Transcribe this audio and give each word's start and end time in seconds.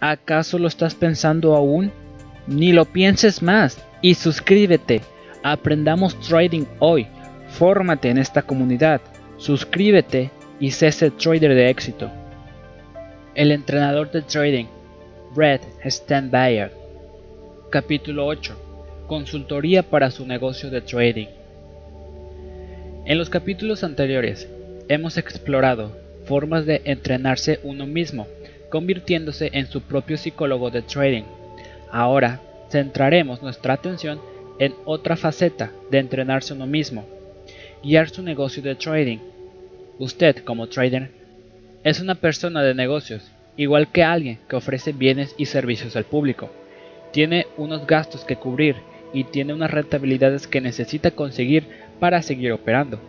¿Acaso 0.00 0.58
lo 0.58 0.66
estás 0.66 0.94
pensando 0.94 1.54
aún? 1.54 1.92
Ni 2.46 2.72
lo 2.72 2.86
pienses 2.86 3.42
más 3.42 3.78
y 4.00 4.14
suscríbete. 4.14 5.02
Aprendamos 5.42 6.18
trading 6.20 6.64
hoy. 6.78 7.06
Fórmate 7.48 8.08
en 8.08 8.16
esta 8.16 8.40
comunidad. 8.40 9.02
Suscríbete 9.36 10.30
y 10.58 10.70
sé 10.70 10.88
ese 10.88 11.10
trader 11.10 11.54
de 11.54 11.68
éxito. 11.68 12.10
El 13.34 13.52
entrenador 13.52 14.10
de 14.10 14.22
trading, 14.22 14.66
Brett 15.34 15.62
Steinbayer. 15.84 16.72
Capítulo 17.70 18.26
8. 18.26 18.56
Consultoría 19.06 19.82
para 19.82 20.10
su 20.10 20.26
negocio 20.26 20.70
de 20.70 20.80
trading. 20.80 21.28
En 23.04 23.18
los 23.18 23.28
capítulos 23.28 23.84
anteriores 23.84 24.48
hemos 24.88 25.18
explorado 25.18 25.96
formas 26.24 26.64
de 26.64 26.80
entrenarse 26.84 27.60
uno 27.62 27.86
mismo, 27.86 28.26
convirtiéndose 28.70 29.50
en 29.52 29.66
su 29.66 29.82
propio 29.82 30.16
psicólogo 30.16 30.70
de 30.70 30.82
trading. 30.82 31.24
Ahora 31.90 32.40
centraremos 32.70 33.42
nuestra 33.42 33.74
atención 33.74 34.20
en 34.58 34.74
otra 34.84 35.16
faceta 35.16 35.70
de 35.90 35.98
entrenarse 35.98 36.54
uno 36.54 36.66
mismo, 36.66 37.04
guiar 37.82 38.08
su 38.08 38.22
negocio 38.22 38.62
de 38.62 38.74
trading. 38.74 39.18
Usted, 39.98 40.36
como 40.44 40.68
trader, 40.68 41.10
es 41.82 42.00
una 42.00 42.14
persona 42.14 42.62
de 42.62 42.74
negocios, 42.74 43.30
igual 43.56 43.90
que 43.90 44.04
alguien 44.04 44.38
que 44.48 44.56
ofrece 44.56 44.92
bienes 44.92 45.34
y 45.36 45.46
servicios 45.46 45.96
al 45.96 46.04
público. 46.04 46.50
Tiene 47.10 47.46
unos 47.56 47.86
gastos 47.86 48.24
que 48.24 48.36
cubrir 48.36 48.76
y 49.12 49.24
tiene 49.24 49.52
unas 49.52 49.70
rentabilidades 49.70 50.46
que 50.46 50.60
necesita 50.60 51.10
conseguir 51.10 51.66
para 51.98 52.22
seguir 52.22 52.52
operando. 52.52 53.00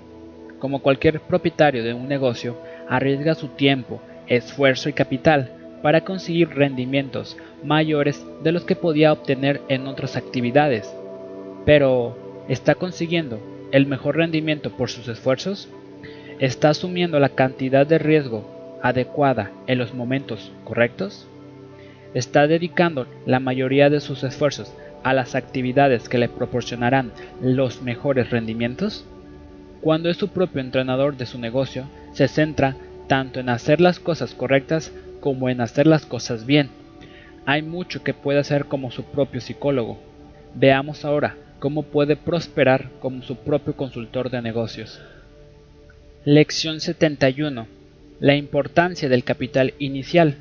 Como 0.59 0.81
cualquier 0.81 1.19
propietario 1.21 1.83
de 1.83 1.93
un 1.93 2.07
negocio, 2.07 2.57
arriesga 2.87 3.35
su 3.35 3.49
tiempo, 3.49 4.01
esfuerzo 4.31 4.87
y 4.87 4.93
capital 4.93 5.51
para 5.81 6.01
conseguir 6.01 6.49
rendimientos 6.49 7.37
mayores 7.63 8.25
de 8.43 8.53
los 8.53 8.63
que 8.63 8.77
podía 8.77 9.11
obtener 9.11 9.61
en 9.67 9.87
otras 9.87 10.15
actividades. 10.15 10.95
Pero, 11.65 12.45
¿está 12.47 12.75
consiguiendo 12.75 13.39
el 13.71 13.85
mejor 13.87 14.15
rendimiento 14.15 14.71
por 14.71 14.89
sus 14.89 15.07
esfuerzos? 15.09 15.67
¿Está 16.39 16.69
asumiendo 16.69 17.19
la 17.19 17.29
cantidad 17.29 17.85
de 17.85 17.97
riesgo 17.97 18.79
adecuada 18.81 19.51
en 19.67 19.77
los 19.77 19.93
momentos 19.93 20.51
correctos? 20.63 21.27
¿Está 22.13 22.47
dedicando 22.47 23.07
la 23.25 23.39
mayoría 23.39 23.89
de 23.89 23.99
sus 23.99 24.23
esfuerzos 24.23 24.73
a 25.03 25.13
las 25.13 25.35
actividades 25.35 26.07
que 26.07 26.17
le 26.17 26.29
proporcionarán 26.29 27.11
los 27.41 27.81
mejores 27.81 28.29
rendimientos? 28.29 29.05
Cuando 29.81 30.09
es 30.09 30.17
su 30.17 30.29
propio 30.29 30.61
entrenador 30.61 31.17
de 31.17 31.25
su 31.25 31.37
negocio, 31.37 31.85
se 32.13 32.27
centra 32.27 32.75
tanto 33.11 33.41
en 33.41 33.49
hacer 33.49 33.81
las 33.81 33.99
cosas 33.99 34.33
correctas 34.33 34.93
como 35.19 35.49
en 35.49 35.59
hacer 35.59 35.85
las 35.85 36.05
cosas 36.05 36.45
bien. 36.45 36.69
Hay 37.45 37.61
mucho 37.61 38.03
que 38.03 38.13
puede 38.13 38.39
hacer 38.39 38.67
como 38.67 38.89
su 38.89 39.03
propio 39.03 39.41
psicólogo. 39.41 39.99
Veamos 40.55 41.03
ahora 41.03 41.35
cómo 41.59 41.83
puede 41.83 42.15
prosperar 42.15 42.89
como 43.01 43.21
su 43.21 43.35
propio 43.35 43.75
consultor 43.75 44.29
de 44.29 44.41
negocios. 44.41 45.01
Lección 46.23 46.79
71. 46.79 47.67
La 48.21 48.37
importancia 48.37 49.09
del 49.09 49.25
capital 49.25 49.73
inicial. 49.77 50.37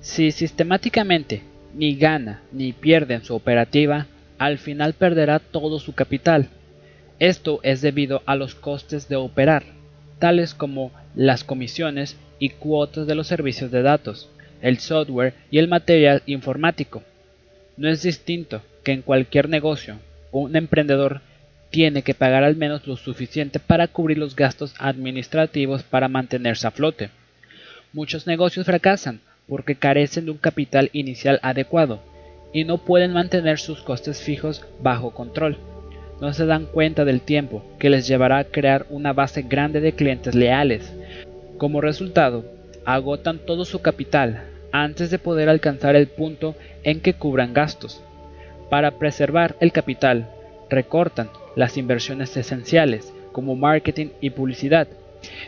Si 0.00 0.32
sistemáticamente 0.32 1.42
ni 1.76 1.94
gana 1.94 2.42
ni 2.50 2.72
pierde 2.72 3.14
en 3.14 3.22
su 3.22 3.36
operativa, 3.36 4.08
al 4.36 4.58
final 4.58 4.94
perderá 4.94 5.38
todo 5.38 5.78
su 5.78 5.94
capital. 5.94 6.48
Esto 7.20 7.60
es 7.62 7.82
debido 7.82 8.20
a 8.26 8.34
los 8.34 8.56
costes 8.56 9.08
de 9.08 9.14
operar, 9.14 9.62
tales 10.22 10.54
como 10.54 10.92
las 11.16 11.42
comisiones 11.42 12.16
y 12.38 12.50
cuotas 12.50 13.08
de 13.08 13.16
los 13.16 13.26
servicios 13.26 13.72
de 13.72 13.82
datos, 13.82 14.28
el 14.60 14.78
software 14.78 15.34
y 15.50 15.58
el 15.58 15.66
material 15.66 16.22
informático. 16.26 17.02
No 17.76 17.88
es 17.88 18.02
distinto 18.02 18.62
que 18.84 18.92
en 18.92 19.02
cualquier 19.02 19.48
negocio, 19.48 19.98
un 20.30 20.54
emprendedor 20.54 21.22
tiene 21.70 22.02
que 22.02 22.14
pagar 22.14 22.44
al 22.44 22.54
menos 22.54 22.86
lo 22.86 22.96
suficiente 22.96 23.58
para 23.58 23.88
cubrir 23.88 24.16
los 24.16 24.36
gastos 24.36 24.76
administrativos 24.78 25.82
para 25.82 26.06
mantenerse 26.06 26.68
a 26.68 26.70
flote. 26.70 27.10
Muchos 27.92 28.28
negocios 28.28 28.64
fracasan 28.64 29.18
porque 29.48 29.74
carecen 29.74 30.26
de 30.26 30.30
un 30.30 30.38
capital 30.38 30.88
inicial 30.92 31.40
adecuado 31.42 32.00
y 32.52 32.62
no 32.62 32.78
pueden 32.78 33.12
mantener 33.12 33.58
sus 33.58 33.82
costes 33.82 34.22
fijos 34.22 34.64
bajo 34.80 35.10
control. 35.10 35.58
No 36.22 36.32
se 36.32 36.46
dan 36.46 36.66
cuenta 36.66 37.04
del 37.04 37.20
tiempo 37.20 37.64
que 37.80 37.90
les 37.90 38.06
llevará 38.06 38.38
a 38.38 38.44
crear 38.44 38.86
una 38.90 39.12
base 39.12 39.42
grande 39.42 39.80
de 39.80 39.94
clientes 39.94 40.36
leales. 40.36 40.94
Como 41.58 41.80
resultado, 41.80 42.44
agotan 42.84 43.40
todo 43.40 43.64
su 43.64 43.82
capital 43.82 44.44
antes 44.70 45.10
de 45.10 45.18
poder 45.18 45.48
alcanzar 45.48 45.96
el 45.96 46.06
punto 46.06 46.54
en 46.84 47.00
que 47.00 47.14
cubran 47.14 47.52
gastos. 47.52 48.04
Para 48.70 49.00
preservar 49.00 49.56
el 49.58 49.72
capital, 49.72 50.28
recortan 50.70 51.28
las 51.56 51.76
inversiones 51.76 52.36
esenciales 52.36 53.12
como 53.32 53.56
marketing 53.56 54.10
y 54.20 54.30
publicidad. 54.30 54.86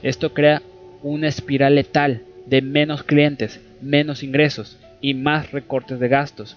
Esto 0.02 0.34
crea 0.34 0.60
una 1.04 1.28
espiral 1.28 1.76
letal 1.76 2.22
de 2.46 2.62
menos 2.62 3.04
clientes, 3.04 3.60
menos 3.80 4.24
ingresos 4.24 4.76
y 5.00 5.14
más 5.14 5.52
recortes 5.52 6.00
de 6.00 6.08
gastos. 6.08 6.56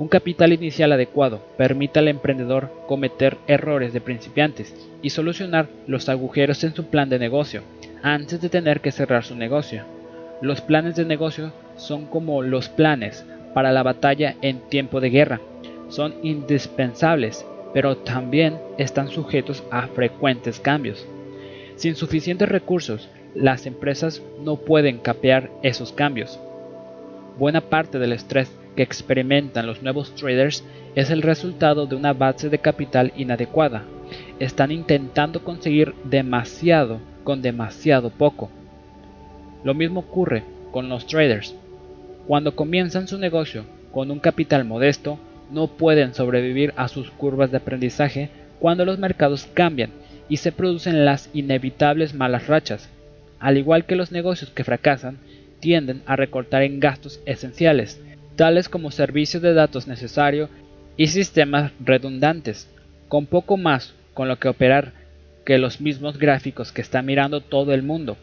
Un 0.00 0.08
capital 0.08 0.54
inicial 0.54 0.92
adecuado 0.92 1.42
permite 1.58 1.98
al 1.98 2.08
emprendedor 2.08 2.72
cometer 2.88 3.36
errores 3.46 3.92
de 3.92 4.00
principiantes 4.00 4.74
y 5.02 5.10
solucionar 5.10 5.68
los 5.86 6.08
agujeros 6.08 6.64
en 6.64 6.74
su 6.74 6.86
plan 6.86 7.10
de 7.10 7.18
negocio 7.18 7.60
antes 8.02 8.40
de 8.40 8.48
tener 8.48 8.80
que 8.80 8.92
cerrar 8.92 9.24
su 9.24 9.34
negocio. 9.36 9.84
Los 10.40 10.62
planes 10.62 10.96
de 10.96 11.04
negocio 11.04 11.52
son 11.76 12.06
como 12.06 12.40
los 12.40 12.70
planes 12.70 13.26
para 13.52 13.72
la 13.72 13.82
batalla 13.82 14.36
en 14.40 14.60
tiempo 14.70 15.02
de 15.02 15.10
guerra. 15.10 15.38
Son 15.90 16.14
indispensables, 16.22 17.44
pero 17.74 17.98
también 17.98 18.56
están 18.78 19.08
sujetos 19.08 19.62
a 19.70 19.86
frecuentes 19.88 20.60
cambios. 20.60 21.06
Sin 21.76 21.94
suficientes 21.94 22.48
recursos, 22.48 23.10
las 23.34 23.66
empresas 23.66 24.22
no 24.42 24.56
pueden 24.56 24.96
capear 24.96 25.50
esos 25.62 25.92
cambios. 25.92 26.40
Buena 27.38 27.60
parte 27.60 27.98
del 27.98 28.14
estrés 28.14 28.50
que 28.76 28.82
experimentan 28.82 29.66
los 29.66 29.82
nuevos 29.82 30.14
traders 30.14 30.64
es 30.94 31.10
el 31.10 31.22
resultado 31.22 31.86
de 31.86 31.96
una 31.96 32.12
base 32.12 32.48
de 32.48 32.58
capital 32.58 33.12
inadecuada. 33.16 33.84
Están 34.38 34.70
intentando 34.70 35.44
conseguir 35.44 35.94
demasiado 36.04 37.00
con 37.24 37.42
demasiado 37.42 38.10
poco. 38.10 38.50
Lo 39.64 39.74
mismo 39.74 40.00
ocurre 40.00 40.42
con 40.72 40.88
los 40.88 41.06
traders. 41.06 41.54
Cuando 42.26 42.54
comienzan 42.54 43.08
su 43.08 43.18
negocio 43.18 43.64
con 43.92 44.10
un 44.10 44.20
capital 44.20 44.64
modesto, 44.64 45.18
no 45.50 45.66
pueden 45.66 46.14
sobrevivir 46.14 46.72
a 46.76 46.88
sus 46.88 47.10
curvas 47.10 47.50
de 47.50 47.56
aprendizaje 47.56 48.30
cuando 48.60 48.84
los 48.84 48.98
mercados 48.98 49.48
cambian 49.52 49.90
y 50.28 50.36
se 50.36 50.52
producen 50.52 51.04
las 51.04 51.28
inevitables 51.34 52.14
malas 52.14 52.46
rachas. 52.46 52.88
Al 53.40 53.58
igual 53.58 53.84
que 53.84 53.96
los 53.96 54.12
negocios 54.12 54.50
que 54.50 54.64
fracasan, 54.64 55.18
tienden 55.58 56.02
a 56.06 56.16
recortar 56.16 56.62
en 56.62 56.78
gastos 56.78 57.20
esenciales, 57.26 58.00
tales 58.36 58.68
como 58.68 58.90
servicios 58.90 59.42
de 59.42 59.54
datos 59.54 59.86
necesarios 59.86 60.50
y 60.96 61.08
sistemas 61.08 61.72
redundantes, 61.80 62.68
con 63.08 63.26
poco 63.26 63.56
más 63.56 63.94
con 64.14 64.28
lo 64.28 64.38
que 64.38 64.48
operar 64.48 64.92
que 65.44 65.58
los 65.58 65.80
mismos 65.80 66.18
gráficos 66.18 66.72
que 66.72 66.82
está 66.82 67.02
mirando 67.02 67.40
todo 67.40 67.72
el 67.72 67.82
mundo. 67.82 68.16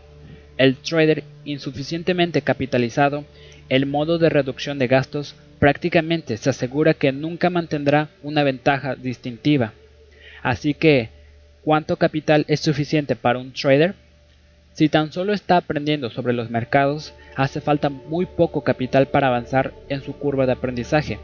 El 0.58 0.76
trader 0.76 1.24
insuficientemente 1.46 2.42
capitalizado, 2.42 3.26
el 3.70 3.86
modo 3.86 4.18
de 4.18 4.30
reducción 4.30 4.80
de 4.80 4.88
gastos 4.88 5.36
prácticamente 5.60 6.38
se 6.38 6.50
asegura 6.50 6.94
que 6.94 7.12
nunca 7.12 7.50
mantendrá 7.50 8.10
una 8.24 8.44
ventaja 8.44 8.96
distintiva. 8.96 9.74
Así 10.42 10.74
que, 10.74 11.10
¿cuánto 11.64 11.98
capital 11.98 12.46
es 12.48 12.60
suficiente 12.60 13.16
para 13.16 13.40
un 13.40 13.54
trader? 13.54 13.96
Si 14.78 14.90
tan 14.90 15.12
solo 15.12 15.34
está 15.34 15.58
aprendiendo 15.58 16.12
sobre 16.12 16.34
los 16.34 16.52
mercados, 16.52 17.16
hace 17.36 17.62
falta 17.62 17.90
muy 17.90 18.28
poco 18.28 18.64
capital 18.64 19.08
para 19.08 19.26
avanzar 19.26 19.74
en 19.90 20.04
su 20.04 20.14
curva 20.14 20.46
de 20.46 20.52
aprendizaje. 20.52 21.18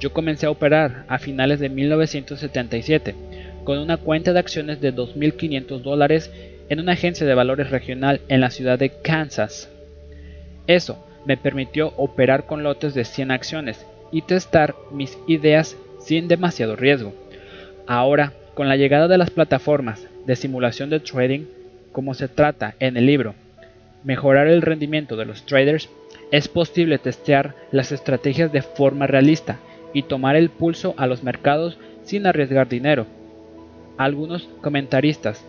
Yo 0.00 0.12
comencé 0.12 0.46
a 0.46 0.50
operar 0.50 1.04
a 1.06 1.20
finales 1.20 1.60
de 1.60 1.68
1977 1.68 3.14
con 3.62 3.78
una 3.78 3.96
cuenta 3.96 4.32
de 4.32 4.40
acciones 4.40 4.80
de 4.80 4.92
2.500 4.92 5.82
dólares 5.82 6.32
en 6.68 6.80
una 6.80 6.94
agencia 6.94 7.24
de 7.24 7.34
valores 7.34 7.70
regional 7.70 8.22
en 8.26 8.40
la 8.40 8.50
ciudad 8.50 8.76
de 8.76 8.90
Kansas. 8.90 9.70
Eso 10.66 10.98
me 11.26 11.36
permitió 11.36 11.94
operar 11.96 12.46
con 12.46 12.64
lotes 12.64 12.92
de 12.94 13.04
100 13.04 13.30
acciones 13.30 13.86
y 14.10 14.22
testar 14.22 14.74
mis 14.90 15.16
ideas 15.28 15.76
sin 16.00 16.26
demasiado 16.26 16.74
riesgo. 16.74 17.14
Ahora, 17.86 18.32
con 18.54 18.68
la 18.68 18.74
llegada 18.74 19.06
de 19.06 19.18
las 19.18 19.30
plataformas 19.30 20.08
de 20.26 20.34
simulación 20.34 20.90
de 20.90 20.98
trading, 20.98 21.44
como 21.92 22.14
se 22.14 22.28
trata 22.28 22.74
en 22.80 22.96
el 22.96 23.06
libro, 23.06 23.34
mejorar 24.04 24.46
el 24.46 24.62
rendimiento 24.62 25.16
de 25.16 25.26
los 25.26 25.44
traders, 25.44 25.88
es 26.30 26.48
posible 26.48 26.98
testear 26.98 27.54
las 27.72 27.92
estrategias 27.92 28.52
de 28.52 28.62
forma 28.62 29.06
realista 29.06 29.58
y 29.92 30.04
tomar 30.04 30.36
el 30.36 30.50
pulso 30.50 30.94
a 30.96 31.06
los 31.06 31.22
mercados 31.22 31.78
sin 32.04 32.26
arriesgar 32.26 32.68
dinero. 32.68 33.06
Algunos 33.98 34.48
comentaristas 34.60 35.44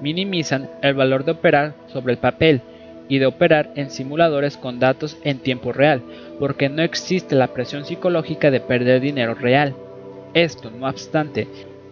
minimizan 0.00 0.68
el 0.82 0.94
valor 0.94 1.24
de 1.24 1.32
operar 1.32 1.74
sobre 1.86 2.12
el 2.12 2.18
papel 2.18 2.60
y 3.08 3.18
de 3.18 3.26
operar 3.26 3.70
en 3.76 3.90
simuladores 3.90 4.56
con 4.56 4.80
datos 4.80 5.16
en 5.22 5.38
tiempo 5.38 5.72
real, 5.72 6.02
porque 6.40 6.68
no 6.68 6.82
existe 6.82 7.34
la 7.36 7.48
presión 7.48 7.84
psicológica 7.84 8.50
de 8.50 8.60
perder 8.60 9.00
dinero 9.00 9.34
real. 9.34 9.74
Esto, 10.34 10.70
no 10.70 10.88
obstante, 10.88 11.46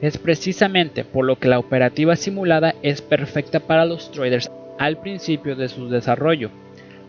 es 0.04 0.18
precisamente 0.18 1.02
por 1.02 1.24
lo 1.24 1.38
que 1.38 1.48
la 1.48 1.58
operativa 1.58 2.14
simulada 2.14 2.74
es 2.82 3.00
perfecta 3.00 3.60
para 3.60 3.86
los 3.86 4.12
traders 4.12 4.50
al 4.78 4.98
principio 4.98 5.56
de 5.56 5.70
su 5.70 5.88
desarrollo. 5.88 6.50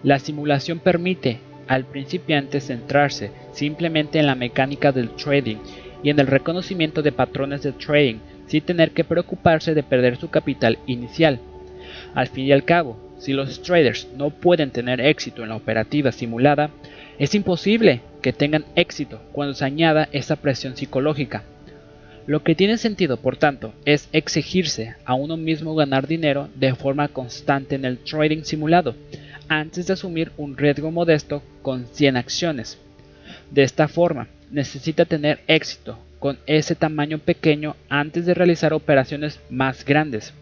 La 0.02 0.18
simulación 0.18 0.80
permite 0.80 1.40
al 1.68 1.84
principiante 1.84 2.62
centrarse 2.62 3.32
simplemente 3.52 4.18
en 4.18 4.28
la 4.28 4.36
mecánica 4.36 4.94
del 4.94 5.10
trading 5.10 5.58
y 6.04 6.10
en 6.10 6.22
el 6.22 6.28
reconocimiento 6.28 7.02
de 7.02 7.12
patrones 7.12 7.64
de 7.64 7.74
trading 7.74 8.20
sin 8.48 8.62
tener 8.62 8.92
que 8.92 9.04
preocuparse 9.04 9.74
de 9.74 9.84
perder 9.84 10.16
su 10.16 10.30
capital 10.30 10.80
inicial. 10.86 11.42
Al 12.14 12.28
fin 12.28 12.46
y 12.46 12.54
al 12.54 12.64
cabo, 12.64 12.98
si 13.18 13.34
los 13.34 13.62
traders 13.62 14.08
no 14.16 14.30
pueden 14.30 14.72
tener 14.72 15.02
éxito 15.02 15.44
en 15.44 15.50
la 15.50 15.58
operativa 15.58 16.14
simulada, 16.14 16.70
es 17.20 17.36
imposible 17.36 18.00
que 18.22 18.32
tengan 18.32 18.64
éxito 18.78 19.20
cuando 19.34 19.54
se 19.54 19.66
añada 19.66 20.08
esa 20.14 20.38
presión 20.38 20.78
psicológica. 20.78 21.44
Lo 22.28 22.44
que 22.44 22.56
tiene 22.56 22.78
sentido, 22.78 23.18
por 23.18 23.38
tanto, 23.38 23.74
es 23.86 24.10
exigirse 24.12 24.96
a 25.06 25.14
uno 25.14 25.38
mismo 25.38 25.76
ganar 25.76 26.08
dinero 26.08 26.50
de 26.56 26.74
forma 26.74 27.08
constante 27.08 27.76
en 27.76 27.86
el 27.86 28.00
trading 28.00 28.44
simulado, 28.44 28.96
antes 29.48 29.86
de 29.86 29.94
asumir 29.94 30.32
un 30.38 30.58
riesgo 30.58 30.90
modesto 30.90 31.44
con 31.62 31.86
100 31.86 32.18
acciones. 32.18 32.80
De 33.52 33.62
esta 33.62 33.88
forma, 33.88 34.28
necesita 34.50 35.06
tener 35.06 35.42
éxito 35.46 36.00
con 36.18 36.40
ese 36.48 36.74
tamaño 36.74 37.20
pequeño 37.20 37.76
antes 37.90 38.26
de 38.26 38.34
realizar 38.34 38.74
operaciones 38.74 39.40
más 39.52 39.86
grandes. 39.86 40.34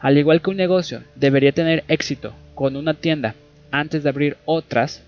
Al 0.00 0.18
igual 0.18 0.42
que 0.42 0.50
un 0.50 0.56
negocio 0.56 1.02
debería 1.14 1.52
tener 1.52 1.84
éxito 1.86 2.34
con 2.56 2.74
una 2.74 2.94
tienda 2.94 3.36
antes 3.70 4.02
de 4.02 4.08
abrir 4.08 4.36
otras, 4.44 5.02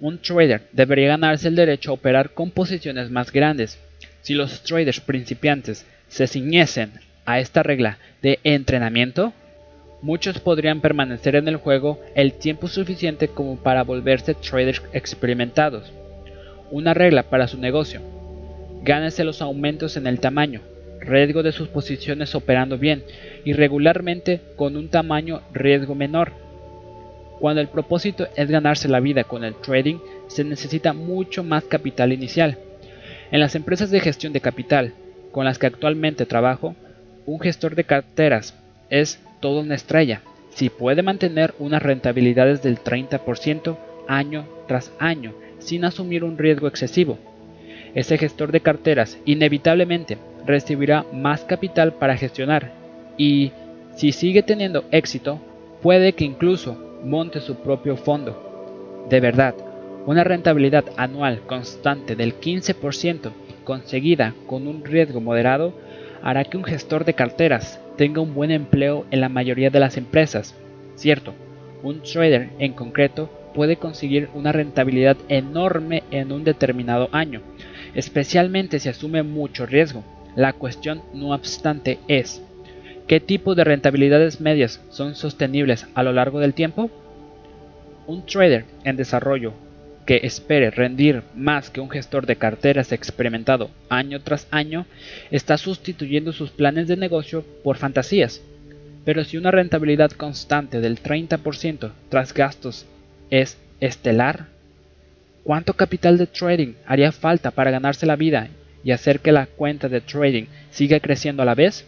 un 0.00 0.18
trader 0.18 0.62
debería 0.72 1.08
ganarse 1.08 1.46
el 1.46 1.54
derecho 1.54 1.90
a 1.90 1.94
operar 1.94 2.30
con 2.30 2.50
posiciones 2.50 3.10
más 3.10 3.30
grandes. 3.30 3.78
Si 4.24 4.32
los 4.32 4.62
traders 4.62 5.00
principiantes 5.00 5.84
se 6.08 6.26
ciñesen 6.26 6.92
a 7.26 7.40
esta 7.40 7.62
regla 7.62 7.98
de 8.22 8.40
entrenamiento, 8.42 9.34
muchos 10.00 10.40
podrían 10.40 10.80
permanecer 10.80 11.36
en 11.36 11.46
el 11.46 11.56
juego 11.56 12.00
el 12.14 12.32
tiempo 12.32 12.68
suficiente 12.68 13.28
como 13.28 13.56
para 13.62 13.84
volverse 13.84 14.32
traders 14.32 14.82
experimentados. 14.94 15.92
Una 16.70 16.94
regla 16.94 17.24
para 17.24 17.48
su 17.48 17.58
negocio 17.58 18.00
Gánese 18.82 19.24
los 19.24 19.42
aumentos 19.42 19.98
en 19.98 20.06
el 20.06 20.20
tamaño, 20.20 20.62
riesgo 21.00 21.42
de 21.42 21.52
sus 21.52 21.68
posiciones 21.68 22.34
operando 22.34 22.78
bien 22.78 23.04
y 23.44 23.52
regularmente 23.52 24.40
con 24.56 24.76
un 24.76 24.88
tamaño 24.88 25.42
riesgo 25.52 25.94
menor. 25.94 26.32
Cuando 27.40 27.60
el 27.60 27.68
propósito 27.68 28.26
es 28.36 28.50
ganarse 28.50 28.88
la 28.88 29.00
vida 29.00 29.24
con 29.24 29.44
el 29.44 29.54
trading, 29.54 29.96
se 30.28 30.44
necesita 30.44 30.94
mucho 30.94 31.42
más 31.42 31.64
capital 31.64 32.12
inicial. 32.12 32.58
En 33.34 33.40
las 33.40 33.56
empresas 33.56 33.90
de 33.90 33.98
gestión 33.98 34.32
de 34.32 34.40
capital 34.40 34.92
con 35.32 35.44
las 35.44 35.58
que 35.58 35.66
actualmente 35.66 36.24
trabajo, 36.24 36.76
un 37.26 37.40
gestor 37.40 37.74
de 37.74 37.82
carteras 37.82 38.54
es 38.90 39.18
todo 39.40 39.58
una 39.58 39.74
estrella 39.74 40.20
si 40.50 40.70
puede 40.70 41.02
mantener 41.02 41.52
unas 41.58 41.82
rentabilidades 41.82 42.62
del 42.62 42.78
30% 42.78 43.76
año 44.06 44.46
tras 44.68 44.92
año 45.00 45.34
sin 45.58 45.84
asumir 45.84 46.22
un 46.22 46.38
riesgo 46.38 46.68
excesivo 46.68 47.18
ese 47.96 48.18
gestor 48.18 48.52
de 48.52 48.60
carteras 48.60 49.18
inevitablemente 49.24 50.16
recibirá 50.46 51.04
más 51.12 51.40
capital 51.40 51.94
para 51.94 52.16
gestionar 52.16 52.70
y, 53.18 53.50
si 53.96 54.12
sigue 54.12 54.44
teniendo 54.44 54.84
éxito, 54.92 55.40
puede 55.82 56.12
que 56.12 56.24
incluso 56.24 57.00
monte 57.02 57.40
su 57.40 57.56
propio 57.56 57.96
fondo. 57.96 59.04
De 59.10 59.18
verdad, 59.18 59.56
una 60.06 60.22
rentabilidad 60.22 60.84
anual 60.96 61.40
constante 61.46 62.14
del 62.14 62.38
15% 62.38 63.32
conseguida 63.64 64.34
con 64.46 64.66
un 64.66 64.84
riesgo 64.84 65.20
moderado 65.20 65.74
hará 66.22 66.44
que 66.44 66.56
un 66.56 66.64
gestor 66.64 67.04
de 67.04 67.14
carteras 67.14 67.80
tenga 67.96 68.20
un 68.20 68.34
buen 68.34 68.50
empleo 68.50 69.06
en 69.10 69.20
la 69.20 69.28
mayoría 69.28 69.70
de 69.70 69.80
las 69.80 69.96
empresas. 69.96 70.54
Cierto, 70.94 71.34
un 71.82 72.02
trader 72.02 72.50
en 72.58 72.72
concreto 72.72 73.30
puede 73.54 73.76
conseguir 73.76 74.28
una 74.34 74.52
rentabilidad 74.52 75.16
enorme 75.28 76.02
en 76.10 76.32
un 76.32 76.44
determinado 76.44 77.08
año, 77.12 77.40
especialmente 77.94 78.80
si 78.80 78.88
asume 78.88 79.22
mucho 79.22 79.64
riesgo. 79.64 80.04
La 80.34 80.52
cuestión, 80.52 81.02
no 81.14 81.30
obstante, 81.30 81.98
es 82.08 82.42
¿qué 83.06 83.20
tipo 83.20 83.54
de 83.54 83.64
rentabilidades 83.64 84.40
medias 84.40 84.82
son 84.90 85.14
sostenibles 85.14 85.86
a 85.94 86.02
lo 86.02 86.12
largo 86.12 86.40
del 86.40 86.54
tiempo? 86.54 86.90
Un 88.06 88.26
trader 88.26 88.64
en 88.84 88.96
desarrollo 88.96 89.52
que 90.06 90.20
espere 90.22 90.70
rendir 90.70 91.22
más 91.34 91.70
que 91.70 91.80
un 91.80 91.90
gestor 91.90 92.26
de 92.26 92.36
carteras 92.36 92.92
experimentado 92.92 93.70
año 93.88 94.20
tras 94.20 94.46
año 94.50 94.86
está 95.30 95.56
sustituyendo 95.56 96.32
sus 96.32 96.50
planes 96.50 96.88
de 96.88 96.96
negocio 96.96 97.44
por 97.62 97.76
fantasías. 97.76 98.42
Pero 99.04 99.24
si 99.24 99.36
una 99.36 99.50
rentabilidad 99.50 100.12
constante 100.12 100.80
del 100.80 101.02
30% 101.02 101.92
tras 102.10 102.32
gastos 102.32 102.86
es 103.30 103.58
estelar, 103.80 104.46
¿Cuánto 105.44 105.74
capital 105.74 106.16
de 106.16 106.26
trading 106.26 106.72
haría 106.86 107.12
falta 107.12 107.50
para 107.50 107.70
ganarse 107.70 108.06
la 108.06 108.16
vida 108.16 108.48
y 108.82 108.92
hacer 108.92 109.20
que 109.20 109.30
la 109.30 109.44
cuenta 109.44 109.90
de 109.90 110.00
trading 110.00 110.44
siga 110.70 110.98
creciendo 111.00 111.42
a 111.42 111.44
la 111.44 111.54
vez? 111.54 111.84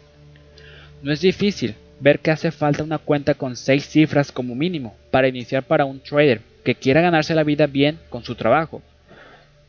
No 1.02 1.10
es 1.10 1.22
difícil 1.22 1.74
ver 1.98 2.18
que 2.18 2.30
hace 2.30 2.50
falta 2.50 2.82
una 2.82 2.98
cuenta 2.98 3.32
con 3.32 3.56
6 3.56 3.86
cifras 3.86 4.30
como 4.30 4.54
mínimo 4.54 4.94
para 5.10 5.28
iniciar 5.28 5.62
para 5.62 5.86
un 5.86 6.00
trader 6.00 6.42
que 6.66 6.74
quiera 6.74 7.00
ganarse 7.00 7.32
la 7.36 7.44
vida 7.44 7.68
bien 7.68 8.00
con 8.10 8.24
su 8.24 8.34
trabajo. 8.34 8.82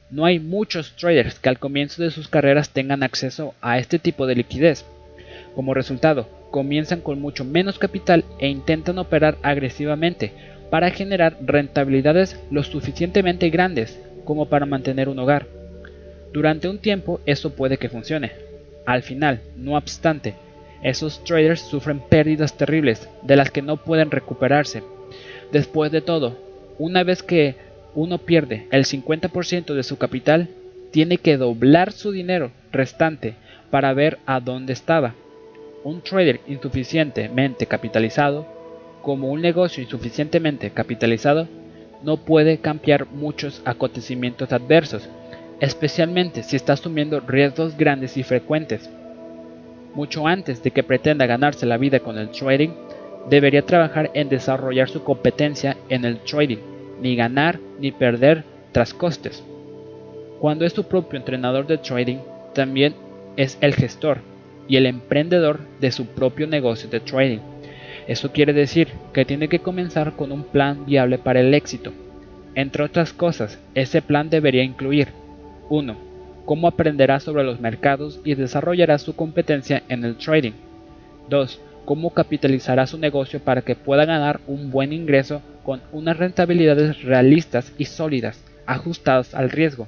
No 0.10 0.26
hay 0.26 0.40
muchos 0.40 0.96
traders 0.96 1.38
que 1.38 1.48
al 1.48 1.60
comienzo 1.60 2.02
de 2.02 2.10
sus 2.10 2.28
carreras 2.28 2.72
tengan 2.72 3.04
acceso 3.04 3.54
a 3.62 3.78
este 3.78 4.00
tipo 4.00 4.26
de 4.26 4.34
liquidez. 4.34 4.84
Como 5.54 5.76
resultado, 5.76 6.28
comienzan 6.50 7.02
con 7.02 7.22
mucho 7.22 7.46
menos 7.46 7.78
capital 7.78 8.26
e 8.40 8.48
intentan 8.48 8.98
operar 8.98 9.38
agresivamente 9.44 10.34
para 10.72 10.90
generar 10.90 11.38
rentabilidades 11.40 12.40
lo 12.50 12.64
suficientemente 12.64 13.52
grandes 13.52 14.00
como 14.26 14.50
para 14.50 14.66
mantener 14.66 15.08
un 15.08 15.20
hogar. 15.20 15.46
Durante 16.34 16.68
un 16.68 16.80
tiempo 16.80 17.22
eso 17.28 17.54
puede 17.54 17.78
que 17.78 17.90
funcione. 17.90 18.32
Al 18.88 19.04
final, 19.04 19.42
no 19.56 19.78
obstante, 19.78 20.34
esos 20.82 21.24
traders 21.24 21.62
sufren 21.62 22.00
pérdidas 22.00 22.58
terribles 22.58 23.08
de 23.22 23.36
las 23.36 23.52
que 23.52 23.62
no 23.62 23.78
pueden 23.78 24.10
recuperarse. 24.10 24.82
Después 25.52 25.92
de 25.92 26.02
todo, 26.02 26.47
una 26.80 27.04
vez 27.04 27.24
que 27.24 27.56
uno 27.96 28.20
pierde 28.20 28.68
el 28.72 28.86
50% 28.86 29.74
de 29.74 29.84
su 29.84 29.98
capital, 29.98 30.50
tiene 30.92 31.18
que 31.18 31.38
doblar 31.38 31.92
su 31.92 32.12
dinero 32.12 32.52
restante 32.72 33.36
para 33.72 33.94
ver 33.94 34.20
a 34.26 34.40
dónde 34.40 34.74
estaba. 34.74 35.16
Un 35.84 36.02
trader 36.02 36.42
insuficientemente 36.48 37.66
capitalizado 37.66 38.48
como 39.02 39.30
un 39.30 39.42
negocio 39.42 39.82
insuficientemente 39.82 40.72
capitalizado, 40.72 41.48
no 42.04 42.18
puede 42.18 42.58
cambiar 42.58 43.08
muchos 43.08 43.62
acontecimientos 43.64 44.52
adversos, 44.52 45.08
especialmente 45.62 46.44
si 46.44 46.56
está 46.58 46.74
asumiendo 46.74 47.22
riesgos 47.22 47.78
grandes 47.78 48.18
y 48.18 48.24
frecuentes. 48.24 48.90
Mucho 49.94 50.28
antes 50.28 50.62
de 50.62 50.72
que 50.72 50.84
pretenda 50.84 51.26
ganarse 51.26 51.66
la 51.66 51.78
vida 51.78 52.02
con 52.02 52.18
el 52.18 52.30
trading, 52.32 52.72
debería 53.30 53.66
trabajar 53.66 54.12
en 54.14 54.30
desarrollar 54.30 54.90
su 54.90 55.04
competencia 55.04 55.78
en 55.90 56.06
el 56.06 56.20
trading, 56.20 56.58
ni 57.02 57.16
ganar 57.16 57.60
ni 57.80 57.92
perder 57.92 58.44
tras 58.72 58.94
costes. 58.94 59.44
Cuando 60.40 60.66
es 60.66 60.74
su 60.74 60.84
propio 60.84 61.18
entrenador 61.18 61.68
de 61.68 61.78
trading, 61.78 62.18
también 62.54 62.96
es 63.36 63.58
el 63.62 63.74
gestor 63.74 64.20
y 64.68 64.78
el 64.78 64.86
emprendedor 64.86 65.60
de 65.80 65.92
su 65.92 66.06
propio 66.08 66.48
negocio 66.48 66.90
de 66.90 67.00
trading. 67.00 67.40
Eso 68.08 68.32
quiere 68.32 68.54
decir 68.54 68.88
que 69.14 69.26
tiene 69.26 69.50
que 69.50 69.60
comenzar 69.60 70.14
con 70.14 70.32
un 70.32 70.44
plan 70.44 70.86
viable 70.86 71.18
para 71.18 71.42
el 71.42 71.54
éxito. 71.54 71.92
Entre 72.56 72.84
otras 72.84 73.14
cosas, 73.14 73.60
ese 73.76 74.02
plan 74.02 74.30
debería 74.30 74.64
incluir 74.64 75.10
1. 75.70 75.96
Cómo 76.46 76.68
aprenderá 76.68 77.20
sobre 77.20 77.44
los 77.44 77.60
mercados 77.60 78.22
y 78.24 78.36
desarrollará 78.36 78.98
su 78.98 79.16
competencia 79.16 79.84
en 79.90 80.06
el 80.06 80.16
trading. 80.16 80.54
2. 81.30 81.62
Cómo 81.88 82.14
capitalizará 82.14 82.86
su 82.86 82.98
negocio 82.98 83.40
para 83.40 83.62
que 83.62 83.74
pueda 83.74 84.04
ganar 84.04 84.42
un 84.46 84.72
buen 84.72 84.92
ingreso 84.92 85.42
con 85.64 85.82
unas 85.94 86.18
rentabilidades 86.18 87.02
realistas 87.04 87.72
y 87.78 87.86
sólidas, 87.86 88.44
ajustadas 88.66 89.34
al 89.34 89.50
riesgo. 89.50 89.88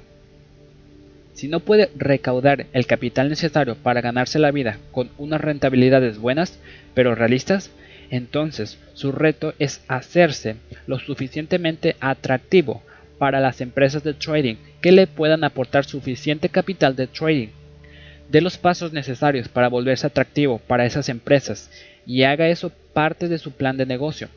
Si 1.34 1.46
no 1.46 1.60
puede 1.60 1.90
recaudar 1.94 2.64
el 2.72 2.86
capital 2.86 3.28
necesario 3.28 3.74
para 3.74 4.00
ganarse 4.00 4.38
la 4.38 4.50
vida 4.50 4.78
con 4.92 5.10
unas 5.18 5.42
rentabilidades 5.42 6.16
buenas, 6.16 6.58
pero 6.94 7.14
realistas, 7.14 7.70
entonces, 8.08 8.78
su 8.94 9.12
reto 9.12 9.52
es 9.58 9.82
hacerse 9.86 10.56
lo 10.86 11.00
suficientemente 11.00 11.96
atractivo 12.00 12.82
para 13.18 13.40
las 13.40 13.60
empresas 13.60 14.02
de 14.02 14.14
trading 14.14 14.56
que 14.80 14.90
le 14.90 15.06
puedan 15.06 15.44
aportar 15.44 15.84
suficiente 15.84 16.48
capital 16.48 16.96
de 16.96 17.08
trading. 17.08 17.48
De 18.30 18.40
los 18.40 18.56
pasos 18.56 18.94
necesarios 18.94 19.48
para 19.48 19.68
volverse 19.68 20.06
atractivo 20.06 20.62
para 20.66 20.86
esas 20.86 21.08
empresas 21.08 21.68
y 22.06 22.22
haga 22.24 22.48
eso 22.48 22.70
parte 22.92 23.28
de 23.28 23.38
su 23.38 23.52
plan 23.52 23.76
de 23.76 23.86
negocio. 23.86 24.28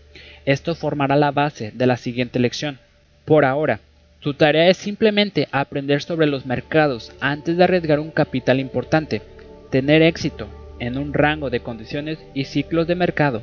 Esto 0.46 0.76
formará 0.76 1.16
la 1.16 1.32
base 1.32 1.72
de 1.74 1.88
la 1.88 1.98
siguiente 1.98 2.40
lección. 2.40 2.80
Por 3.26 3.46
ahora, 3.46 3.80
su 4.20 4.34
tarea 4.34 4.70
es 4.70 4.78
simplemente 4.78 5.48
aprender 5.52 6.02
sobre 6.02 6.28
los 6.28 6.46
mercados 6.46 7.12
antes 7.20 7.58
de 7.58 7.64
arriesgar 7.64 8.00
un 8.00 8.12
capital 8.12 8.60
importante, 8.60 9.22
tener 9.70 10.02
éxito 10.02 10.48
en 10.80 10.98
un 10.98 11.14
rango 11.14 11.50
de 11.50 11.62
condiciones 11.62 12.20
y 12.34 12.46
ciclos 12.46 12.88
de 12.88 12.96
mercado 12.96 13.42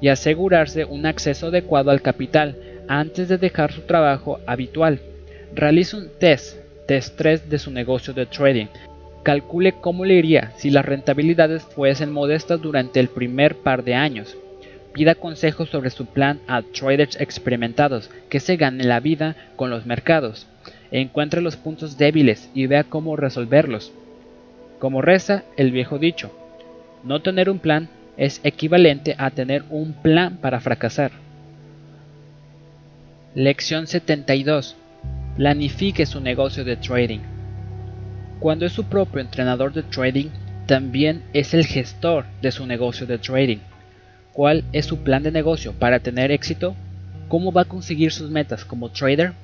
y 0.00 0.08
asegurarse 0.08 0.84
un 0.84 1.06
acceso 1.06 1.48
adecuado 1.48 1.90
al 1.90 2.02
capital 2.02 2.56
antes 2.88 3.28
de 3.28 3.38
dejar 3.38 3.72
su 3.72 3.82
trabajo 3.82 4.40
habitual. 4.46 5.00
Realice 5.54 5.96
un 5.96 6.10
test, 6.18 6.56
test 6.86 7.16
3 7.16 7.48
de 7.48 7.58
su 7.58 7.70
negocio 7.70 8.12
de 8.12 8.26
trading. 8.26 8.66
Calcule 9.22 9.72
cómo 9.72 10.04
le 10.04 10.14
iría 10.14 10.52
si 10.56 10.70
las 10.70 10.84
rentabilidades 10.84 11.62
fuesen 11.62 12.10
modestas 12.10 12.60
durante 12.60 12.98
el 12.98 13.08
primer 13.08 13.56
par 13.56 13.84
de 13.84 13.94
años. 13.94 14.36
Pida 14.92 15.14
consejos 15.14 15.70
sobre 15.70 15.90
su 15.90 16.06
plan 16.06 16.40
a 16.48 16.62
traders 16.62 17.18
experimentados 17.20 18.10
que 18.28 18.40
se 18.40 18.56
ganen 18.56 18.88
la 18.88 19.00
vida 19.00 19.36
con 19.56 19.70
los 19.70 19.86
mercados. 19.86 20.48
Encuentre 20.90 21.40
los 21.40 21.56
puntos 21.56 21.96
débiles 21.96 22.50
y 22.52 22.66
vea 22.66 22.84
cómo 22.84 23.16
resolverlos. 23.16 23.92
Como 24.78 25.00
reza 25.00 25.44
el 25.56 25.70
viejo 25.70 25.98
dicho, 25.98 26.36
no 27.04 27.22
tener 27.22 27.48
un 27.48 27.60
plan 27.60 27.88
es 28.16 28.40
equivalente 28.42 29.14
a 29.18 29.30
tener 29.30 29.64
un 29.70 29.92
plan 29.92 30.36
para 30.38 30.60
fracasar. 30.60 31.12
Lección 33.34 33.86
72. 33.86 34.76
Planifique 35.36 36.04
su 36.04 36.20
negocio 36.20 36.64
de 36.64 36.76
trading. 36.76 37.31
Cuando 38.42 38.66
es 38.66 38.72
su 38.72 38.82
propio 38.86 39.20
entrenador 39.20 39.72
de 39.72 39.84
trading, 39.84 40.26
también 40.66 41.22
es 41.32 41.54
el 41.54 41.64
gestor 41.64 42.24
de 42.40 42.50
su 42.50 42.66
negocio 42.66 43.06
de 43.06 43.18
trading. 43.18 43.58
¿Cuál 44.32 44.64
es 44.72 44.86
su 44.86 45.04
plan 45.04 45.22
de 45.22 45.30
negocio 45.30 45.74
para 45.74 46.00
tener 46.00 46.32
éxito? 46.32 46.74
¿Cómo 47.28 47.52
va 47.52 47.62
a 47.62 47.66
conseguir 47.66 48.10
sus 48.10 48.32
metas 48.32 48.64
como 48.64 48.88
trader? 48.88 49.34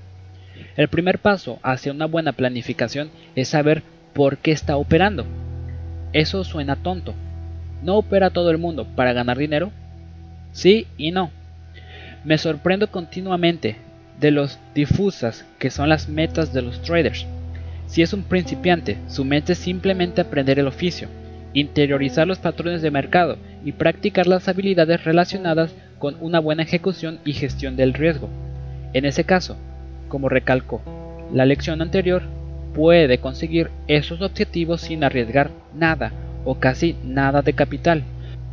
El 0.77 0.89
primer 0.89 1.21
paso 1.21 1.61
hacia 1.63 1.93
una 1.93 2.07
buena 2.07 2.33
planificación 2.33 3.11
es 3.37 3.47
saber 3.47 3.85
por 4.15 4.39
qué 4.39 4.51
está 4.51 4.77
operando. 4.77 5.25
Eso 6.13 6.43
suena 6.43 6.75
tonto. 6.75 7.15
¿No 7.85 7.99
opera 7.99 8.31
todo 8.31 8.51
el 8.51 8.59
mundo 8.59 8.85
para 8.97 9.13
ganar 9.13 9.39
dinero? 9.39 9.71
Sí 10.51 10.89
y 10.97 11.13
no. 11.13 11.31
Me 12.25 12.37
sorprendo 12.37 12.91
continuamente 12.91 13.77
de 14.19 14.33
los 14.33 14.59
difusas 14.75 15.47
que 15.61 15.71
son 15.71 15.89
las 15.89 16.09
metas 16.09 16.53
de 16.53 16.63
los 16.63 16.83
traders. 16.83 17.29
Si 17.89 18.03
es 18.03 18.13
un 18.13 18.23
principiante, 18.23 18.99
su 19.09 19.25
mente 19.25 19.55
es 19.55 19.59
simplemente 19.59 20.21
aprender 20.21 20.59
el 20.59 20.67
oficio, 20.67 21.09
interiorizar 21.55 22.27
los 22.27 22.39
patrones 22.39 22.83
de 22.83 22.91
mercado 22.91 23.39
y 23.65 23.73
practicar 23.73 24.27
las 24.27 24.47
habilidades 24.47 25.05
relacionadas 25.05 25.75
con 25.99 26.17
una 26.21 26.39
buena 26.39 26.63
ejecución 26.63 27.19
y 27.25 27.33
gestión 27.33 27.77
del 27.77 27.95
riesgo. 27.95 28.29
En 28.93 29.07
ese 29.07 29.25
caso, 29.25 29.57
como 30.09 30.29
recalcó 30.29 30.83
la 31.33 31.47
lección 31.47 31.81
anterior, 31.81 32.23
puede 32.75 33.19
conseguir 33.19 33.71
esos 33.89 34.21
objetivos 34.21 34.83
sin 34.83 35.03
arriesgar 35.03 35.51
nada 35.75 36.13
o 36.45 36.57
casi 36.57 36.95
nada 37.05 37.41
de 37.41 37.55
capital. 37.55 38.03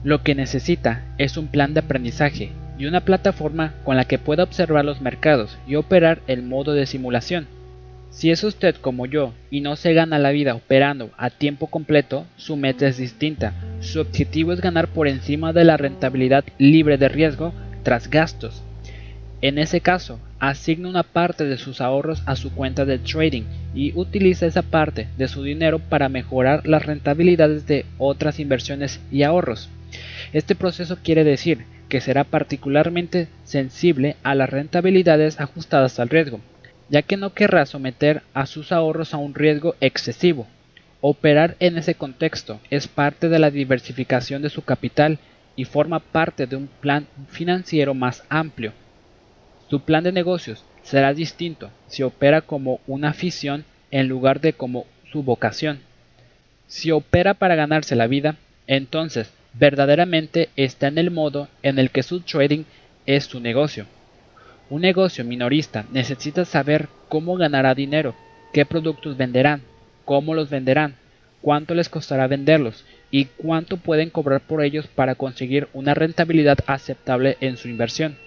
Lo 0.06 0.24
que 0.24 0.34
necesita 0.34 1.04
es 1.18 1.36
un 1.36 1.48
plan 1.48 1.74
de 1.74 1.82
aprendizaje 1.82 2.52
y 2.78 2.86
una 2.86 3.02
plataforma 3.02 3.74
con 3.84 3.98
la 3.98 4.06
que 4.06 4.18
pueda 4.18 4.44
observar 4.44 4.86
los 4.86 5.02
mercados 5.02 5.58
y 5.68 5.76
operar 5.76 6.22
el 6.28 6.42
modo 6.42 6.72
de 6.72 6.86
simulación. 6.86 7.48
Si 8.16 8.32
es 8.32 8.46
usted 8.46 8.76
como 8.76 9.08
yo 9.08 9.34
y 9.52 9.60
no 9.60 9.76
se 9.76 9.94
gana 9.94 10.20
la 10.20 10.32
vida 10.32 10.56
operando 10.56 11.12
a 11.18 11.30
tiempo 11.30 11.68
completo, 11.68 12.26
su 12.38 12.56
meta 12.56 12.88
es 12.88 12.96
distinta. 12.96 13.52
Su 13.82 14.00
objetivo 14.00 14.54
es 14.54 14.62
ganar 14.62 14.88
por 14.88 15.10
encima 15.10 15.52
de 15.52 15.66
la 15.66 15.76
rentabilidad 15.76 16.46
libre 16.58 16.98
de 16.98 17.10
riesgo 17.10 17.52
tras 17.84 18.10
gastos. 18.10 18.64
En 19.42 19.58
ese 19.58 19.82
caso, 19.82 20.22
asigna 20.40 20.88
una 20.88 21.04
parte 21.04 21.44
de 21.44 21.58
sus 21.58 21.82
ahorros 21.82 22.24
a 22.26 22.38
su 22.38 22.54
cuenta 22.54 22.86
de 22.86 23.00
trading 23.00 23.44
y 23.74 23.92
utiliza 24.00 24.46
esa 24.46 24.62
parte 24.62 25.10
de 25.18 25.28
su 25.28 25.44
dinero 25.44 25.80
para 25.80 26.08
mejorar 26.08 26.66
las 26.66 26.86
rentabilidades 26.86 27.68
de 27.68 27.86
otras 27.98 28.40
inversiones 28.40 29.02
y 29.12 29.24
ahorros. 29.24 29.68
Este 30.32 30.56
proceso 30.56 31.00
quiere 31.04 31.26
decir 31.26 31.66
que 31.90 32.00
será 32.00 32.24
particularmente 32.24 33.28
sensible 33.44 34.16
a 34.24 34.36
las 34.36 34.50
rentabilidades 34.50 35.42
ajustadas 35.42 36.00
al 36.00 36.08
riesgo, 36.08 36.40
ya 36.90 37.02
que 37.02 37.18
no 37.18 37.34
querrá 37.34 37.66
someter 37.66 38.22
a 38.34 38.46
sus 38.46 38.72
ahorros 38.72 39.14
a 39.14 39.18
un 39.18 39.34
riesgo 39.34 39.76
excesivo. 39.82 40.48
Operar 41.02 41.56
en 41.60 41.78
ese 41.78 41.96
contexto 41.96 42.60
es 42.70 42.88
parte 42.88 43.30
de 43.30 43.40
la 43.40 43.52
diversificación 43.52 44.42
de 44.42 44.50
su 44.50 44.64
capital 44.64 45.20
y 45.56 45.66
forma 45.66 46.00
parte 46.00 46.48
de 46.48 46.56
un 46.56 46.68
plan 46.68 47.08
financiero 47.30 47.94
más 47.94 48.24
amplio. 48.30 48.74
Su 49.70 49.82
plan 49.82 50.04
de 50.04 50.12
negocios 50.12 50.64
será 50.84 51.14
distinto 51.14 51.72
si 51.88 52.04
opera 52.04 52.42
como 52.42 52.80
una 52.88 53.10
afición 53.10 53.66
en 53.92 54.08
lugar 54.08 54.42
de 54.42 54.54
como 54.54 54.86
su 55.12 55.24
vocación. 55.24 55.80
Si 56.68 56.92
opera 56.92 57.34
para 57.36 57.56
ganarse 57.56 57.96
la 57.96 58.08
vida, 58.08 58.38
entonces 58.68 59.32
verdaderamente 59.54 60.50
está 60.56 60.88
en 60.88 60.98
el 60.98 61.12
modo 61.12 61.48
en 61.64 61.80
el 61.80 61.92
que 61.92 62.04
su 62.04 62.22
trading 62.22 62.64
es 63.06 63.26
su 63.26 63.40
negocio. 63.40 63.86
Un 64.68 64.82
negocio 64.82 65.24
minorista 65.24 65.86
necesita 65.92 66.44
saber 66.44 66.88
cómo 67.08 67.36
ganará 67.36 67.76
dinero, 67.76 68.16
qué 68.52 68.66
productos 68.66 69.16
venderán, 69.16 69.62
cómo 70.06 70.34
los 70.34 70.50
venderán, 70.50 70.96
cuánto 71.42 71.76
les 71.76 71.88
costará 71.88 72.26
venderlos 72.26 72.84
y 73.12 73.26
cuánto 73.26 73.78
pueden 73.78 74.10
cobrar 74.10 74.42
por 74.42 74.64
ellos 74.64 74.88
para 74.88 75.14
conseguir 75.14 75.68
una 75.74 75.94
rentabilidad 75.94 76.58
aceptable 76.66 77.38
en 77.42 77.58
su 77.58 77.68
inversión. 77.70 78.18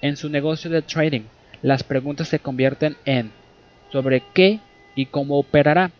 En 0.00 0.16
su 0.16 0.28
negocio 0.28 0.70
de 0.70 0.82
trading, 0.82 1.22
las 1.62 1.84
preguntas 1.84 2.26
se 2.26 2.40
convierten 2.40 2.96
en 3.04 3.30
sobre 3.92 4.24
qué 4.34 4.58
y 4.96 5.06
cómo 5.06 5.38
operará, 5.38 5.92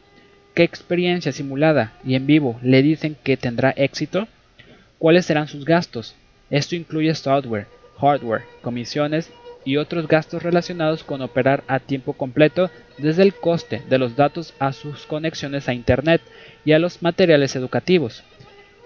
qué 0.54 0.64
experiencia 0.64 1.30
simulada 1.30 1.92
y 2.04 2.16
en 2.16 2.26
vivo 2.26 2.58
le 2.60 2.82
dicen 2.82 3.16
que 3.22 3.36
tendrá 3.36 3.70
éxito, 3.76 4.26
cuáles 4.98 5.26
serán 5.26 5.46
sus 5.46 5.64
gastos. 5.64 6.16
Esto 6.50 6.74
incluye 6.74 7.14
software, 7.14 7.68
hardware, 8.00 8.42
comisiones 8.62 9.30
y 9.64 9.76
otros 9.76 10.08
gastos 10.08 10.42
relacionados 10.42 11.04
con 11.04 11.22
operar 11.22 11.64
a 11.68 11.80
tiempo 11.80 12.14
completo 12.14 12.70
desde 12.98 13.22
el 13.22 13.34
coste 13.34 13.82
de 13.88 13.98
los 13.98 14.16
datos 14.16 14.54
a 14.58 14.72
sus 14.72 15.06
conexiones 15.06 15.68
a 15.68 15.74
Internet 15.74 16.22
y 16.64 16.72
a 16.72 16.78
los 16.78 17.02
materiales 17.02 17.56
educativos. 17.56 18.22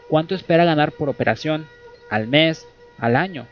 ¿Cuánto 0.08 0.34
espera 0.34 0.64
ganar 0.64 0.92
por 0.92 1.08
operación? 1.08 1.66
¿Al 2.10 2.26
mes? 2.26 2.66
¿Al 2.98 3.16
año? 3.16 3.46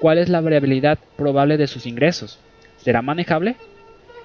¿Cuál 0.00 0.18
es 0.18 0.28
la 0.28 0.40
variabilidad 0.40 0.98
probable 1.16 1.56
de 1.56 1.66
sus 1.66 1.86
ingresos? 1.86 2.38
¿Será 2.78 3.02
manejable? 3.02 3.56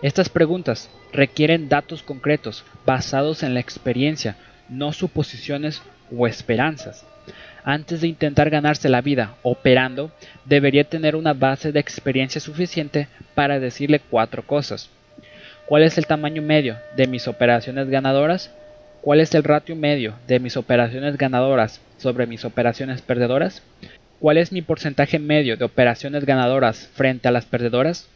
Estas 0.01 0.29
preguntas 0.29 0.89
requieren 1.13 1.69
datos 1.69 2.03
concretos 2.03 2.65
basados 2.85 3.43
en 3.43 3.53
la 3.53 3.59
experiencia, 3.59 4.35
no 4.67 4.93
suposiciones 4.93 5.81
o 6.15 6.27
esperanzas 6.27 7.05
antes 7.63 8.01
de 8.01 8.07
intentar 8.07 8.49
ganarse 8.49 8.89
la 8.89 9.01
vida 9.01 9.35
operando, 9.43 10.11
debería 10.45 10.83
tener 10.83 11.15
una 11.15 11.33
base 11.33 11.71
de 11.71 11.79
experiencia 11.79 12.41
suficiente 12.41 13.07
para 13.35 13.59
decirle 13.59 13.99
cuatro 13.99 14.43
cosas. 14.45 14.89
¿Cuál 15.65 15.83
es 15.83 15.97
el 15.97 16.05
tamaño 16.05 16.41
medio 16.41 16.77
de 16.95 17.07
mis 17.07 17.27
operaciones 17.27 17.89
ganadoras? 17.89 18.53
¿Cuál 19.01 19.19
es 19.19 19.33
el 19.33 19.43
ratio 19.43 19.75
medio 19.75 20.15
de 20.27 20.39
mis 20.39 20.57
operaciones 20.57 21.17
ganadoras 21.17 21.81
sobre 21.97 22.27
mis 22.27 22.45
operaciones 22.45 23.01
perdedoras? 23.01 23.63
¿Cuál 24.19 24.37
es 24.37 24.51
mi 24.51 24.61
porcentaje 24.61 25.17
medio 25.17 25.57
de 25.57 25.65
operaciones 25.65 26.25
ganadoras 26.25 26.89
frente 26.93 27.27
a 27.27 27.31
las 27.31 27.45
perdedoras? 27.45 28.07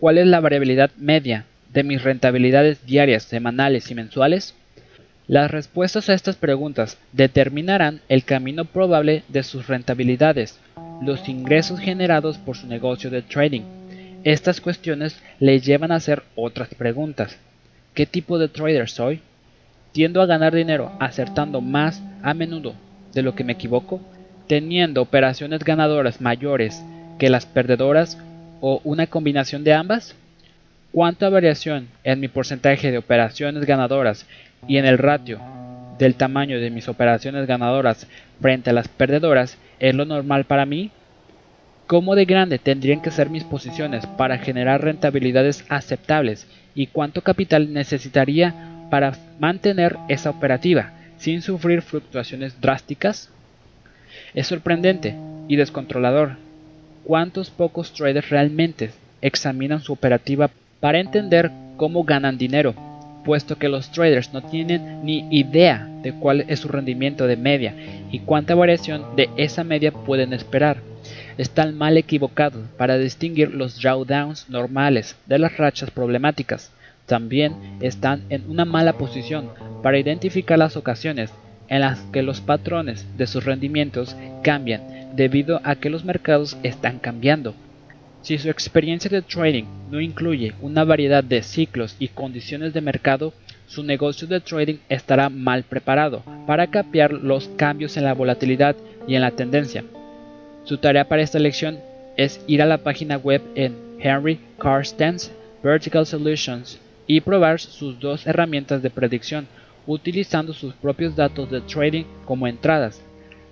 ¿Cuál 0.00 0.18
es 0.18 0.26
la 0.26 0.40
variabilidad 0.40 0.90
media 0.96 1.44
de 1.72 1.84
mis 1.84 2.02
rentabilidades 2.02 2.84
diarias, 2.84 3.22
semanales 3.22 3.90
y 3.90 3.94
mensuales? 3.94 4.54
Las 5.32 5.50
respuestas 5.50 6.10
a 6.10 6.12
estas 6.12 6.36
preguntas 6.36 6.98
determinarán 7.14 8.02
el 8.10 8.22
camino 8.22 8.66
probable 8.66 9.22
de 9.28 9.42
sus 9.42 9.66
rentabilidades, 9.66 10.60
los 11.00 11.26
ingresos 11.26 11.80
generados 11.80 12.36
por 12.36 12.54
su 12.54 12.66
negocio 12.66 13.08
de 13.08 13.22
trading. 13.22 13.62
Estas 14.24 14.60
cuestiones 14.60 15.18
le 15.40 15.58
llevan 15.60 15.90
a 15.90 15.94
hacer 15.94 16.22
otras 16.34 16.74
preguntas. 16.74 17.38
¿Qué 17.94 18.04
tipo 18.04 18.38
de 18.38 18.48
trader 18.48 18.90
soy? 18.90 19.22
¿Tiendo 19.92 20.20
a 20.20 20.26
ganar 20.26 20.54
dinero 20.54 20.92
acertando 21.00 21.62
más 21.62 22.02
a 22.22 22.34
menudo 22.34 22.74
de 23.14 23.22
lo 23.22 23.34
que 23.34 23.42
me 23.42 23.54
equivoco? 23.54 24.02
¿Teniendo 24.48 25.00
operaciones 25.00 25.64
ganadoras 25.64 26.20
mayores 26.20 26.84
que 27.18 27.30
las 27.30 27.46
perdedoras 27.46 28.18
o 28.60 28.82
una 28.84 29.06
combinación 29.06 29.64
de 29.64 29.72
ambas? 29.72 30.14
¿Cuánta 30.92 31.30
variación 31.30 31.88
en 32.04 32.20
mi 32.20 32.28
porcentaje 32.28 32.90
de 32.90 32.98
operaciones 32.98 33.64
ganadoras 33.64 34.26
y 34.68 34.76
en 34.76 34.84
el 34.84 34.98
ratio 34.98 35.40
del 35.98 36.16
tamaño 36.16 36.60
de 36.60 36.68
mis 36.68 36.86
operaciones 36.86 37.46
ganadoras 37.46 38.06
frente 38.42 38.68
a 38.68 38.72
las 38.74 38.88
perdedoras 38.88 39.56
es 39.80 39.94
lo 39.94 40.04
normal 40.04 40.44
para 40.44 40.66
mí? 40.66 40.90
¿Cómo 41.86 42.14
de 42.14 42.26
grande 42.26 42.58
tendrían 42.58 43.00
que 43.00 43.10
ser 43.10 43.30
mis 43.30 43.42
posiciones 43.42 44.04
para 44.04 44.36
generar 44.36 44.82
rentabilidades 44.82 45.64
aceptables 45.70 46.46
y 46.74 46.88
cuánto 46.88 47.22
capital 47.22 47.72
necesitaría 47.72 48.54
para 48.90 49.16
mantener 49.40 49.96
esa 50.08 50.28
operativa 50.28 50.92
sin 51.16 51.40
sufrir 51.40 51.80
fluctuaciones 51.80 52.60
drásticas? 52.60 53.30
Es 54.34 54.46
sorprendente 54.46 55.14
y 55.48 55.56
descontrolador 55.56 56.36
cuántos 57.02 57.48
pocos 57.48 57.94
traders 57.94 58.28
realmente 58.28 58.90
examinan 59.22 59.80
su 59.80 59.94
operativa 59.94 60.50
para 60.82 60.98
entender 60.98 61.52
cómo 61.76 62.02
ganan 62.02 62.36
dinero, 62.36 62.74
puesto 63.24 63.56
que 63.56 63.68
los 63.68 63.92
traders 63.92 64.32
no 64.32 64.42
tienen 64.42 65.04
ni 65.04 65.28
idea 65.30 65.88
de 66.02 66.12
cuál 66.12 66.44
es 66.48 66.58
su 66.58 66.66
rendimiento 66.66 67.28
de 67.28 67.36
media 67.36 67.72
y 68.10 68.18
cuánta 68.18 68.56
variación 68.56 69.14
de 69.14 69.30
esa 69.36 69.62
media 69.62 69.92
pueden 69.92 70.32
esperar. 70.32 70.78
Están 71.38 71.78
mal 71.78 71.96
equivocados 71.96 72.66
para 72.76 72.98
distinguir 72.98 73.54
los 73.54 73.80
drawdowns 73.80 74.50
normales 74.50 75.14
de 75.26 75.38
las 75.38 75.56
rachas 75.56 75.92
problemáticas. 75.92 76.72
También 77.06 77.54
están 77.80 78.24
en 78.28 78.50
una 78.50 78.64
mala 78.64 78.94
posición 78.94 79.50
para 79.84 80.00
identificar 80.00 80.58
las 80.58 80.76
ocasiones 80.76 81.30
en 81.68 81.82
las 81.82 82.00
que 82.12 82.22
los 82.22 82.40
patrones 82.40 83.06
de 83.16 83.28
sus 83.28 83.44
rendimientos 83.44 84.16
cambian 84.42 84.82
debido 85.14 85.60
a 85.62 85.76
que 85.76 85.90
los 85.90 86.04
mercados 86.04 86.56
están 86.64 86.98
cambiando. 86.98 87.54
Si 88.22 88.38
su 88.38 88.48
experiencia 88.48 89.10
de 89.10 89.20
trading 89.20 89.64
no 89.90 90.00
incluye 90.00 90.54
una 90.60 90.84
variedad 90.84 91.24
de 91.24 91.42
ciclos 91.42 91.96
y 91.98 92.06
condiciones 92.06 92.72
de 92.72 92.80
mercado, 92.80 93.34
su 93.66 93.82
negocio 93.82 94.28
de 94.28 94.40
trading 94.40 94.76
estará 94.88 95.28
mal 95.28 95.64
preparado 95.64 96.22
para 96.46 96.68
capear 96.68 97.12
los 97.12 97.48
cambios 97.56 97.96
en 97.96 98.04
la 98.04 98.14
volatilidad 98.14 98.76
y 99.08 99.16
en 99.16 99.22
la 99.22 99.32
tendencia. 99.32 99.84
Su 100.64 100.78
tarea 100.78 101.08
para 101.08 101.22
esta 101.22 101.40
lección 101.40 101.80
es 102.16 102.40
ir 102.46 102.62
a 102.62 102.66
la 102.66 102.78
página 102.78 103.16
web 103.16 103.42
en 103.56 103.74
Henry 103.98 104.38
Carstens 104.58 105.32
Vertical 105.64 106.06
Solutions 106.06 106.78
y 107.08 107.20
probar 107.22 107.58
sus 107.58 107.98
dos 107.98 108.24
herramientas 108.26 108.82
de 108.82 108.90
predicción 108.90 109.48
utilizando 109.86 110.52
sus 110.52 110.74
propios 110.74 111.16
datos 111.16 111.50
de 111.50 111.60
trading 111.62 112.04
como 112.24 112.46
entradas. 112.46 113.02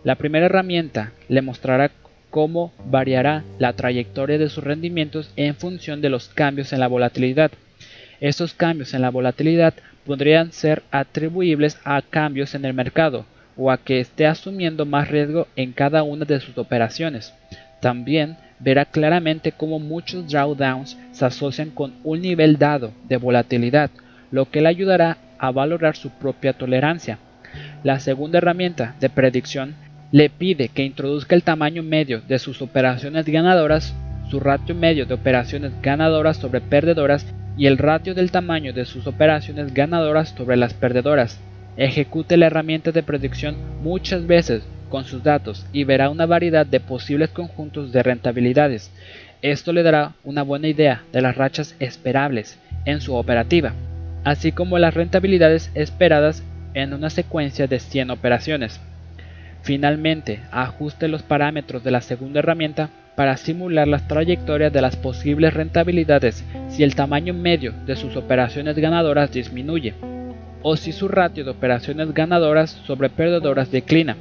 La 0.04 0.14
primera 0.14 0.46
herramienta 0.46 1.12
le 1.28 1.42
mostrará 1.42 1.90
cómo 2.30 2.72
variará 2.86 3.44
la 3.58 3.72
trayectoria 3.74 4.38
de 4.38 4.48
sus 4.48 4.64
rendimientos 4.64 5.30
en 5.36 5.54
función 5.54 6.00
de 6.00 6.08
los 6.08 6.28
cambios 6.28 6.72
en 6.72 6.80
la 6.80 6.86
volatilidad. 6.86 7.50
Estos 8.20 8.54
cambios 8.54 8.94
en 8.94 9.02
la 9.02 9.10
volatilidad 9.10 9.74
podrían 10.06 10.52
ser 10.52 10.82
atribuibles 10.90 11.78
a 11.84 12.00
cambios 12.02 12.54
en 12.54 12.64
el 12.64 12.74
mercado 12.74 13.26
o 13.56 13.70
a 13.70 13.78
que 13.78 14.00
esté 14.00 14.26
asumiendo 14.26 14.86
más 14.86 15.08
riesgo 15.08 15.46
en 15.56 15.72
cada 15.72 16.02
una 16.02 16.24
de 16.24 16.40
sus 16.40 16.56
operaciones. 16.56 17.34
También 17.80 18.36
verá 18.58 18.84
claramente 18.84 19.52
cómo 19.52 19.78
muchos 19.78 20.28
drawdowns 20.28 20.96
se 21.12 21.24
asocian 21.24 21.70
con 21.70 21.94
un 22.04 22.20
nivel 22.20 22.58
dado 22.58 22.92
de 23.08 23.16
volatilidad, 23.16 23.90
lo 24.30 24.50
que 24.50 24.60
le 24.60 24.68
ayudará 24.68 25.18
a 25.38 25.50
valorar 25.50 25.96
su 25.96 26.10
propia 26.10 26.52
tolerancia. 26.52 27.18
La 27.82 27.98
segunda 27.98 28.38
herramienta 28.38 28.94
de 29.00 29.08
predicción 29.08 29.74
le 30.12 30.28
pide 30.30 30.68
que 30.68 30.84
introduzca 30.84 31.34
el 31.34 31.42
tamaño 31.42 31.82
medio 31.82 32.20
de 32.20 32.38
sus 32.38 32.62
operaciones 32.62 33.26
ganadoras, 33.26 33.94
su 34.28 34.40
ratio 34.40 34.74
medio 34.74 35.06
de 35.06 35.14
operaciones 35.14 35.72
ganadoras 35.82 36.36
sobre 36.36 36.60
perdedoras 36.60 37.26
y 37.56 37.66
el 37.66 37.78
ratio 37.78 38.14
del 38.14 38.30
tamaño 38.30 38.72
de 38.72 38.84
sus 38.84 39.06
operaciones 39.06 39.74
ganadoras 39.74 40.34
sobre 40.36 40.56
las 40.56 40.74
perdedoras. 40.74 41.40
Ejecute 41.76 42.36
la 42.36 42.46
herramienta 42.46 42.92
de 42.92 43.02
predicción 43.02 43.56
muchas 43.82 44.26
veces 44.26 44.62
con 44.88 45.04
sus 45.04 45.22
datos 45.22 45.66
y 45.72 45.84
verá 45.84 46.10
una 46.10 46.26
variedad 46.26 46.66
de 46.66 46.80
posibles 46.80 47.30
conjuntos 47.30 47.92
de 47.92 48.02
rentabilidades. 48.02 48.90
Esto 49.42 49.72
le 49.72 49.82
dará 49.82 50.12
una 50.24 50.42
buena 50.42 50.68
idea 50.68 51.02
de 51.12 51.22
las 51.22 51.36
rachas 51.36 51.76
esperables 51.78 52.58
en 52.84 53.00
su 53.00 53.14
operativa 53.14 53.72
así 54.24 54.52
como 54.52 54.78
las 54.78 54.94
rentabilidades 54.94 55.70
esperadas 55.74 56.42
en 56.74 56.92
una 56.92 57.10
secuencia 57.10 57.66
de 57.66 57.80
100 57.80 58.10
operaciones. 58.10 58.80
Finalmente, 59.62 60.40
ajuste 60.50 61.08
los 61.08 61.22
parámetros 61.22 61.84
de 61.84 61.90
la 61.90 62.00
segunda 62.00 62.40
herramienta 62.40 62.90
para 63.14 63.36
simular 63.36 63.86
las 63.86 64.08
trayectorias 64.08 64.72
de 64.72 64.80
las 64.80 64.96
posibles 64.96 65.52
rentabilidades 65.52 66.44
si 66.68 66.82
el 66.82 66.94
tamaño 66.94 67.34
medio 67.34 67.74
de 67.84 67.96
sus 67.96 68.16
operaciones 68.16 68.76
ganadoras 68.78 69.32
disminuye 69.32 69.94
o 70.62 70.76
si 70.76 70.92
su 70.92 71.08
ratio 71.08 71.44
de 71.44 71.50
operaciones 71.50 72.12
ganadoras 72.14 72.70
sobre 72.70 73.10
perdedoras 73.10 73.70
declina. 73.70 74.16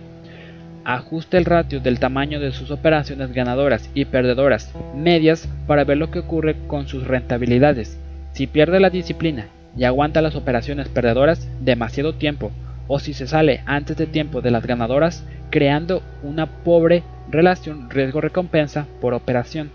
Ajuste 0.85 1.37
el 1.37 1.45
ratio 1.45 1.79
del 1.79 1.99
tamaño 1.99 2.39
de 2.39 2.51
sus 2.51 2.71
operaciones 2.71 3.33
ganadoras 3.33 3.89
y 3.93 4.05
perdedoras 4.05 4.73
medias 4.95 5.47
para 5.67 5.83
ver 5.83 5.97
lo 5.97 6.09
que 6.11 6.19
ocurre 6.19 6.55
con 6.67 6.87
sus 6.87 7.05
rentabilidades. 7.05 7.99
Si 8.33 8.47
pierde 8.47 8.79
la 8.79 8.89
disciplina 8.89 9.47
y 9.77 9.83
aguanta 9.83 10.21
las 10.21 10.35
operaciones 10.35 10.87
perdedoras 10.87 11.47
demasiado 11.61 12.15
tiempo 12.15 12.51
o 12.89 12.99
si 12.99 13.13
se 13.13 13.27
sale 13.27 13.61
antes 13.67 13.95
de 13.95 14.07
tiempo 14.07 14.41
de 14.41 14.51
las 14.51 14.65
ganadoras, 14.65 15.23
creando 15.51 16.01
una 16.23 16.47
pobre 16.47 17.03
relación 17.29 17.89
riesgo-recompensa 17.89 18.87
por 18.99 19.13
operación. 19.13 19.69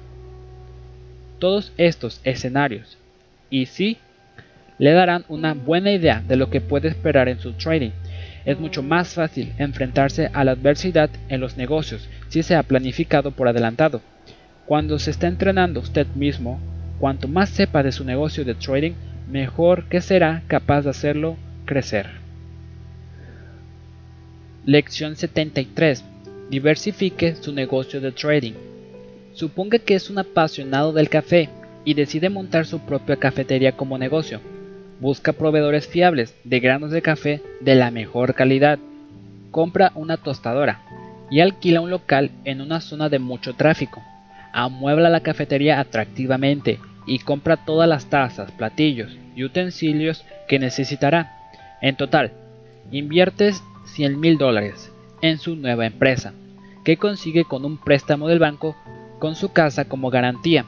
Todos 1.38 1.72
estos 1.78 2.20
escenarios 2.24 2.98
y 3.50 3.66
sí 3.66 3.98
le 4.78 4.92
darán 4.92 5.24
una 5.28 5.54
buena 5.54 5.92
idea 5.92 6.22
de 6.26 6.36
lo 6.36 6.50
que 6.50 6.60
puede 6.60 6.88
esperar 6.88 7.28
en 7.28 7.38
su 7.38 7.52
trading. 7.52 7.92
Es 8.44 8.58
mucho 8.58 8.82
más 8.82 9.14
fácil 9.14 9.52
enfrentarse 9.58 10.30
a 10.34 10.42
la 10.42 10.50
adversidad 10.50 11.08
en 11.28 11.40
los 11.40 11.56
negocios 11.56 12.08
si 12.28 12.42
se 12.42 12.56
ha 12.56 12.64
planificado 12.64 13.30
por 13.30 13.46
adelantado. 13.46 14.00
Cuando 14.66 14.98
se 14.98 15.12
está 15.12 15.28
entrenando 15.28 15.78
usted 15.78 16.08
mismo, 16.16 16.58
cuanto 16.98 17.28
más 17.28 17.48
sepa 17.48 17.84
de 17.84 17.92
su 17.92 18.04
negocio 18.04 18.44
de 18.44 18.56
trading, 18.56 18.92
mejor 19.30 19.84
que 19.84 20.00
será 20.00 20.42
capaz 20.48 20.82
de 20.82 20.90
hacerlo 20.90 21.36
crecer. 21.64 22.23
Lección 24.66 25.14
73. 25.14 26.02
Diversifique 26.48 27.34
su 27.34 27.52
negocio 27.52 28.00
de 28.00 28.12
trading. 28.12 28.54
Suponga 29.34 29.78
que 29.78 29.94
es 29.94 30.08
un 30.08 30.16
apasionado 30.16 30.94
del 30.94 31.10
café 31.10 31.50
y 31.84 31.92
decide 31.92 32.30
montar 32.30 32.64
su 32.64 32.78
propia 32.78 33.16
cafetería 33.16 33.72
como 33.72 33.98
negocio. 33.98 34.40
Busca 35.00 35.34
proveedores 35.34 35.86
fiables 35.86 36.34
de 36.44 36.60
granos 36.60 36.92
de 36.92 37.02
café 37.02 37.42
de 37.60 37.74
la 37.74 37.90
mejor 37.90 38.32
calidad. 38.32 38.78
Compra 39.50 39.92
una 39.94 40.16
tostadora 40.16 40.80
y 41.30 41.40
alquila 41.40 41.82
un 41.82 41.90
local 41.90 42.30
en 42.46 42.62
una 42.62 42.80
zona 42.80 43.10
de 43.10 43.18
mucho 43.18 43.52
tráfico. 43.52 44.02
Amuebla 44.54 45.10
la 45.10 45.20
cafetería 45.20 45.78
atractivamente 45.78 46.78
y 47.06 47.18
compra 47.18 47.58
todas 47.66 47.86
las 47.86 48.06
tazas, 48.06 48.50
platillos 48.52 49.14
y 49.36 49.44
utensilios 49.44 50.24
que 50.48 50.58
necesitará. 50.58 51.36
En 51.82 51.96
total, 51.96 52.32
inviertes 52.90 53.62
100 53.94 54.20
mil 54.20 54.38
dólares 54.38 54.92
en 55.22 55.38
su 55.38 55.56
nueva 55.56 55.86
empresa, 55.86 56.32
que 56.84 56.96
consigue 56.96 57.44
con 57.44 57.64
un 57.64 57.78
préstamo 57.78 58.28
del 58.28 58.38
banco 58.38 58.76
con 59.18 59.36
su 59.36 59.52
casa 59.52 59.86
como 59.86 60.10
garantía. 60.10 60.66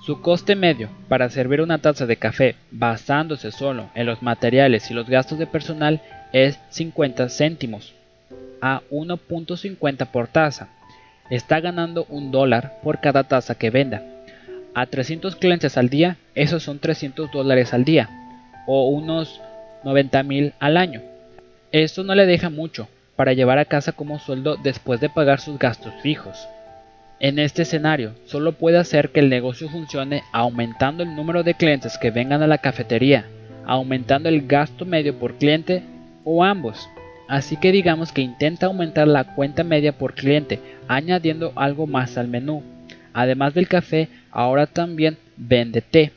Su 0.00 0.20
coste 0.20 0.56
medio 0.56 0.88
para 1.08 1.28
servir 1.28 1.60
una 1.60 1.78
taza 1.78 2.06
de 2.06 2.16
café 2.16 2.56
basándose 2.70 3.52
solo 3.52 3.90
en 3.94 4.06
los 4.06 4.22
materiales 4.22 4.90
y 4.90 4.94
los 4.94 5.08
gastos 5.08 5.38
de 5.38 5.46
personal 5.46 6.00
es 6.32 6.58
50 6.70 7.28
céntimos 7.28 7.94
a 8.60 8.80
1.50 8.90 10.06
por 10.06 10.28
taza. 10.28 10.68
Está 11.30 11.60
ganando 11.60 12.06
un 12.08 12.30
dólar 12.30 12.78
por 12.82 13.00
cada 13.00 13.24
taza 13.24 13.54
que 13.56 13.70
venda 13.70 14.02
a 14.74 14.86
300 14.86 15.36
clientes 15.36 15.76
al 15.76 15.88
día, 15.88 16.16
esos 16.34 16.62
son 16.62 16.78
300 16.78 17.30
dólares 17.30 17.74
al 17.74 17.84
día 17.84 18.08
o 18.66 18.88
unos 18.88 19.40
90 19.84 20.22
mil 20.22 20.54
al 20.58 20.76
año. 20.76 21.11
Esto 21.72 22.04
no 22.04 22.14
le 22.14 22.26
deja 22.26 22.50
mucho 22.50 22.86
para 23.16 23.32
llevar 23.32 23.58
a 23.58 23.64
casa 23.64 23.92
como 23.92 24.18
sueldo 24.18 24.56
después 24.62 25.00
de 25.00 25.08
pagar 25.08 25.40
sus 25.40 25.58
gastos 25.58 25.94
fijos. 26.02 26.46
En 27.18 27.38
este 27.38 27.62
escenario, 27.62 28.12
solo 28.26 28.52
puede 28.52 28.76
hacer 28.76 29.08
que 29.08 29.20
el 29.20 29.30
negocio 29.30 29.70
funcione 29.70 30.22
aumentando 30.32 31.02
el 31.02 31.16
número 31.16 31.42
de 31.42 31.54
clientes 31.54 31.96
que 31.96 32.10
vengan 32.10 32.42
a 32.42 32.46
la 32.46 32.58
cafetería, 32.58 33.24
aumentando 33.64 34.28
el 34.28 34.46
gasto 34.46 34.84
medio 34.84 35.18
por 35.18 35.38
cliente 35.38 35.82
o 36.24 36.44
ambos. 36.44 36.90
Así 37.26 37.56
que 37.56 37.72
digamos 37.72 38.12
que 38.12 38.20
intenta 38.20 38.66
aumentar 38.66 39.08
la 39.08 39.34
cuenta 39.34 39.64
media 39.64 39.96
por 39.96 40.12
cliente, 40.12 40.60
añadiendo 40.88 41.54
algo 41.56 41.86
más 41.86 42.18
al 42.18 42.28
menú. 42.28 42.62
Además 43.14 43.54
del 43.54 43.68
café, 43.68 44.10
ahora 44.30 44.66
también 44.66 45.16
vende 45.38 45.80
té. 45.80 46.12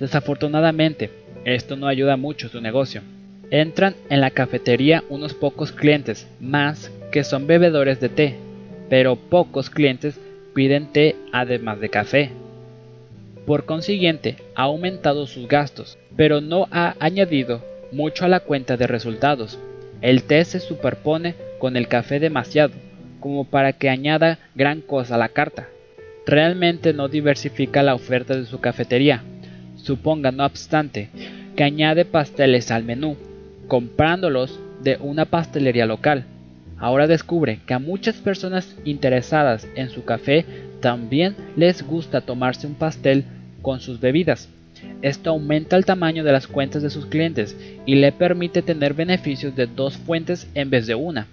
Desafortunadamente, 0.00 1.10
esto 1.44 1.76
no 1.76 1.88
ayuda 1.88 2.16
mucho 2.16 2.46
a 2.46 2.50
su 2.50 2.62
negocio. 2.62 3.02
Entran 3.50 3.94
en 4.10 4.20
la 4.20 4.30
cafetería 4.30 5.04
unos 5.08 5.34
pocos 5.34 5.72
clientes 5.72 6.26
más 6.40 6.90
que 7.10 7.24
son 7.24 7.46
bebedores 7.46 8.00
de 8.00 8.08
té, 8.08 8.36
pero 8.90 9.16
pocos 9.16 9.70
clientes 9.70 10.20
piden 10.54 10.92
té 10.92 11.16
además 11.32 11.80
de 11.80 11.88
café. 11.88 12.30
Por 13.46 13.64
consiguiente, 13.64 14.36
ha 14.54 14.64
aumentado 14.64 15.26
sus 15.26 15.48
gastos, 15.48 15.98
pero 16.16 16.40
no 16.40 16.68
ha 16.70 16.94
añadido 17.00 17.64
mucho 17.92 18.26
a 18.26 18.28
la 18.28 18.40
cuenta 18.40 18.76
de 18.76 18.86
resultados. 18.86 19.58
El 20.02 20.24
té 20.24 20.44
se 20.44 20.60
superpone 20.60 21.34
con 21.58 21.76
el 21.76 21.88
café 21.88 22.20
demasiado, 22.20 22.74
como 23.20 23.44
para 23.44 23.72
que 23.72 23.88
añada 23.88 24.38
gran 24.54 24.82
cosa 24.82 25.14
a 25.14 25.18
la 25.18 25.30
carta 25.30 25.68
realmente 26.28 26.92
no 26.92 27.08
diversifica 27.08 27.82
la 27.82 27.94
oferta 27.94 28.36
de 28.36 28.44
su 28.44 28.60
cafetería. 28.60 29.24
Suponga, 29.76 30.30
no 30.30 30.44
obstante, 30.44 31.08
que 31.56 31.64
añade 31.64 32.04
pasteles 32.04 32.70
al 32.70 32.84
menú, 32.84 33.16
comprándolos 33.68 34.58
de 34.82 34.96
una 35.00 35.26
pastelería 35.26 35.86
local. 35.86 36.24
ahora 36.80 37.06
descubre 37.06 37.58
que 37.66 37.74
a 37.74 37.80
muchas 37.80 38.16
personas 38.16 38.76
interesadas 38.84 39.66
en 39.74 39.90
su 39.90 40.04
café 40.04 40.44
también 40.80 41.34
les 41.56 41.82
gusta 41.84 42.20
tomarse 42.20 42.66
un 42.66 42.74
pastel 42.74 43.24
con 43.62 43.80
sus 43.80 43.98
bebidas. 44.00 44.48
Esto 45.02 45.30
aumenta 45.30 45.76
el 45.76 45.84
tamaño 45.84 46.22
de 46.22 46.30
las 46.30 46.46
cuentas 46.46 46.82
de 46.82 46.90
sus 46.90 47.06
clientes 47.06 47.56
y 47.84 47.96
le 47.96 48.12
permite 48.12 48.62
tener 48.62 48.94
beneficios 48.94 49.56
de 49.56 49.66
dos 49.66 49.96
fuentes 49.96 50.48
en 50.54 50.70
vez 50.70 50.86
de 50.86 50.94
una, 50.94 51.26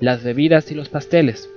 las 0.00 0.22
bebidas 0.22 0.70
y 0.70 0.74
los 0.74 0.90
pasteles. 0.90 1.48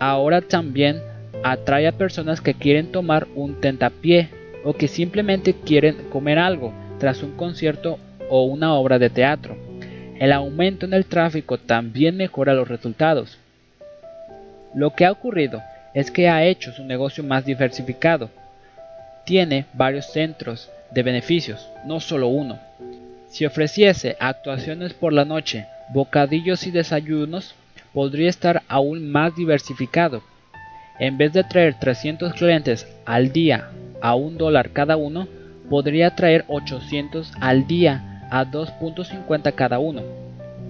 Ahora 0.00 0.40
también 0.40 1.00
atrae 1.44 1.86
a 1.86 1.92
personas 1.92 2.40
que 2.40 2.54
quieren 2.54 2.90
tomar 2.90 3.28
un 3.36 3.60
tentapié 3.60 4.30
o 4.64 4.72
que 4.72 4.88
simplemente 4.88 5.54
quieren 5.54 5.96
comer 6.10 6.38
algo 6.38 6.72
tras 6.98 7.22
un 7.22 7.32
concierto 7.32 7.98
o 8.28 8.44
una 8.44 8.74
obra 8.74 8.98
de 8.98 9.10
teatro. 9.10 9.69
El 10.20 10.32
aumento 10.32 10.84
en 10.84 10.92
el 10.92 11.06
tráfico 11.06 11.56
también 11.56 12.18
mejora 12.18 12.52
los 12.52 12.68
resultados. 12.68 13.38
Lo 14.74 14.94
que 14.94 15.06
ha 15.06 15.12
ocurrido 15.12 15.62
es 15.94 16.10
que 16.10 16.28
ha 16.28 16.44
hecho 16.44 16.72
su 16.72 16.84
negocio 16.84 17.24
más 17.24 17.46
diversificado. 17.46 18.28
Tiene 19.24 19.64
varios 19.72 20.12
centros 20.12 20.70
de 20.90 21.02
beneficios, 21.02 21.66
no 21.86 22.00
solo 22.00 22.28
uno. 22.28 22.58
Si 23.30 23.46
ofreciese 23.46 24.18
actuaciones 24.20 24.92
por 24.92 25.14
la 25.14 25.24
noche, 25.24 25.64
bocadillos 25.88 26.66
y 26.66 26.70
desayunos, 26.70 27.54
podría 27.94 28.28
estar 28.28 28.62
aún 28.68 29.10
más 29.10 29.34
diversificado. 29.34 30.22
En 30.98 31.16
vez 31.16 31.32
de 31.32 31.44
traer 31.44 31.78
300 31.80 32.34
clientes 32.34 32.86
al 33.06 33.32
día 33.32 33.70
a 34.02 34.16
un 34.16 34.36
dólar 34.36 34.72
cada 34.72 34.98
uno, 34.98 35.28
podría 35.70 36.14
traer 36.14 36.44
800 36.48 37.32
al 37.40 37.66
día 37.66 38.19
a 38.30 38.44
2.50 38.46 39.54
cada 39.54 39.78
uno. 39.78 40.02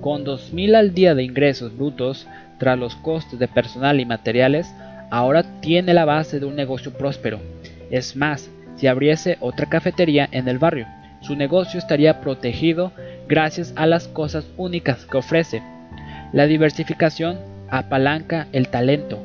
Con 0.00 0.24
2.000 0.24 0.74
al 0.74 0.94
día 0.94 1.14
de 1.14 1.22
ingresos 1.22 1.76
brutos, 1.76 2.26
tras 2.58 2.78
los 2.78 2.96
costes 2.96 3.38
de 3.38 3.48
personal 3.48 4.00
y 4.00 4.06
materiales, 4.06 4.72
ahora 5.10 5.60
tiene 5.60 5.94
la 5.94 6.04
base 6.04 6.40
de 6.40 6.46
un 6.46 6.56
negocio 6.56 6.92
próspero. 6.92 7.40
Es 7.90 8.16
más, 8.16 8.50
si 8.76 8.86
abriese 8.86 9.36
otra 9.40 9.66
cafetería 9.66 10.28
en 10.32 10.48
el 10.48 10.58
barrio, 10.58 10.86
su 11.20 11.36
negocio 11.36 11.78
estaría 11.78 12.20
protegido 12.20 12.92
gracias 13.28 13.72
a 13.76 13.86
las 13.86 14.08
cosas 14.08 14.46
únicas 14.56 15.04
que 15.04 15.18
ofrece. 15.18 15.62
La 16.32 16.46
diversificación 16.46 17.38
apalanca 17.68 18.46
el 18.52 18.68
talento. 18.68 19.18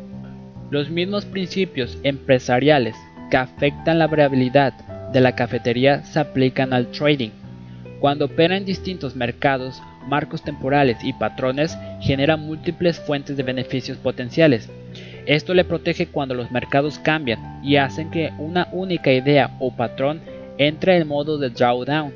Los 0.71 0.89
mismos 0.89 1.25
principios 1.25 1.97
empresariales 2.03 2.95
que 3.29 3.37
afectan 3.37 3.99
la 3.99 4.07
variabilidad 4.07 4.73
de 5.13 5.21
la 5.21 5.35
cafetería 5.35 6.03
se 6.03 6.19
aplican 6.19 6.73
al 6.73 6.87
trading. 6.87 7.31
Cuando 8.05 8.25
opera 8.25 8.55
en 8.55 8.65
distintos 8.65 9.15
mercados, 9.15 9.81
marcos 10.07 10.43
temporales 10.43 11.03
y 11.03 11.11
patrones, 11.13 11.75
genera 12.01 12.37
múltiples 12.37 12.99
fuentes 12.99 13.35
de 13.35 13.41
beneficios 13.41 13.97
potenciales. 13.97 14.69
Esto 15.25 15.55
le 15.55 15.63
protege 15.63 16.05
cuando 16.05 16.35
los 16.35 16.51
mercados 16.51 16.99
cambian 16.99 17.61
y 17.63 17.77
hacen 17.77 18.11
que 18.11 18.31
una 18.37 18.67
única 18.71 19.11
idea 19.11 19.57
o 19.59 19.75
patrón 19.75 20.21
entre 20.59 20.97
en 20.97 21.07
modo 21.07 21.39
de 21.39 21.49
drawdown. 21.49 22.13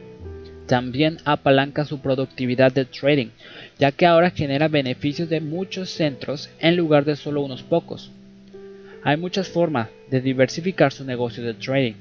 También 0.67 1.17
apalanca 1.25 1.85
su 1.85 1.99
productividad 2.01 2.71
de 2.71 2.85
trading, 2.85 3.29
ya 3.79 3.91
que 3.91 4.05
ahora 4.05 4.29
genera 4.29 4.67
beneficios 4.67 5.27
de 5.27 5.41
muchos 5.41 5.89
centros 5.89 6.51
en 6.59 6.75
lugar 6.75 7.03
de 7.03 7.15
solo 7.15 7.41
unos 7.41 7.63
pocos. 7.63 8.11
Hay 9.03 9.17
muchas 9.17 9.47
formas 9.49 9.87
de 10.11 10.21
diversificar 10.21 10.91
su 10.91 11.03
negocio 11.03 11.43
de 11.43 11.55
trading. 11.55 11.95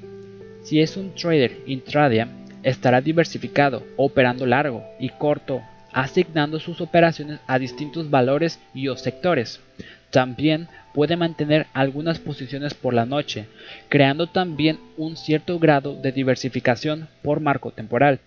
Si 0.62 0.78
es 0.78 0.98
un 0.98 1.14
trader 1.14 1.56
intraday, 1.66 2.26
estará 2.68 3.00
diversificado, 3.00 3.82
operando 3.96 4.46
largo 4.46 4.84
y 4.98 5.08
corto, 5.08 5.62
asignando 5.92 6.60
sus 6.60 6.80
operaciones 6.80 7.40
a 7.46 7.58
distintos 7.58 8.10
valores 8.10 8.60
y 8.74 8.88
o 8.88 8.96
sectores. 8.96 9.60
También 10.10 10.68
puede 10.94 11.16
mantener 11.16 11.66
algunas 11.74 12.18
posiciones 12.18 12.74
por 12.74 12.94
la 12.94 13.06
noche, 13.06 13.46
creando 13.88 14.26
también 14.26 14.78
un 14.96 15.16
cierto 15.16 15.58
grado 15.58 15.94
de 15.94 16.12
diversificación 16.12 17.08
por 17.22 17.40
marco 17.40 17.70
temporal. 17.70 18.20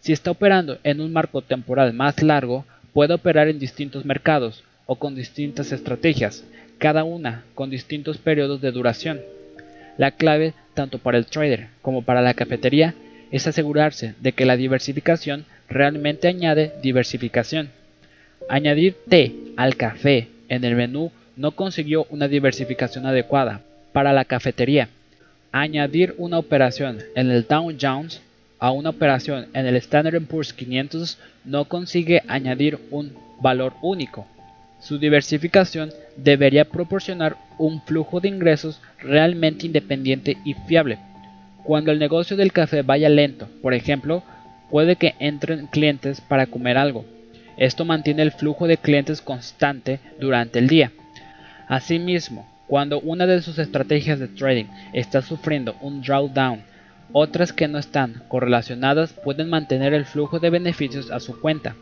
Si 0.00 0.12
está 0.12 0.30
operando 0.30 0.78
en 0.82 1.00
un 1.00 1.12
marco 1.12 1.42
temporal 1.42 1.92
más 1.92 2.22
largo, 2.22 2.64
puede 2.92 3.14
operar 3.14 3.48
en 3.48 3.58
distintos 3.58 4.04
mercados 4.04 4.64
o 4.86 4.96
con 4.96 5.14
distintas 5.14 5.72
estrategias, 5.72 6.44
cada 6.78 7.04
una 7.04 7.44
con 7.54 7.70
distintos 7.70 8.18
periodos 8.18 8.60
de 8.60 8.72
duración. 8.72 9.20
La 9.96 10.10
clave, 10.10 10.54
tanto 10.74 10.98
para 10.98 11.18
el 11.18 11.26
trader 11.26 11.68
como 11.82 12.02
para 12.02 12.22
la 12.22 12.34
cafetería, 12.34 12.94
es 13.32 13.46
asegurarse 13.46 14.14
de 14.20 14.32
que 14.32 14.44
la 14.44 14.56
diversificación 14.56 15.46
realmente 15.68 16.28
añade 16.28 16.72
diversificación. 16.82 17.70
Añadir 18.48 18.94
té 19.08 19.34
al 19.56 19.76
café 19.76 20.28
en 20.48 20.64
el 20.64 20.76
menú 20.76 21.10
no 21.36 21.52
consiguió 21.52 22.06
una 22.10 22.28
diversificación 22.28 23.06
adecuada 23.06 23.62
para 23.92 24.12
la 24.12 24.26
cafetería. 24.26 24.88
Añadir 25.50 26.14
una 26.18 26.38
operación 26.38 26.98
en 27.16 27.30
el 27.30 27.46
Dow 27.46 27.72
Jones 27.80 28.20
a 28.58 28.70
una 28.70 28.90
operación 28.90 29.46
en 29.54 29.66
el 29.66 29.76
Standard 29.76 30.22
Poor's 30.22 30.52
500 30.52 31.18
no 31.44 31.64
consigue 31.64 32.22
añadir 32.28 32.78
un 32.90 33.12
valor 33.40 33.72
único. 33.82 34.26
Su 34.80 34.98
diversificación 34.98 35.90
debería 36.16 36.66
proporcionar 36.66 37.36
un 37.58 37.82
flujo 37.82 38.20
de 38.20 38.28
ingresos 38.28 38.80
realmente 39.00 39.66
independiente 39.66 40.36
y 40.44 40.54
fiable. 40.54 40.98
Cuando 41.64 41.92
el 41.92 41.98
negocio 41.98 42.36
del 42.36 42.52
café 42.52 42.82
vaya 42.82 43.08
lento, 43.08 43.48
por 43.62 43.74
ejemplo, 43.74 44.22
puede 44.70 44.96
que 44.96 45.14
entren 45.20 45.66
clientes 45.66 46.20
para 46.20 46.46
comer 46.46 46.76
algo. 46.76 47.04
Esto 47.56 47.84
mantiene 47.84 48.22
el 48.22 48.32
flujo 48.32 48.66
de 48.66 48.78
clientes 48.78 49.20
constante 49.20 50.00
durante 50.18 50.58
el 50.58 50.68
día. 50.68 50.90
Asimismo, 51.68 52.48
cuando 52.66 53.00
una 53.00 53.26
de 53.26 53.42
sus 53.42 53.58
estrategias 53.58 54.18
de 54.18 54.28
trading 54.28 54.64
está 54.92 55.22
sufriendo 55.22 55.76
un 55.80 56.02
drawdown, 56.02 56.62
otras 57.12 57.52
que 57.52 57.68
no 57.68 57.78
están 57.78 58.22
correlacionadas 58.28 59.12
pueden 59.12 59.50
mantener 59.50 59.92
el 59.92 60.06
flujo 60.06 60.40
de 60.40 60.50
beneficios 60.50 61.10
a 61.10 61.20
su 61.20 61.38
cuenta. 61.40 61.76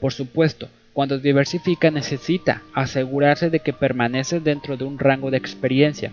Por 0.00 0.12
supuesto, 0.12 0.68
cuando 0.94 1.18
diversifica 1.18 1.90
necesita 1.90 2.62
asegurarse 2.74 3.50
de 3.50 3.60
que 3.60 3.72
permanece 3.72 4.40
dentro 4.40 4.76
de 4.76 4.84
un 4.84 4.98
rango 4.98 5.30
de 5.30 5.36
experiencia. 5.36 6.12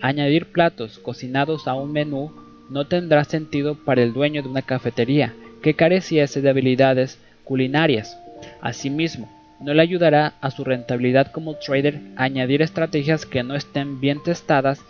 Añadir 0.00 0.46
platos 0.46 0.98
cocinados 0.98 1.66
a 1.66 1.74
un 1.74 1.92
menú 1.92 2.32
no 2.70 2.86
tendrá 2.86 3.24
sentido 3.24 3.74
para 3.74 4.02
el 4.02 4.12
dueño 4.12 4.42
de 4.42 4.48
una 4.48 4.62
cafetería 4.62 5.34
que 5.62 5.74
careciese 5.74 6.40
de 6.40 6.50
habilidades 6.50 7.18
culinarias. 7.44 8.16
Asimismo, 8.60 9.28
no 9.60 9.74
le 9.74 9.82
ayudará 9.82 10.34
a 10.40 10.50
su 10.50 10.64
rentabilidad 10.64 11.32
como 11.32 11.54
trader 11.54 12.00
añadir 12.16 12.62
estrategias 12.62 13.26
que 13.26 13.42
no 13.42 13.56
estén 13.56 14.00
bien 14.00 14.22
testadas 14.22 14.80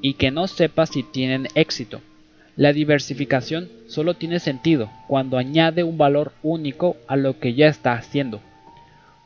y 0.00 0.14
que 0.14 0.30
no 0.30 0.46
sepa 0.46 0.86
si 0.86 1.02
tienen 1.02 1.48
éxito. 1.54 2.00
La 2.56 2.72
diversificación 2.72 3.68
solo 3.88 4.14
tiene 4.14 4.38
sentido 4.38 4.90
cuando 5.08 5.36
añade 5.36 5.82
un 5.82 5.98
valor 5.98 6.32
único 6.42 6.96
a 7.08 7.16
lo 7.16 7.38
que 7.38 7.54
ya 7.54 7.66
está 7.66 7.94
haciendo. 7.94 8.40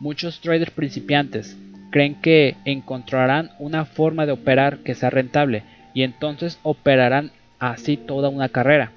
Muchos 0.00 0.40
traders 0.40 0.70
principiantes 0.70 1.56
creen 1.90 2.14
que 2.14 2.56
encontrarán 2.64 3.50
una 3.58 3.84
forma 3.84 4.26
de 4.26 4.32
operar 4.32 4.78
que 4.78 4.94
sea 4.94 5.10
rentable 5.10 5.62
y 5.94 6.02
entonces 6.02 6.58
operarán 6.62 7.30
así 7.58 7.96
toda 7.96 8.28
una 8.28 8.48
carrera. 8.48 8.92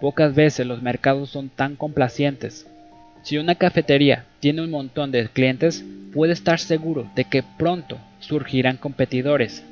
Pocas 0.00 0.34
veces 0.34 0.66
los 0.66 0.82
mercados 0.82 1.30
son 1.30 1.48
tan 1.48 1.76
complacientes. 1.76 2.66
Si 3.22 3.38
una 3.38 3.54
cafetería 3.54 4.26
tiene 4.40 4.62
un 4.62 4.70
montón 4.70 5.10
de 5.10 5.28
clientes, 5.28 5.84
puede 6.12 6.32
estar 6.32 6.58
seguro 6.58 7.10
de 7.14 7.24
que 7.24 7.42
pronto 7.42 7.98
surgirán 8.20 8.76
competidores. 8.76 9.64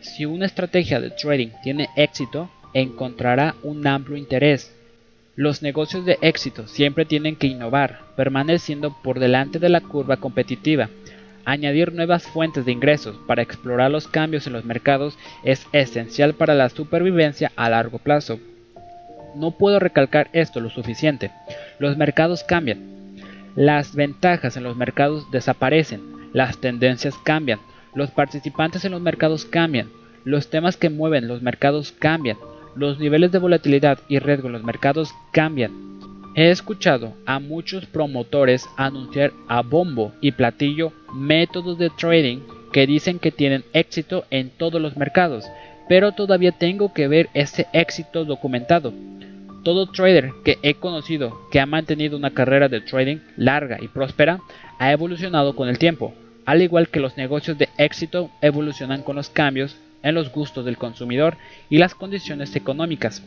Si 0.00 0.26
una 0.26 0.46
estrategia 0.46 1.00
de 1.00 1.10
trading 1.10 1.48
tiene 1.62 1.88
éxito, 1.96 2.50
encontrará 2.72 3.56
un 3.62 3.86
amplio 3.86 4.16
interés 4.16 4.72
los 5.40 5.62
negocios 5.62 6.04
de 6.04 6.18
éxito 6.20 6.66
siempre 6.68 7.06
tienen 7.06 7.34
que 7.34 7.46
innovar, 7.46 8.00
permaneciendo 8.14 8.94
por 9.02 9.18
delante 9.18 9.58
de 9.58 9.70
la 9.70 9.80
curva 9.80 10.18
competitiva. 10.18 10.90
Añadir 11.44 11.92
nuevas 11.92 12.26
fuentes 12.26 12.64
de 12.64 12.72
ingresos 12.72 13.16
para 13.26 13.42
explorar 13.42 13.90
los 13.90 14.08
cambios 14.08 14.46
en 14.46 14.52
los 14.52 14.64
mercados 14.64 15.18
es 15.42 15.66
esencial 15.72 16.34
para 16.34 16.54
la 16.54 16.68
supervivencia 16.68 17.52
a 17.56 17.70
largo 17.70 17.98
plazo. 17.98 18.38
No 19.34 19.52
puedo 19.52 19.78
recalcar 19.78 20.28
esto 20.32 20.60
lo 20.60 20.70
suficiente. 20.70 21.30
Los 21.78 21.96
mercados 21.96 22.44
cambian. 22.44 22.78
Las 23.56 23.94
ventajas 23.94 24.56
en 24.56 24.64
los 24.64 24.76
mercados 24.76 25.30
desaparecen. 25.30 26.00
Las 26.32 26.58
tendencias 26.58 27.14
cambian. 27.24 27.60
Los 27.94 28.10
participantes 28.10 28.84
en 28.84 28.92
los 28.92 29.00
mercados 29.00 29.44
cambian. 29.44 29.88
Los 30.24 30.50
temas 30.50 30.76
que 30.76 30.90
mueven 30.90 31.28
los 31.28 31.42
mercados 31.42 31.92
cambian 31.92 32.36
los 32.74 32.98
niveles 32.98 33.32
de 33.32 33.38
volatilidad 33.38 33.98
y 34.08 34.18
riesgo 34.18 34.46
en 34.46 34.52
los 34.52 34.64
mercados 34.64 35.14
cambian. 35.32 35.99
He 36.34 36.50
escuchado 36.50 37.14
a 37.26 37.40
muchos 37.40 37.86
promotores 37.86 38.68
anunciar 38.76 39.32
a 39.48 39.62
bombo 39.62 40.12
y 40.20 40.30
platillo 40.30 40.92
métodos 41.12 41.76
de 41.76 41.90
trading 41.90 42.38
que 42.72 42.86
dicen 42.86 43.18
que 43.18 43.32
tienen 43.32 43.64
éxito 43.72 44.24
en 44.30 44.50
todos 44.50 44.80
los 44.80 44.96
mercados, 44.96 45.44
pero 45.88 46.12
todavía 46.12 46.52
tengo 46.52 46.92
que 46.92 47.08
ver 47.08 47.28
ese 47.34 47.66
éxito 47.72 48.24
documentado. 48.24 48.92
Todo 49.64 49.90
trader 49.90 50.30
que 50.44 50.58
he 50.62 50.74
conocido 50.74 51.36
que 51.50 51.58
ha 51.58 51.66
mantenido 51.66 52.16
una 52.16 52.30
carrera 52.30 52.68
de 52.68 52.80
trading 52.80 53.18
larga 53.36 53.78
y 53.80 53.88
próspera 53.88 54.38
ha 54.78 54.92
evolucionado 54.92 55.56
con 55.56 55.68
el 55.68 55.78
tiempo. 55.78 56.14
al 56.46 56.62
igual 56.62 56.88
que 56.88 57.00
los 57.00 57.16
negocios 57.16 57.58
de 57.58 57.68
éxito 57.76 58.30
evolucionan 58.40 59.02
con 59.02 59.14
los 59.14 59.30
cambios 59.30 59.76
en 60.02 60.14
los 60.14 60.32
gustos 60.32 60.64
del 60.64 60.78
consumidor 60.78 61.36
y 61.68 61.78
las 61.78 61.94
condiciones 61.94 62.56
económicas. 62.56 63.22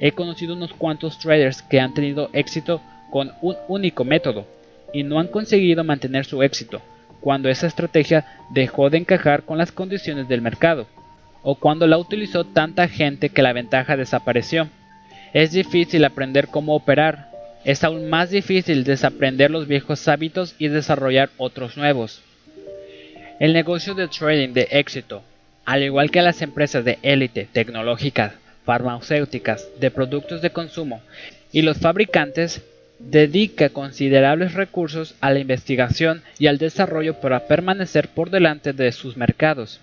He 0.00 0.12
conocido 0.12 0.54
unos 0.54 0.72
cuantos 0.72 1.18
traders 1.18 1.62
que 1.62 1.80
han 1.80 1.94
tenido 1.94 2.30
éxito 2.32 2.80
con 3.10 3.32
un 3.42 3.56
único 3.68 4.04
método 4.04 4.46
y 4.92 5.02
no 5.02 5.18
han 5.18 5.28
conseguido 5.28 5.84
mantener 5.84 6.24
su 6.24 6.42
éxito 6.42 6.82
cuando 7.20 7.48
esa 7.48 7.66
estrategia 7.66 8.26
dejó 8.50 8.90
de 8.90 8.98
encajar 8.98 9.44
con 9.44 9.56
las 9.56 9.72
condiciones 9.72 10.28
del 10.28 10.42
mercado 10.42 10.86
o 11.42 11.54
cuando 11.54 11.86
la 11.86 11.98
utilizó 11.98 12.44
tanta 12.44 12.88
gente 12.88 13.28
que 13.28 13.42
la 13.42 13.52
ventaja 13.52 13.96
desapareció. 13.96 14.68
Es 15.32 15.52
difícil 15.52 16.04
aprender 16.04 16.48
cómo 16.48 16.74
operar, 16.74 17.30
es 17.64 17.82
aún 17.82 18.08
más 18.08 18.30
difícil 18.30 18.84
desaprender 18.84 19.50
los 19.50 19.66
viejos 19.66 20.06
hábitos 20.08 20.54
y 20.58 20.68
desarrollar 20.68 21.30
otros 21.36 21.76
nuevos. 21.76 22.22
El 23.40 23.52
negocio 23.52 23.94
de 23.94 24.08
trading 24.08 24.52
de 24.52 24.68
éxito, 24.70 25.22
al 25.64 25.82
igual 25.82 26.10
que 26.10 26.22
las 26.22 26.40
empresas 26.40 26.84
de 26.84 26.98
élite 27.02 27.48
tecnológicas, 27.52 28.32
farmacéuticas, 28.64 29.68
de 29.78 29.90
productos 29.90 30.42
de 30.42 30.50
consumo 30.50 31.02
y 31.52 31.62
los 31.62 31.78
fabricantes, 31.78 32.62
dedica 32.98 33.68
considerables 33.68 34.54
recursos 34.54 35.14
a 35.20 35.30
la 35.30 35.40
investigación 35.40 36.22
y 36.38 36.46
al 36.46 36.58
desarrollo 36.58 37.20
para 37.20 37.46
permanecer 37.46 38.08
por 38.08 38.30
delante 38.30 38.72
de 38.72 38.92
sus 38.92 39.16
mercados. 39.16 39.80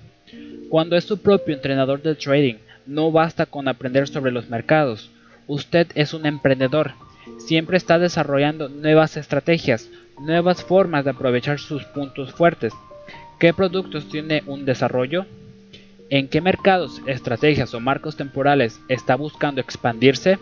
Cuando 0.69 0.95
es 0.95 1.03
su 1.03 1.21
propio 1.21 1.53
entrenador 1.53 2.01
de 2.01 2.15
trading, 2.15 2.55
no 2.85 3.11
basta 3.11 3.45
con 3.45 3.67
aprender 3.67 4.07
sobre 4.07 4.31
los 4.31 4.49
mercados. 4.49 5.11
Usted 5.47 5.87
es 5.95 6.13
un 6.13 6.25
emprendedor. 6.25 6.93
Siempre 7.37 7.77
está 7.77 7.99
desarrollando 7.99 8.69
nuevas 8.69 9.17
estrategias, 9.17 9.89
nuevas 10.19 10.63
formas 10.63 11.03
de 11.03 11.11
aprovechar 11.11 11.59
sus 11.59 11.83
puntos 11.85 12.31
fuertes. 12.31 12.73
¿Qué 13.39 13.53
productos 13.53 14.07
tiene 14.09 14.43
un 14.45 14.65
desarrollo? 14.65 15.25
¿En 16.11 16.27
qué 16.27 16.41
mercados, 16.41 17.01
estrategias 17.07 17.73
o 17.73 17.79
marcos 17.79 18.17
temporales 18.17 18.81
está 18.89 19.15
buscando 19.15 19.61
expandirse? 19.61 20.39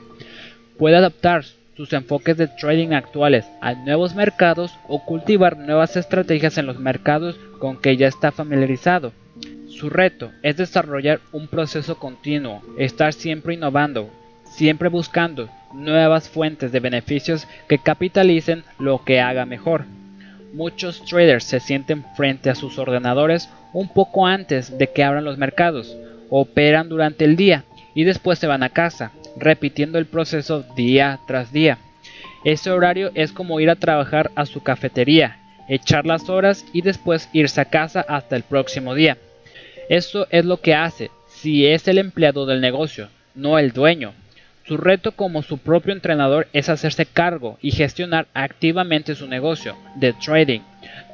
Puede 0.80 0.96
adaptar 0.96 1.46
sus 1.78 1.94
enfoques 1.94 2.38
de 2.38 2.48
trading 2.48 2.94
actuales 2.94 3.46
a 3.62 3.76
nuevos 3.76 4.16
mercados 4.16 4.74
o 4.88 5.06
cultivar 5.06 5.58
nuevas 5.58 5.96
estrategias 5.96 6.58
en 6.58 6.66
los 6.66 6.80
mercados 6.80 7.38
con 7.60 7.78
que 7.78 7.98
ya 7.98 8.08
está 8.08 8.32
familiarizado. 8.32 9.14
Su 9.68 9.92
reto 9.92 10.32
es 10.42 10.58
desarrollar 10.58 11.20
un 11.32 11.48
proceso 11.48 12.00
continuo, 12.00 12.64
estar 12.80 13.14
siempre 13.14 13.54
innovando, 13.54 14.10
siempre 14.46 14.90
buscando 14.90 15.50
nuevas 15.72 16.30
fuentes 16.30 16.72
de 16.72 16.80
beneficios 16.80 17.48
que 17.68 17.78
capitalicen 17.78 18.64
lo 18.80 19.04
que 19.06 19.22
haga 19.22 19.46
mejor. 19.46 19.86
Muchos 20.54 21.04
traders 21.06 21.44
se 21.44 21.60
sienten 21.60 22.04
frente 22.16 22.50
a 22.50 22.56
sus 22.56 22.80
ordenadores 22.80 23.50
un 23.74 23.88
poco 23.88 24.26
antes 24.26 24.78
de 24.78 24.92
que 24.92 25.04
abran 25.04 25.24
los 25.24 25.38
mercados, 25.38 25.96
operan 26.30 26.90
durante 26.90 27.26
el 27.26 27.36
día 27.36 27.66
y 27.94 28.04
después 28.04 28.40
se 28.40 28.48
van 28.48 28.64
a 28.64 28.70
casa, 28.70 29.12
repitiendo 29.38 30.00
el 30.00 30.06
proceso 30.06 30.64
día 30.76 31.20
tras 31.28 31.52
día. 31.52 31.78
Ese 32.44 32.72
horario 32.72 33.12
es 33.16 33.32
como 33.32 33.60
ir 33.60 33.70
a 33.70 33.76
trabajar 33.76 34.32
a 34.36 34.46
su 34.46 34.64
cafetería, 34.64 35.38
echar 35.68 36.06
las 36.06 36.30
horas 36.30 36.66
y 36.74 36.82
después 36.82 37.30
irse 37.34 37.62
a 37.62 37.66
casa 37.66 38.04
hasta 38.08 38.36
el 38.36 38.44
próximo 38.44 38.96
día. 38.96 39.18
Eso 39.90 40.28
es 40.32 40.46
lo 40.46 40.62
que 40.62 40.74
hace 40.74 41.12
si 41.28 41.68
es 41.68 41.88
el 41.88 41.98
empleado 42.00 42.46
del 42.46 42.60
negocio, 42.60 43.10
no 43.36 43.60
el 43.60 43.72
dueño. 43.72 44.14
Su 44.70 44.78
reto 44.78 45.14
como 45.14 45.42
su 45.42 45.58
propio 45.58 45.94
entrenador 45.94 46.48
es 46.54 46.70
hacerse 46.70 47.08
cargo 47.08 47.58
y 47.60 47.72
gestionar 47.72 48.28
activamente 48.36 49.16
su 49.16 49.26
negocio 49.26 49.76
de 49.96 50.14
trading, 50.14 50.60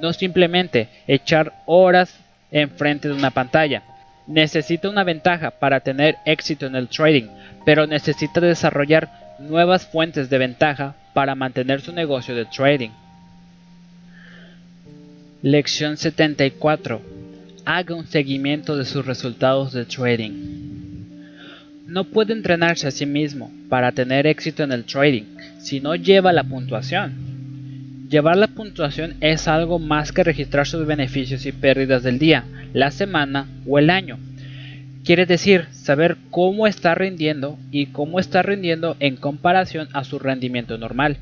no 0.01 0.11
simplemente 0.11 0.89
echar 1.07 1.53
horas 1.65 2.19
enfrente 2.51 3.07
de 3.07 3.13
una 3.13 3.31
pantalla. 3.31 3.83
Necesita 4.27 4.89
una 4.89 5.05
ventaja 5.05 5.51
para 5.51 5.79
tener 5.79 6.17
éxito 6.25 6.65
en 6.65 6.75
el 6.75 6.89
trading, 6.89 7.29
pero 7.65 7.87
necesita 7.87 8.41
desarrollar 8.41 9.37
nuevas 9.39 9.87
fuentes 9.87 10.29
de 10.29 10.37
ventaja 10.37 10.95
para 11.13 11.33
mantener 11.33 11.79
su 11.79 11.93
negocio 11.93 12.35
de 12.35 12.43
trading. 12.43 12.91
Lección 15.41 15.95
74. 15.95 17.01
Haga 17.63 17.95
un 17.95 18.05
seguimiento 18.05 18.75
de 18.75 18.83
sus 18.83 19.05
resultados 19.05 19.71
de 19.71 19.85
trading. 19.85 20.74
No 21.87 22.05
puede 22.05 22.33
entrenarse 22.33 22.87
a 22.87 22.91
sí 22.91 23.05
mismo 23.05 23.51
para 23.69 23.91
tener 23.91 24.25
éxito 24.25 24.63
en 24.63 24.71
el 24.71 24.85
trading 24.85 25.23
si 25.59 25.79
no 25.79 25.93
lleva 25.93 26.33
la 26.33 26.43
puntuación. 26.43 28.07
Llevar 28.09 28.37
la 28.37 28.47
puntuación 28.47 29.13
es 29.21 29.47
algo 29.47 29.77
más 29.77 30.11
que 30.11 30.23
registrar 30.23 30.65
sus 30.65 30.87
beneficios 30.87 31.45
y 31.45 31.51
pérdidas 31.51 32.01
del 32.01 32.17
día, 32.17 32.43
la 32.73 32.89
semana 32.89 33.47
o 33.67 33.77
el 33.77 33.91
año. 33.91 34.17
Quiere 35.03 35.27
decir 35.27 35.67
saber 35.71 36.17
cómo 36.31 36.65
está 36.65 36.95
rindiendo 36.95 37.59
y 37.69 37.87
cómo 37.87 38.19
está 38.19 38.41
rindiendo 38.41 38.97
en 38.99 39.15
comparación 39.15 39.87
a 39.93 40.03
su 40.03 40.17
rendimiento 40.17 40.79
normal. 40.79 41.17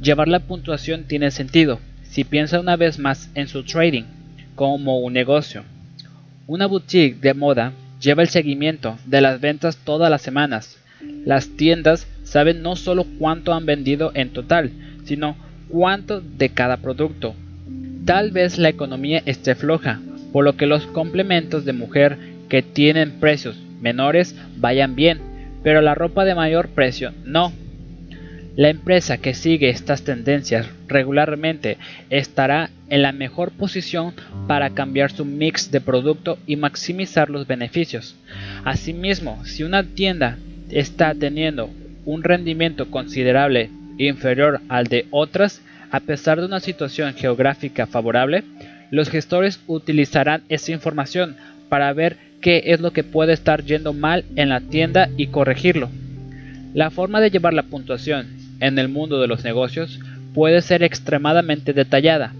Llevar 0.00 0.28
la 0.28 0.40
puntuación 0.40 1.04
tiene 1.04 1.32
sentido 1.32 1.80
si 2.04 2.22
piensa 2.22 2.60
una 2.60 2.76
vez 2.76 3.00
más 3.00 3.30
en 3.34 3.48
su 3.48 3.64
trading 3.64 4.04
como 4.54 5.00
un 5.00 5.12
negocio. 5.12 5.64
Una 6.46 6.66
boutique 6.66 7.20
de 7.20 7.34
moda 7.34 7.72
lleva 8.02 8.22
el 8.22 8.28
seguimiento 8.28 8.98
de 9.06 9.20
las 9.20 9.40
ventas 9.40 9.78
todas 9.78 10.10
las 10.10 10.22
semanas. 10.22 10.78
Las 11.24 11.48
tiendas 11.48 12.06
saben 12.24 12.62
no 12.62 12.76
solo 12.76 13.06
cuánto 13.18 13.54
han 13.54 13.64
vendido 13.64 14.10
en 14.14 14.30
total, 14.30 14.72
sino 15.04 15.36
cuánto 15.68 16.20
de 16.20 16.50
cada 16.50 16.78
producto. 16.78 17.34
Tal 18.04 18.32
vez 18.32 18.58
la 18.58 18.68
economía 18.68 19.22
esté 19.24 19.54
floja, 19.54 20.00
por 20.32 20.44
lo 20.44 20.56
que 20.56 20.66
los 20.66 20.86
complementos 20.86 21.64
de 21.64 21.72
mujer 21.72 22.18
que 22.48 22.62
tienen 22.62 23.12
precios 23.20 23.56
menores 23.80 24.34
vayan 24.56 24.94
bien, 24.94 25.20
pero 25.62 25.80
la 25.80 25.94
ropa 25.94 26.24
de 26.24 26.34
mayor 26.34 26.68
precio 26.68 27.12
no. 27.24 27.52
La 28.56 28.68
empresa 28.68 29.18
que 29.18 29.32
sigue 29.32 29.70
estas 29.70 30.02
tendencias 30.02 30.66
regularmente 30.92 31.78
estará 32.10 32.70
en 32.88 33.02
la 33.02 33.12
mejor 33.12 33.50
posición 33.50 34.14
para 34.46 34.70
cambiar 34.70 35.10
su 35.10 35.24
mix 35.24 35.70
de 35.70 35.80
producto 35.80 36.38
y 36.46 36.56
maximizar 36.56 37.30
los 37.30 37.46
beneficios. 37.46 38.16
Asimismo, 38.64 39.44
si 39.44 39.62
una 39.62 39.82
tienda 39.82 40.38
está 40.70 41.14
teniendo 41.14 41.70
un 42.04 42.22
rendimiento 42.22 42.90
considerable 42.90 43.70
inferior 43.98 44.60
al 44.68 44.86
de 44.86 45.06
otras, 45.10 45.62
a 45.90 46.00
pesar 46.00 46.40
de 46.40 46.46
una 46.46 46.60
situación 46.60 47.14
geográfica 47.14 47.86
favorable, 47.86 48.44
los 48.90 49.08
gestores 49.08 49.60
utilizarán 49.66 50.42
esa 50.48 50.72
información 50.72 51.36
para 51.68 51.92
ver 51.92 52.16
qué 52.40 52.62
es 52.66 52.80
lo 52.80 52.92
que 52.92 53.04
puede 53.04 53.32
estar 53.32 53.64
yendo 53.64 53.92
mal 53.92 54.24
en 54.36 54.50
la 54.50 54.60
tienda 54.60 55.08
y 55.16 55.28
corregirlo. 55.28 55.90
La 56.74 56.90
forma 56.90 57.20
de 57.20 57.30
llevar 57.30 57.54
la 57.54 57.62
puntuación 57.62 58.26
en 58.60 58.78
el 58.78 58.88
mundo 58.88 59.20
de 59.20 59.28
los 59.28 59.44
negocios 59.44 59.98
puede 60.34 60.62
ser 60.62 60.82
extremadamente 60.82 61.72
detallada. 61.72 62.32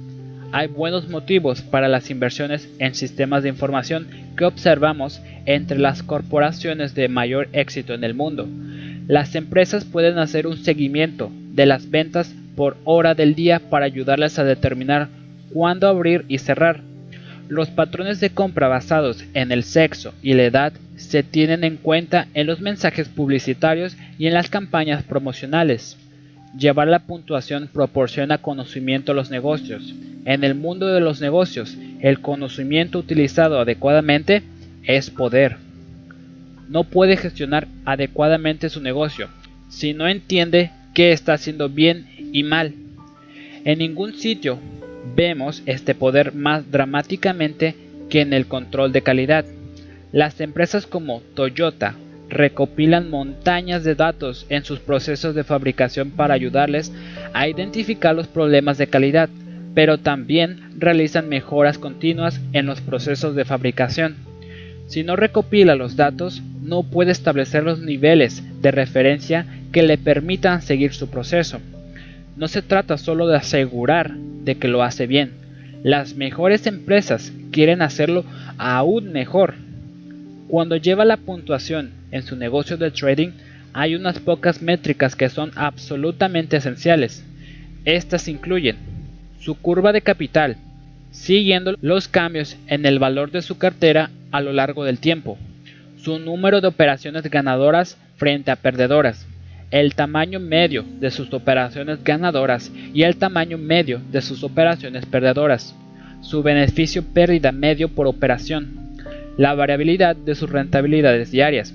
Hay 0.52 0.68
buenos 0.68 1.08
motivos 1.08 1.62
para 1.62 1.88
las 1.88 2.10
inversiones 2.10 2.68
en 2.78 2.94
sistemas 2.94 3.42
de 3.42 3.48
información 3.48 4.06
que 4.36 4.44
observamos 4.44 5.22
entre 5.46 5.78
las 5.78 6.02
corporaciones 6.02 6.94
de 6.94 7.08
mayor 7.08 7.48
éxito 7.52 7.94
en 7.94 8.04
el 8.04 8.14
mundo. 8.14 8.46
Las 9.08 9.34
empresas 9.34 9.84
pueden 9.84 10.18
hacer 10.18 10.46
un 10.46 10.58
seguimiento 10.58 11.30
de 11.52 11.66
las 11.66 11.90
ventas 11.90 12.34
por 12.54 12.76
hora 12.84 13.14
del 13.14 13.34
día 13.34 13.60
para 13.70 13.86
ayudarles 13.86 14.38
a 14.38 14.44
determinar 14.44 15.08
cuándo 15.52 15.88
abrir 15.88 16.24
y 16.28 16.38
cerrar. 16.38 16.80
Los 17.48 17.70
patrones 17.70 18.20
de 18.20 18.30
compra 18.30 18.68
basados 18.68 19.24
en 19.34 19.52
el 19.52 19.64
sexo 19.64 20.14
y 20.22 20.34
la 20.34 20.44
edad 20.44 20.72
se 20.96 21.22
tienen 21.22 21.64
en 21.64 21.76
cuenta 21.76 22.28
en 22.34 22.46
los 22.46 22.60
mensajes 22.60 23.08
publicitarios 23.08 23.96
y 24.18 24.26
en 24.26 24.34
las 24.34 24.48
campañas 24.48 25.02
promocionales. 25.02 25.98
Llevar 26.56 26.88
la 26.88 27.00
puntuación 27.00 27.68
proporciona 27.72 28.38
conocimiento 28.38 29.12
a 29.12 29.14
los 29.14 29.30
negocios. 29.30 29.94
En 30.24 30.44
el 30.44 30.54
mundo 30.54 30.88
de 30.88 31.00
los 31.00 31.20
negocios, 31.20 31.76
el 32.00 32.20
conocimiento 32.20 32.98
utilizado 32.98 33.58
adecuadamente 33.58 34.42
es 34.84 35.10
poder. 35.10 35.56
No 36.68 36.84
puede 36.84 37.16
gestionar 37.16 37.68
adecuadamente 37.84 38.68
su 38.68 38.80
negocio 38.80 39.28
si 39.68 39.94
no 39.94 40.06
entiende 40.06 40.70
qué 40.94 41.12
está 41.12 41.32
haciendo 41.32 41.70
bien 41.70 42.06
y 42.32 42.42
mal. 42.42 42.74
En 43.64 43.78
ningún 43.78 44.14
sitio 44.14 44.58
vemos 45.16 45.62
este 45.66 45.94
poder 45.94 46.34
más 46.34 46.70
dramáticamente 46.70 47.74
que 48.10 48.20
en 48.20 48.34
el 48.34 48.46
control 48.46 48.92
de 48.92 49.02
calidad. 49.02 49.46
Las 50.12 50.40
empresas 50.42 50.86
como 50.86 51.22
Toyota 51.34 51.94
recopilan 52.32 53.10
montañas 53.10 53.84
de 53.84 53.94
datos 53.94 54.46
en 54.48 54.64
sus 54.64 54.80
procesos 54.80 55.34
de 55.34 55.44
fabricación 55.44 56.10
para 56.10 56.34
ayudarles 56.34 56.92
a 57.32 57.46
identificar 57.46 58.14
los 58.14 58.26
problemas 58.26 58.78
de 58.78 58.86
calidad, 58.86 59.28
pero 59.74 59.98
también 59.98 60.72
realizan 60.78 61.28
mejoras 61.28 61.78
continuas 61.78 62.40
en 62.52 62.66
los 62.66 62.80
procesos 62.80 63.34
de 63.34 63.44
fabricación. 63.44 64.16
Si 64.86 65.04
no 65.04 65.16
recopila 65.16 65.74
los 65.74 65.96
datos, 65.96 66.42
no 66.62 66.82
puede 66.82 67.12
establecer 67.12 67.62
los 67.62 67.80
niveles 67.80 68.42
de 68.60 68.70
referencia 68.70 69.46
que 69.72 69.82
le 69.82 69.98
permitan 69.98 70.62
seguir 70.62 70.92
su 70.92 71.08
proceso. 71.08 71.60
No 72.36 72.48
se 72.48 72.62
trata 72.62 72.98
solo 72.98 73.26
de 73.26 73.36
asegurar 73.36 74.12
de 74.12 74.56
que 74.56 74.68
lo 74.68 74.82
hace 74.82 75.06
bien. 75.06 75.32
Las 75.82 76.14
mejores 76.14 76.66
empresas 76.66 77.32
quieren 77.50 77.82
hacerlo 77.82 78.24
aún 78.58 79.12
mejor. 79.12 79.54
Cuando 80.52 80.76
lleva 80.76 81.06
la 81.06 81.16
puntuación 81.16 81.92
en 82.10 82.24
su 82.24 82.36
negocio 82.36 82.76
de 82.76 82.90
trading, 82.90 83.30
hay 83.72 83.94
unas 83.94 84.18
pocas 84.18 84.60
métricas 84.60 85.16
que 85.16 85.30
son 85.30 85.50
absolutamente 85.54 86.58
esenciales. 86.58 87.24
Estas 87.86 88.28
incluyen 88.28 88.76
su 89.40 89.54
curva 89.54 89.94
de 89.94 90.02
capital, 90.02 90.58
siguiendo 91.10 91.74
los 91.80 92.06
cambios 92.06 92.58
en 92.66 92.84
el 92.84 92.98
valor 92.98 93.30
de 93.30 93.40
su 93.40 93.56
cartera 93.56 94.10
a 94.30 94.42
lo 94.42 94.52
largo 94.52 94.84
del 94.84 94.98
tiempo, 94.98 95.38
su 95.96 96.18
número 96.18 96.60
de 96.60 96.68
operaciones 96.68 97.22
ganadoras 97.30 97.96
frente 98.18 98.50
a 98.50 98.56
perdedoras, 98.56 99.26
el 99.70 99.94
tamaño 99.94 100.38
medio 100.38 100.84
de 101.00 101.10
sus 101.10 101.32
operaciones 101.32 102.04
ganadoras 102.04 102.70
y 102.92 103.04
el 103.04 103.16
tamaño 103.16 103.56
medio 103.56 104.02
de 104.10 104.20
sus 104.20 104.44
operaciones 104.44 105.06
perdedoras, 105.06 105.74
su 106.20 106.42
beneficio 106.42 107.02
pérdida 107.02 107.52
medio 107.52 107.88
por 107.88 108.06
operación, 108.06 108.81
la 109.36 109.54
variabilidad 109.54 110.16
de 110.16 110.34
sus 110.34 110.50
rentabilidades 110.50 111.30
diarias. 111.30 111.74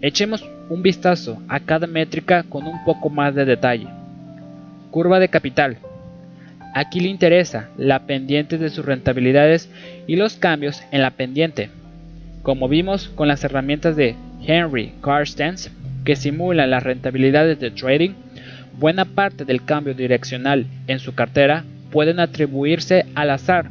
Echemos 0.00 0.48
un 0.68 0.82
vistazo 0.82 1.42
a 1.48 1.60
cada 1.60 1.86
métrica 1.86 2.42
con 2.42 2.66
un 2.66 2.84
poco 2.84 3.08
más 3.10 3.34
de 3.34 3.44
detalle. 3.44 3.86
Curva 4.90 5.18
de 5.18 5.28
capital. 5.28 5.78
Aquí 6.74 7.00
le 7.00 7.08
interesa 7.08 7.70
la 7.76 8.06
pendiente 8.06 8.58
de 8.58 8.70
sus 8.70 8.84
rentabilidades 8.84 9.70
y 10.06 10.16
los 10.16 10.36
cambios 10.36 10.82
en 10.92 11.02
la 11.02 11.10
pendiente. 11.10 11.70
Como 12.42 12.68
vimos 12.68 13.08
con 13.08 13.28
las 13.28 13.42
herramientas 13.42 13.96
de 13.96 14.14
Henry 14.46 14.92
Carstens, 15.02 15.70
que 16.04 16.16
simulan 16.16 16.70
las 16.70 16.82
rentabilidades 16.82 17.58
de 17.58 17.70
trading, 17.70 18.10
buena 18.78 19.04
parte 19.04 19.44
del 19.44 19.64
cambio 19.64 19.94
direccional 19.94 20.66
en 20.86 20.98
su 21.00 21.14
cartera 21.14 21.64
pueden 21.90 22.20
atribuirse 22.20 23.06
al 23.14 23.30
azar. 23.30 23.70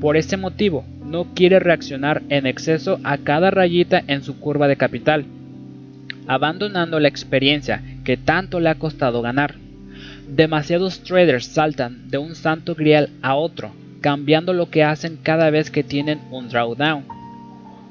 Por 0.00 0.16
ese 0.16 0.36
motivo, 0.36 0.84
no 1.14 1.28
quiere 1.32 1.60
reaccionar 1.60 2.24
en 2.28 2.44
exceso 2.44 2.98
a 3.04 3.18
cada 3.18 3.52
rayita 3.52 4.02
en 4.08 4.24
su 4.24 4.40
curva 4.40 4.66
de 4.66 4.74
capital, 4.74 5.24
abandonando 6.26 6.98
la 6.98 7.06
experiencia 7.06 7.84
que 8.02 8.16
tanto 8.16 8.58
le 8.58 8.68
ha 8.68 8.74
costado 8.74 9.22
ganar. 9.22 9.54
Demasiados 10.26 11.04
traders 11.04 11.46
saltan 11.46 12.10
de 12.10 12.18
un 12.18 12.34
santo 12.34 12.74
grial 12.74 13.10
a 13.22 13.36
otro, 13.36 13.70
cambiando 14.00 14.52
lo 14.52 14.70
que 14.70 14.82
hacen 14.82 15.16
cada 15.22 15.50
vez 15.50 15.70
que 15.70 15.84
tienen 15.84 16.20
un 16.32 16.48
drawdown. 16.48 17.04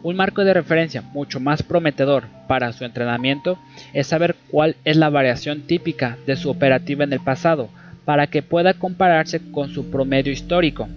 Un 0.04 0.18
marco 0.18 0.44
de 0.44 0.54
referencia 0.54 1.02
mucho 1.02 1.40
más 1.40 1.64
prometedor 1.64 2.26
para 2.50 2.74
su 2.74 2.84
entrenamiento 2.84 3.58
es 3.94 4.08
saber 4.08 4.36
cuál 4.52 4.76
es 4.84 4.98
la 4.98 5.10
variación 5.10 5.62
típica 5.62 6.18
de 6.28 6.36
su 6.36 6.50
operativa 6.50 7.06
en 7.06 7.14
el 7.14 7.22
pasado 7.22 7.70
para 8.04 8.28
que 8.28 8.42
pueda 8.42 8.74
compararse 8.74 9.40
con 9.54 9.70
su 9.70 9.90
promedio 9.90 10.34
histórico. 10.34 10.90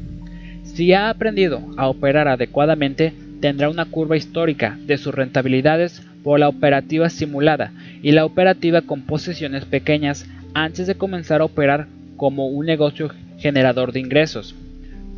Si 0.77 0.93
ha 0.93 1.09
aprendido 1.09 1.62
a 1.79 1.89
operar 1.89 2.29
adecuadamente, 2.29 3.15
tendrá 3.41 3.71
una 3.71 3.87
curva 3.87 4.19
histórica 4.19 4.77
de 4.85 4.99
sus 4.99 5.15
rentabilidades 5.15 6.03
por 6.23 6.39
la 6.39 6.51
operativa 6.51 7.09
simulada 7.09 7.73
y 8.03 8.12
la 8.12 8.27
operativa 8.27 8.83
con 8.83 9.01
posiciones 9.01 9.65
pequeñas 9.65 10.27
antes 10.53 10.87
de 10.87 10.95
comenzar 10.95 11.41
a 11.41 11.47
operar 11.47 11.87
como 12.19 12.49
un 12.49 12.67
negocio 12.67 13.11
generador 13.39 13.93
de 13.93 14.01
ingresos. 14.01 14.55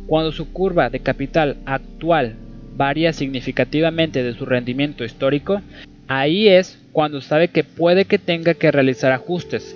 Cuando 0.07 0.31
su 0.31 0.49
curva 0.53 0.89
de 0.89 1.01
capital 1.01 1.57
actual 1.65 2.35
varía 2.77 3.11
significativamente 3.11 4.23
de 4.23 4.35
su 4.35 4.45
rendimiento 4.45 5.03
histórico, 5.03 5.61
ahí 6.07 6.47
es 6.47 6.79
cuando 6.93 7.19
sabe 7.19 7.49
que 7.49 7.65
puede 7.65 8.05
que 8.05 8.17
tenga 8.17 8.53
que 8.53 8.71
realizar 8.71 9.11
ajustes. 9.11 9.75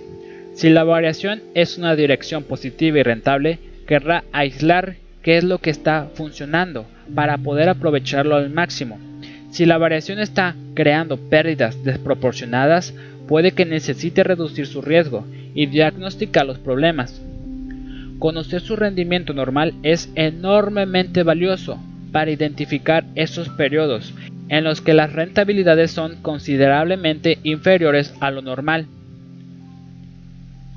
Si 0.53 0.69
la 0.69 0.85
variación 0.85 1.41
es 1.55 1.77
una 1.77 1.97
dirección 1.97 2.43
positiva 2.43 2.99
y 2.99 3.03
rentable, 3.03 3.59
querrá 3.85 4.23
aislar 4.31 5.02
qué 5.23 5.37
es 5.37 5.43
lo 5.43 5.57
que 5.57 5.69
está 5.69 6.09
funcionando 6.13 6.85
para 7.15 7.37
poder 7.39 7.69
aprovecharlo 7.69 8.35
al 8.35 8.49
máximo. 8.49 8.99
Si 9.49 9.65
la 9.65 9.77
variación 9.77 10.19
está 10.19 10.55
creando 10.75 11.17
pérdidas 11.17 11.83
desproporcionadas, 11.83 12.93
puede 13.27 13.51
que 13.51 13.65
necesite 13.65 14.23
reducir 14.23 14.67
su 14.67 14.81
riesgo 14.81 15.25
y 15.55 15.67
diagnosticar 15.67 16.45
los 16.45 16.59
problemas. 16.59 17.21
Conocer 18.19 18.61
su 18.61 18.75
rendimiento 18.75 19.33
normal 19.33 19.73
es 19.83 20.11
enormemente 20.15 21.23
valioso 21.23 21.79
para 22.11 22.31
identificar 22.31 23.05
esos 23.15 23.49
periodos 23.49 24.13
en 24.49 24.63
los 24.63 24.81
que 24.81 24.93
las 24.93 25.13
rentabilidades 25.13 25.91
son 25.91 26.17
considerablemente 26.21 27.39
inferiores 27.43 28.13
a 28.19 28.29
lo 28.29 28.41
normal. 28.41 28.87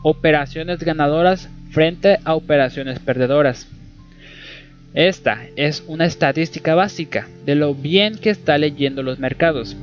Operaciones 0.03 0.79
ganadoras 0.81 1.51
frente 1.71 2.19
a 2.25 2.35
operaciones 2.35 3.01
perdedoras. 3.01 3.69
Esta 4.97 5.43
es 5.57 5.85
una 5.89 6.07
estadística 6.07 6.75
básica 6.75 7.29
de 7.45 7.55
lo 7.55 7.75
bien 7.75 8.17
que 8.17 8.31
está 8.31 8.57
leyendo 8.57 9.03
los 9.03 9.19
mercados. 9.19 9.77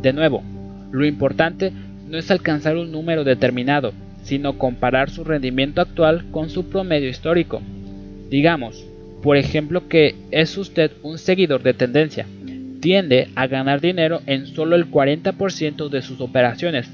De 0.00 0.14
nuevo, 0.14 0.42
lo 0.90 1.04
importante 1.04 1.70
no 2.08 2.16
es 2.16 2.30
alcanzar 2.30 2.78
un 2.78 2.90
número 2.90 3.24
determinado, 3.24 3.92
sino 4.22 4.56
comparar 4.56 5.10
su 5.10 5.22
rendimiento 5.22 5.82
actual 5.82 6.24
con 6.30 6.48
su 6.48 6.70
promedio 6.70 7.10
histórico. 7.10 7.60
Digamos, 8.30 8.86
por 9.22 9.36
ejemplo, 9.36 9.86
que 9.86 10.14
es 10.30 10.56
usted 10.56 10.92
un 11.02 11.18
seguidor 11.18 11.62
de 11.62 11.74
tendencia, 11.74 12.26
tiende 12.80 13.28
a 13.34 13.46
ganar 13.48 13.82
dinero 13.82 14.22
en 14.24 14.46
solo 14.46 14.76
el 14.76 14.90
40% 14.90 15.90
de 15.90 16.00
sus 16.00 16.22
operaciones, 16.22 16.88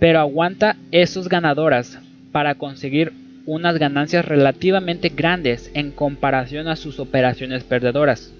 pero 0.00 0.18
aguanta 0.18 0.76
esos 0.90 1.28
ganadoras 1.28 2.00
para 2.32 2.56
conseguir 2.56 3.12
unas 3.46 3.78
ganancias 3.78 4.24
relativamente 4.24 5.08
grandes 5.08 5.70
en 5.74 5.90
comparación 5.90 6.68
a 6.68 6.76
sus 6.76 7.00
operaciones 7.00 7.64
perdedoras. 7.64 8.32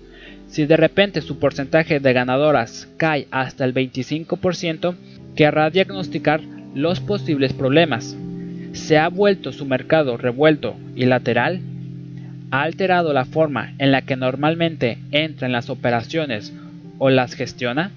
Si 0.48 0.66
de 0.66 0.76
repente 0.76 1.22
su 1.22 1.38
porcentaje 1.38 2.00
de 2.00 2.12
ganadoras 2.12 2.88
cae 2.96 3.26
hasta 3.30 3.64
el 3.64 3.74
25%, 3.74 4.94
querrá 5.34 5.70
diagnosticar 5.70 6.40
los 6.74 7.00
posibles 7.00 7.52
problemas. 7.52 8.16
¿Se 8.72 8.98
ha 8.98 9.08
vuelto 9.08 9.52
su 9.52 9.66
mercado 9.66 10.16
revuelto 10.16 10.76
y 10.94 11.06
lateral? 11.06 11.60
ha 12.52 12.64
alterado 12.64 13.14
la 13.14 13.24
forma 13.24 13.72
en 13.78 13.90
la 13.92 14.02
que 14.02 14.14
normalmente 14.14 14.98
entra 15.10 15.46
en 15.46 15.52
las 15.52 15.70
operaciones 15.70 16.52
o 16.98 17.08
las 17.08 17.34
gestiona? 17.34 17.90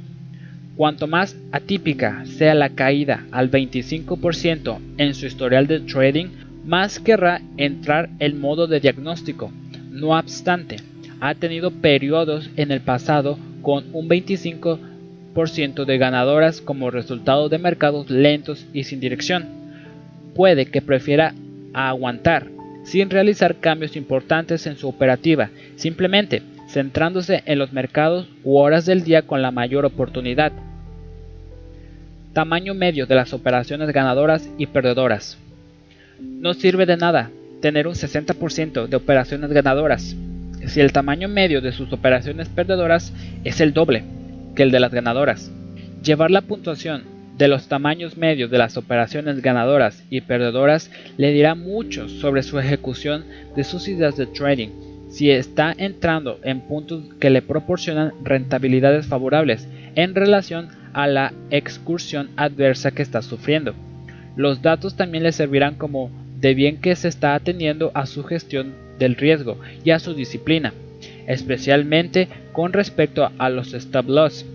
Cuanto 0.78 1.08
más 1.08 1.36
atípica 1.52 2.26
sea 2.26 2.56
la 2.56 2.70
caída 2.70 3.26
al 3.32 3.52
25% 3.52 4.80
en 4.98 5.14
su 5.14 5.26
historial 5.26 5.68
de 5.68 5.82
trading, 5.82 6.28
más 6.66 7.00
querrá 7.00 7.42
entrar 7.58 8.10
el 8.20 8.34
modo 8.34 8.68
de 8.68 8.80
diagnóstico. 8.80 9.52
No 9.92 10.18
obstante, 10.18 10.78
ha 11.22 11.36
tenido 11.36 11.72
periodos 11.72 12.50
en 12.58 12.72
el 12.72 12.82
pasado 12.82 13.38
con 13.62 13.86
un 13.94 14.10
25% 14.10 15.86
de 15.86 15.98
ganadoras 15.98 16.62
como 16.62 16.92
resultado 16.92 17.50
de 17.50 17.58
mercados 17.58 18.10
lentos 18.10 18.66
y 18.74 18.84
sin 18.84 19.00
dirección. 19.00 19.48
Puede 20.34 20.66
que 20.66 20.82
prefiera 20.82 21.34
aguantar 21.74 22.48
sin 22.84 23.10
realizar 23.10 23.56
cambios 23.56 23.96
importantes 23.96 24.68
en 24.68 24.78
su 24.78 24.88
operativa, 24.88 25.50
simplemente 25.76 26.44
centrándose 26.68 27.44
en 27.46 27.60
los 27.60 27.74
mercados 27.74 28.28
u 28.44 28.58
horas 28.58 28.86
del 28.86 29.04
día 29.04 29.24
con 29.24 29.42
la 29.42 29.52
mayor 29.52 29.86
oportunidad. 29.86 30.52
Tamaño 32.34 32.74
medio 32.74 33.06
de 33.06 33.16
las 33.16 33.34
operaciones 33.34 33.92
ganadoras 33.92 34.50
y 34.58 34.68
perdedoras. 34.68 35.40
No 36.20 36.54
sirve 36.54 36.86
de 36.86 36.98
nada 36.98 37.32
tener 37.62 37.88
un 37.88 37.96
60% 37.96 38.88
de 38.88 38.96
operaciones 38.96 39.52
ganadoras 39.52 40.16
si 40.68 40.82
el 40.82 40.92
tamaño 40.92 41.28
medio 41.28 41.62
de 41.62 41.72
sus 41.72 41.92
operaciones 41.94 42.50
perdedoras 42.50 43.14
es 43.44 43.62
el 43.62 43.74
doble 43.74 44.04
que 44.56 44.64
el 44.64 44.72
de 44.72 44.80
las 44.80 44.92
ganadoras. 44.92 45.52
Llevar 46.04 46.32
la 46.32 46.42
puntuación 46.42 47.04
de 47.38 47.48
los 47.48 47.68
tamaños 47.68 48.18
medios 48.18 48.50
de 48.50 48.58
las 48.58 48.78
operaciones 48.78 49.42
ganadoras 49.42 50.04
y 50.10 50.22
perdedoras 50.22 50.90
le 51.18 51.32
dirá 51.32 51.56
mucho 51.56 52.08
sobre 52.08 52.44
su 52.44 52.60
ejecución 52.60 53.26
de 53.56 53.64
sus 53.64 53.88
ideas 53.88 54.16
de 54.16 54.26
trading, 54.26 54.70
si 55.10 55.30
está 55.32 55.74
entrando 55.78 56.40
en 56.44 56.62
puntos 56.62 57.04
que 57.20 57.30
le 57.30 57.42
proporcionan 57.42 58.14
rentabilidades 58.24 59.06
favorables 59.06 59.68
en 59.96 60.16
relación 60.16 60.70
a 60.94 61.08
la 61.08 61.34
excursión 61.50 62.30
adversa 62.38 62.92
que 62.92 63.02
está 63.02 63.22
sufriendo. 63.22 63.76
Los 64.36 64.62
datos 64.62 64.96
también 64.96 65.24
le 65.24 65.32
servirán 65.32 65.76
como 65.76 66.12
de 66.40 66.54
bien 66.54 66.78
que 66.78 66.96
se 66.96 67.08
está 67.08 67.36
atendiendo 67.36 67.92
a 67.94 68.06
su 68.06 68.24
gestión 68.24 68.74
del 69.00 69.16
riesgo 69.16 69.60
y 69.84 69.92
a 69.92 70.00
su 70.00 70.14
disciplina, 70.14 70.74
especialmente 71.28 72.28
con 72.52 72.74
respecto 72.74 73.30
a 73.38 73.50
los 73.50 73.74
stop 73.74 74.10
loss 74.10 74.46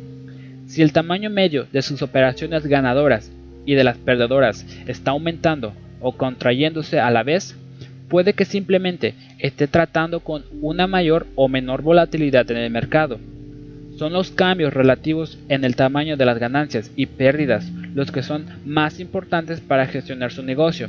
si 0.70 0.82
el 0.82 0.92
tamaño 0.92 1.30
medio 1.30 1.66
de 1.72 1.82
sus 1.82 2.00
operaciones 2.00 2.64
ganadoras 2.64 3.32
y 3.66 3.74
de 3.74 3.82
las 3.82 3.98
perdedoras 3.98 4.64
está 4.86 5.10
aumentando 5.10 5.72
o 6.00 6.12
contrayéndose 6.12 7.00
a 7.00 7.10
la 7.10 7.24
vez, 7.24 7.56
puede 8.08 8.34
que 8.34 8.44
simplemente 8.44 9.14
esté 9.40 9.66
tratando 9.66 10.20
con 10.20 10.44
una 10.60 10.86
mayor 10.86 11.26
o 11.34 11.48
menor 11.48 11.82
volatilidad 11.82 12.48
en 12.52 12.58
el 12.58 12.70
mercado. 12.70 13.18
Son 14.00 14.14
los 14.14 14.30
cambios 14.30 14.72
relativos 14.72 15.38
en 15.50 15.62
el 15.62 15.76
tamaño 15.76 16.16
de 16.16 16.24
las 16.24 16.38
ganancias 16.38 16.90
y 16.96 17.04
pérdidas 17.04 17.70
los 17.94 18.10
que 18.10 18.22
son 18.22 18.46
más 18.64 18.98
importantes 18.98 19.60
para 19.60 19.84
gestionar 19.84 20.32
su 20.32 20.42
negocio. 20.42 20.88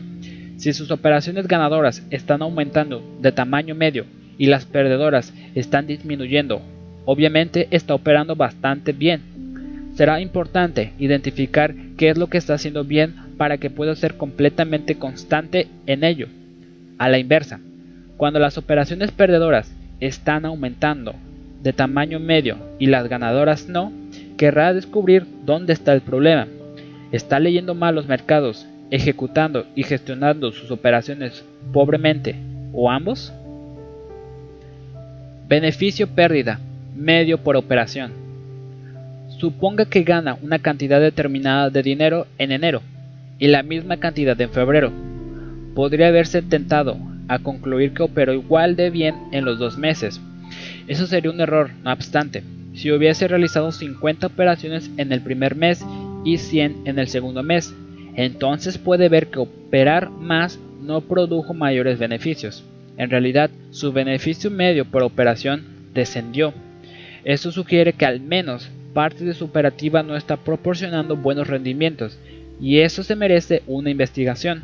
Si 0.55 0.71
sus 0.71 0.91
operaciones 0.91 1.45
ganadoras 1.49 2.07
están 2.09 2.41
aumentando 2.41 3.03
de 3.19 3.33
tamaño 3.33 3.75
medio 3.75 4.05
y 4.37 4.45
las 4.45 4.63
perdedoras 4.63 5.33
están 5.55 5.87
disminuyendo, 5.87 6.61
obviamente 7.03 7.67
está 7.71 7.95
operando 7.95 8.37
bastante 8.37 8.93
bien. 8.93 9.89
Será 9.93 10.21
importante 10.21 10.93
identificar 10.97 11.75
qué 11.97 12.11
es 12.11 12.17
lo 12.17 12.27
que 12.27 12.37
está 12.37 12.53
haciendo 12.53 12.85
bien 12.85 13.13
para 13.35 13.57
que 13.57 13.69
pueda 13.69 13.93
ser 13.93 14.15
completamente 14.15 14.95
constante 14.95 15.67
en 15.85 16.05
ello. 16.05 16.29
A 16.97 17.09
la 17.09 17.19
inversa, 17.19 17.59
cuando 18.15 18.39
las 18.39 18.57
operaciones 18.57 19.11
perdedoras 19.11 19.69
están 19.99 20.45
aumentando 20.45 21.13
de 21.63 21.73
tamaño 21.73 22.19
medio 22.19 22.57
y 22.79 22.87
las 22.87 23.07
ganadoras 23.07 23.67
no, 23.67 23.91
querrá 24.37 24.73
descubrir 24.73 25.25
dónde 25.45 25.73
está 25.73 25.93
el 25.93 26.01
problema. 26.01 26.47
¿Está 27.11 27.39
leyendo 27.39 27.75
mal 27.75 27.95
los 27.95 28.07
mercados, 28.07 28.65
ejecutando 28.89 29.65
y 29.75 29.83
gestionando 29.83 30.51
sus 30.51 30.71
operaciones 30.71 31.45
pobremente 31.73 32.35
o 32.73 32.89
ambos? 32.89 33.33
Beneficio 35.47 36.07
pérdida, 36.07 36.59
medio 36.95 37.37
por 37.37 37.57
operación. 37.57 38.11
Suponga 39.37 39.85
que 39.85 40.03
gana 40.03 40.37
una 40.41 40.59
cantidad 40.59 41.01
determinada 41.01 41.69
de 41.69 41.83
dinero 41.83 42.27
en 42.37 42.51
enero 42.51 42.81
y 43.37 43.47
la 43.47 43.63
misma 43.63 43.97
cantidad 43.97 44.39
en 44.39 44.49
febrero. 44.49 44.91
Podría 45.75 46.07
haberse 46.07 46.41
tentado 46.41 46.97
a 47.27 47.39
concluir 47.39 47.93
que 47.93 48.03
operó 48.03 48.33
igual 48.33 48.75
de 48.75 48.89
bien 48.89 49.15
en 49.31 49.45
los 49.45 49.57
dos 49.57 49.77
meses. 49.77 50.21
Eso 50.87 51.07
sería 51.07 51.31
un 51.31 51.41
error, 51.41 51.71
no 51.83 51.91
obstante. 51.91 52.43
Si 52.73 52.91
hubiese 52.91 53.27
realizado 53.27 53.71
50 53.71 54.27
operaciones 54.27 54.89
en 54.97 55.11
el 55.11 55.21
primer 55.21 55.55
mes 55.55 55.85
y 56.23 56.37
100 56.37 56.83
en 56.85 56.99
el 56.99 57.07
segundo 57.07 57.43
mes, 57.43 57.73
entonces 58.15 58.77
puede 58.77 59.09
ver 59.09 59.27
que 59.27 59.39
operar 59.39 60.09
más 60.09 60.59
no 60.81 61.01
produjo 61.01 61.53
mayores 61.53 61.99
beneficios. 61.99 62.63
En 62.97 63.09
realidad, 63.09 63.49
su 63.71 63.91
beneficio 63.91 64.51
medio 64.51 64.85
por 64.85 65.03
operación 65.03 65.63
descendió. 65.93 66.53
Esto 67.23 67.51
sugiere 67.51 67.93
que 67.93 68.05
al 68.05 68.19
menos 68.19 68.69
parte 68.93 69.23
de 69.23 69.33
su 69.33 69.45
operativa 69.45 70.03
no 70.03 70.15
está 70.15 70.37
proporcionando 70.37 71.15
buenos 71.15 71.47
rendimientos, 71.47 72.17
y 72.59 72.79
eso 72.79 73.03
se 73.03 73.15
merece 73.15 73.63
una 73.67 73.89
investigación. 73.89 74.63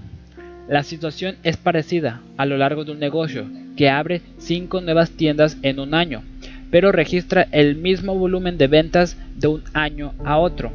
La 0.68 0.84
situación 0.84 1.38
es 1.43 1.55
parecida 1.55 2.22
a 2.36 2.45
lo 2.45 2.57
largo 2.57 2.84
de 2.84 2.91
un 2.91 2.99
negocio 2.99 3.45
que 3.78 3.89
abre 3.89 4.22
5 4.38 4.82
nuevas 4.82 5.11
tiendas 5.11 5.57
en 5.61 5.80
un 5.80 5.93
año, 5.93 6.24
pero 6.72 6.91
registra 6.91 7.47
el 7.51 7.78
mismo 7.78 8.15
volumen 8.15 8.57
de 8.57 8.68
ventas 8.68 9.18
de 9.38 9.47
un 9.47 9.63
año 9.74 10.13
a 10.26 10.38
otro. 10.38 10.72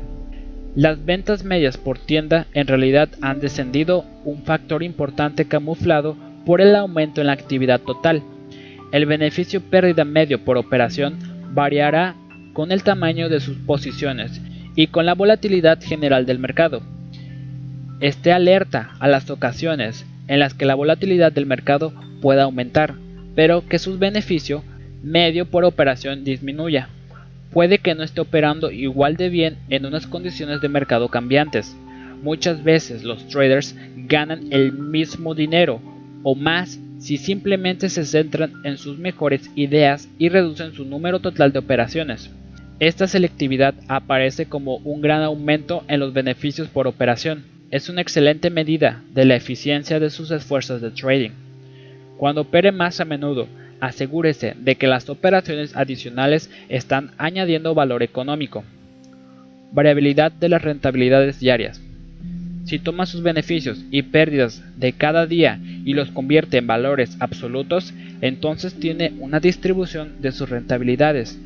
Las 0.75 1.05
ventas 1.05 1.45
medias 1.45 1.77
por 1.77 1.99
tienda 1.99 2.47
en 2.55 2.67
realidad 2.67 3.11
han 3.21 3.41
descendido 3.41 4.07
un 4.25 4.45
factor 4.45 4.83
importante 4.83 5.47
camuflado 5.47 6.17
por 6.47 6.63
el 6.63 6.75
aumento 6.75 7.21
en 7.21 7.27
la 7.27 7.35
actividad 7.35 7.83
total. 7.83 8.23
El 8.93 9.05
beneficio 9.05 9.61
pérdida 9.61 10.07
medio 10.07 10.43
por 10.43 10.57
operación 10.57 11.19
variará 11.53 12.15
con 12.55 12.73
el 12.73 12.83
tamaño 12.83 13.29
de 13.29 13.41
sus 13.41 13.59
posiciones 13.59 14.41
y 14.75 14.87
con 14.87 15.05
la 15.05 15.15
volatilidad 15.15 15.83
general 15.83 16.25
del 16.25 16.39
mercado 16.39 16.81
esté 18.03 18.33
alerta 18.33 18.91
a 18.99 19.07
las 19.07 19.31
ocasiones 19.31 20.05
en 20.27 20.41
las 20.41 20.55
que 20.55 20.67
la 20.67 20.75
volatilidad 20.75 21.31
del 21.33 21.47
mercado 21.47 21.93
pueda 22.21 22.43
aumentar, 22.43 22.95
pero 23.37 23.67
que 23.69 23.79
su 23.79 23.97
beneficio 23.97 24.65
medio 25.05 25.47
por 25.47 25.65
operación 25.65 26.25
disminuya. 26.25 26.89
Puede 27.53 27.79
que 27.79 27.95
no 27.95 28.03
esté 28.03 28.21
operando 28.21 28.73
igual 28.73 29.17
de 29.17 29.29
bien 29.29 29.57
en 29.69 29.87
unas 29.87 30.09
condiciones 30.09 30.61
de 30.61 30.69
mercado 30.69 31.09
cambiantes. 31.09 31.77
Muchas 32.23 32.65
veces 32.65 33.05
los 33.05 33.29
traders 33.29 33.77
ganan 33.97 34.49
el 34.51 34.73
mismo 34.73 35.37
dinero 35.37 35.81
o 36.25 36.35
más 36.35 36.81
si 36.99 37.19
simplemente 37.19 37.89
se 37.89 38.05
centran 38.05 38.53
en 38.65 38.79
sus 38.79 38.99
mejores 38.99 39.49
ideas 39.55 40.09
y 40.19 40.29
reducen 40.29 40.73
su 40.73 40.85
número 40.85 41.21
total 41.21 41.53
de 41.53 41.61
operaciones. 41.61 42.31
Esta 42.81 43.07
selectividad 43.07 43.75
aparece 43.87 44.47
como 44.47 44.79
un 44.79 45.03
gran 45.03 45.23
aumento 45.23 45.85
en 45.87 46.01
los 46.01 46.13
beneficios 46.13 46.67
por 46.67 46.89
operación, 46.89 47.45
es 47.73 47.89
una 47.89 48.03
excelente 48.03 48.51
medida 48.51 49.03
de 49.15 49.25
la 49.25 49.35
eficiencia 49.35 49.99
de 49.99 50.11
sus 50.11 50.31
esfuerzos 50.31 50.83
de 50.83 50.91
trading. 50.91 51.31
Cuando 52.19 52.43
opere 52.43 52.71
más 52.71 53.01
a 53.01 53.07
menudo, 53.07 53.49
asegúrese 53.81 54.55
de 54.61 54.75
que 54.77 54.87
las 54.87 55.09
operaciones 55.09 55.75
adicionales 55.75 56.51
están 56.69 57.13
añadiendo 57.17 57.75
valor 57.75 58.03
económico. 58.03 58.63
Variabilidad 59.73 60.31
de 60.33 60.51
las 60.51 60.61
rentabilidades 60.61 61.41
diarias. 61.41 61.81
Si 62.65 62.79
toma 62.79 63.07
sus 63.07 63.23
beneficios 63.23 63.83
y 63.91 64.03
pérdidas 64.03 64.63
de 64.77 64.93
cada 64.93 65.27
día 65.27 65.59
y 65.65 65.95
los 65.95 66.11
convierte 66.11 66.59
en 66.59 66.67
valores 66.67 67.17
absolutos, 67.21 67.95
entonces 68.21 68.75
tiene 68.75 69.15
una 69.19 69.41
distribución 69.41 70.21
de 70.21 70.33
sus 70.33 70.51
rentabilidades. 70.51 71.41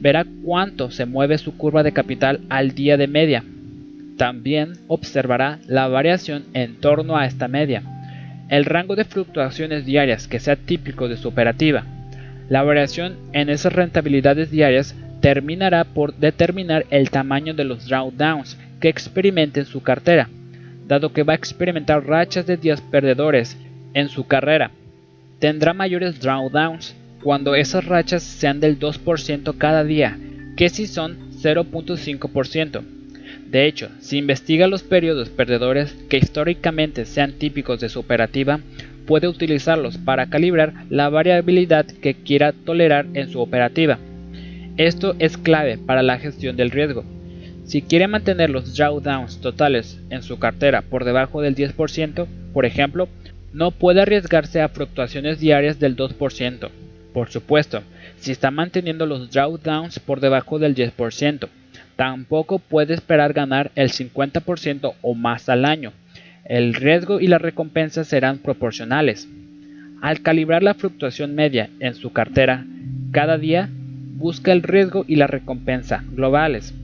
Verá 0.00 0.26
cuánto 0.44 0.90
se 0.90 1.06
mueve 1.06 1.38
su 1.38 1.56
curva 1.56 1.82
de 1.82 1.92
capital 1.92 2.40
al 2.50 2.74
día 2.74 2.98
de 2.98 3.06
media 3.06 3.42
también 4.16 4.74
observará 4.88 5.58
la 5.66 5.88
variación 5.88 6.44
en 6.54 6.76
torno 6.76 7.16
a 7.16 7.26
esta 7.26 7.48
media, 7.48 7.82
el 8.48 8.64
rango 8.64 8.96
de 8.96 9.04
fluctuaciones 9.04 9.86
diarias 9.86 10.28
que 10.28 10.40
sea 10.40 10.56
típico 10.56 11.08
de 11.08 11.16
su 11.16 11.28
operativa. 11.28 11.84
La 12.48 12.62
variación 12.62 13.16
en 13.32 13.48
esas 13.48 13.72
rentabilidades 13.72 14.50
diarias 14.50 14.94
terminará 15.20 15.84
por 15.84 16.14
determinar 16.14 16.84
el 16.90 17.10
tamaño 17.10 17.54
de 17.54 17.64
los 17.64 17.86
drawdowns 17.88 18.58
que 18.80 18.88
experimente 18.88 19.60
en 19.60 19.66
su 19.66 19.82
cartera, 19.82 20.28
dado 20.86 21.12
que 21.12 21.22
va 21.22 21.32
a 21.32 21.36
experimentar 21.36 22.04
rachas 22.04 22.46
de 22.46 22.56
días 22.56 22.80
perdedores 22.80 23.56
en 23.94 24.08
su 24.08 24.26
carrera. 24.26 24.70
Tendrá 25.38 25.72
mayores 25.72 26.20
drawdowns 26.20 26.94
cuando 27.22 27.54
esas 27.54 27.84
rachas 27.84 28.22
sean 28.22 28.60
del 28.60 28.78
2% 28.78 29.56
cada 29.56 29.84
día, 29.84 30.18
que 30.56 30.68
si 30.68 30.86
son 30.86 31.30
0.5%. 31.40 33.01
De 33.52 33.66
hecho, 33.66 33.90
si 34.00 34.16
investiga 34.16 34.66
los 34.66 34.82
periodos 34.82 35.28
perdedores 35.28 35.92
que 36.08 36.16
históricamente 36.16 37.04
sean 37.04 37.32
típicos 37.32 37.80
de 37.80 37.90
su 37.90 38.00
operativa, 38.00 38.60
puede 39.06 39.28
utilizarlos 39.28 39.98
para 39.98 40.30
calibrar 40.30 40.72
la 40.88 41.10
variabilidad 41.10 41.84
que 41.84 42.14
quiera 42.14 42.52
tolerar 42.52 43.04
en 43.12 43.28
su 43.28 43.42
operativa. 43.42 43.98
Esto 44.78 45.14
es 45.18 45.36
clave 45.36 45.76
para 45.76 46.02
la 46.02 46.18
gestión 46.18 46.56
del 46.56 46.70
riesgo. 46.70 47.04
Si 47.66 47.82
quiere 47.82 48.08
mantener 48.08 48.48
los 48.48 48.74
drawdowns 48.74 49.42
totales 49.42 50.00
en 50.08 50.22
su 50.22 50.38
cartera 50.38 50.80
por 50.80 51.04
debajo 51.04 51.42
del 51.42 51.54
10%, 51.54 52.26
por 52.54 52.64
ejemplo, 52.64 53.06
no 53.52 53.70
puede 53.70 54.00
arriesgarse 54.00 54.62
a 54.62 54.70
fluctuaciones 54.70 55.40
diarias 55.40 55.78
del 55.78 55.94
2%. 55.94 56.70
Por 57.12 57.28
supuesto, 57.28 57.82
si 58.16 58.32
está 58.32 58.50
manteniendo 58.50 59.04
los 59.04 59.30
drawdowns 59.30 59.98
por 59.98 60.20
debajo 60.20 60.58
del 60.58 60.74
10%, 60.74 61.50
Tampoco 62.02 62.58
puede 62.58 62.94
esperar 62.94 63.32
ganar 63.32 63.70
el 63.76 63.92
50% 63.92 64.94
o 65.02 65.14
más 65.14 65.48
al 65.48 65.64
año. 65.64 65.92
El 66.44 66.74
riesgo 66.74 67.20
y 67.20 67.28
la 67.28 67.38
recompensa 67.38 68.02
serán 68.02 68.38
proporcionales. 68.38 69.28
Al 70.00 70.20
calibrar 70.20 70.64
la 70.64 70.74
fluctuación 70.74 71.36
media 71.36 71.70
en 71.78 71.94
su 71.94 72.12
cartera, 72.12 72.64
cada 73.12 73.38
día 73.38 73.68
busca 74.16 74.50
el 74.50 74.64
riesgo 74.64 75.04
y 75.06 75.14
la 75.14 75.28
recompensa 75.28 76.02
globales. 76.10 76.74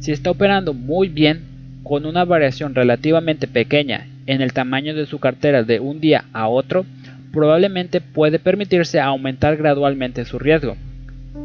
Si 0.00 0.10
está 0.10 0.32
operando 0.32 0.74
muy 0.74 1.10
bien, 1.10 1.42
con 1.84 2.04
una 2.04 2.24
variación 2.24 2.74
relativamente 2.74 3.46
pequeña 3.46 4.08
en 4.26 4.40
el 4.42 4.52
tamaño 4.52 4.96
de 4.96 5.06
su 5.06 5.20
cartera 5.20 5.62
de 5.62 5.78
un 5.78 6.00
día 6.00 6.24
a 6.32 6.48
otro, 6.48 6.84
probablemente 7.32 8.00
puede 8.00 8.40
permitirse 8.40 8.98
aumentar 8.98 9.56
gradualmente 9.56 10.24
su 10.24 10.40
riesgo. 10.40 10.76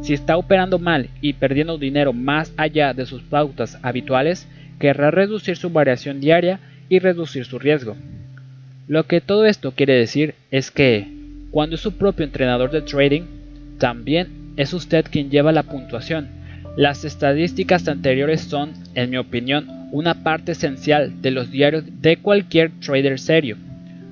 Si 0.01 0.13
está 0.13 0.37
operando 0.37 0.79
mal 0.79 1.09
y 1.21 1.33
perdiendo 1.33 1.77
dinero 1.77 2.13
más 2.13 2.53
allá 2.57 2.93
de 2.93 3.05
sus 3.05 3.21
pautas 3.21 3.77
habituales, 3.83 4.47
querrá 4.79 5.11
reducir 5.11 5.57
su 5.57 5.69
variación 5.69 6.19
diaria 6.19 6.59
y 6.89 6.99
reducir 6.99 7.45
su 7.45 7.59
riesgo. 7.59 7.95
Lo 8.87 9.05
que 9.07 9.21
todo 9.21 9.45
esto 9.45 9.71
quiere 9.71 9.93
decir 9.93 10.35
es 10.49 10.71
que, 10.71 11.07
cuando 11.51 11.75
es 11.75 11.81
su 11.81 11.93
propio 11.93 12.25
entrenador 12.25 12.71
de 12.71 12.81
trading, 12.81 13.23
también 13.77 14.53
es 14.57 14.73
usted 14.73 15.05
quien 15.09 15.29
lleva 15.29 15.51
la 15.51 15.63
puntuación. 15.63 16.29
Las 16.75 17.05
estadísticas 17.05 17.87
anteriores 17.87 18.41
son, 18.41 18.73
en 18.95 19.09
mi 19.09 19.17
opinión, 19.17 19.67
una 19.91 20.23
parte 20.23 20.53
esencial 20.53 21.21
de 21.21 21.31
los 21.31 21.51
diarios 21.51 21.83
de 22.01 22.17
cualquier 22.17 22.71
trader 22.79 23.19
serio. 23.19 23.57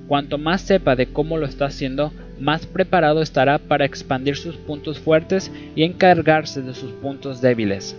Cuanto 0.08 0.38
más 0.38 0.60
sepa 0.60 0.96
de 0.96 1.06
cómo 1.06 1.36
lo 1.36 1.46
está 1.46 1.66
haciendo, 1.66 2.12
más 2.40 2.66
preparado 2.66 3.22
estará 3.22 3.58
para 3.58 3.84
expandir 3.84 4.36
sus 4.36 4.56
puntos 4.56 4.98
fuertes 4.98 5.52
y 5.76 5.84
encargarse 5.84 6.62
de 6.62 6.74
sus 6.74 6.92
puntos 6.92 7.40
débiles. 7.40 7.96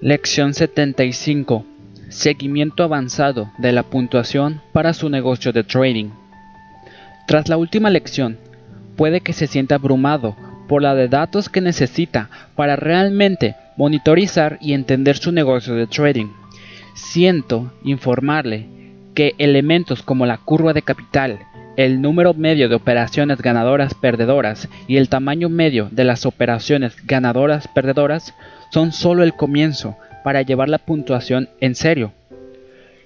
Lección 0.00 0.54
75. 0.54 1.64
Seguimiento 2.08 2.82
avanzado 2.82 3.50
de 3.58 3.72
la 3.72 3.82
puntuación 3.84 4.60
para 4.72 4.92
su 4.92 5.08
negocio 5.08 5.52
de 5.52 5.64
trading. 5.64 6.10
Tras 7.26 7.48
la 7.48 7.56
última 7.56 7.90
lección, 7.90 8.36
puede 8.96 9.20
que 9.20 9.32
se 9.32 9.46
sienta 9.46 9.76
abrumado 9.76 10.36
por 10.68 10.82
la 10.82 10.94
de 10.94 11.08
datos 11.08 11.48
que 11.48 11.60
necesita 11.60 12.30
para 12.54 12.76
realmente 12.76 13.56
monitorizar 13.76 14.58
y 14.60 14.74
entender 14.74 15.16
su 15.16 15.32
negocio 15.32 15.74
de 15.74 15.86
trading. 15.86 16.28
Siento 16.94 17.72
informarle 17.82 18.68
que 19.14 19.34
elementos 19.38 20.02
como 20.02 20.26
la 20.26 20.38
curva 20.38 20.72
de 20.72 20.82
capital, 20.82 21.40
el 21.76 22.00
número 22.00 22.34
medio 22.34 22.68
de 22.68 22.74
operaciones 22.74 23.40
ganadoras-perdedoras 23.40 24.68
y 24.86 24.96
el 24.96 25.08
tamaño 25.08 25.48
medio 25.48 25.88
de 25.90 26.04
las 26.04 26.26
operaciones 26.26 26.96
ganadoras-perdedoras 27.06 28.34
son 28.70 28.92
solo 28.92 29.22
el 29.22 29.34
comienzo 29.34 29.96
para 30.22 30.42
llevar 30.42 30.68
la 30.68 30.78
puntuación 30.78 31.48
en 31.60 31.74
serio. 31.74 32.12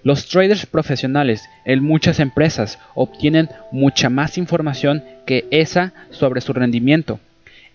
Los 0.03 0.29
traders 0.29 0.67
profesionales 0.67 1.49
en 1.65 1.83
muchas 1.83 2.21
empresas 2.21 2.79
obtienen 2.95 3.49
mucha 3.73 4.09
más 4.09 4.39
información 4.39 5.03
que 5.27 5.47
esa 5.51 5.93
sobre 6.11 6.41
su 6.41 6.53
rendimiento. 6.53 7.21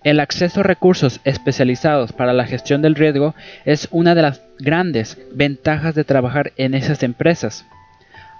El 0.03 0.19
acceso 0.19 0.61
a 0.61 0.63
recursos 0.63 1.21
especializados 1.23 2.11
para 2.11 2.33
la 2.33 2.45
gestión 2.45 2.81
del 2.81 2.95
riesgo 2.95 3.35
es 3.65 3.87
una 3.91 4.15
de 4.15 4.21
las 4.21 4.41
grandes 4.59 5.17
ventajas 5.33 5.95
de 5.95 6.03
trabajar 6.03 6.51
en 6.57 6.73
esas 6.73 7.03
empresas. 7.03 7.65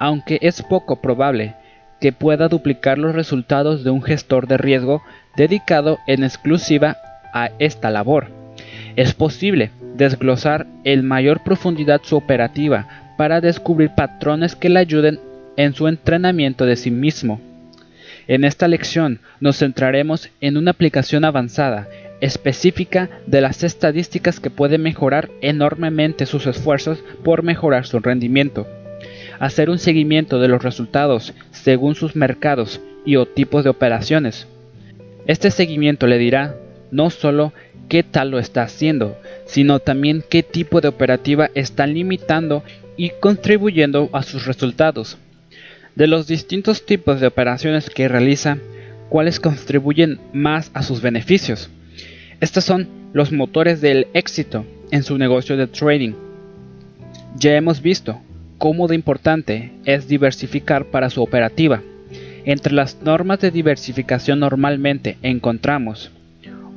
Aunque 0.03 0.37
es 0.41 0.61
poco 0.61 0.97
probable 0.97 1.55
que 2.01 2.11
pueda 2.11 2.49
duplicar 2.49 2.97
los 2.97 3.15
resultados 3.15 3.85
de 3.85 3.89
un 3.89 4.03
gestor 4.03 4.47
de 4.47 4.57
riesgo 4.57 5.01
dedicado 5.37 5.97
en 6.07 6.25
exclusiva 6.25 6.97
a 7.33 7.51
esta 7.57 7.89
labor. 7.89 8.27
Es 8.97 9.13
posible 9.13 9.71
desglosar 9.95 10.67
en 10.83 11.05
mayor 11.05 11.41
profundidad 11.41 12.01
su 12.03 12.17
operativa 12.17 13.13
para 13.17 13.39
descubrir 13.39 13.91
patrones 13.95 14.57
que 14.57 14.67
le 14.67 14.79
ayuden 14.79 15.21
en 15.55 15.73
su 15.73 15.87
entrenamiento 15.87 16.65
de 16.65 16.75
sí 16.75 16.91
mismo. 16.91 17.39
En 18.27 18.43
esta 18.43 18.67
lección 18.67 19.21
nos 19.39 19.59
centraremos 19.59 20.29
en 20.41 20.57
una 20.57 20.71
aplicación 20.71 21.23
avanzada, 21.23 21.87
específica 22.19 23.09
de 23.25 23.39
las 23.39 23.63
estadísticas 23.63 24.41
que 24.41 24.49
puede 24.49 24.77
mejorar 24.77 25.29
enormemente 25.39 26.25
sus 26.25 26.45
esfuerzos 26.45 27.01
por 27.23 27.43
mejorar 27.43 27.85
su 27.85 27.99
rendimiento 28.01 28.67
hacer 29.39 29.69
un 29.69 29.79
seguimiento 29.79 30.39
de 30.39 30.47
los 30.47 30.63
resultados 30.63 31.33
según 31.51 31.95
sus 31.95 32.15
mercados 32.15 32.81
y 33.05 33.15
o 33.15 33.25
tipos 33.25 33.63
de 33.63 33.69
operaciones. 33.69 34.47
Este 35.25 35.51
seguimiento 35.51 36.07
le 36.07 36.17
dirá 36.17 36.55
no 36.91 37.09
solo 37.09 37.53
qué 37.89 38.03
tal 38.03 38.31
lo 38.31 38.39
está 38.39 38.63
haciendo, 38.63 39.17
sino 39.45 39.79
también 39.79 40.23
qué 40.29 40.43
tipo 40.43 40.81
de 40.81 40.87
operativa 40.87 41.49
está 41.55 41.87
limitando 41.87 42.63
y 42.97 43.11
contribuyendo 43.19 44.09
a 44.13 44.23
sus 44.23 44.45
resultados. 44.45 45.17
De 45.95 46.07
los 46.07 46.27
distintos 46.27 46.85
tipos 46.85 47.19
de 47.19 47.27
operaciones 47.27 47.89
que 47.89 48.07
realiza, 48.07 48.57
cuáles 49.09 49.39
contribuyen 49.39 50.19
más 50.33 50.71
a 50.73 50.81
sus 50.81 51.01
beneficios. 51.01 51.69
Estos 52.41 52.63
son 52.63 52.87
los 53.13 53.31
motores 53.31 53.79
del 53.79 54.07
éxito 54.13 54.65
en 54.91 55.03
su 55.03 55.17
negocio 55.17 55.55
de 55.55 55.67
trading. 55.67 56.13
Ya 57.37 57.55
hemos 57.55 57.81
visto 57.81 58.19
cómo 58.63 58.87
de 58.87 58.95
importante 58.95 59.73
es 59.83 60.07
diversificar 60.07 60.85
para 60.85 61.09
su 61.09 61.21
operativa. 61.21 61.81
Entre 62.45 62.71
las 62.71 63.01
normas 63.01 63.41
de 63.41 63.51
diversificación 63.51 64.39
normalmente 64.39 65.17
encontramos 65.21 66.11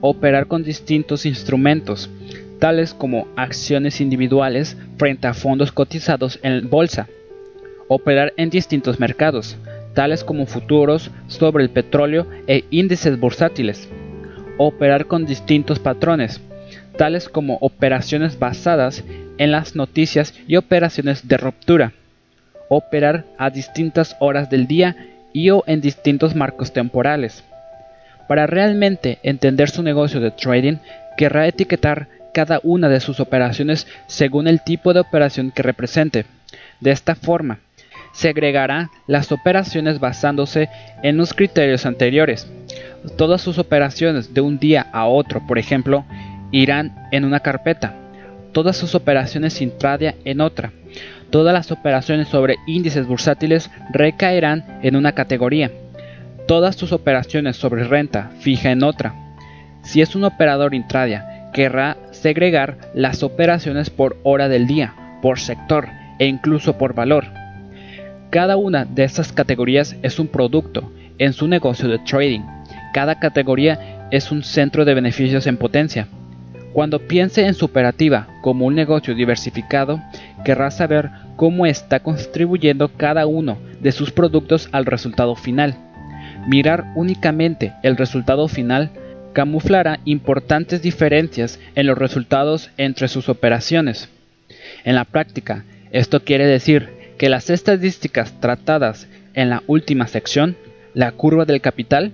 operar 0.00 0.48
con 0.48 0.64
distintos 0.64 1.24
instrumentos, 1.26 2.10
tales 2.58 2.92
como 2.92 3.28
acciones 3.36 4.00
individuales 4.00 4.76
frente 4.98 5.28
a 5.28 5.34
fondos 5.34 5.70
cotizados 5.70 6.40
en 6.42 6.68
bolsa, 6.68 7.06
operar 7.86 8.32
en 8.36 8.50
distintos 8.50 8.98
mercados, 8.98 9.56
tales 9.94 10.24
como 10.24 10.46
futuros 10.46 11.12
sobre 11.28 11.62
el 11.62 11.70
petróleo 11.70 12.26
e 12.48 12.64
índices 12.70 13.16
bursátiles, 13.20 13.88
operar 14.58 15.06
con 15.06 15.24
distintos 15.24 15.78
patrones, 15.78 16.40
tales 16.98 17.28
como 17.28 17.58
operaciones 17.60 18.40
basadas 18.40 19.04
en 19.38 19.52
las 19.52 19.76
noticias 19.76 20.34
y 20.46 20.56
operaciones 20.56 21.28
de 21.28 21.36
ruptura, 21.36 21.92
operar 22.68 23.24
a 23.38 23.50
distintas 23.50 24.16
horas 24.20 24.50
del 24.50 24.66
día 24.66 24.96
y 25.32 25.50
o 25.50 25.62
en 25.66 25.80
distintos 25.80 26.34
marcos 26.34 26.72
temporales. 26.72 27.44
Para 28.28 28.46
realmente 28.46 29.18
entender 29.22 29.70
su 29.70 29.82
negocio 29.82 30.20
de 30.20 30.30
trading, 30.30 30.78
querrá 31.16 31.46
etiquetar 31.46 32.08
cada 32.32 32.60
una 32.62 32.88
de 32.88 33.00
sus 33.00 33.20
operaciones 33.20 33.86
según 34.06 34.48
el 34.48 34.60
tipo 34.62 34.92
de 34.92 35.00
operación 35.00 35.50
que 35.50 35.62
represente. 35.62 36.26
De 36.80 36.90
esta 36.90 37.14
forma, 37.14 37.60
se 38.12 38.30
agregará 38.30 38.90
las 39.06 39.30
operaciones 39.30 40.00
basándose 40.00 40.68
en 41.02 41.16
los 41.16 41.34
criterios 41.34 41.86
anteriores. 41.86 42.50
Todas 43.16 43.42
sus 43.42 43.58
operaciones 43.58 44.34
de 44.34 44.40
un 44.40 44.58
día 44.58 44.86
a 44.92 45.06
otro, 45.06 45.46
por 45.46 45.58
ejemplo, 45.58 46.04
irán 46.50 47.08
en 47.12 47.24
una 47.24 47.40
carpeta, 47.40 47.94
todas 48.56 48.78
sus 48.78 48.94
operaciones 48.94 49.60
intradia 49.60 50.14
en 50.24 50.40
otra. 50.40 50.72
Todas 51.28 51.52
las 51.52 51.70
operaciones 51.72 52.28
sobre 52.28 52.56
índices 52.66 53.06
bursátiles 53.06 53.70
recaerán 53.92 54.80
en 54.82 54.96
una 54.96 55.12
categoría. 55.12 55.70
Todas 56.48 56.74
sus 56.74 56.92
operaciones 56.92 57.58
sobre 57.58 57.84
renta 57.84 58.30
fija 58.40 58.70
en 58.70 58.82
otra. 58.82 59.14
Si 59.82 60.00
es 60.00 60.16
un 60.16 60.24
operador 60.24 60.74
intradia, 60.74 61.50
querrá 61.52 61.98
segregar 62.12 62.78
las 62.94 63.22
operaciones 63.22 63.90
por 63.90 64.16
hora 64.22 64.48
del 64.48 64.66
día, 64.66 64.94
por 65.20 65.38
sector 65.38 65.88
e 66.18 66.24
incluso 66.24 66.78
por 66.78 66.94
valor. 66.94 67.26
Cada 68.30 68.56
una 68.56 68.86
de 68.86 69.04
estas 69.04 69.34
categorías 69.34 69.96
es 70.02 70.18
un 70.18 70.28
producto 70.28 70.90
en 71.18 71.34
su 71.34 71.46
negocio 71.46 71.90
de 71.90 71.98
trading. 71.98 72.40
Cada 72.94 73.18
categoría 73.18 74.08
es 74.10 74.32
un 74.32 74.42
centro 74.42 74.86
de 74.86 74.94
beneficios 74.94 75.46
en 75.46 75.58
potencia. 75.58 76.08
Cuando 76.72 77.00
piense 77.00 77.46
en 77.46 77.54
su 77.54 77.64
operativa 77.64 78.28
como 78.42 78.66
un 78.66 78.74
negocio 78.74 79.14
diversificado, 79.14 80.00
querrá 80.44 80.70
saber 80.70 81.10
cómo 81.36 81.66
está 81.66 82.00
contribuyendo 82.00 82.88
cada 82.88 83.26
uno 83.26 83.58
de 83.80 83.92
sus 83.92 84.10
productos 84.10 84.68
al 84.72 84.86
resultado 84.86 85.36
final. 85.36 85.76
Mirar 86.46 86.92
únicamente 86.94 87.72
el 87.82 87.96
resultado 87.96 88.48
final 88.48 88.90
camuflará 89.32 90.00
importantes 90.04 90.80
diferencias 90.80 91.58
en 91.74 91.86
los 91.86 91.98
resultados 91.98 92.70
entre 92.76 93.08
sus 93.08 93.28
operaciones. 93.28 94.08
En 94.84 94.94
la 94.94 95.04
práctica, 95.04 95.64
esto 95.90 96.20
quiere 96.20 96.46
decir 96.46 96.88
que 97.18 97.28
las 97.28 97.50
estadísticas 97.50 98.40
tratadas 98.40 99.08
en 99.34 99.50
la 99.50 99.62
última 99.66 100.06
sección, 100.06 100.56
la 100.94 101.12
curva 101.12 101.44
del 101.44 101.60
capital, 101.60 102.12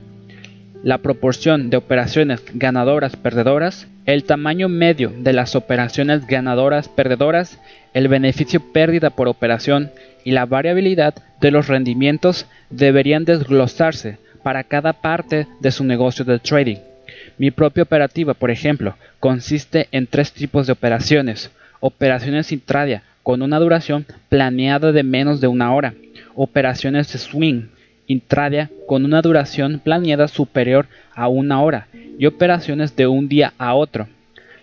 la 0.83 0.99
proporción 0.99 1.71
de 1.71 1.77
operaciones 1.77 2.43
ganadoras-perdedoras, 2.55 3.87
el 4.05 4.25
tamaño 4.25 4.69
medio 4.69 5.13
de 5.17 5.33
las 5.33 5.55
operaciones 5.55 6.27
ganadoras-perdedoras, 6.27 7.59
el 7.95 8.09
beneficio 8.09 8.61
pérdida 8.73 9.11
por 9.11 9.29
operación 9.29 9.91
y 10.25 10.33
la 10.33 10.47
variabilidad 10.47 11.15
de 11.41 11.51
los 11.51 11.69
rendimientos 11.69 12.47
deberían 12.71 13.25
desglosarse 13.25 14.19
para 14.43 14.65
cada 14.65 14.93
parte 14.93 15.47
de 15.61 15.71
su 15.71 15.85
negocio 15.85 16.25
de 16.25 16.39
trading. 16.39 16.79
Mi 17.39 17.51
propia 17.51 17.85
operativa, 17.85 18.35
por 18.35 18.51
ejemplo, 18.51 18.97
consiste 19.21 19.89
en 19.93 20.07
tres 20.07 20.33
tipos 20.33 20.67
de 20.67 20.73
operaciones. 20.73 21.51
Operaciones 21.81 22.53
intradia 22.53 23.03
con 23.23 23.43
una 23.43 23.59
duración 23.59 24.05
planeada 24.29 24.91
de 24.91 25.03
menos 25.03 25.41
de 25.41 25.47
una 25.47 25.73
hora. 25.75 25.95
Operaciones 26.35 27.13
de 27.13 27.19
swing 27.19 27.69
intradia 28.13 28.71
con 28.87 29.05
una 29.05 29.23
duración 29.23 29.81
planeada 29.83 30.29
superior 30.29 30.87
a 31.15 31.29
una 31.29 31.63
hora 31.63 31.89
y 32.19 32.27
operaciones 32.27 32.95
de 32.95 33.07
un 33.07 33.29
día 33.29 33.53
a 33.59 33.75
otro. 33.75 34.07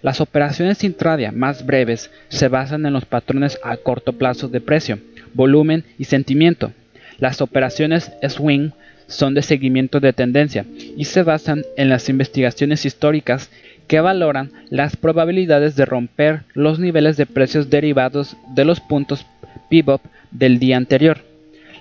Las 0.02 0.22
operaciones 0.22 0.84
intradia 0.84 1.32
más 1.32 1.66
breves 1.66 2.10
se 2.30 2.48
basan 2.48 2.86
en 2.86 2.94
los 2.94 3.06
patrones 3.06 3.60
a 3.64 3.76
corto 3.76 4.14
plazo 4.14 4.48
de 4.48 4.62
precio, 4.62 5.00
volumen 5.34 5.84
y 5.98 6.06
sentimiento. 6.06 6.72
Las 7.18 7.42
operaciones 7.42 8.12
swing 8.26 8.72
son 9.08 9.34
de 9.34 9.42
seguimiento 9.42 10.00
de 10.00 10.14
tendencia 10.14 10.66
y 10.96 11.06
se 11.06 11.24
basan 11.24 11.64
en 11.76 11.90
las 11.90 12.08
investigaciones 12.08 12.86
históricas 12.86 13.50
que 13.88 14.00
valoran 14.00 14.52
las 14.70 14.96
probabilidades 14.96 15.76
de 15.76 15.86
romper 15.86 16.44
los 16.54 16.80
niveles 16.80 17.18
de 17.18 17.26
precios 17.26 17.70
derivados 17.70 18.38
de 18.54 18.64
los 18.64 18.80
puntos 18.80 19.26
pivot 19.70 20.02
del 20.32 20.60
día 20.60 20.78
anterior. 20.78 21.29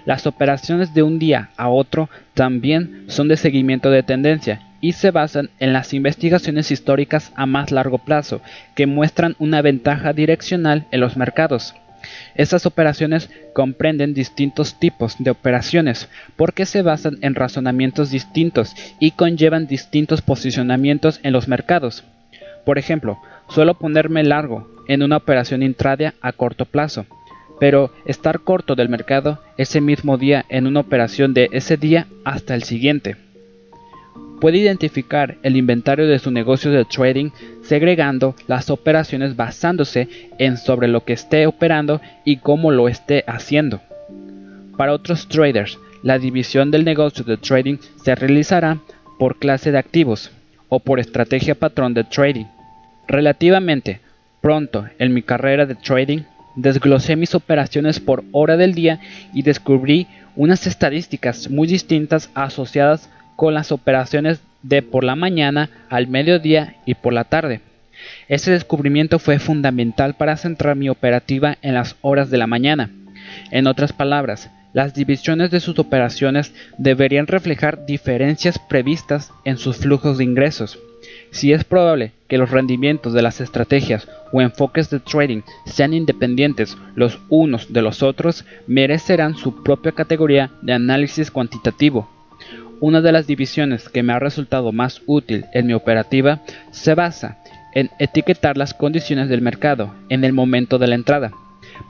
Las 0.08 0.26
operaciones 0.26 0.94
de 0.94 1.02
un 1.02 1.18
día 1.18 1.50
a 1.58 1.68
otro 1.68 2.08
también 2.32 3.04
son 3.08 3.28
de 3.28 3.36
seguimiento 3.36 3.90
de 3.90 4.02
tendencia 4.02 4.62
y 4.80 4.92
se 4.92 5.10
basan 5.10 5.50
en 5.60 5.74
las 5.74 5.92
investigaciones 5.92 6.70
históricas 6.70 7.30
a 7.36 7.44
más 7.44 7.72
largo 7.72 7.98
plazo 7.98 8.40
que 8.74 8.86
muestran 8.86 9.36
una 9.38 9.60
ventaja 9.60 10.14
direccional 10.14 10.86
en 10.92 11.00
los 11.00 11.18
mercados. 11.18 11.74
Estas 12.34 12.64
operaciones 12.64 13.28
comprenden 13.52 14.14
distintos 14.14 14.80
tipos 14.80 15.16
de 15.18 15.30
operaciones 15.30 16.08
porque 16.36 16.64
se 16.64 16.80
basan 16.80 17.18
en 17.20 17.34
razonamientos 17.34 18.10
distintos 18.10 18.74
y 18.98 19.10
conllevan 19.10 19.66
distintos 19.66 20.22
posicionamientos 20.22 21.20
en 21.22 21.34
los 21.34 21.48
mercados. 21.48 22.02
Por 22.64 22.78
ejemplo, 22.78 23.18
suelo 23.50 23.74
ponerme 23.74 24.24
largo 24.24 24.70
en 24.88 25.02
una 25.02 25.18
operación 25.18 25.62
intradia 25.62 26.14
a 26.22 26.32
corto 26.32 26.64
plazo 26.64 27.04
pero 27.60 27.90
estar 28.04 28.40
corto 28.40 28.74
del 28.74 28.88
mercado 28.88 29.40
ese 29.56 29.80
mismo 29.80 30.16
día 30.16 30.44
en 30.48 30.66
una 30.66 30.80
operación 30.80 31.34
de 31.34 31.48
ese 31.52 31.76
día 31.76 32.06
hasta 32.24 32.54
el 32.54 32.62
siguiente. 32.62 33.16
Puede 34.40 34.58
identificar 34.58 35.36
el 35.42 35.56
inventario 35.56 36.06
de 36.06 36.20
su 36.20 36.30
negocio 36.30 36.70
de 36.70 36.84
trading 36.84 37.30
segregando 37.62 38.36
las 38.46 38.70
operaciones 38.70 39.34
basándose 39.34 40.08
en 40.38 40.56
sobre 40.56 40.86
lo 40.86 41.04
que 41.04 41.12
esté 41.12 41.46
operando 41.46 42.00
y 42.24 42.36
cómo 42.36 42.70
lo 42.70 42.88
esté 42.88 43.24
haciendo. 43.26 43.80
Para 44.76 44.92
otros 44.92 45.26
traders, 45.26 45.78
La 46.02 46.18
división 46.18 46.70
del 46.70 46.84
negocio 46.84 47.24
de 47.24 47.36
trading 47.36 47.78
se 48.02 48.14
realizará 48.14 48.78
por 49.18 49.38
clase 49.38 49.72
de 49.72 49.78
activos 49.78 50.30
o 50.68 50.78
por 50.78 51.00
estrategia 51.00 51.56
patrón 51.56 51.92
de 51.92 52.04
trading. 52.04 52.46
Relativamente 53.08 54.00
pronto 54.40 54.86
en 54.98 55.12
mi 55.12 55.22
carrera 55.22 55.66
de 55.66 55.74
trading, 55.74 56.20
desglosé 56.56 57.16
mis 57.16 57.34
operaciones 57.34 58.00
por 58.00 58.24
hora 58.32 58.56
del 58.56 58.74
día 58.74 59.00
y 59.32 59.42
descubrí 59.42 60.06
unas 60.36 60.66
estadísticas 60.66 61.50
muy 61.50 61.66
distintas 61.68 62.30
asociadas 62.34 63.10
con 63.36 63.54
las 63.54 63.72
operaciones 63.72 64.40
de 64.62 64.82
por 64.82 65.04
la 65.04 65.16
mañana, 65.16 65.70
al 65.88 66.08
mediodía 66.08 66.76
y 66.84 66.94
por 66.94 67.12
la 67.12 67.24
tarde. 67.24 67.60
Ese 68.28 68.50
descubrimiento 68.50 69.18
fue 69.18 69.38
fundamental 69.38 70.14
para 70.14 70.36
centrar 70.36 70.76
mi 70.76 70.88
operativa 70.88 71.58
en 71.62 71.74
las 71.74 71.96
horas 72.00 72.30
de 72.30 72.38
la 72.38 72.46
mañana. 72.46 72.90
En 73.50 73.66
otras 73.66 73.92
palabras, 73.92 74.50
las 74.72 74.94
divisiones 74.94 75.50
de 75.50 75.60
sus 75.60 75.78
operaciones 75.78 76.52
deberían 76.76 77.26
reflejar 77.26 77.86
diferencias 77.86 78.58
previstas 78.58 79.32
en 79.44 79.56
sus 79.56 79.78
flujos 79.78 80.18
de 80.18 80.24
ingresos. 80.24 80.78
Si 81.30 81.52
es 81.52 81.64
probable 81.64 82.12
que 82.28 82.38
los 82.38 82.50
rendimientos 82.50 83.12
de 83.14 83.22
las 83.22 83.40
estrategias 83.40 84.06
o 84.32 84.40
enfoques 84.40 84.90
de 84.90 85.00
trading 85.00 85.40
sean 85.64 85.94
independientes 85.94 86.76
los 86.94 87.18
unos 87.28 87.72
de 87.72 87.82
los 87.82 88.02
otros, 88.02 88.44
merecerán 88.66 89.34
su 89.34 89.62
propia 89.62 89.92
categoría 89.92 90.50
de 90.62 90.74
análisis 90.74 91.30
cuantitativo. 91.30 92.08
Una 92.80 93.00
de 93.00 93.10
las 93.10 93.26
divisiones 93.26 93.88
que 93.88 94.02
me 94.02 94.12
ha 94.12 94.18
resultado 94.18 94.70
más 94.70 95.02
útil 95.06 95.46
en 95.52 95.66
mi 95.66 95.72
operativa 95.72 96.40
se 96.70 96.94
basa 96.94 97.38
en 97.74 97.90
etiquetar 97.98 98.56
las 98.56 98.74
condiciones 98.74 99.28
del 99.28 99.42
mercado 99.42 99.94
en 100.08 100.24
el 100.24 100.32
momento 100.32 100.78
de 100.78 100.86
la 100.86 100.94
entrada. 100.94 101.32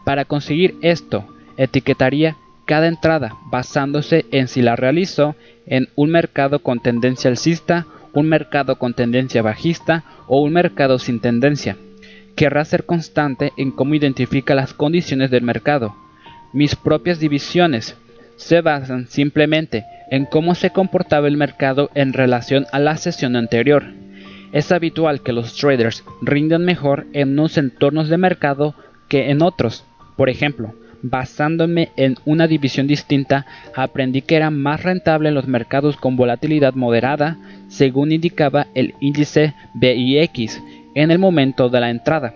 Para 0.04 0.24
conseguir 0.24 0.76
esto, 0.82 1.26
etiquetaría 1.56 2.36
cada 2.64 2.86
entrada 2.86 3.32
basándose 3.50 4.26
en 4.30 4.48
si 4.48 4.62
la 4.62 4.76
realizo 4.76 5.34
en 5.66 5.88
un 5.96 6.10
mercado 6.10 6.60
con 6.60 6.80
tendencia 6.80 7.30
alcista, 7.30 7.86
un 8.18 8.28
mercado 8.28 8.76
con 8.76 8.94
tendencia 8.94 9.42
bajista 9.42 10.04
o 10.26 10.40
un 10.42 10.52
mercado 10.52 10.98
sin 10.98 11.20
tendencia. 11.20 11.76
Querrá 12.34 12.64
ser 12.64 12.84
constante 12.84 13.52
en 13.56 13.70
cómo 13.70 13.94
identifica 13.94 14.54
las 14.54 14.74
condiciones 14.74 15.30
del 15.30 15.42
mercado. 15.42 15.94
Mis 16.52 16.74
propias 16.74 17.20
divisiones 17.20 17.96
se 18.36 18.60
basan 18.60 19.06
simplemente 19.06 19.84
en 20.10 20.24
cómo 20.24 20.54
se 20.54 20.70
comportaba 20.70 21.28
el 21.28 21.36
mercado 21.36 21.90
en 21.94 22.12
relación 22.12 22.66
a 22.72 22.78
la 22.78 22.96
sesión 22.96 23.36
anterior. 23.36 23.84
Es 24.52 24.72
habitual 24.72 25.22
que 25.22 25.32
los 25.32 25.54
traders 25.54 26.04
rindan 26.22 26.64
mejor 26.64 27.06
en 27.12 27.32
unos 27.32 27.58
entornos 27.58 28.08
de 28.08 28.18
mercado 28.18 28.74
que 29.08 29.30
en 29.30 29.42
otros. 29.42 29.84
Por 30.16 30.28
ejemplo, 30.30 30.74
basándome 31.02 31.90
en 31.96 32.16
una 32.24 32.46
división 32.46 32.86
distinta, 32.86 33.46
aprendí 33.74 34.22
que 34.22 34.36
era 34.36 34.50
más 34.50 34.82
rentable 34.82 35.28
en 35.28 35.34
los 35.34 35.46
mercados 35.46 35.96
con 35.96 36.16
volatilidad 36.16 36.74
moderada, 36.74 37.36
según 37.68 38.12
indicaba 38.12 38.66
el 38.74 38.94
índice 39.00 39.54
BIX 39.74 40.60
en 40.94 41.10
el 41.10 41.18
momento 41.18 41.68
de 41.68 41.80
la 41.80 41.90
entrada. 41.90 42.34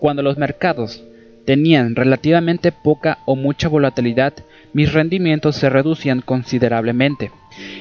Cuando 0.00 0.22
los 0.22 0.38
mercados 0.38 1.02
tenían 1.44 1.94
relativamente 1.94 2.72
poca 2.72 3.18
o 3.26 3.36
mucha 3.36 3.68
volatilidad, 3.68 4.32
mis 4.72 4.92
rendimientos 4.92 5.56
se 5.56 5.70
reducían 5.70 6.20
considerablemente. 6.20 7.30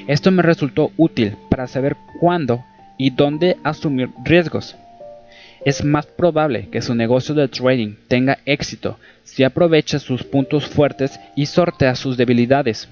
Esto 0.08 0.32
me 0.32 0.44
resultó 0.44 0.92
útil 0.98 1.36
para 1.50 1.68
saber 1.68 1.96
cuándo 2.20 2.64
y 2.98 3.10
dónde 3.10 3.58
asumir 3.64 4.10
riesgos. 4.24 4.76
Es 5.66 5.84
más 5.84 6.06
probable 6.06 6.68
que 6.70 6.82
su 6.82 6.94
negocio 6.94 7.34
de 7.36 7.48
trading 7.48 7.96
tenga 8.08 8.40
éxito 8.46 9.00
si 9.24 9.44
aprovecha 9.44 9.98
sus 10.00 10.24
puntos 10.24 10.68
fuertes 10.68 11.20
y 11.36 11.46
sortea 11.46 11.96
sus 11.96 12.18
debilidades. 12.18 12.90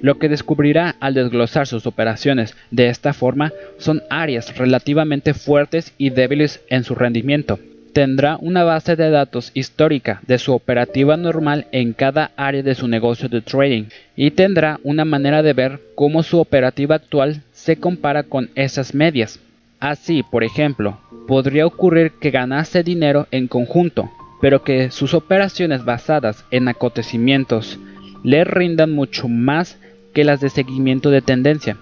Lo 0.00 0.18
que 0.18 0.28
descubrirá 0.28 0.94
al 1.00 1.14
desglosar 1.14 1.66
sus 1.66 1.86
operaciones 1.86 2.54
de 2.70 2.88
esta 2.88 3.12
forma 3.12 3.52
son 3.78 4.02
áreas 4.10 4.56
relativamente 4.56 5.34
fuertes 5.34 5.92
y 5.98 6.10
débiles 6.10 6.60
en 6.68 6.84
su 6.84 6.94
rendimiento. 6.94 7.58
Tendrá 7.92 8.36
una 8.36 8.62
base 8.62 8.94
de 8.94 9.10
datos 9.10 9.50
histórica 9.54 10.20
de 10.26 10.38
su 10.38 10.52
operativa 10.52 11.16
normal 11.16 11.66
en 11.72 11.94
cada 11.94 12.30
área 12.36 12.62
de 12.62 12.74
su 12.76 12.86
negocio 12.86 13.28
de 13.28 13.40
trading 13.40 13.86
y 14.14 14.30
tendrá 14.30 14.78
una 14.84 15.04
manera 15.04 15.42
de 15.42 15.52
ver 15.54 15.80
cómo 15.96 16.22
su 16.22 16.38
operativa 16.38 16.94
actual 16.94 17.42
se 17.52 17.76
compara 17.76 18.22
con 18.22 18.50
esas 18.54 18.94
medias. 18.94 19.40
Así, 19.80 20.24
por 20.24 20.42
ejemplo, 20.42 20.98
podría 21.28 21.66
ocurrir 21.66 22.12
que 22.20 22.30
ganase 22.30 22.82
dinero 22.82 23.28
en 23.30 23.46
conjunto, 23.46 24.10
pero 24.40 24.62
que 24.64 24.90
sus 24.90 25.14
operaciones 25.14 25.84
basadas 25.84 26.44
en 26.50 26.68
acontecimientos 26.68 27.78
le 28.24 28.44
rindan 28.44 28.90
mucho 28.90 29.28
más 29.28 29.78
que 30.12 30.24
las 30.24 30.40
de 30.40 30.50
seguimiento 30.50 31.10
de 31.10 31.22
tendencia. 31.22 31.76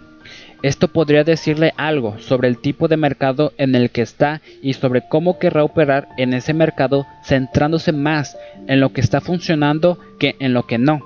Esto 0.62 0.88
podría 0.88 1.24
decirle 1.24 1.72
algo 1.76 2.18
sobre 2.18 2.48
el 2.48 2.58
tipo 2.58 2.88
de 2.88 2.96
mercado 2.96 3.52
en 3.56 3.74
el 3.74 3.90
que 3.90 4.02
está 4.02 4.42
y 4.62 4.72
sobre 4.72 5.02
cómo 5.08 5.38
querrá 5.38 5.64
operar 5.64 6.08
en 6.16 6.34
ese 6.34 6.54
mercado 6.54 7.06
centrándose 7.24 7.92
más 7.92 8.36
en 8.66 8.80
lo 8.80 8.92
que 8.92 9.00
está 9.00 9.20
funcionando 9.20 9.98
que 10.18 10.34
en 10.38 10.54
lo 10.54 10.66
que 10.66 10.78
no. 10.78 11.00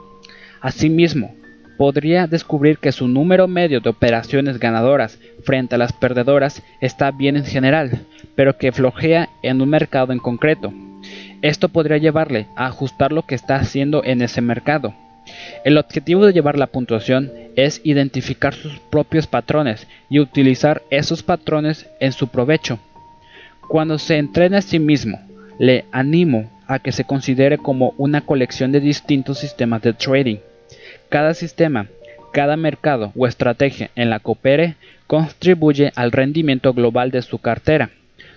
Asimismo, 0.61 1.35
podría 1.81 2.27
descubrir 2.27 2.79
que 2.79 2.93
su 2.93 3.09
número 3.09 3.49
medio 3.49 3.81
de 3.81 3.91
operaciones 3.91 4.59
ganadoras 4.59 5.19
frente 5.45 5.75
a 5.75 5.79
las 5.79 5.93
perdedoras 5.93 6.63
está 6.81 7.11
bien 7.11 7.37
en 7.37 7.45
general, 7.45 8.07
pero 8.35 8.57
que 8.57 8.73
flojea 8.73 9.29
en 9.43 9.61
un 9.61 9.69
mercado 9.69 10.13
en 10.13 10.19
concreto. 10.19 10.73
Esto 11.43 11.69
podría 11.69 11.99
llevarle 11.99 12.47
a 12.57 12.67
ajustar 12.67 13.13
lo 13.13 13.23
que 13.23 13.35
está 13.35 13.57
haciendo 13.57 14.05
en 14.05 14.23
ese 14.23 14.41
mercado. 14.41 14.95
El 15.65 15.79
objetivo 15.79 16.27
de 16.27 16.33
llevar 16.33 16.59
la 16.59 16.67
puntuación 16.67 17.31
es 17.57 17.81
identificar 17.85 18.55
sus 18.55 18.79
propios 18.79 19.27
patrones 19.27 19.87
y 20.09 20.19
utilizar 20.19 20.83
esos 20.91 21.23
patrones 21.23 21.89
en 22.01 22.13
su 22.13 22.29
provecho. 22.29 22.79
Cuando 23.69 23.99
se 23.99 24.19
entrena 24.19 24.59
a 24.59 24.63
sí 24.63 24.79
mismo, 24.79 25.21
le 25.59 25.85
animo 25.93 26.51
a 26.67 26.79
que 26.79 26.93
se 26.93 27.05
considere 27.05 27.59
como 27.59 27.95
una 27.99 28.23
colección 28.23 28.73
de 28.73 28.81
distintos 28.81 29.39
sistemas 29.39 29.83
de 29.83 29.93
trading. 29.93 30.39
Cada 31.09 31.35
sistema, 31.35 31.87
cada 32.33 32.57
mercado 32.57 33.13
o 33.17 33.27
estrategia 33.27 33.91
en 33.97 34.11
la 34.11 34.21
que 34.21 34.31
opere 34.31 34.77
contribuye 35.11 35.91
al 35.97 36.13
rendimiento 36.13 36.73
global 36.73 37.11
de 37.11 37.23
su 37.23 37.39
cartera. 37.39 37.91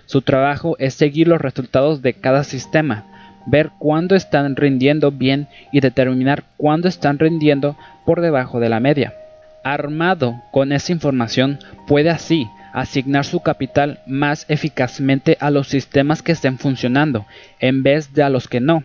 Su 0.06 0.22
trabajo 0.22 0.74
es 0.80 0.94
seguir 0.94 1.28
los 1.28 1.40
resultados 1.40 2.02
de 2.02 2.14
cada 2.14 2.42
sistema, 2.42 3.04
ver 3.46 3.70
cuándo 3.78 4.16
están 4.16 4.56
rindiendo 4.56 5.12
bien 5.12 5.46
y 5.70 5.78
determinar 5.78 6.42
cuándo 6.56 6.88
están 6.88 7.20
rindiendo 7.20 7.76
por 8.04 8.20
debajo 8.20 8.58
de 8.58 8.70
la 8.70 8.80
media. 8.80 9.14
Armado 9.62 10.42
con 10.50 10.72
esa 10.72 10.90
información, 10.90 11.60
puede 11.86 12.10
así 12.10 12.48
asignar 12.72 13.24
su 13.24 13.38
capital 13.38 14.00
más 14.08 14.44
eficazmente 14.48 15.36
a 15.38 15.52
los 15.52 15.68
sistemas 15.68 16.22
que 16.22 16.32
estén 16.32 16.58
funcionando 16.58 17.24
en 17.60 17.84
vez 17.84 18.14
de 18.14 18.24
a 18.24 18.30
los 18.30 18.48
que 18.48 18.58
no. 18.58 18.82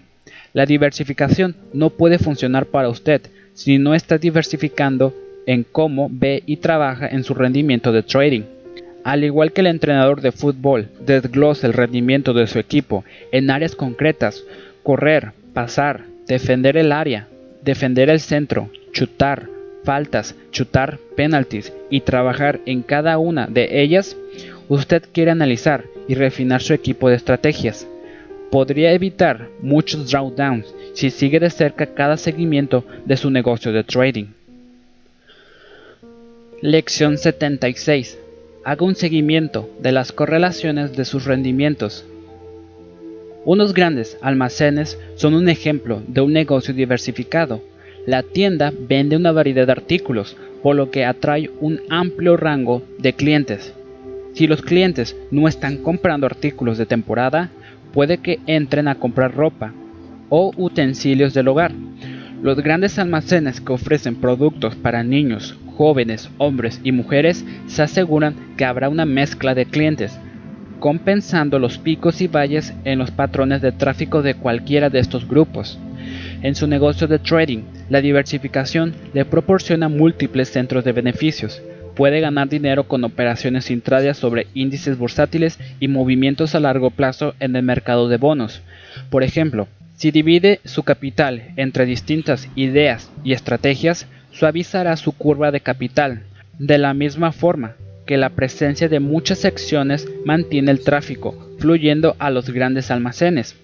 La 0.53 0.67
diversificación 0.67 1.55
no 1.73 1.89
puede 1.89 2.19
funcionar 2.19 2.67
para 2.67 2.87
usted 2.87 3.23
si 3.55 3.79
no 3.79 3.95
está 3.95 4.19
diversificando 4.19 5.11
en 5.49 5.63
cómo 5.63 6.09
ve 6.11 6.43
y 6.45 6.57
trabaja 6.57 7.07
en 7.07 7.23
su 7.23 7.33
rendimiento 7.33 7.91
de 7.91 8.03
trading. 8.03 8.43
Al 9.03 9.23
igual 9.23 9.51
que 9.51 9.61
el 9.61 9.67
entrenador 9.67 10.21
de 10.21 10.31
fútbol 10.31 10.89
desglosa 11.03 11.65
el 11.65 11.73
rendimiento 11.73 12.33
de 12.33 12.45
su 12.45 12.59
equipo 12.59 13.03
en 13.31 13.49
áreas 13.49 13.75
concretas, 13.75 14.43
correr, 14.83 15.31
pasar, 15.55 16.03
defender 16.27 16.77
el 16.77 16.91
área, 16.91 17.27
defender 17.63 18.11
el 18.11 18.19
centro, 18.19 18.69
chutar, 18.91 19.49
faltas, 19.83 20.35
chutar 20.51 20.99
penalties 21.15 21.73
y 21.89 22.01
trabajar 22.01 22.59
en 22.67 22.83
cada 22.83 23.17
una 23.17 23.47
de 23.47 23.81
ellas, 23.81 24.15
usted 24.67 25.01
quiere 25.11 25.31
analizar 25.31 25.83
y 26.07 26.13
refinar 26.13 26.61
su 26.61 26.75
equipo 26.75 27.09
de 27.09 27.15
estrategias. 27.15 27.87
Podría 28.51 28.93
evitar 28.93 29.47
muchos 29.63 30.11
drawdowns 30.11 30.71
si 30.93 31.09
sigue 31.09 31.39
de 31.39 31.49
cerca 31.49 31.87
cada 31.87 32.17
seguimiento 32.17 32.85
de 33.05 33.17
su 33.17 33.31
negocio 33.31 33.71
de 33.71 33.83
trading. 33.83 34.38
Lección 36.61 37.17
76 37.17 38.19
haga 38.65 38.85
un 38.85 38.95
seguimiento 38.95 39.69
de 39.79 39.93
las 39.93 40.11
correlaciones 40.11 40.91
de 40.91 41.05
sus 41.05 41.23
rendimientos. 41.23 42.03
Unos 43.45 43.73
grandes 43.73 44.17
almacenes 44.21 44.99
son 45.15 45.35
un 45.35 45.47
ejemplo 45.47 46.01
de 46.05 46.19
un 46.19 46.33
negocio 46.33 46.73
diversificado. 46.73 47.63
La 48.05 48.23
tienda 48.23 48.73
vende 48.77 49.15
una 49.15 49.31
variedad 49.31 49.67
de 49.67 49.71
artículos, 49.71 50.35
por 50.61 50.75
lo 50.75 50.91
que 50.91 51.05
atrae 51.05 51.49
un 51.61 51.79
amplio 51.89 52.35
rango 52.35 52.83
de 52.97 53.13
clientes. 53.13 53.73
Si 54.33 54.45
los 54.45 54.61
clientes 54.61 55.15
no 55.31 55.47
están 55.47 55.77
comprando 55.77 56.25
artículos 56.25 56.77
de 56.77 56.85
temporada, 56.85 57.51
puede 57.93 58.17
que 58.17 58.41
entren 58.47 58.89
a 58.89 58.95
comprar 58.95 59.33
ropa 59.33 59.73
o 60.27 60.51
utensilios 60.57 61.33
del 61.33 61.47
hogar. 61.47 61.71
Los 62.43 62.57
grandes 62.57 62.99
almacenes 62.99 63.61
que 63.61 63.71
ofrecen 63.71 64.15
productos 64.15 64.75
para 64.75 65.03
niños, 65.03 65.55
jóvenes, 65.79 66.29
hombres 66.39 66.81
y 66.83 66.91
mujeres 66.91 67.45
se 67.67 67.81
aseguran 67.81 68.35
que 68.57 68.65
habrá 68.65 68.89
una 68.89 69.05
mezcla 69.05 69.55
de 69.55 69.65
clientes, 69.65 70.19
compensando 70.81 71.57
los 71.57 71.77
picos 71.77 72.19
y 72.19 72.27
valles 72.27 72.73
en 72.83 72.99
los 72.99 73.11
patrones 73.11 73.61
de 73.61 73.71
tráfico 73.71 74.21
de 74.21 74.33
cualquiera 74.33 74.89
de 74.89 74.99
estos 74.99 75.25
grupos. 75.25 75.79
En 76.41 76.55
su 76.55 76.67
negocio 76.67 77.07
de 77.07 77.17
trading, 77.17 77.59
la 77.89 78.01
diversificación 78.01 78.93
le 79.13 79.23
proporciona 79.23 79.87
múltiples 79.87 80.49
centros 80.49 80.83
de 80.83 80.91
beneficios. 80.91 81.61
Puede 81.95 82.19
ganar 82.19 82.49
dinero 82.49 82.83
con 82.83 83.05
operaciones 83.05 83.71
intradias 83.71 84.17
sobre 84.17 84.47
índices 84.53 84.97
bursátiles 84.97 85.59
y 85.79 85.87
movimientos 85.87 86.55
a 86.55 86.59
largo 86.59 86.91
plazo 86.91 87.35
en 87.39 87.55
el 87.55 87.63
mercado 87.63 88.09
de 88.09 88.17
bonos. 88.17 88.61
Por 89.09 89.23
ejemplo, 89.23 89.69
si 89.95 90.11
divide 90.11 90.59
su 90.65 90.83
capital 90.83 91.53
entre 91.55 91.85
distintas 91.85 92.49
ideas 92.55 93.09
y 93.23 93.31
estrategias, 93.31 94.07
suavizará 94.39 94.95
su 94.95 95.11
curva 95.11 95.51
de 95.51 95.59
capital, 95.59 96.23
de 96.57 96.77
la 96.77 96.93
misma 96.93 97.33
forma 97.33 97.75
que 98.05 98.15
la 98.15 98.29
presencia 98.29 98.87
de 98.87 99.01
muchas 99.01 99.39
secciones 99.39 100.07
mantiene 100.23 100.71
el 100.71 100.79
tráfico 100.79 101.35
fluyendo 101.59 102.15
a 102.19 102.29
los 102.29 102.49
grandes 102.49 102.89
almacenes. 102.89 103.57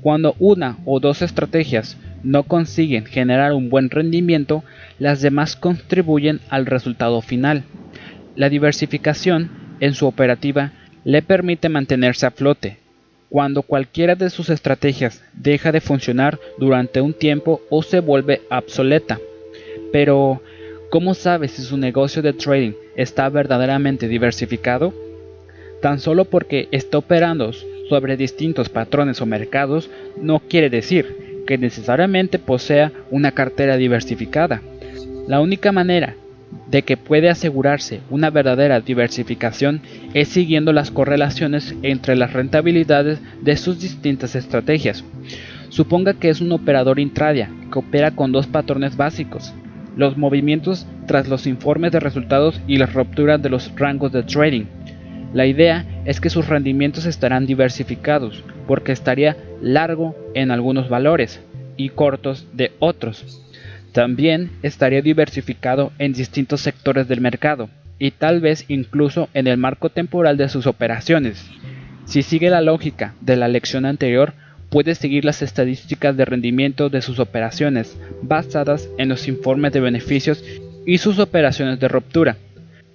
Cuando 0.00 0.36
una 0.38 0.78
o 0.84 1.00
dos 1.00 1.22
estrategias 1.22 1.96
no 2.22 2.44
consiguen 2.44 3.04
generar 3.04 3.52
un 3.52 3.68
buen 3.68 3.90
rendimiento, 3.90 4.62
las 5.00 5.20
demás 5.20 5.56
contribuyen 5.56 6.40
al 6.48 6.66
resultado 6.66 7.20
final. 7.20 7.64
La 8.36 8.48
diversificación 8.48 9.50
en 9.80 9.94
su 9.94 10.06
operativa 10.06 10.70
le 11.04 11.22
permite 11.22 11.68
mantenerse 11.68 12.26
a 12.26 12.30
flote, 12.30 12.78
cuando 13.28 13.62
cualquiera 13.62 14.14
de 14.14 14.30
sus 14.30 14.50
estrategias 14.50 15.20
deja 15.32 15.72
de 15.72 15.80
funcionar 15.80 16.38
durante 16.58 17.00
un 17.00 17.12
tiempo 17.12 17.60
o 17.70 17.82
se 17.82 17.98
vuelve 17.98 18.40
obsoleta. 18.50 19.18
Pero, 19.92 20.42
¿cómo 20.90 21.14
sabe 21.14 21.48
si 21.48 21.62
su 21.62 21.76
negocio 21.76 22.22
de 22.22 22.32
trading 22.32 22.72
está 22.96 23.28
verdaderamente 23.28 24.08
diversificado? 24.08 24.92
Tan 25.80 26.00
solo 26.00 26.24
porque 26.24 26.68
está 26.72 26.98
operando 26.98 27.52
sobre 27.88 28.16
distintos 28.16 28.68
patrones 28.68 29.20
o 29.20 29.26
mercados 29.26 29.90
no 30.16 30.40
quiere 30.40 30.70
decir 30.70 31.42
que 31.46 31.58
necesariamente 31.58 32.38
posea 32.38 32.92
una 33.10 33.32
cartera 33.32 33.76
diversificada. 33.76 34.62
La 35.28 35.40
única 35.40 35.72
manera 35.72 36.16
de 36.70 36.82
que 36.82 36.96
puede 36.96 37.28
asegurarse 37.28 38.00
una 38.10 38.30
verdadera 38.30 38.80
diversificación 38.80 39.82
es 40.14 40.28
siguiendo 40.28 40.72
las 40.72 40.90
correlaciones 40.90 41.74
entre 41.82 42.16
las 42.16 42.32
rentabilidades 42.32 43.18
de 43.40 43.56
sus 43.56 43.80
distintas 43.80 44.34
estrategias. 44.34 45.04
Suponga 45.68 46.14
que 46.14 46.28
es 46.28 46.40
un 46.40 46.52
operador 46.52 46.98
intradia 46.98 47.50
que 47.72 47.78
opera 47.78 48.10
con 48.12 48.32
dos 48.32 48.46
patrones 48.46 48.96
básicos, 48.96 49.52
los 49.96 50.16
movimientos 50.16 50.86
tras 51.06 51.28
los 51.28 51.46
informes 51.46 51.92
de 51.92 52.00
resultados 52.00 52.60
y 52.66 52.78
las 52.78 52.92
rupturas 52.92 53.42
de 53.42 53.50
los 53.50 53.72
rangos 53.76 54.12
de 54.12 54.22
trading. 54.22 54.64
La 55.32 55.46
idea 55.46 55.86
es 56.04 56.20
que 56.20 56.30
sus 56.30 56.48
rendimientos 56.48 57.06
estarán 57.06 57.46
diversificados 57.46 58.42
porque 58.66 58.92
estaría 58.92 59.36
largo 59.60 60.14
en 60.34 60.50
algunos 60.50 60.88
valores 60.88 61.40
y 61.76 61.88
cortos 61.88 62.46
de 62.52 62.72
otros. 62.78 63.40
También 63.92 64.50
estaría 64.62 65.02
diversificado 65.02 65.92
en 65.98 66.12
distintos 66.12 66.60
sectores 66.60 67.08
del 67.08 67.20
mercado 67.20 67.68
y 67.98 68.10
tal 68.10 68.40
vez 68.40 68.64
incluso 68.68 69.28
en 69.34 69.46
el 69.46 69.58
marco 69.58 69.90
temporal 69.90 70.36
de 70.36 70.48
sus 70.48 70.66
operaciones. 70.66 71.48
Si 72.04 72.22
sigue 72.22 72.50
la 72.50 72.60
lógica 72.60 73.14
de 73.20 73.36
la 73.36 73.48
lección 73.48 73.86
anterior, 73.86 74.34
puede 74.72 74.94
seguir 74.94 75.26
las 75.26 75.42
estadísticas 75.42 76.16
de 76.16 76.24
rendimiento 76.24 76.88
de 76.88 77.02
sus 77.02 77.18
operaciones 77.18 77.98
basadas 78.22 78.88
en 78.96 79.10
los 79.10 79.28
informes 79.28 79.72
de 79.72 79.80
beneficios 79.80 80.42
y 80.86 80.96
sus 80.96 81.18
operaciones 81.18 81.78
de 81.78 81.88
ruptura. 81.88 82.38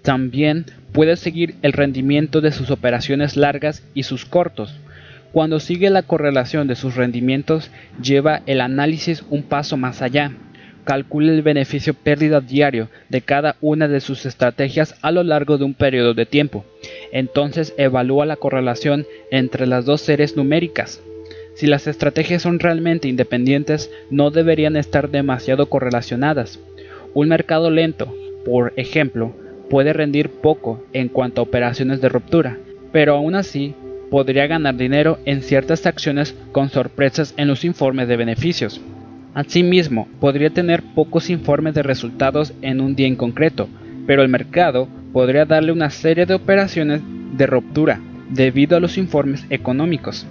También 0.01 0.65
puede 0.91 1.15
seguir 1.15 1.55
el 1.61 1.73
rendimiento 1.73 2.41
de 2.41 2.51
sus 2.51 2.71
operaciones 2.71 3.37
largas 3.37 3.83
y 3.93 4.03
sus 4.03 4.25
cortos. 4.25 4.75
Cuando 5.31 5.59
sigue 5.59 5.91
la 5.91 6.01
correlación 6.01 6.67
de 6.67 6.75
sus 6.75 6.95
rendimientos, 6.95 7.69
lleva 8.01 8.41
el 8.47 8.59
análisis 8.59 9.23
un 9.29 9.43
paso 9.43 9.77
más 9.77 10.01
allá 10.01 10.31
calcule 10.83 11.33
el 11.33 11.41
beneficio 11.41 11.93
pérdida 11.93 12.39
diario 12.39 12.87
de 13.09 13.19
cada 13.19 13.57
una 13.59 13.89
de 13.89 13.99
sus 13.99 14.25
estrategias 14.25 14.95
a 15.01 15.11
lo 15.11 15.21
largo 15.21 15.57
de 15.57 15.65
un 15.65 15.73
periodo 15.73 16.13
de 16.13 16.25
tiempo. 16.25 16.63
Entonces 17.11 17.73
evalúa 17.77 18.25
la 18.25 18.37
correlación 18.37 19.05
entre 19.29 19.67
las 19.67 19.83
dos 19.83 19.99
series 19.99 20.37
numéricas. 20.37 21.01
Si 21.57 21.65
las 21.65 21.87
estrategias 21.87 22.43
son 22.43 22.59
realmente 22.59 23.07
independientes, 23.07 23.89
no 24.11 24.29
deberían 24.29 24.75
estar 24.75 25.09
demasiado 25.09 25.65
correlacionadas. 25.65 26.59
Un 27.15 27.29
mercado 27.29 27.71
lento, 27.71 28.13
por 28.45 28.73
ejemplo, 28.75 29.35
puede 29.67 29.91
rendir 29.91 30.29
poco 30.29 30.83
en 30.93 31.07
cuanto 31.09 31.41
a 31.41 31.45
operaciones 31.45 31.99
de 31.99 32.09
ruptura, 32.09 32.59
pero 32.91 33.15
aún 33.15 33.33
así 33.33 33.73
podría 34.11 34.45
ganar 34.45 34.77
dinero 34.77 35.17
en 35.25 35.41
ciertas 35.41 35.87
acciones 35.87 36.35
con 36.51 36.69
sorpresas 36.69 37.33
en 37.37 37.47
los 37.47 37.65
informes 37.65 38.07
de 38.07 38.17
beneficios. 38.17 38.79
Asimismo, 39.33 40.07
podría 40.19 40.51
tener 40.51 40.83
pocos 40.93 41.31
informes 41.31 41.73
de 41.73 41.81
resultados 41.81 42.53
en 42.61 42.81
un 42.81 42.95
día 42.95 43.07
en 43.07 43.15
concreto, 43.15 43.67
pero 44.05 44.21
el 44.21 44.29
mercado 44.29 44.87
podría 45.11 45.45
darle 45.45 45.71
una 45.71 45.89
serie 45.89 46.27
de 46.27 46.35
operaciones 46.35 47.01
de 47.35 47.47
ruptura 47.47 47.99
debido 48.29 48.77
a 48.77 48.79
los 48.79 48.99
informes 48.99 49.43
económicos. 49.49 50.27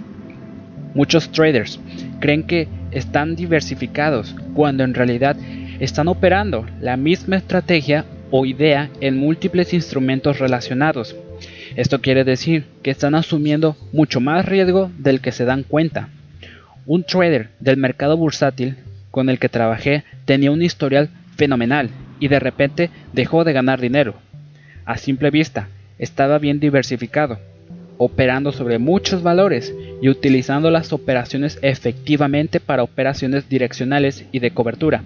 Muchos 0.97 1.31
traders 1.31 1.79
creen 2.19 2.41
que 2.41 2.67
están 2.89 3.35
diversificados 3.35 4.35
cuando 4.55 4.83
en 4.83 4.95
realidad 4.95 5.37
están 5.79 6.07
operando 6.07 6.65
la 6.81 6.97
misma 6.97 7.37
estrategia 7.37 8.03
o 8.31 8.47
idea 8.47 8.89
en 8.99 9.15
múltiples 9.15 9.75
instrumentos 9.75 10.39
relacionados. 10.39 11.15
Esto 11.75 12.01
quiere 12.01 12.23
decir 12.23 12.65
que 12.81 12.89
están 12.89 13.13
asumiendo 13.13 13.77
mucho 13.93 14.19
más 14.19 14.47
riesgo 14.47 14.89
del 14.97 15.21
que 15.21 15.31
se 15.31 15.45
dan 15.45 15.61
cuenta. 15.61 16.09
Un 16.87 17.03
trader 17.03 17.49
del 17.59 17.77
mercado 17.77 18.17
bursátil 18.17 18.77
con 19.11 19.29
el 19.29 19.37
que 19.37 19.49
trabajé 19.49 20.03
tenía 20.25 20.49
un 20.49 20.63
historial 20.63 21.11
fenomenal 21.35 21.91
y 22.19 22.27
de 22.27 22.39
repente 22.39 22.89
dejó 23.13 23.43
de 23.43 23.53
ganar 23.53 23.79
dinero. 23.79 24.15
A 24.83 24.97
simple 24.97 25.29
vista, 25.29 25.67
estaba 25.99 26.39
bien 26.39 26.59
diversificado, 26.59 27.37
operando 27.99 28.51
sobre 28.51 28.79
muchos 28.79 29.21
valores 29.21 29.75
y 30.01 30.09
utilizando 30.09 30.69
las 30.71 30.93
operaciones 30.93 31.59
efectivamente 31.61 32.59
para 32.59 32.83
operaciones 32.83 33.49
direccionales 33.49 34.25
y 34.31 34.39
de 34.39 34.51
cobertura. 34.51 35.03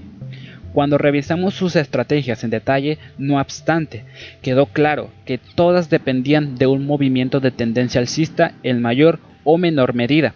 Cuando 0.73 0.97
revisamos 0.97 1.53
sus 1.53 1.75
estrategias 1.75 2.43
en 2.43 2.49
detalle, 2.49 2.97
no 3.17 3.39
obstante, 3.39 4.05
quedó 4.41 4.67
claro 4.67 5.09
que 5.25 5.37
todas 5.37 5.89
dependían 5.89 6.55
de 6.55 6.67
un 6.67 6.85
movimiento 6.85 7.41
de 7.41 7.51
tendencia 7.51 7.99
alcista 7.99 8.53
en 8.63 8.81
mayor 8.81 9.19
o 9.43 9.57
menor 9.57 9.93
medida. 9.93 10.33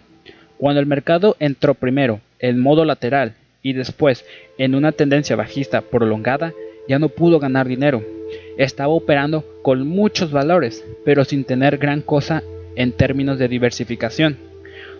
Cuando 0.58 0.80
el 0.80 0.86
mercado 0.86 1.36
entró 1.38 1.74
primero 1.74 2.20
en 2.38 2.60
modo 2.60 2.84
lateral 2.84 3.34
y 3.62 3.72
después, 3.72 4.24
en 4.58 4.74
una 4.74 4.92
tendencia 4.92 5.36
bajista 5.36 5.80
prolongada, 5.80 6.52
ya 6.86 6.98
no 6.98 7.08
pudo 7.08 7.38
ganar 7.38 7.66
dinero. 7.66 8.04
Estaba 8.58 8.92
operando 8.92 9.44
con 9.62 9.86
muchos 9.86 10.30
valores, 10.32 10.84
pero 11.04 11.24
sin 11.24 11.44
tener 11.44 11.78
gran 11.78 12.00
cosa 12.00 12.42
en 12.76 12.92
términos 12.92 13.38
de 13.38 13.48
diversificación. 13.48 14.36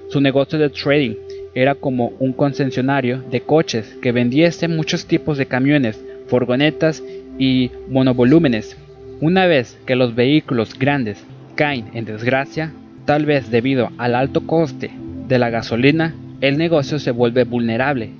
Su 0.09 0.21
negocio 0.21 0.59
de 0.59 0.71
trading 0.71 1.15
era 1.55 1.75
como 1.75 2.13
un 2.19 2.33
concesionario 2.33 3.23
de 3.31 3.41
coches 3.41 3.97
que 4.03 4.13
vendiese 4.13 4.69
muchos 4.69 5.07
tipos 5.07 5.39
de 5.39 5.47
camiones, 5.47 6.03
furgonetas 6.27 7.03
y 7.39 7.71
monovolúmenes. 7.89 8.77
Una 9.21 9.47
vez 9.47 9.79
que 9.87 9.97
los 9.97 10.15
vehículos 10.15 10.79
grandes 10.79 11.25
caen 11.55 11.91
en 11.95 12.05
desgracia, 12.05 12.73
tal 13.05 13.25
vez 13.25 13.51
debido 13.51 13.91
al 13.99 14.15
alto 14.15 14.47
coste 14.47 14.91
de 15.29 15.39
la 15.39 15.51
gasolina, 15.51 16.15
el 16.41 16.59
negocio 16.59 16.99
se 16.99 17.13
vuelve 17.13 17.45
vulnerable 17.45 18.11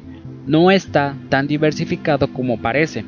no 0.47 0.71
está 0.71 1.17
tan 1.29 1.49
diversificado 1.49 2.29
como 2.29 2.59
parece. 2.59 3.05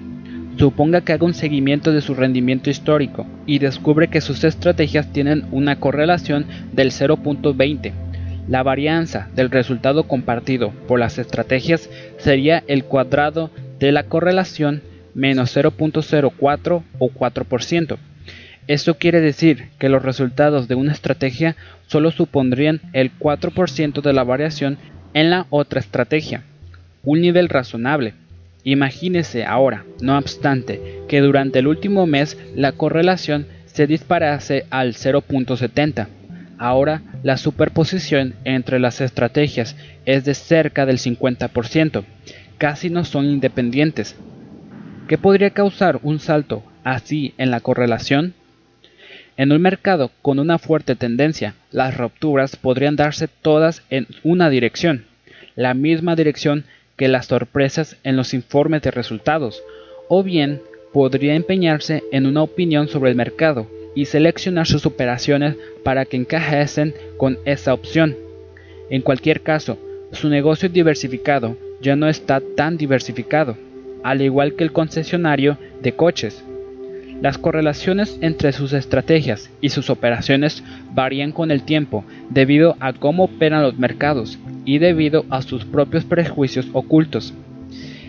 Suponga 0.59 1.03
que 1.03 1.13
haga 1.13 1.25
un 1.25 1.35
seguimiento 1.35 1.93
de 1.93 2.01
su 2.01 2.15
rendimiento 2.15 2.69
histórico 2.69 3.27
y 3.47 3.61
descubre 3.61 4.09
que 4.09 4.21
sus 4.21 4.43
estrategias 4.43 5.13
tienen 5.13 5.45
una 5.53 5.79
correlación 5.79 6.47
del 6.73 6.91
0.20. 6.91 7.93
La 8.49 8.63
varianza 8.63 9.29
del 9.35 9.51
resultado 9.51 10.09
compartido 10.09 10.73
por 10.89 10.99
las 10.99 11.19
estrategias 11.19 11.89
sería 12.19 12.65
el 12.67 12.85
cuadrado 12.85 13.51
de 13.79 13.93
la 13.93 14.05
correlación 14.05 14.83
menos 15.15 15.57
0.04 15.57 16.83
o 16.99 17.09
4%. 17.09 17.97
Esto 18.67 18.95
quiere 18.97 19.21
decir 19.21 19.69
que 19.79 19.89
los 19.89 20.03
resultados 20.03 20.67
de 20.67 20.75
una 20.75 20.93
estrategia 20.93 21.57
solo 21.87 22.11
supondrían 22.11 22.81
el 22.93 23.17
4% 23.17 24.03
de 24.03 24.13
la 24.13 24.25
variación 24.25 24.77
en 25.15 25.31
la 25.31 25.47
otra 25.51 25.81
estrategia 25.81 26.43
un 27.09 27.21
nivel 27.21 27.49
razonable. 27.49 28.15
Imagínese 28.65 29.45
ahora, 29.45 29.85
no 30.01 30.19
obstante, 30.19 31.03
que 31.09 31.21
durante 31.21 31.61
el 31.61 31.67
último 31.67 32.07
mes 32.07 32.37
la 32.55 32.73
correlación 32.73 33.47
se 33.67 33.87
disparase 33.87 34.67
al 34.71 34.95
0.70. 34.95 36.09
Ahora 36.59 37.03
la 37.23 37.37
superposición 37.37 38.35
entre 38.45 38.81
las 38.81 39.01
estrategias 39.01 39.77
es 40.05 40.25
de 40.25 40.35
cerca 40.35 40.87
del 40.87 40.99
50%. 40.99 42.05
Casi 42.59 42.91
no 42.91 43.05
son 43.05 43.27
independientes. 43.27 44.17
¿Qué 45.07 45.17
podría 45.17 45.51
causar 45.51 46.01
un 46.03 46.19
salto 46.19 46.65
así 46.83 47.35
en 47.39 47.51
la 47.51 47.61
correlación? 47.61 48.35
En 49.37 49.53
un 49.53 49.63
mercado 49.63 50.11
con 50.21 50.41
una 50.41 50.59
fuerte 50.59 50.97
tendencia, 50.97 51.55
las 51.71 51.97
rupturas 51.97 52.57
podrían 52.57 52.97
darse 52.97 53.29
todas 53.29 53.85
en 53.89 54.09
una 54.25 54.51
dirección, 54.51 55.05
la 55.55 55.75
misma 55.75 56.17
dirección 56.17 56.65
que 56.99 57.09
las 57.09 57.27
sorpresas 57.27 57.97
en 58.05 58.17
los 58.17 58.35
informes 58.35 58.83
de 58.83 58.91
resultados, 58.91 59.63
o 60.09 60.23
bien 60.23 60.61
podría 60.93 61.35
empeñarse 61.35 62.03
en 62.13 62.27
una 62.27 62.43
opinión 62.43 62.89
sobre 62.89 63.11
el 63.11 63.17
mercado 63.17 63.67
y 63.95 64.05
seleccionar 64.07 64.67
sus 64.67 64.85
operaciones 64.85 65.57
para 65.83 66.05
que 66.05 66.17
encajasen 66.17 66.95
con 67.17 67.39
esa 67.45 67.73
opción. 67.73 68.17
En 68.91 69.03
cualquier 69.03 69.43
caso, 69.43 69.79
su 70.13 70.29
negocio 70.29 70.69
diversificado 70.69 71.57
ya 71.81 71.95
no 71.95 72.09
está 72.09 72.41
tan 72.57 72.77
diversificado, 72.77 73.57
al 74.03 74.21
igual 74.23 74.55
que 74.55 74.65
el 74.65 74.73
concesionario 74.73 75.57
de 75.81 75.93
coches. 75.93 76.45
Las 77.21 77.37
correlaciones 77.37 78.17
entre 78.21 78.53
sus 78.53 78.73
estrategias 78.73 79.51
y 79.61 79.71
sus 79.71 79.91
operaciones 79.91 80.63
varían 80.95 81.33
con 81.33 81.51
el 81.51 81.65
tiempo 81.65 82.05
debido 82.31 82.77
a 82.79 82.93
cómo 82.93 83.25
operan 83.25 83.63
los 83.63 83.77
mercados 83.77 84.39
y 84.65 84.79
debido 84.79 85.25
a 85.29 85.43
sus 85.43 85.65
propios 85.65 86.05
prejuicios 86.05 86.69
ocultos. 86.73 87.35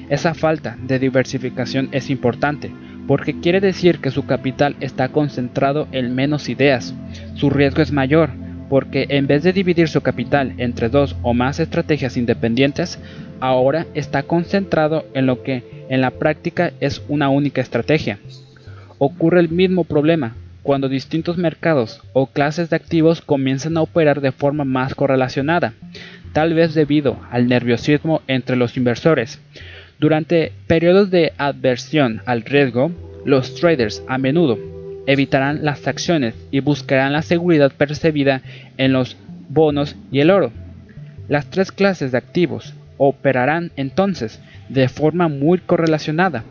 Esa 0.09 0.35
falta 0.35 0.77
de 0.83 0.99
diversificación 0.99 1.89
es 1.91 2.11
importante 2.11 2.71
porque 3.07 3.39
quiere 3.39 3.59
decir 3.61 3.97
que 3.97 4.11
su 4.11 4.27
capital 4.27 4.75
está 4.79 5.09
concentrado 5.09 5.87
en 5.91 6.13
menos 6.13 6.47
ideas. 6.47 6.93
Su 7.33 7.49
riesgo 7.49 7.81
es 7.81 7.91
mayor 7.91 8.29
porque 8.69 9.07
en 9.09 9.25
vez 9.25 9.41
de 9.41 9.53
dividir 9.53 9.87
su 9.87 10.01
capital 10.01 10.53
entre 10.59 10.89
dos 10.89 11.15
o 11.23 11.33
más 11.33 11.59
estrategias 11.59 12.15
independientes, 12.15 12.99
ahora 13.39 13.87
está 13.95 14.21
concentrado 14.21 15.05
en 15.15 15.25
lo 15.25 15.41
que 15.41 15.63
en 15.89 16.01
la 16.01 16.11
práctica 16.11 16.73
es 16.79 17.01
una 17.07 17.29
única 17.29 17.61
estrategia. 17.61 18.19
Ocurre 18.99 19.39
el 19.39 19.49
mismo 19.49 19.85
problema 19.85 20.35
cuando 20.61 20.89
distintos 20.89 21.37
mercados 21.37 22.01
o 22.13 22.27
clases 22.27 22.69
de 22.69 22.75
activos 22.75 23.21
comienzan 23.21 23.77
a 23.77 23.81
operar 23.81 24.21
de 24.21 24.33
forma 24.33 24.65
más 24.65 24.93
correlacionada, 24.93 25.73
tal 26.33 26.53
vez 26.53 26.73
debido 26.73 27.17
al 27.31 27.47
nerviosismo 27.47 28.21
entre 28.27 28.57
los 28.57 28.77
inversores. 28.77 29.41
Durante 29.99 30.51
periodos 30.67 31.09
de 31.09 31.33
adversión 31.37 32.21
al 32.25 32.41
riesgo, 32.41 32.91
los 33.25 33.55
traders 33.55 34.03
a 34.07 34.17
menudo 34.17 34.59
evitarán 35.07 35.63
las 35.63 35.87
acciones 35.87 36.35
y 36.51 36.59
buscarán 36.59 37.13
la 37.13 37.21
seguridad 37.21 37.71
percibida 37.71 38.41
en 38.77 38.93
los 38.93 39.17
bonos 39.47 39.95
y 40.11 40.19
el 40.19 40.29
oro. 40.29 40.51
Las 41.29 41.49
tres 41.49 41.71
clases 41.71 42.11
de 42.11 42.17
activos 42.17 42.73
operarán 42.97 43.71
entonces 43.75 44.41
de 44.67 44.89
forma 44.89 45.29
muy 45.29 45.59
correlacionada. 45.59 46.43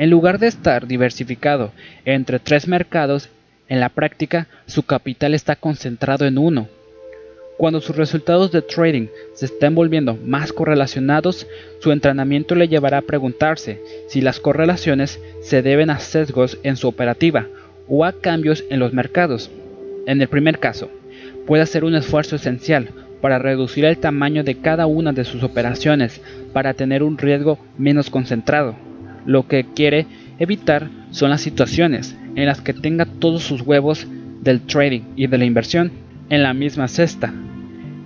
En 0.00 0.08
lugar 0.08 0.38
de 0.38 0.46
estar 0.46 0.86
diversificado 0.86 1.72
entre 2.06 2.38
tres 2.38 2.66
mercados, 2.66 3.28
en 3.68 3.80
la 3.80 3.90
práctica 3.90 4.46
su 4.64 4.82
capital 4.84 5.34
está 5.34 5.56
concentrado 5.56 6.24
en 6.24 6.38
uno. 6.38 6.68
Cuando 7.58 7.82
sus 7.82 7.96
resultados 7.96 8.50
de 8.50 8.62
trading 8.62 9.08
se 9.34 9.44
estén 9.44 9.74
volviendo 9.74 10.16
más 10.24 10.54
correlacionados, 10.54 11.46
su 11.80 11.92
entrenamiento 11.92 12.54
le 12.54 12.68
llevará 12.68 12.96
a 12.96 13.02
preguntarse 13.02 13.78
si 14.08 14.22
las 14.22 14.40
correlaciones 14.40 15.20
se 15.42 15.60
deben 15.60 15.90
a 15.90 15.98
sesgos 15.98 16.56
en 16.62 16.76
su 16.76 16.88
operativa 16.88 17.46
o 17.86 18.06
a 18.06 18.14
cambios 18.14 18.64
en 18.70 18.78
los 18.78 18.94
mercados. 18.94 19.50
En 20.06 20.22
el 20.22 20.28
primer 20.28 20.60
caso, 20.60 20.90
puede 21.46 21.62
hacer 21.62 21.84
un 21.84 21.94
esfuerzo 21.94 22.36
esencial 22.36 22.88
para 23.20 23.38
reducir 23.38 23.84
el 23.84 23.98
tamaño 23.98 24.44
de 24.44 24.54
cada 24.62 24.86
una 24.86 25.12
de 25.12 25.24
sus 25.24 25.42
operaciones 25.42 26.22
para 26.54 26.72
tener 26.72 27.02
un 27.02 27.18
riesgo 27.18 27.58
menos 27.76 28.08
concentrado. 28.08 28.88
Lo 29.26 29.46
que 29.46 29.64
quiere 29.74 30.06
evitar 30.38 30.88
son 31.10 31.30
las 31.30 31.40
situaciones 31.40 32.16
en 32.34 32.46
las 32.46 32.60
que 32.60 32.72
tenga 32.72 33.06
todos 33.06 33.42
sus 33.42 33.62
huevos 33.62 34.06
del 34.42 34.60
trading 34.62 35.02
y 35.16 35.26
de 35.26 35.38
la 35.38 35.44
inversión 35.44 35.92
en 36.28 36.42
la 36.42 36.54
misma 36.54 36.88
cesta 36.88 37.32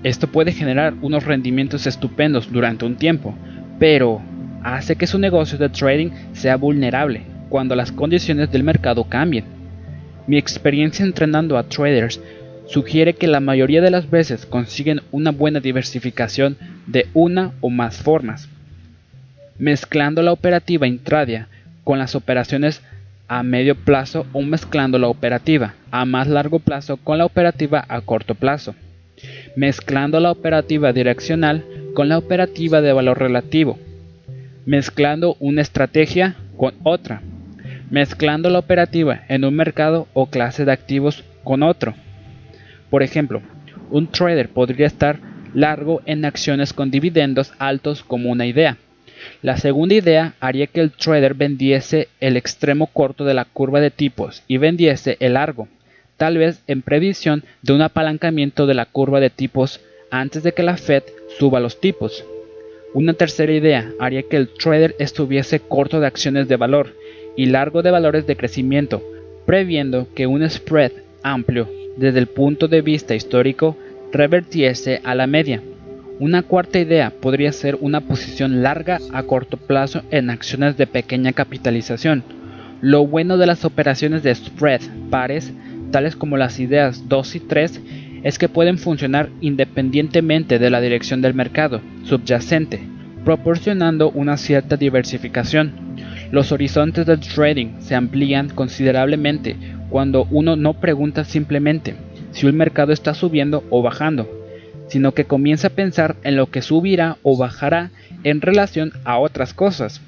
esto 0.05 0.27
puede 0.27 0.53
generar 0.53 0.93
unos 1.01 1.25
rendimientos 1.25 1.87
estupendos 1.87 2.53
durante 2.53 2.85
un 2.85 2.97
tiempo, 2.97 3.35
pero 3.79 4.21
hace 4.62 4.97
que 4.97 5.07
su 5.07 5.19
negocio 5.19 5.57
de 5.57 5.71
trading 5.71 6.11
sea 6.35 6.57
vulnerable 6.57 7.23
cuando 7.49 7.75
las 7.75 7.91
condiciones 7.91 8.53
del 8.53 8.65
mercado 8.65 9.05
cambien. 9.05 9.47
Mi 10.27 10.37
experiencia 10.37 11.07
entrenando 11.07 11.57
a 11.57 11.62
traders 11.71 12.21
sugiere 12.67 13.15
que 13.15 13.27
la 13.27 13.41
mayoría 13.41 13.81
de 13.81 13.91
las 13.91 14.11
veces 14.11 14.45
consiguen 14.45 15.01
una 15.11 15.31
buena 15.31 15.61
diversificación 15.61 16.59
de 16.87 17.07
una 17.15 17.53
o 17.62 17.71
más 17.71 17.97
formas, 17.97 18.51
mezclando 19.59 20.22
la 20.22 20.32
operativa 20.32 20.86
intradia 20.86 21.48
con 21.84 21.98
las 21.98 22.14
operaciones 22.14 22.82
a 23.28 23.42
medio 23.42 23.74
plazo 23.74 24.26
o 24.32 24.42
mezclando 24.42 24.98
la 24.98 25.09
operativa 25.09 25.74
a 25.90 26.05
más 26.05 26.28
largo 26.28 26.59
plazo 26.59 26.96
con 26.98 27.18
la 27.18 27.24
operativa 27.24 27.84
a 27.88 28.00
corto 28.00 28.34
plazo 28.34 28.74
mezclando 29.57 30.20
la 30.20 30.30
operativa 30.30 30.92
direccional 30.92 31.64
con 31.94 32.09
la 32.09 32.18
operativa 32.18 32.80
de 32.80 32.92
valor 32.92 33.18
relativo, 33.18 33.78
mezclando 34.66 35.36
una 35.38 35.62
estrategia 35.62 36.34
con 36.57 36.74
otra, 36.82 37.22
mezclando 37.90 38.50
la 38.50 38.59
operativa 38.59 39.22
en 39.28 39.44
un 39.44 39.55
mercado 39.55 40.09
o 40.12 40.26
clase 40.26 40.64
de 40.64 40.72
activos 40.72 41.24
con 41.44 41.62
otro. 41.62 41.94
Por 42.90 43.02
ejemplo, 43.02 43.42
un 43.90 44.09
trader 44.09 44.48
podría 44.48 44.86
estar 44.86 45.18
largo 45.55 46.02
en 46.05 46.24
acciones 46.24 46.72
con 46.72 46.90
dividendos 46.90 47.52
altos 47.59 48.02
como 48.02 48.30
una 48.30 48.46
idea. 48.46 48.76
La 49.43 49.57
segunda 49.57 49.95
idea 49.95 50.35
haría 50.41 50.66
que 50.66 50.81
el 50.81 50.91
trader 50.91 51.35
vendiese 51.35 52.09
el 52.20 52.37
extremo 52.37 52.87
corto 52.89 53.25
de 53.25 53.35
la 53.35 53.45
curva 53.45 53.81
de 53.81 53.91
tipos 53.91 54.43
y 54.49 54.59
vendiese 54.59 55.16
el 55.20 55.35
largo 55.35 55.68
tal 56.16 56.39
vez 56.39 56.62
en 56.66 56.83
previsión 56.83 57.45
de 57.62 57.72
un 57.72 57.83
apalancamiento 57.83 58.66
de 58.66 58.75
la 58.75 58.87
curva 58.87 59.20
de 59.20 59.31
tipos 59.31 59.81
antes 60.11 60.43
de 60.43 60.53
que 60.53 60.62
la 60.62 60.77
Fed 60.77 61.03
suba 61.39 61.61
los 61.61 61.81
tipos. 61.81 62.25
Una 62.93 63.14
tercera 63.14 63.53
idea 63.53 63.93
haría 63.99 64.22
que 64.22 64.37
el 64.37 64.49
trader 64.49 64.95
estuviese 64.99 65.61
corto 65.61 66.01
de 66.01 66.07
acciones 66.07 66.47
de 66.49 66.57
valor 66.57 66.95
y 67.37 67.47
largo 67.47 67.83
de 67.83 67.91
valores 67.91 68.27
de 68.27 68.37
crecimiento, 68.37 69.03
previendo 69.47 70.07
que 70.14 70.27
un 70.27 70.49
spread 70.49 70.93
amplio 71.22 71.68
desde 71.97 72.20
el 72.20 72.29
punto 72.29 72.68
de 72.68 72.83
vista 72.83 73.14
histórico 73.14 73.77
revertiese 74.12 75.01
a 75.03 75.14
la 75.16 75.27
media. 75.27 75.61
Una 76.21 76.43
cuarta 76.43 76.79
idea 76.79 77.11
podría 77.11 77.53
ser 77.53 77.77
una 77.81 78.01
posición 78.01 78.62
larga 78.62 78.99
a 79.12 79.23
corto 79.25 79.57
plazo 79.57 80.03
en 80.11 80.31
acciones 80.31 80.77
de 80.77 80.87
pequeña 80.87 81.33
capitalización. 81.33 82.23
Lo 82.81 83.07
bueno 83.07 83.37
de 83.37 83.47
las 83.47 83.65
operaciones 83.65 84.23
de 84.23 84.35
spread 84.35 84.81
pares 85.11 85.53
tales 85.95 86.17
como 86.17 86.37
las 86.37 86.59
ideas 86.59 87.09
2 87.09 87.37
y 87.37 87.41
3, 87.41 87.81
es 88.25 88.37
que 88.37 88.49
pueden 88.49 88.79
funcionar 88.79 89.29
independientemente 89.41 90.59
de 90.59 90.69
la 90.69 90.81
dirección 90.81 91.23
del 91.23 91.35
mercado 91.35 91.81
subyacente, 92.03 92.81
proporcionando 93.25 94.11
una 94.11 94.37
cierta 94.37 94.77
diversificación. 94.77 95.73
Los 96.33 96.51
horizontes 96.51 97.07
del 97.07 97.21
trading 97.21 97.79
se 97.79 97.95
amplían 97.95 98.49
considerablemente 98.49 99.57
cuando 99.89 100.27
uno 100.33 100.57
no 100.57 100.75
pregunta 100.75 101.23
simplemente 101.23 101.95
si 102.33 102.47
un 102.47 102.57
mercado 102.57 102.93
está 102.93 103.15
subiendo 103.15 103.62
o 103.71 103.81
bajando, 103.81 104.29
sino 104.95 105.11
que 105.11 105.24
comienza 105.24 105.66
a 105.66 105.70
pensar 105.70 106.14
en 106.22 106.36
lo 106.36 106.53
que 106.53 106.62
subirá 106.62 107.16
o 107.24 107.36
bajará 107.36 107.90
en 108.22 108.40
relación 108.40 108.92
a 109.03 109.18
otras 109.18 109.53
cosas. 109.53 110.01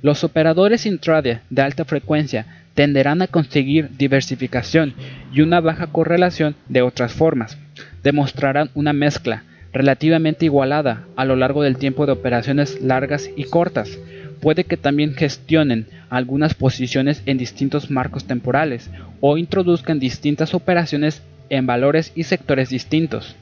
Los 0.00 0.24
operadores 0.24 0.86
intraday 0.86 1.40
de 1.50 1.60
alta 1.60 1.84
frecuencia 1.84 2.46
tenderán 2.72 3.20
a 3.20 3.26
conseguir 3.26 3.90
diversificación 3.98 4.94
y 5.30 5.42
una 5.42 5.60
baja 5.60 5.88
correlación 5.88 6.56
de 6.70 6.80
otras 6.80 7.12
formas. 7.12 7.58
Demostrarán 8.02 8.70
una 8.72 8.94
mezcla 8.94 9.42
relativamente 9.74 10.46
igualada 10.46 11.04
a 11.16 11.26
lo 11.26 11.36
largo 11.36 11.62
del 11.62 11.76
tiempo 11.76 12.06
de 12.06 12.12
operaciones 12.12 12.80
largas 12.80 13.28
y 13.36 13.44
cortas. 13.44 13.98
Puede 14.40 14.64
que 14.64 14.78
también 14.78 15.12
gestionen 15.12 15.86
algunas 16.08 16.54
posiciones 16.54 17.22
en 17.26 17.36
distintos 17.36 17.90
marcos 17.90 18.24
temporales 18.24 18.88
o 19.20 19.36
introduzcan 19.36 19.98
distintas 19.98 20.54
operaciones 20.54 21.22
en 21.50 21.66
valores 21.66 22.10
y 22.14 22.22
sectores 22.22 22.70
distintos. 22.70 23.36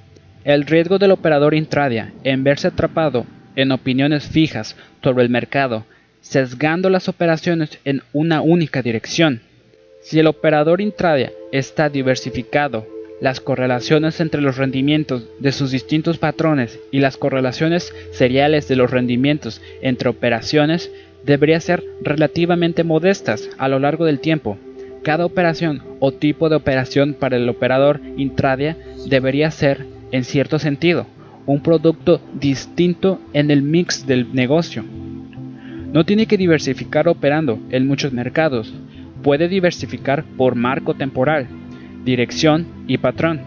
El 0.45 0.66
riesgo 0.66 0.99
del 0.99 1.12
operador 1.12 1.55
intradia 1.55 2.12
en 2.24 2.43
verse 2.45 2.68
atrapado 2.68 3.26
en 3.55 3.70
opiniones 3.70 4.28
fijas 4.28 4.76
sobre 5.03 5.24
el 5.24 5.30
mercado 5.30 5.84
sesgando 6.22 6.88
las 6.88 7.09
operaciones 7.09 7.78
en 7.84 8.03
una 8.12 8.40
única 8.40 8.80
dirección. 8.80 9.43
Si 10.03 10.18
el 10.18 10.26
operador 10.26 10.80
intradia 10.80 11.32
está 11.53 11.88
diversificado, 11.90 12.86
las 13.20 13.40
correlaciones 13.40 14.18
entre 14.20 14.40
los 14.40 14.57
rendimientos 14.57 15.24
de 15.38 15.53
sus 15.53 15.70
distintos 15.70 16.18
patrones 16.18 16.80
y 16.90 17.01
las 17.01 17.16
correlaciones 17.16 17.95
seriales 18.12 18.66
de 18.66 18.76
los 18.76 18.90
rendimientos 18.90 19.61
entre 19.80 20.09
operaciones 20.09 20.90
deberían 21.24 21.61
ser 21.61 21.84
relativamente 22.01 22.82
modestas 22.82 23.49
a 23.59 23.68
lo 23.68 23.78
largo 23.78 24.05
del 24.07 24.18
tiempo. 24.18 24.59
Cada 25.05 25.24
operación 25.24 25.82
o 26.01 26.12
tipo 26.12 26.49
de 26.49 26.57
operación 26.57 27.14
para 27.14 27.36
el 27.36 27.49
operador 27.49 28.01
intradia 28.16 28.76
debería 29.07 29.51
ser, 29.51 29.86
en 30.13 30.25
cierto 30.25 30.59
sentido, 30.59 31.07
un 31.47 31.61
producto 31.61 32.21
distinto 32.35 33.21
en 33.33 33.51
el 33.51 33.63
mix 33.63 34.07
del 34.07 34.33
negocio. 34.33 34.85
No 35.93 36.05
tiene 36.05 36.27
que 36.27 36.37
diversificar 36.37 37.09
operando 37.09 37.59
en 37.71 37.87
muchos 37.87 38.13
mercados, 38.13 38.73
puede 39.23 39.49
diversificar 39.49 40.25
por 40.37 40.55
marco 40.55 40.95
temporal, 40.95 41.49
dirección 42.05 42.67
y 42.87 42.99
patrón. 42.99 43.41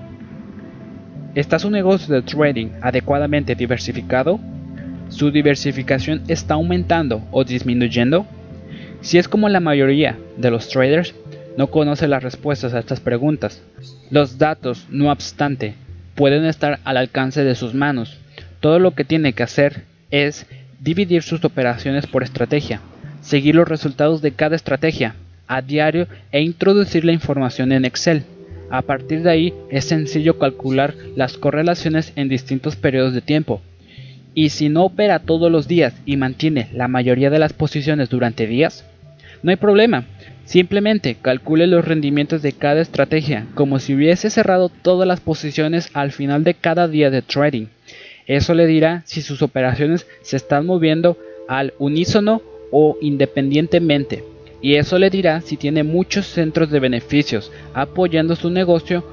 ¿Está 1.35 1.59
su 1.59 1.69
negocio 1.69 2.13
de 2.13 2.21
trading 2.21 2.69
adecuadamente 2.81 3.55
diversificado? 3.55 4.39
¿Su 5.09 5.31
diversificación 5.31 6.23
está 6.27 6.55
aumentando 6.55 7.23
o 7.31 7.43
disminuyendo? 7.43 8.25
Si 9.01 9.17
es 9.17 9.27
como 9.27 9.49
la 9.49 9.59
mayoría 9.59 10.17
de 10.37 10.49
los 10.49 10.69
traders, 10.69 11.13
no 11.57 11.67
conoce 11.67 12.07
las 12.07 12.23
respuestas 12.23 12.73
a 12.73 12.79
estas 12.79 12.99
preguntas. 12.99 13.61
Los 14.09 14.37
datos, 14.37 14.87
no 14.89 15.11
obstante, 15.11 15.75
pueden 16.15 16.45
estar 16.45 16.79
al 16.83 16.97
alcance 16.97 17.43
de 17.43 17.55
sus 17.55 17.73
manos. 17.73 18.17
Todo 18.59 18.79
lo 18.79 18.95
que 18.95 19.05
tiene 19.05 19.33
que 19.33 19.43
hacer 19.43 19.83
es 20.11 20.47
dividir 20.79 21.21
sus 21.21 21.43
operaciones 21.43 22.07
por 22.07 22.23
estrategia, 22.23 22.81
seguir 23.21 23.55
los 23.55 23.67
resultados 23.67 24.21
de 24.21 24.31
cada 24.31 24.55
estrategia 24.55 25.15
a 25.47 25.61
diario 25.61 26.07
e 26.31 26.41
introducir 26.41 27.05
la 27.05 27.11
información 27.11 27.71
en 27.71 27.85
Excel. 27.85 28.23
A 28.71 28.81
partir 28.81 29.21
de 29.21 29.29
ahí 29.29 29.53
es 29.69 29.85
sencillo 29.85 30.39
calcular 30.39 30.95
las 31.15 31.37
correlaciones 31.37 32.13
en 32.15 32.29
distintos 32.29 32.75
periodos 32.75 33.13
de 33.13 33.21
tiempo. 33.21 33.61
Y 34.33 34.49
si 34.49 34.69
no 34.69 34.83
opera 34.83 35.19
todos 35.19 35.51
los 35.51 35.67
días 35.67 35.93
y 36.05 36.17
mantiene 36.17 36.67
la 36.73 36.87
mayoría 36.87 37.29
de 37.29 37.39
las 37.39 37.53
posiciones 37.53 38.09
durante 38.09 38.47
días, 38.47 38.83
no 39.43 39.51
hay 39.51 39.57
problema, 39.57 40.05
Simplemente 40.45 41.17
calcule 41.19 41.65
los 41.65 41.85
rendimientos 41.85 42.43
de 42.43 42.53
cada 42.53 42.81
estrategia 42.81 43.47
como 43.55 43.79
si 43.79 43.95
hubiese 43.95 44.29
cerrado 44.29 44.69
todas 44.69 45.07
las 45.07 45.19
posiciones 45.19 45.89
al 45.93 46.11
final 46.11 46.43
de 46.43 46.53
cada 46.53 46.87
día 46.87 47.09
de 47.09 47.23
trading. 47.23 47.65
Eso 48.27 48.53
le 48.53 48.67
dirá 48.67 49.01
si 49.05 49.21
sus 49.21 49.41
operaciones 49.41 50.07
se 50.21 50.37
están 50.37 50.67
moviendo 50.67 51.17
al 51.47 51.73
unísono 51.79 52.41
o 52.71 52.97
independientemente. 53.01 54.23
Y 54.61 54.75
eso 54.75 54.99
le 54.99 55.09
dirá 55.09 55.41
si 55.41 55.57
tiene 55.57 55.83
muchos 55.83 56.27
centros 56.27 56.69
de 56.69 56.79
beneficios 56.79 57.51
apoyando 57.73 58.35
su 58.35 58.49
negocio 58.49 59.03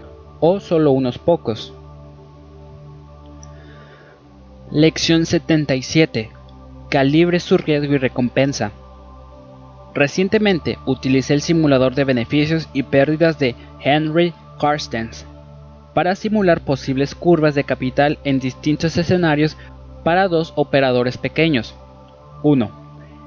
o 0.41 0.61
solo 0.61 0.93
unos 0.93 1.19
pocos. 1.19 1.73
Lección 4.71 5.27
77. 5.27 6.31
Calibre 6.89 7.41
su 7.41 7.57
riesgo 7.59 7.95
y 7.95 7.99
recompensa. 7.99 8.73
Recientemente 9.95 10.79
utilicé 10.87 11.35
el 11.35 11.43
simulador 11.43 11.95
de 11.95 12.05
beneficios 12.05 12.69
y 12.73 12.83
pérdidas 12.83 13.39
de 13.39 13.55
Henry 13.81 14.33
Carstens 14.59 15.27
para 15.95 16.15
simular 16.15 16.61
posibles 16.63 17.15
curvas 17.15 17.55
de 17.55 17.65
capital 17.65 18.19
en 18.25 18.41
distintos 18.41 18.97
escenarios 18.97 19.57
para 20.05 20.29
dos 20.29 20.53
operadores 20.57 21.19
pequeños. 21.19 21.75
1. 22.43 22.71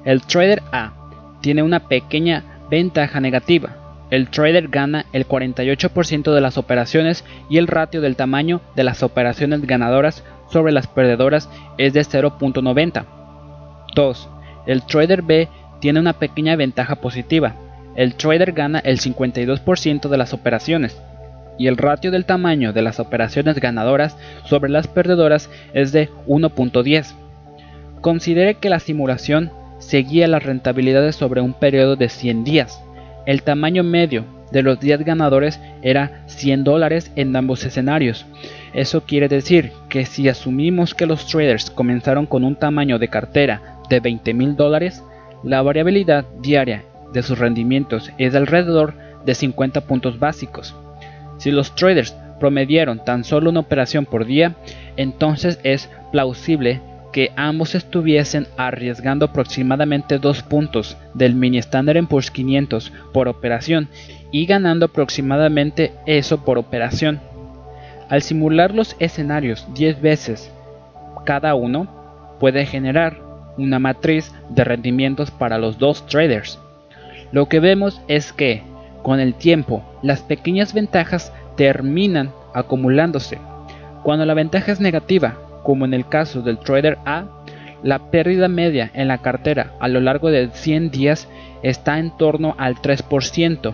El 0.06 0.22
trader 0.22 0.62
A 0.72 0.94
tiene 1.42 1.62
una 1.62 1.88
pequeña 1.88 2.44
ventaja 2.70 3.20
negativa. 3.20 3.78
El 4.10 4.30
trader 4.30 4.68
gana 4.68 5.06
el 5.14 5.28
48% 5.28 6.34
de 6.34 6.42
las 6.42 6.58
operaciones 6.58 7.24
y 7.50 7.58
el 7.58 7.68
ratio 7.68 8.02
del 8.02 8.16
tamaño 8.16 8.62
de 8.76 8.84
las 8.84 9.04
operaciones 9.04 9.66
ganadoras 9.66 10.24
sobre 10.50 10.72
las 10.72 10.88
perdedoras 10.88 11.50
es 11.78 11.94
de 11.94 12.02
0.90. 12.02 13.06
2. 13.96 14.30
El 14.68 14.84
trader 14.84 15.22
B 15.22 15.48
tiene 15.80 16.00
una 16.00 16.14
pequeña 16.14 16.56
ventaja 16.56 16.96
positiva. 16.96 17.56
El 17.96 18.16
trader 18.16 18.52
gana 18.52 18.80
el 18.80 19.00
52% 19.00 20.10
de 20.10 20.18
las 20.18 20.34
operaciones 20.34 20.98
y 21.58 21.68
el 21.68 21.78
ratio 21.78 22.12
del 22.12 22.26
tamaño 22.26 22.74
de 22.74 22.82
las 22.82 23.00
operaciones 23.00 23.60
ganadoras 23.60 24.18
sobre 24.46 24.70
las 24.70 24.88
perdedoras 24.88 25.50
es 25.74 25.92
de 25.92 26.10
1.10. 26.28 27.14
Considere 28.02 28.56
que 28.56 28.70
la 28.70 28.80
simulación 28.80 29.52
seguía 29.80 30.28
las 30.28 30.44
rentabilidades 30.44 31.16
sobre 31.16 31.42
un 31.42 31.54
periodo 31.54 31.96
de 31.96 32.10
100 32.10 32.44
días. 32.44 32.82
El 33.26 33.44
tamaño 33.44 33.84
medio 33.84 34.26
de 34.52 34.62
los 34.62 34.80
días 34.80 35.04
ganadores 35.04 35.60
era 35.82 36.24
100 36.28 36.64
dólares 36.64 37.12
en 37.16 37.36
ambos 37.36 37.66
escenarios. 37.66 38.26
Eso 38.74 39.02
quiere 39.02 39.28
decir 39.28 39.72
que 39.90 40.06
si 40.06 40.30
asumimos 40.30 40.94
que 40.94 41.06
los 41.06 41.26
traders 41.28 41.70
comenzaron 41.72 42.26
con 42.26 42.44
un 42.44 42.56
tamaño 42.56 43.00
de 43.00 43.08
cartera 43.08 43.80
de 43.90 44.00
20 44.00 44.34
mil 44.34 44.56
dólares, 44.56 45.04
la 45.46 45.62
variabilidad 45.62 46.26
diaria 46.42 46.84
de 47.14 47.24
sus 47.24 47.40
rendimientos 47.40 48.12
es 48.18 48.34
de 48.34 48.40
alrededor 48.40 48.94
de 49.26 49.36
50 49.36 49.82
puntos 49.82 50.20
básicos. 50.20 50.76
Si 51.38 51.52
los 51.52 51.76
traders 51.76 52.16
promedieron 52.40 53.04
tan 53.06 53.24
solo 53.24 53.50
una 53.50 53.62
operación 53.62 54.06
por 54.06 54.26
día, 54.26 54.56
entonces 54.98 55.60
es 55.64 55.90
plausible 56.12 56.82
que 57.14 57.32
ambos 57.38 57.76
estuviesen 57.76 58.48
arriesgando 58.58 59.26
aproximadamente 59.28 60.20
2 60.20 60.44
puntos 60.44 60.98
del 61.14 61.36
mini 61.36 61.60
Standard 61.60 62.06
Poor's 62.08 62.30
500 62.30 62.92
por 63.14 63.30
operación 63.30 63.88
y 64.32 64.46
ganando 64.46 64.88
aproximadamente 64.88 65.94
eso 66.06 66.44
por 66.44 66.58
operación. 66.58 67.22
Al 68.10 68.22
simular 68.22 68.76
los 68.76 68.98
escenarios 69.00 69.66
10 69.74 70.02
veces 70.02 70.52
cada 71.26 71.56
uno, 71.56 71.88
puede 72.40 72.66
generar 72.66 73.25
una 73.58 73.80
matriz 73.80 74.34
de 74.50 74.64
rendimientos 74.64 75.32
para 75.32 75.58
los 75.58 75.78
dos 75.78 76.06
traders. 76.08 76.60
Lo 77.32 77.48
que 77.48 77.60
vemos 77.60 78.02
es 78.08 78.34
que, 78.34 78.64
con 79.04 79.20
el 79.20 79.34
tiempo, 79.34 79.84
las 80.02 80.22
pequeñas 80.22 80.74
ventajas 80.74 81.34
terminan 81.56 82.32
acumulándose. 82.54 83.40
Cuando 84.04 84.26
la 84.26 84.34
ventaja 84.34 84.72
es 84.72 84.80
negativa, 84.80 85.36
como 85.64 85.86
en 85.86 85.94
el 85.94 86.08
caso 86.08 86.42
del 86.42 86.60
trader 86.60 86.98
A, 87.06 87.26
la 87.84 88.00
pérdida 88.12 88.48
media 88.48 88.90
en 88.94 89.08
la 89.08 89.20
cartera 89.20 89.74
a 89.80 89.88
lo 89.88 90.00
largo 90.00 90.32
de 90.32 90.50
100 90.50 90.92
días 90.92 91.28
está 91.62 92.00
en 92.00 92.16
torno 92.18 92.56
al 92.58 92.76
3%. 92.76 93.74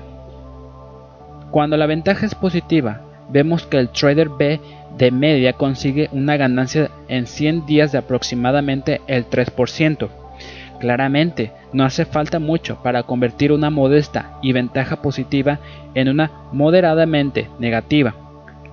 Cuando 1.51 1.77
la 1.77 1.85
ventaja 1.85 2.25
es 2.25 2.35
positiva, 2.35 3.01
vemos 3.29 3.65
que 3.65 3.77
el 3.77 3.89
trader 3.89 4.29
B 4.29 4.59
de 4.97 5.11
media 5.11 5.53
consigue 5.53 6.09
una 6.11 6.37
ganancia 6.37 6.91
en 7.07 7.27
100 7.27 7.65
días 7.65 7.91
de 7.91 7.97
aproximadamente 7.97 9.01
el 9.07 9.29
3%. 9.29 10.09
Claramente, 10.79 11.51
no 11.73 11.83
hace 11.83 12.05
falta 12.05 12.39
mucho 12.39 12.81
para 12.81 13.03
convertir 13.03 13.51
una 13.51 13.69
modesta 13.69 14.37
y 14.41 14.51
ventaja 14.51 15.01
positiva 15.01 15.59
en 15.93 16.09
una 16.09 16.31
moderadamente 16.51 17.49
negativa. 17.59 18.15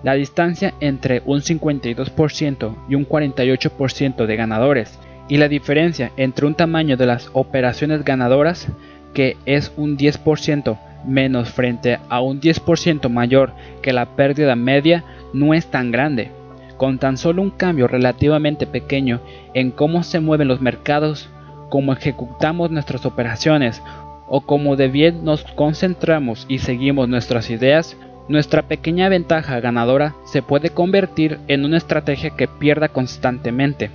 La 0.02 0.14
distancia 0.14 0.74
entre 0.80 1.22
un 1.26 1.40
52% 1.40 2.76
y 2.88 2.94
un 2.94 3.06
48% 3.06 4.26
de 4.26 4.36
ganadores 4.36 4.98
y 5.28 5.36
la 5.36 5.48
diferencia 5.48 6.12
entre 6.16 6.46
un 6.46 6.54
tamaño 6.54 6.96
de 6.96 7.06
las 7.06 7.30
operaciones 7.32 8.04
ganadoras, 8.04 8.68
que 9.12 9.36
es 9.44 9.72
un 9.76 9.98
10% 9.98 10.78
menos 11.06 11.50
frente 11.50 11.98
a 12.08 12.20
un 12.20 12.40
10% 12.40 13.08
mayor 13.08 13.52
que 13.82 13.92
la 13.92 14.06
pérdida 14.16 14.56
media, 14.56 15.04
no 15.32 15.54
es 15.54 15.66
tan 15.66 15.90
grande. 15.90 16.30
Con 16.76 16.98
tan 16.98 17.16
solo 17.16 17.42
un 17.42 17.50
cambio 17.50 17.88
relativamente 17.88 18.66
pequeño 18.66 19.20
en 19.54 19.70
cómo 19.70 20.02
se 20.02 20.20
mueven 20.20 20.48
los 20.48 20.60
mercados, 20.60 21.28
cómo 21.70 21.92
ejecutamos 21.92 22.70
nuestras 22.70 23.04
operaciones 23.04 23.82
o 24.28 24.42
cómo 24.42 24.76
de 24.76 24.88
bien 24.88 25.24
nos 25.24 25.42
concentramos 25.42 26.46
y 26.48 26.58
seguimos 26.58 27.08
nuestras 27.08 27.50
ideas, 27.50 27.96
nuestra 28.28 28.62
pequeña 28.62 29.08
ventaja 29.08 29.58
ganadora 29.60 30.14
se 30.24 30.42
puede 30.42 30.70
convertir 30.70 31.38
en 31.48 31.64
una 31.64 31.78
estrategia 31.78 32.30
que 32.30 32.46
pierda 32.46 32.88
constantemente. 32.88 33.90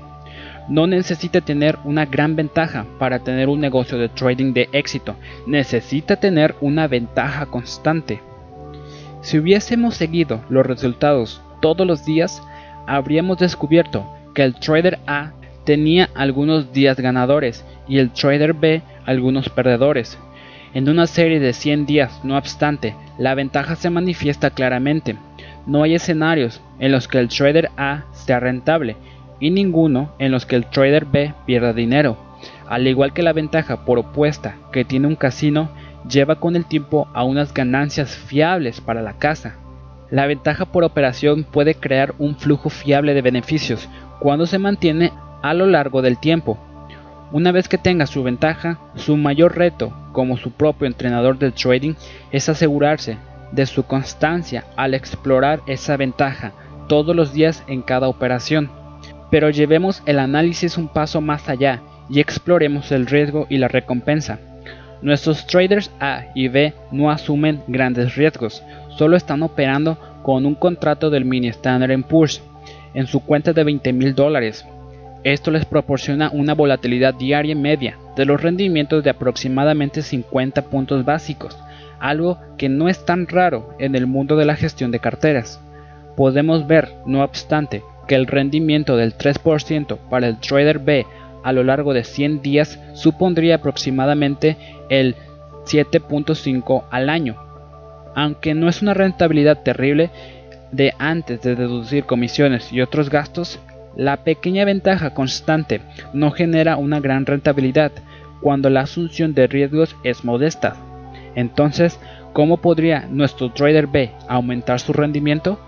No 0.68 0.88
necesita 0.88 1.42
tener 1.42 1.78
una 1.84 2.06
gran 2.06 2.36
ventaja 2.36 2.86
para 2.98 3.20
tener 3.20 3.50
un 3.50 3.60
negocio 3.60 3.98
de 3.98 4.10
trading 4.10 4.54
de 4.54 4.70
éxito, 4.72 5.16
necesita 5.46 6.16
tener 6.16 6.56
una 6.62 6.88
ventaja 6.88 7.46
constante. 7.46 8.22
Si 9.24 9.40
hubiésemos 9.40 9.96
seguido 9.96 10.42
los 10.50 10.66
resultados 10.66 11.42
todos 11.62 11.88
los 11.88 12.06
días, 12.06 12.44
habríamos 12.86 13.38
descubierto 13.38 14.06
que 14.36 14.44
el 14.44 14.54
trader 14.56 15.00
A 15.08 15.32
tenía 15.64 16.10
algunos 16.14 16.74
días 16.74 17.00
ganadores 17.00 17.66
y 17.88 18.00
el 18.00 18.12
trader 18.12 18.54
B 18.54 18.82
algunos 19.06 19.48
perdedores. 19.48 20.20
En 20.74 20.90
una 20.90 21.08
serie 21.08 21.40
de 21.40 21.54
100 21.54 21.86
días, 21.86 22.20
no 22.26 22.38
obstante, 22.38 22.96
la 23.18 23.34
ventaja 23.34 23.78
se 23.78 23.90
manifiesta 23.90 24.50
claramente. 24.50 25.16
No 25.66 25.84
hay 25.84 25.96
escenarios 25.96 26.62
en 26.80 26.92
los 26.92 27.08
que 27.08 27.20
el 27.20 27.30
trader 27.30 27.70
A 27.78 28.04
sea 28.12 28.42
rentable 28.42 28.98
y 29.40 29.52
ninguno 29.52 30.12
en 30.20 30.34
los 30.34 30.46
que 30.46 30.58
el 30.58 30.66
trader 30.66 31.06
B 31.06 31.34
pierda 31.46 31.72
dinero. 31.72 32.18
Al 32.68 32.86
igual 32.88 33.14
que 33.14 33.24
la 33.24 33.32
ventaja 33.32 33.86
por 33.86 34.00
opuesta 34.00 34.56
que 34.74 34.84
tiene 34.84 35.08
un 35.08 35.16
casino, 35.16 35.70
lleva 36.10 36.36
con 36.40 36.56
el 36.56 36.66
tiempo 36.66 37.08
a 37.14 37.24
unas 37.24 37.54
ganancias 37.54 38.16
fiables 38.16 38.82
para 38.82 39.02
la 39.02 39.14
casa. 39.14 39.56
La 40.10 40.28
ventaja 40.28 40.66
por 40.66 40.84
operación 40.84 41.44
puede 41.44 41.76
crear 41.76 42.14
un 42.20 42.36
flujo 42.36 42.70
fiable 42.70 43.14
de 43.14 43.22
beneficios 43.22 43.90
cuando 44.20 44.46
se 44.46 44.60
mantiene 44.60 45.12
a 45.42 45.54
lo 45.54 45.66
largo 45.66 46.02
del 46.02 46.20
tiempo. 46.20 46.58
Una 47.32 47.52
vez 47.52 47.68
que 47.68 47.78
tenga 47.78 48.06
su 48.06 48.22
ventaja, 48.22 48.80
su 48.96 49.18
mayor 49.18 49.58
reto 49.58 49.92
como 50.12 50.38
su 50.38 50.52
propio 50.52 50.88
entrenador 50.88 51.40
del 51.40 51.54
trading 51.54 51.96
es 52.32 52.48
asegurarse 52.48 53.18
de 53.52 53.66
su 53.66 53.84
constancia 53.84 54.66
al 54.76 54.94
explorar 54.94 55.62
esa 55.66 55.98
ventaja 55.98 56.52
todos 56.88 57.16
los 57.16 57.34
días 57.34 57.64
en 57.68 57.82
cada 57.82 58.08
operación. 58.08 58.70
Pero 59.32 59.50
llevemos 59.50 60.04
el 60.06 60.20
análisis 60.20 60.78
un 60.78 60.88
paso 60.88 61.22
más 61.22 61.50
allá 61.50 61.82
y 62.10 62.20
exploremos 62.20 62.92
el 62.92 63.08
riesgo 63.08 63.48
y 63.50 63.58
la 63.58 63.68
recompensa. 63.68 64.40
Nuestros 65.04 65.46
traders 65.46 65.92
A 66.00 66.28
y 66.34 66.48
B 66.48 66.74
no 66.92 67.12
asumen 67.12 67.62
grandes 67.68 68.16
riesgos, 68.16 68.64
solo 68.98 69.18
están 69.18 69.44
operando 69.44 69.98
con 70.24 70.46
un 70.46 70.56
contrato 70.56 71.10
del 71.10 71.26
mini 71.26 71.50
Standard 71.50 72.02
Poor's 72.04 72.42
en 72.94 73.06
su 73.08 73.20
cuenta 73.20 73.52
de 73.52 73.66
20 73.66 73.92
mil 73.92 74.16
dólares. 74.16 74.66
Esto 75.26 75.52
les 75.52 75.66
proporciona 75.66 76.30
una 76.32 76.54
volatilidad 76.54 77.16
diaria 77.16 77.54
media 77.54 77.98
de 78.16 78.24
los 78.24 78.42
rendimientos 78.42 79.04
de 79.04 79.10
aproximadamente 79.10 80.02
50 80.02 80.62
puntos 80.70 81.04
básicos, 81.04 81.58
algo 82.00 82.38
que 82.58 82.70
no 82.70 82.88
es 82.88 83.04
tan 83.04 83.28
raro 83.28 83.76
en 83.80 83.96
el 83.96 84.08
mundo 84.08 84.38
de 84.38 84.46
la 84.46 84.56
gestión 84.56 84.92
de 84.92 85.00
carteras. 85.00 85.60
Podemos 86.16 86.66
ver, 86.66 86.94
no 87.06 87.26
obstante, 87.26 87.84
que 88.08 88.16
el 88.16 88.28
rendimiento 88.28 88.96
del 88.96 89.18
3% 89.18 89.98
para 90.10 90.30
el 90.30 90.40
trader 90.40 90.80
B 90.80 91.06
a 91.44 91.52
lo 91.52 91.64
largo 91.64 91.94
de 91.94 92.04
100 92.04 92.42
días 92.42 92.80
supondría 92.94 93.56
aproximadamente 93.56 94.58
el 94.90 95.16
7.5 95.66 96.84
al 96.90 97.10
año. 97.10 97.36
Aunque 98.16 98.54
no 98.54 98.70
es 98.70 98.82
una 98.82 98.94
rentabilidad 98.94 99.64
terrible 99.64 100.12
de 100.72 100.94
antes 100.98 101.42
de 101.42 101.56
deducir 101.56 102.06
comisiones 102.06 102.72
y 102.72 102.82
otros 102.82 103.10
gastos, 103.10 103.60
la 103.96 104.18
pequeña 104.24 104.66
ventaja 104.66 105.14
constante 105.14 105.82
no 106.14 106.32
genera 106.32 106.78
una 106.78 107.00
gran 107.00 107.26
rentabilidad 107.26 107.92
cuando 108.42 108.70
la 108.70 108.82
asunción 108.82 109.34
de 109.34 109.48
riesgos 109.48 109.96
es 110.04 110.26
modesta. 110.26 110.76
Entonces, 111.36 112.00
¿cómo 112.34 112.58
podría 112.58 113.08
nuestro 113.10 113.52
trader 113.52 113.88
B 113.88 114.12
aumentar 114.28 114.80
su 114.80 114.94
rendimiento? 114.94 115.60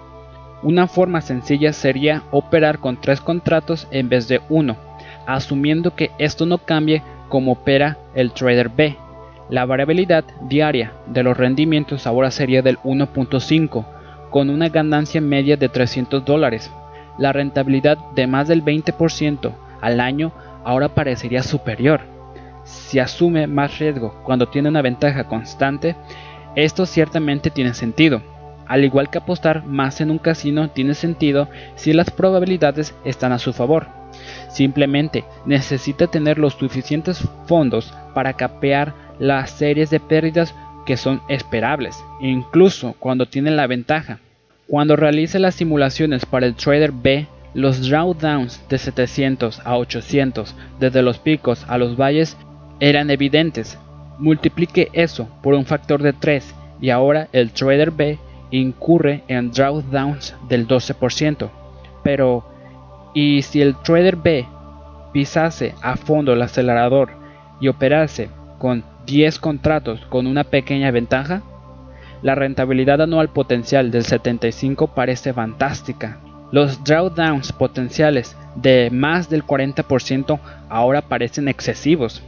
Una 0.63 0.88
forma 0.88 1.21
sencilla 1.21 1.73
sería 1.73 2.23
operar 2.32 2.80
con 2.80 2.99
tres 2.99 3.21
contratos 3.21 3.88
en 3.91 4.09
vez 4.09 4.28
de 4.28 4.41
uno, 4.49 4.78
asumiendo 5.26 5.95
que 5.95 6.11
esto 6.17 6.45
no 6.45 6.57
cambie 6.57 7.01
como 7.30 7.53
opera 7.53 7.97
el 8.13 8.32
trader 8.32 8.69
B. 8.69 8.97
La 9.49 9.65
variabilidad 9.65 10.23
diaria 10.41 10.93
de 11.07 11.23
los 11.23 11.38
rendimientos 11.38 12.07
ahora 12.07 12.32
sería 12.32 12.61
del 12.61 12.78
1.5, 12.80 13.86
con 14.30 14.49
una 14.49 14.69
ganancia 14.69 15.21
media 15.21 15.55
de 15.57 15.69
300 15.69 16.26
dólares. 16.26 16.71
La 17.17 17.32
rentabilidad 17.32 17.97
de 18.15 18.28
más 18.28 18.47
del 18.47 18.63
20% 18.63 19.51
al 19.82 19.99
año 19.99 20.32
ahora 20.63 20.89
parecería 20.89 21.43
superior. 21.43 22.01
Si 22.63 22.99
asume 22.99 23.45
más 23.45 23.78
riesgo 23.78 24.15
cuando 24.23 24.47
tiene 24.47 24.69
una 24.69 24.82
ventaja 24.82 25.26
constante, 25.26 25.95
esto 26.55 26.86
ciertamente 26.86 27.51
tiene 27.51 27.73
sentido. 27.73 28.21
Al 28.67 28.84
igual 28.84 29.09
que 29.09 29.19
apostar 29.19 29.63
más 29.65 30.01
en 30.01 30.09
un 30.09 30.17
casino 30.17 30.69
tiene 30.71 30.95
sentido 30.95 31.47
si 31.76 31.93
las 31.93 32.09
probabilidades 32.09 32.95
están 33.05 33.32
a 33.32 33.38
su 33.38 33.53
favor. 33.53 33.88
Simplemente 34.56 35.26
necesita 35.45 36.08
tener 36.08 36.38
los 36.38 36.53
suficientes 36.53 37.28
fondos 37.45 37.93
para 38.14 38.32
capear 38.32 38.93
las 39.20 39.51
series 39.51 39.89
de 39.89 39.99
pérdidas 39.99 40.56
que 40.86 40.95
son 40.95 41.22
esperables, 41.28 42.01
incluso 42.22 42.95
cuando 42.97 43.26
tiene 43.26 43.51
la 43.51 43.68
ventaja. 43.68 44.20
Cuando 44.66 44.95
realice 44.95 45.39
las 45.39 45.56
simulaciones 45.56 46.26
para 46.26 46.45
el 46.45 46.56
trader 46.56 46.93
B, 46.93 47.28
los 47.53 47.89
drawdowns 47.89 48.64
de 48.70 48.78
700 48.78 49.60
a 49.66 49.78
800 49.78 50.56
desde 50.80 51.01
los 51.01 51.20
picos 51.20 51.66
a 51.68 51.78
los 51.78 51.97
valles 51.97 52.38
eran 52.80 53.10
evidentes. 53.10 53.78
Multiplique 54.20 54.88
eso 54.93 55.28
por 55.43 55.53
un 55.53 55.66
factor 55.66 56.01
de 56.01 56.14
3 56.14 56.56
y 56.80 56.91
ahora 56.91 57.28
el 57.34 57.51
trader 57.51 57.91
B 57.91 58.18
incurre 58.51 59.22
en 59.28 59.51
drawdowns 59.51 60.34
del 60.47 60.66
12%. 60.66 61.49
Pero, 62.06 62.55
¿y 63.16 63.41
si 63.41 63.61
el 63.61 63.76
trader 63.78 64.18
B 64.18 64.45
pisase 65.11 65.74
a 65.82 65.95
fondo 65.95 66.34
el 66.34 66.41
acelerador 66.43 67.09
y 67.59 67.70
operase 67.70 68.30
con 68.59 68.84
10 69.07 69.39
contratos 69.39 70.01
con 70.09 70.28
una 70.28 70.43
pequeña 70.43 70.91
ventaja? 70.91 71.41
La 72.22 72.36
rentabilidad 72.36 73.01
anual 73.01 73.30
potencial 73.30 73.89
del 73.89 74.03
75 74.03 74.93
parece 74.93 75.34
fantástica. 75.34 76.20
Los 76.51 76.84
drawdowns 76.84 77.51
potenciales 77.51 78.38
de 78.55 78.89
más 78.91 79.30
del 79.30 79.45
40% 79.45 80.39
ahora 80.70 81.01
parecen 81.01 81.47
excesivos. 81.47 82.22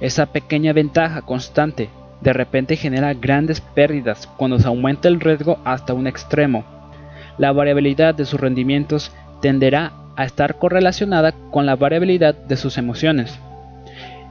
Esa 0.00 0.26
pequeña 0.26 0.72
ventaja 0.72 1.22
constante 1.22 1.90
de 2.20 2.32
repente 2.32 2.76
genera 2.76 3.14
grandes 3.14 3.60
pérdidas 3.60 4.26
cuando 4.36 4.58
se 4.58 4.68
aumenta 4.68 5.08
el 5.08 5.20
riesgo 5.20 5.58
hasta 5.64 5.94
un 5.94 6.06
extremo. 6.06 6.64
La 7.38 7.52
variabilidad 7.52 8.14
de 8.14 8.26
sus 8.26 8.40
rendimientos 8.40 9.12
tenderá 9.40 9.92
a 10.20 10.26
estar 10.26 10.56
correlacionada 10.56 11.32
con 11.50 11.64
la 11.64 11.76
variabilidad 11.76 12.34
de 12.34 12.58
sus 12.58 12.76
emociones. 12.76 13.38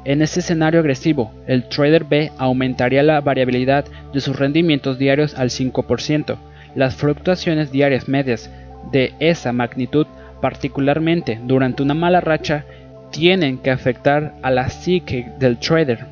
En 0.06 0.22
este 0.22 0.40
escenario 0.42 0.82
agresivo, 0.82 1.32
el 1.48 1.68
trader 1.68 2.04
B 2.04 2.32
aumentaría 2.38 3.02
la 3.02 3.20
variabilidad 3.22 3.86
de 4.14 4.22
sus 4.22 4.38
rendimientos 4.38 5.00
diarios 5.00 5.34
al 5.34 5.50
5%. 5.50 6.38
Las 6.76 6.96
fluctuaciones 6.96 7.72
diarias 7.72 8.08
medias 8.08 8.52
de 8.92 9.14
esa 9.20 9.52
magnitud, 9.52 10.06
particularmente 10.42 11.40
durante 11.44 11.82
una 11.82 11.96
mala 11.96 12.22
racha, 12.22 12.66
tienen 13.10 13.58
que 13.58 13.72
afectar 13.72 14.36
a 14.44 14.52
la 14.52 14.70
psique 14.70 15.32
del 15.40 15.58
trader. 15.58 16.06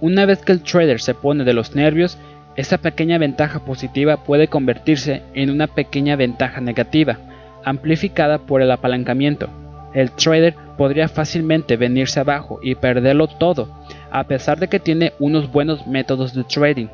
Una 0.00 0.24
vez 0.24 0.38
que 0.38 0.52
el 0.52 0.62
trader 0.62 1.02
se 1.02 1.12
pone 1.12 1.44
de 1.44 1.52
los 1.52 1.74
nervios, 1.74 2.16
esa 2.56 2.78
pequeña 2.78 3.18
ventaja 3.18 3.58
positiva 3.58 4.24
puede 4.24 4.48
convertirse 4.48 5.20
en 5.34 5.50
una 5.50 5.66
pequeña 5.66 6.16
ventaja 6.16 6.62
negativa, 6.62 7.18
amplificada 7.66 8.38
por 8.38 8.62
el 8.62 8.70
apalancamiento. 8.70 9.50
El 9.92 10.12
trader 10.12 10.54
podría 10.78 11.08
fácilmente 11.08 11.76
venirse 11.76 12.20
abajo 12.20 12.60
y 12.62 12.76
perderlo 12.76 13.26
todo, 13.26 13.68
a 14.10 14.24
pesar 14.24 14.58
de 14.58 14.68
que 14.68 14.80
tiene 14.80 15.12
unos 15.18 15.50
buenos 15.50 15.86
métodos 15.86 16.32
de 16.32 16.44
trading. 16.44 16.86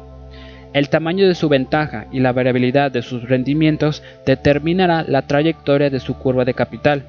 El 0.72 0.88
tamaño 0.88 1.28
de 1.28 1.34
su 1.34 1.50
ventaja 1.50 2.06
y 2.10 2.20
la 2.20 2.32
variabilidad 2.32 2.90
de 2.90 3.02
sus 3.02 3.28
rendimientos 3.28 4.02
determinará 4.24 5.04
la 5.06 5.22
trayectoria 5.22 5.90
de 5.90 6.00
su 6.00 6.14
curva 6.14 6.46
de 6.46 6.54
capital. 6.54 7.04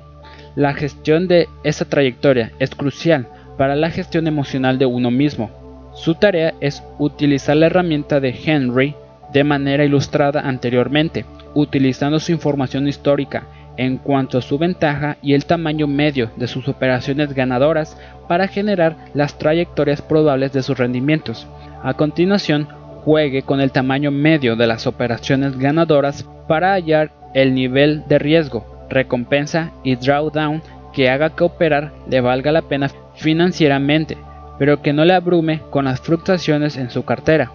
La 0.56 0.74
gestión 0.74 1.28
de 1.30 1.48
esa 1.64 1.86
trayectoria 1.86 2.52
es 2.60 2.76
crucial 2.76 3.28
para 3.58 3.78
la 3.78 3.90
gestión 3.90 4.28
emocional 4.28 4.78
de 4.78 4.86
uno 4.86 5.12
mismo. 5.12 5.50
Su 5.96 6.16
tarea 6.16 6.54
es 6.60 6.84
utilizar 7.00 7.56
la 7.56 7.68
herramienta 7.68 8.20
de 8.20 8.36
Henry 8.46 8.96
de 9.32 9.44
manera 9.46 9.86
ilustrada 9.86 10.42
anteriormente, 10.42 11.26
utilizando 11.56 12.20
su 12.20 12.32
información 12.32 12.88
histórica 12.88 13.44
en 13.78 13.98
cuanto 13.98 14.38
a 14.38 14.42
su 14.42 14.58
ventaja 14.58 15.18
y 15.22 15.34
el 15.34 15.46
tamaño 15.46 15.88
medio 15.88 16.30
de 16.36 16.48
sus 16.48 16.68
operaciones 16.68 17.34
ganadoras 17.34 17.98
para 18.28 18.48
generar 18.48 18.98
las 19.14 19.38
trayectorias 19.38 20.02
probables 20.02 20.54
de 20.54 20.62
sus 20.62 20.78
rendimientos. 20.78 21.48
A 21.82 21.96
continuación, 21.96 22.68
juegue 23.04 23.42
con 23.42 23.62
el 23.62 23.72
tamaño 23.72 24.12
medio 24.12 24.56
de 24.56 24.68
las 24.68 24.88
operaciones 24.88 25.58
ganadoras 25.58 26.28
para 26.48 26.74
hallar 26.74 27.12
el 27.34 27.56
nivel 27.56 28.04
de 28.08 28.20
riesgo, 28.20 28.86
recompensa 28.90 29.72
y 29.84 29.96
drawdown 29.96 30.62
que 30.94 31.10
haga 31.10 31.32
que 31.32 31.44
operar 31.44 31.92
le 32.08 32.22
valga 32.22 32.52
la 32.52 32.62
pena 32.62 32.90
financieramente 33.16 34.18
pero 34.58 34.82
que 34.82 34.94
no 34.94 35.06
le 35.06 35.14
abrume 35.14 35.62
con 35.70 35.86
las 35.86 36.02
fluctuaciones 36.02 36.78
en 36.78 36.90
su 36.90 37.04
cartera. 37.04 37.52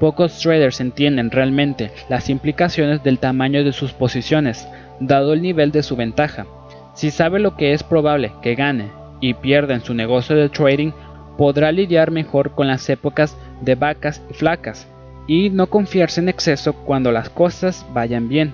Pocos 0.00 0.38
traders 0.40 0.80
entienden 0.80 1.30
realmente 1.30 1.90
las 2.08 2.28
implicaciones 2.28 3.02
del 3.02 3.18
tamaño 3.18 3.64
de 3.64 3.72
sus 3.72 3.92
posiciones, 3.92 4.66
dado 5.00 5.32
el 5.32 5.42
nivel 5.42 5.72
de 5.72 5.82
su 5.82 5.96
ventaja. 5.96 6.46
Si 6.94 7.10
sabe 7.10 7.38
lo 7.38 7.56
que 7.56 7.72
es 7.72 7.82
probable 7.82 8.32
que 8.42 8.54
gane 8.54 8.90
y 9.20 9.34
pierda 9.34 9.74
en 9.74 9.82
su 9.82 9.94
negocio 9.94 10.36
de 10.36 10.48
trading, 10.48 10.92
podrá 11.38 11.72
lidiar 11.72 12.10
mejor 12.10 12.54
con 12.54 12.66
las 12.66 12.88
épocas 12.88 13.36
de 13.60 13.74
vacas 13.74 14.22
y 14.30 14.34
flacas 14.34 14.88
y 15.26 15.50
no 15.50 15.68
confiarse 15.68 16.20
en 16.20 16.28
exceso 16.28 16.72
cuando 16.72 17.10
las 17.10 17.30
cosas 17.30 17.86
vayan 17.92 18.28
bien. 18.28 18.52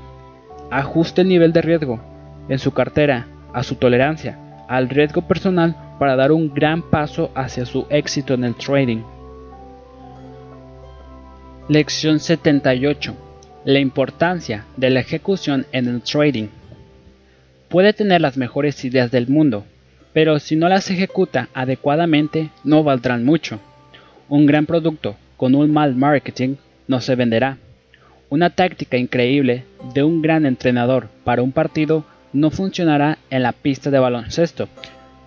Ajuste 0.70 1.22
el 1.22 1.28
nivel 1.28 1.52
de 1.52 1.62
riesgo 1.62 2.00
en 2.48 2.58
su 2.58 2.72
cartera 2.72 3.26
a 3.52 3.62
su 3.62 3.74
tolerancia 3.74 4.38
al 4.70 4.88
riesgo 4.88 5.22
personal 5.22 5.74
para 5.98 6.14
dar 6.14 6.30
un 6.30 6.54
gran 6.54 6.80
paso 6.80 7.32
hacia 7.34 7.66
su 7.66 7.86
éxito 7.90 8.34
en 8.34 8.44
el 8.44 8.54
trading. 8.54 9.02
Lección 11.70 12.18
78. 12.18 13.14
La 13.64 13.78
importancia 13.78 14.64
de 14.76 14.90
la 14.90 14.98
ejecución 14.98 15.66
en 15.70 15.86
el 15.86 16.02
trading. 16.02 16.48
Puede 17.68 17.92
tener 17.92 18.20
las 18.20 18.36
mejores 18.36 18.84
ideas 18.84 19.12
del 19.12 19.28
mundo, 19.28 19.64
pero 20.12 20.40
si 20.40 20.56
no 20.56 20.68
las 20.68 20.90
ejecuta 20.90 21.48
adecuadamente 21.54 22.50
no 22.64 22.82
valdrán 22.82 23.24
mucho. 23.24 23.60
Un 24.28 24.46
gran 24.46 24.66
producto 24.66 25.14
con 25.36 25.54
un 25.54 25.72
mal 25.72 25.94
marketing 25.94 26.56
no 26.88 27.00
se 27.00 27.14
venderá. 27.14 27.58
Una 28.30 28.50
táctica 28.50 28.96
increíble 28.96 29.62
de 29.94 30.02
un 30.02 30.22
gran 30.22 30.46
entrenador 30.46 31.06
para 31.22 31.42
un 31.44 31.52
partido 31.52 32.04
no 32.32 32.50
funcionará 32.50 33.18
en 33.30 33.44
la 33.44 33.52
pista 33.52 33.92
de 33.92 34.00
baloncesto, 34.00 34.68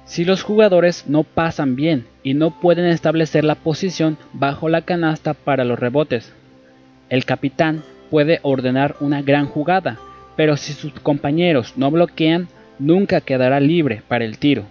si 0.06 0.26
los 0.26 0.44
jugadores 0.44 1.06
no 1.08 1.24
pasan 1.24 1.76
bien 1.76 2.06
y 2.24 2.34
no 2.34 2.60
pueden 2.60 2.86
establecer 2.86 3.44
la 3.44 3.56
posición 3.56 4.18
bajo 4.34 4.70
la 4.70 4.82
canasta 4.82 5.34
para 5.34 5.64
los 5.64 5.80
rebotes. 5.80 6.34
El 7.10 7.26
capitán 7.26 7.84
puede 8.10 8.40
ordenar 8.44 8.96
una 9.00 9.22
gran 9.22 9.48
jugada, 9.48 9.98
pero 10.36 10.58
si 10.58 10.74
sus 10.74 10.94
compañeros 10.94 11.74
no 11.78 11.90
bloquean, 11.92 12.48
nunca 12.80 13.22
quedará 13.22 13.60
libre 13.60 14.02
para 14.08 14.26
el 14.26 14.38
tiro. 14.38 14.66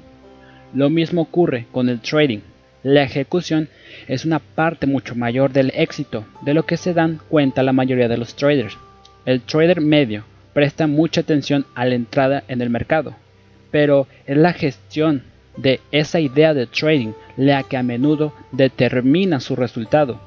Lo 0.74 0.90
mismo 0.90 1.22
ocurre 1.22 1.66
con 1.72 1.88
el 1.88 2.00
trading. 2.00 2.40
La 2.82 3.02
ejecución 3.02 3.68
es 4.08 4.24
una 4.24 4.40
parte 4.40 4.86
mucho 4.86 5.14
mayor 5.14 5.52
del 5.52 5.72
éxito 5.74 6.24
de 6.42 6.54
lo 6.54 6.64
que 6.64 6.76
se 6.76 6.94
dan 6.94 7.20
cuenta 7.28 7.62
la 7.62 7.72
mayoría 7.72 8.08
de 8.08 8.16
los 8.16 8.34
traders. 8.34 8.76
El 9.24 9.40
trader 9.42 9.80
medio 9.80 10.24
presta 10.52 10.86
mucha 10.86 11.20
atención 11.20 11.64
a 11.74 11.84
la 11.84 11.94
entrada 11.94 12.42
en 12.48 12.60
el 12.60 12.70
mercado, 12.70 13.14
pero 13.72 14.06
es 14.26 14.36
la 14.36 14.52
gestión 14.52 15.24
de 15.56 15.80
esa 15.90 16.20
idea 16.20 16.54
de 16.54 16.66
trading 16.66 17.12
la 17.36 17.64
que 17.64 17.76
a 17.76 17.82
menudo 17.82 18.32
determina 18.52 19.40
su 19.40 19.56
resultado. 19.56 20.20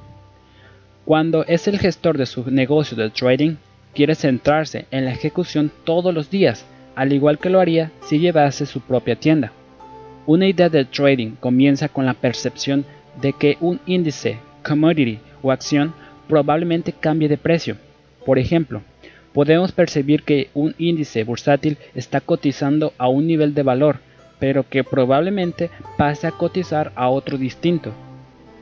Cuando 1.05 1.45
es 1.45 1.67
el 1.67 1.79
gestor 1.79 2.17
de 2.17 2.25
su 2.25 2.49
negocio 2.51 2.97
de 2.97 3.09
trading, 3.11 3.55
quiere 3.93 4.15
centrarse 4.15 4.85
en 4.91 5.05
la 5.05 5.11
ejecución 5.11 5.71
todos 5.85 6.13
los 6.13 6.29
días, 6.29 6.65
al 6.95 7.13
igual 7.13 7.37
que 7.37 7.49
lo 7.49 7.59
haría 7.59 7.91
si 8.01 8.19
llevase 8.19 8.65
su 8.65 8.81
propia 8.81 9.15
tienda. 9.15 9.51
Una 10.25 10.47
idea 10.47 10.69
de 10.69 10.85
trading 10.85 11.35
comienza 11.39 11.87
con 11.87 12.05
la 12.05 12.15
percepción 12.15 12.85
de 13.21 13.33
que 13.33 13.57
un 13.61 13.79
índice, 13.85 14.39
commodity 14.63 15.19
o 15.43 15.51
acción 15.51 15.93
probablemente 16.27 16.91
cambie 16.91 17.29
de 17.29 17.37
precio. 17.37 17.77
Por 18.25 18.39
ejemplo, 18.39 18.81
podemos 19.35 19.73
percibir 19.73 20.23
que 20.23 20.49
un 20.53 20.75
índice 20.77 21.25
bursátil 21.25 21.77
está 21.93 22.21
cotizando 22.21 22.93
a 22.97 23.09
un 23.09 23.27
nivel 23.27 23.53
de 23.53 23.63
valor, 23.63 23.99
pero 24.39 24.67
que 24.69 24.85
probablemente 24.85 25.69
pase 25.97 26.25
a 26.25 26.31
cotizar 26.31 26.93
a 26.95 27.09
otro 27.09 27.37
distinto. 27.37 27.91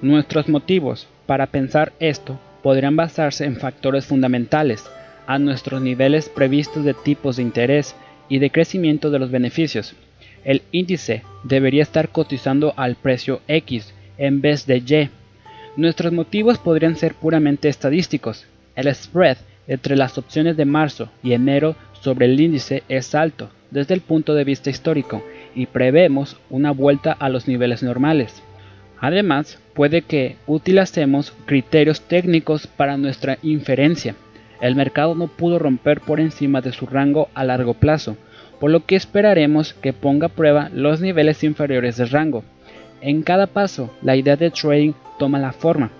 Nuestros 0.01 0.49
motivos 0.49 1.07
para 1.27 1.45
pensar 1.45 1.93
esto 1.99 2.39
podrían 2.63 2.95
basarse 2.95 3.45
en 3.45 3.57
factores 3.57 4.07
fundamentales, 4.07 4.83
a 5.27 5.37
nuestros 5.37 5.79
niveles 5.79 6.27
previstos 6.27 6.83
de 6.83 6.95
tipos 6.95 7.35
de 7.35 7.43
interés 7.43 7.95
y 8.27 8.39
de 8.39 8.49
crecimiento 8.49 9.11
de 9.11 9.19
los 9.19 9.29
beneficios. 9.29 9.93
El 10.43 10.63
índice 10.71 11.21
debería 11.43 11.83
estar 11.83 12.09
cotizando 12.09 12.73
al 12.77 12.95
precio 12.95 13.41
X 13.47 13.93
en 14.17 14.41
vez 14.41 14.65
de 14.65 14.77
Y. 14.77 15.09
Nuestros 15.77 16.11
motivos 16.13 16.57
podrían 16.57 16.95
ser 16.95 17.13
puramente 17.13 17.69
estadísticos. 17.69 18.47
El 18.75 18.93
spread 18.95 19.37
entre 19.67 19.95
las 19.95 20.17
opciones 20.17 20.57
de 20.57 20.65
marzo 20.65 21.09
y 21.23 21.33
enero 21.33 21.75
sobre 22.01 22.25
el 22.25 22.39
índice 22.39 22.83
es 22.89 23.15
alto 23.15 23.49
desde 23.71 23.93
el 23.95 24.01
punto 24.01 24.35
de 24.35 24.43
vista 24.43 24.69
histórico 24.69 25.23
y 25.55 25.65
prevemos 25.65 26.37
una 26.49 26.71
vuelta 26.71 27.11
a 27.11 27.29
los 27.29 27.47
niveles 27.47 27.81
normales. 27.83 28.43
Además, 28.99 29.59
puede 29.73 30.03
que 30.03 30.37
utilicemos 30.47 31.33
criterios 31.45 32.01
técnicos 32.01 32.67
para 32.67 32.97
nuestra 32.97 33.37
inferencia. 33.41 34.15
El 34.61 34.75
mercado 34.75 35.15
no 35.15 35.27
pudo 35.27 35.59
romper 35.59 35.99
por 36.01 36.19
encima 36.19 36.61
de 36.61 36.71
su 36.71 36.85
rango 36.85 37.29
a 37.33 37.43
largo 37.43 37.73
plazo, 37.73 38.15
por 38.59 38.71
lo 38.71 38.85
que 38.85 38.95
esperaremos 38.95 39.73
que 39.73 39.91
ponga 39.91 40.27
a 40.27 40.29
prueba 40.29 40.69
los 40.73 41.01
niveles 41.01 41.43
inferiores 41.43 41.97
de 41.97 42.05
rango. 42.05 42.45
En 43.01 43.23
cada 43.23 43.47
paso, 43.47 43.93
la 44.01 44.15
idea 44.15 44.37
de 44.37 44.51
trading 44.51 44.93
toma 45.19 45.39
la 45.39 45.51
forma. 45.51 45.91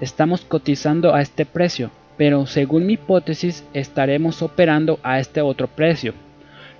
Estamos 0.00 0.42
cotizando 0.42 1.14
a 1.14 1.20
este 1.20 1.44
precio, 1.44 1.90
pero 2.16 2.46
según 2.46 2.86
mi 2.86 2.94
hipótesis 2.94 3.64
estaremos 3.74 4.42
operando 4.42 4.98
a 5.02 5.18
este 5.18 5.40
otro 5.40 5.68
precio. 5.68 6.14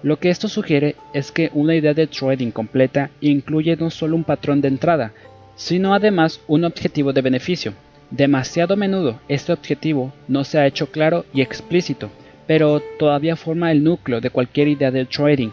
Lo 0.03 0.19
que 0.19 0.31
esto 0.31 0.49
sugiere 0.49 0.97
es 1.13 1.33
que 1.33 1.51
una 1.55 1.75
idea 1.75 1.95
de 1.95 2.07
trading 2.07 2.51
completa 2.51 3.11
incluye 3.21 3.77
no 3.77 3.91
solo 3.91 4.17
un 4.17 4.25
patrón 4.25 4.61
de 4.61 4.69
entrada, 4.69 5.13
sino 5.57 5.95
además 5.95 6.41
un 6.47 6.65
objetivo 6.65 7.13
de 7.13 7.23
beneficio. 7.23 7.73
Demasiado 8.11 8.75
a 8.75 8.77
menudo 8.77 9.21
este 9.29 9.53
objetivo 9.53 10.13
no 10.29 10.45
se 10.45 10.59
ha 10.59 10.67
hecho 10.67 10.91
claro 10.91 11.25
y 11.33 11.41
explícito, 11.41 12.11
pero 12.47 12.81
todavía 12.99 13.37
forma 13.37 13.73
el 13.73 13.83
núcleo 13.83 14.21
de 14.21 14.31
cualquier 14.31 14.69
idea 14.69 14.91
de 14.91 15.07
trading. 15.07 15.51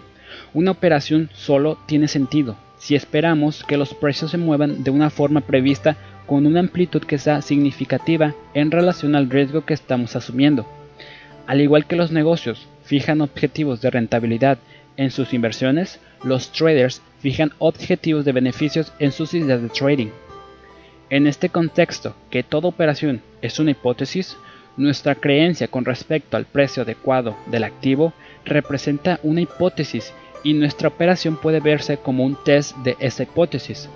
Una 0.53 0.71
operación 0.71 1.29
solo 1.33 1.79
tiene 1.87 2.07
sentido 2.07 2.57
si 2.83 2.95
esperamos 2.95 3.63
que 3.63 3.77
los 3.77 3.93
precios 3.93 4.31
se 4.31 4.37
muevan 4.37 4.83
de 4.83 4.91
una 4.91 5.09
forma 5.09 5.39
prevista 5.39 5.95
con 6.25 6.45
una 6.45 6.59
amplitud 6.59 7.01
que 7.01 7.17
sea 7.17 7.41
significativa 7.41 8.35
en 8.53 8.71
relación 8.71 9.15
al 9.15 9.29
riesgo 9.29 9.63
que 9.63 9.73
estamos 9.73 10.17
asumiendo. 10.17 10.67
Al 11.47 11.61
igual 11.61 11.85
que 11.85 11.95
los 11.95 12.11
negocios 12.11 12.67
fijan 12.83 13.21
objetivos 13.21 13.79
de 13.79 13.89
rentabilidad 13.89 14.57
en 14.97 15.11
sus 15.11 15.33
inversiones, 15.33 16.01
los 16.25 16.51
traders 16.51 17.01
fijan 17.21 17.53
objetivos 17.57 18.25
de 18.25 18.33
beneficios 18.33 18.91
en 18.99 19.13
sus 19.13 19.33
ideas 19.33 19.61
de 19.61 19.69
trading. 19.69 20.09
En 21.09 21.25
este 21.25 21.47
contexto, 21.47 22.17
que 22.29 22.43
toda 22.43 22.67
operación 22.67 23.21
es 23.41 23.59
una 23.59 23.71
hipótesis, 23.71 24.35
nuestra 24.75 25.15
creencia 25.15 25.69
con 25.69 25.85
respecto 25.85 26.35
al 26.35 26.43
precio 26.43 26.83
adecuado 26.83 27.37
del 27.45 27.63
activo 27.63 28.11
representa 28.43 29.21
una 29.23 29.39
hipótesis 29.39 30.13
y 30.43 30.53
nuestra 30.53 30.89
operación 30.89 31.37
puede 31.37 31.59
verse 31.59 31.97
como 31.97 32.23
un 32.23 32.37
test 32.43 32.77
de 32.77 32.95
esa 32.99 33.23
hipótesis. 33.23 33.89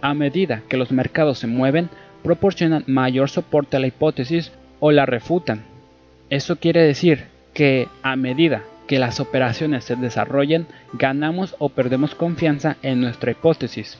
A 0.00 0.14
medida 0.14 0.62
que 0.68 0.76
los 0.76 0.92
mercados 0.92 1.38
se 1.38 1.46
mueven, 1.46 1.88
proporcionan 2.22 2.84
mayor 2.86 3.30
soporte 3.30 3.76
a 3.76 3.80
la 3.80 3.86
hipótesis 3.86 4.52
o 4.80 4.92
la 4.92 5.06
refutan. 5.06 5.64
Eso 6.30 6.56
quiere 6.56 6.82
decir 6.82 7.24
que 7.52 7.88
a 8.02 8.16
medida 8.16 8.62
que 8.86 8.98
las 8.98 9.20
operaciones 9.20 9.84
se 9.84 9.96
desarrollen, 9.96 10.66
ganamos 10.92 11.56
o 11.58 11.70
perdemos 11.70 12.14
confianza 12.14 12.76
en 12.82 13.00
nuestra 13.00 13.30
hipótesis. 13.30 13.98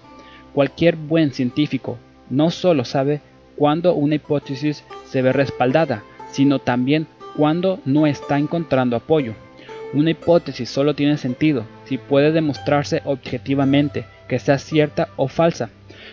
Cualquier 0.52 0.96
buen 0.96 1.32
científico 1.32 1.98
no 2.28 2.50
solo 2.50 2.84
sabe 2.84 3.20
cuándo 3.56 3.94
una 3.94 4.16
hipótesis 4.16 4.84
se 5.06 5.22
ve 5.22 5.32
respaldada, 5.32 6.02
sino 6.30 6.58
también 6.58 7.06
cuándo 7.36 7.80
no 7.84 8.06
está 8.06 8.38
encontrando 8.38 8.96
apoyo. 8.96 9.34
Una 9.94 10.10
hipótesis 10.10 10.68
solo 10.68 10.94
tiene 10.94 11.16
sentido 11.16 11.64
si 11.84 11.98
puede 11.98 12.32
demostrarse 12.32 13.00
objetivamente 13.04 14.04
que 14.28 14.40
sea 14.40 14.58
cierta 14.58 15.08
o 15.14 15.28
falsa. 15.28 15.70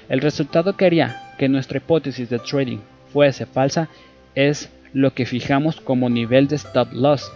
El 0.08 0.22
resultado 0.22 0.78
que 0.78 0.86
haría 0.86 1.34
que 1.40 1.49
nuestra 1.49 1.78
hipótesis 1.78 2.30
de 2.30 2.38
trading 2.38 2.78
fuese 3.12 3.48
falsa 3.48 3.90
es 4.36 4.72
lo 4.94 5.16
que 5.16 5.26
fijamos 5.26 5.82
como 5.82 6.12
nivel 6.12 6.48
de 6.48 6.58
stop 6.58 6.94
loss 6.94 7.32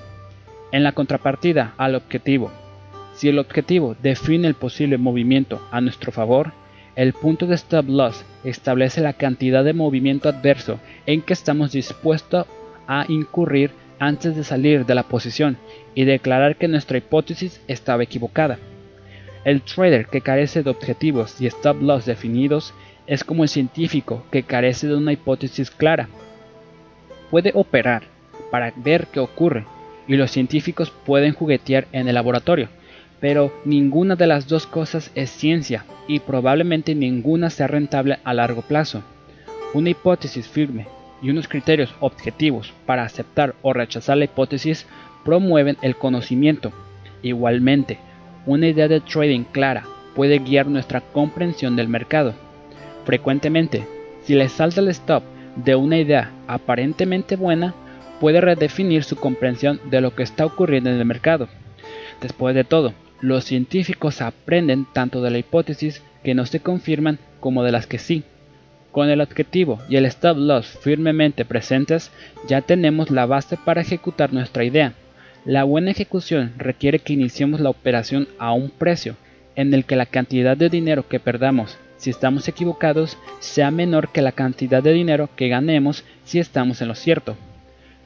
en 0.72 0.84
la 0.84 0.92
contrapartida 0.92 1.74
al 1.78 1.96
objetivo. 1.96 2.52
Si 3.16 3.28
el 3.28 3.40
objetivo 3.40 3.96
define 4.04 4.48
el 4.48 4.54
posible 4.54 5.00
movimiento 5.00 5.68
a 5.72 5.82
nuestro 5.82 6.12
favor, 6.12 6.52
el 6.96 7.14
punto 7.14 7.48
de 7.48 7.56
stop 7.56 7.90
loss 7.90 8.24
establece 8.44 9.02
la 9.02 9.14
cantidad 9.14 9.64
de 9.64 9.74
movimiento 9.74 10.30
adverso 10.30 10.80
en 11.08 11.24
que 11.24 11.34
estamos 11.34 11.72
dispuestos 11.72 12.46
a 12.88 13.06
incurrir 13.08 13.72
antes 13.98 14.36
de 14.36 14.44
salir 14.44 14.86
de 14.86 14.94
la 14.94 15.04
posición 15.04 15.58
y 15.96 16.04
declarar 16.04 16.58
que 16.58 16.68
nuestra 16.68 16.98
hipótesis 16.98 17.62
estaba 17.68 18.04
equivocada. 18.04 18.60
El 19.46 19.62
trader 19.62 20.08
que 20.08 20.22
carece 20.22 20.62
de 20.62 20.70
objetivos 20.70 21.40
y 21.40 21.48
stop 21.48 21.82
loss 21.82 22.06
definidos 22.06 22.74
es 23.08 23.24
como 23.24 23.44
el 23.44 23.50
científico 23.50 24.26
que 24.32 24.44
carece 24.44 24.88
de 24.88 24.96
una 24.96 25.14
hipótesis 25.14 25.72
clara. 25.72 26.10
Puede 27.32 27.52
operar 27.54 28.04
para 28.52 28.74
ver 28.76 29.08
qué 29.08 29.20
ocurre 29.20 29.66
y 30.08 30.16
los 30.16 30.32
científicos 30.32 30.92
pueden 31.06 31.34
juguetear 31.34 31.88
en 31.92 32.08
el 32.08 32.16
laboratorio, 32.16 32.70
pero 33.20 33.54
ninguna 33.66 34.16
de 34.16 34.28
las 34.28 34.48
dos 34.48 34.68
cosas 34.68 35.12
es 35.16 35.30
ciencia 35.30 35.86
y 36.08 36.20
probablemente 36.20 36.94
ninguna 36.94 37.50
sea 37.50 37.68
rentable 37.68 38.20
a 38.24 38.34
largo 38.34 38.62
plazo. 38.62 39.04
Una 39.74 39.90
hipótesis 39.90 40.48
firme 40.48 40.88
y 41.22 41.30
unos 41.30 41.48
criterios 41.48 41.94
objetivos 42.00 42.74
para 42.86 43.04
aceptar 43.04 43.56
o 43.62 43.74
rechazar 43.74 44.18
la 44.18 44.26
hipótesis 44.26 44.86
promueven 45.26 45.76
el 45.81 45.97
conocimiento. 45.97 46.72
Igualmente, 47.22 47.97
una 48.45 48.68
idea 48.68 48.88
de 48.88 49.02
trading 49.02 49.43
clara 49.52 49.84
puede 50.15 50.39
guiar 50.39 50.68
nuestra 50.68 51.02
comprensión 51.02 51.76
del 51.76 51.89
mercado. 51.89 52.34
Frecuentemente, 53.03 53.85
si 54.23 54.35
le 54.35 54.47
salta 54.47 54.80
el 54.80 54.88
stop 54.89 55.23
de 55.56 55.76
una 55.76 55.97
idea 55.97 56.31
aparentemente 56.47 57.35
buena, 57.35 57.73
puede 58.19 58.39
redefinir 58.39 59.03
su 59.03 59.15
comprensión 59.15 59.81
de 59.89 59.99
lo 59.99 60.15
que 60.15 60.23
está 60.23 60.45
ocurriendo 60.45 60.89
en 60.89 60.97
el 60.97 61.06
mercado. 61.06 61.49
Después 62.22 62.56
de 62.56 62.64
todo, 62.64 62.93
los 63.19 63.43
científicos 63.43 64.22
aprenden 64.22 64.85
tanto 64.93 65.22
de 65.22 65.31
la 65.31 65.38
hipótesis 65.38 66.02
que 66.23 66.34
no 66.34 66.45
se 66.45 66.60
confirman 66.60 67.19
como 67.39 67.64
de 67.64 67.72
las 67.72 67.88
que 67.88 67.97
sí. 67.97 68.23
Con 68.91 69.10
el 69.10 69.22
objetivo 69.22 69.80
y 69.89 69.97
el 69.97 70.06
stop 70.06 70.38
loss 70.38 70.77
firmemente 70.81 71.45
presentes, 71.45 72.11
ya 72.47 72.61
tenemos 72.61 73.11
la 73.11 73.26
base 73.26 73.57
para 73.57 73.81
ejecutar 73.81 74.31
nuestra 74.31 74.64
idea. 74.64 74.93
La 75.46 75.64
buena 75.64 75.92
ejecución 75.92 76.54
requiere 76.58 76.98
que 76.98 77.14
iniciemos 77.14 77.60
la 77.60 77.70
operación 77.70 78.28
a 78.40 78.52
un 78.54 78.72
precio 78.72 79.16
en 79.56 79.76
el 79.76 79.86
que 79.86 79.96
la 79.96 80.08
cantidad 80.08 80.58
de 80.58 80.70
dinero 80.70 81.08
que 81.08 81.20
perdamos 81.20 81.78
si 81.98 82.10
estamos 82.10 82.48
equivocados 82.48 83.20
sea 83.42 83.70
menor 83.70 84.10
que 84.10 84.24
la 84.24 84.32
cantidad 84.32 84.82
de 84.82 84.92
dinero 84.92 85.30
que 85.36 85.48
ganemos 85.48 86.04
si 86.24 86.40
estamos 86.40 86.82
en 86.82 86.88
lo 86.88 86.96
cierto. 86.96 87.38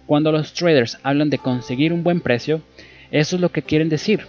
Cuando 0.06 0.34
los 0.34 0.54
traders 0.54 1.00
hablan 1.02 1.30
de 1.30 1.38
conseguir 1.38 1.94
un 1.94 2.04
buen 2.04 2.20
precio, 2.20 2.62
eso 3.10 3.38
es 3.38 3.42
lo 3.42 3.54
que 3.54 3.62
quieren 3.62 3.88
decir. 3.88 4.26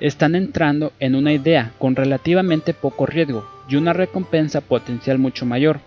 Están 0.00 0.34
entrando 0.34 0.94
en 0.98 1.14
una 1.14 1.34
idea 1.34 1.72
con 1.78 1.94
relativamente 1.94 2.72
poco 2.72 3.04
riesgo 3.04 3.46
y 3.68 3.76
una 3.76 3.92
recompensa 3.92 4.62
potencial 4.62 5.18
mucho 5.18 5.44
mayor. 5.44 5.80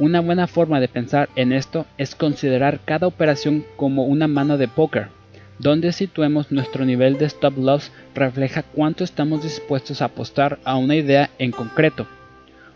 Una 0.00 0.18
buena 0.18 0.48
forma 0.48 0.80
de 0.80 0.88
pensar 0.88 1.28
en 1.36 1.52
esto 1.52 1.86
es 1.96 2.16
considerar 2.16 2.80
cada 2.84 3.06
operación 3.06 3.64
como 3.76 4.04
una 4.04 4.26
mano 4.26 4.58
de 4.58 4.66
póker, 4.66 5.10
donde 5.58 5.92
situemos 5.92 6.52
nuestro 6.52 6.84
nivel 6.84 7.18
de 7.18 7.26
stop 7.26 7.58
loss 7.58 7.92
refleja 8.14 8.62
cuánto 8.62 9.04
estamos 9.04 9.42
dispuestos 9.42 10.00
a 10.00 10.06
apostar 10.06 10.58
a 10.64 10.76
una 10.76 10.96
idea 10.96 11.30
en 11.38 11.50
concreto. 11.50 12.06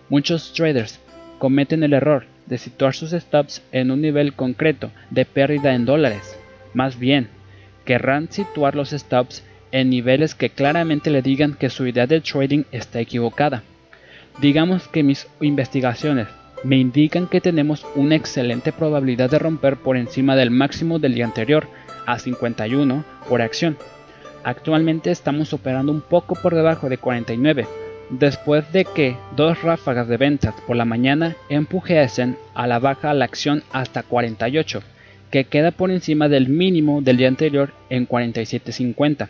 Muchos 0.08 0.52
traders 0.52 1.00
cometen 1.38 1.82
el 1.82 1.92
error 1.92 2.26
de 2.46 2.58
situar 2.58 2.94
sus 2.94 3.10
stops 3.12 3.62
en 3.72 3.90
un 3.90 4.00
nivel 4.00 4.34
concreto 4.34 4.90
de 5.10 5.24
pérdida 5.24 5.74
en 5.74 5.84
dólares. 5.84 6.36
Más 6.74 6.98
bien, 6.98 7.28
querrán 7.84 8.30
situar 8.30 8.74
los 8.74 8.90
stops 8.90 9.44
en 9.70 9.90
niveles 9.90 10.34
que 10.34 10.50
claramente 10.50 11.10
le 11.10 11.22
digan 11.22 11.54
que 11.54 11.70
su 11.70 11.86
idea 11.86 12.06
de 12.06 12.20
trading 12.20 12.64
está 12.72 13.00
equivocada. 13.00 13.62
Digamos 14.40 14.88
que 14.88 15.02
mis 15.02 15.26
investigaciones 15.40 16.28
me 16.64 16.76
indican 16.76 17.26
que 17.26 17.40
tenemos 17.40 17.84
una 17.94 18.14
excelente 18.14 18.72
probabilidad 18.72 19.30
de 19.30 19.38
romper 19.38 19.76
por 19.76 19.96
encima 19.96 20.36
del 20.36 20.50
máximo 20.50 20.98
del 20.98 21.14
día 21.14 21.24
anterior, 21.24 21.68
a 22.06 22.18
51 22.18 23.04
por 23.28 23.42
acción. 23.42 23.76
Actualmente 24.44 25.10
estamos 25.10 25.52
operando 25.52 25.92
un 25.92 26.00
poco 26.00 26.34
por 26.34 26.54
debajo 26.54 26.88
de 26.88 26.98
49, 26.98 27.66
después 28.10 28.70
de 28.72 28.84
que 28.84 29.16
dos 29.36 29.62
ráfagas 29.62 30.08
de 30.08 30.16
ventas 30.16 30.54
por 30.66 30.76
la 30.76 30.84
mañana 30.84 31.36
empujesen 31.48 32.36
a 32.54 32.66
la 32.66 32.78
baja 32.78 33.14
la 33.14 33.24
acción 33.24 33.62
hasta 33.72 34.02
48, 34.02 34.82
que 35.30 35.44
queda 35.44 35.70
por 35.70 35.90
encima 35.90 36.28
del 36.28 36.48
mínimo 36.48 37.02
del 37.02 37.16
día 37.16 37.28
anterior 37.28 37.70
en 37.88 38.08
47.50. 38.08 39.28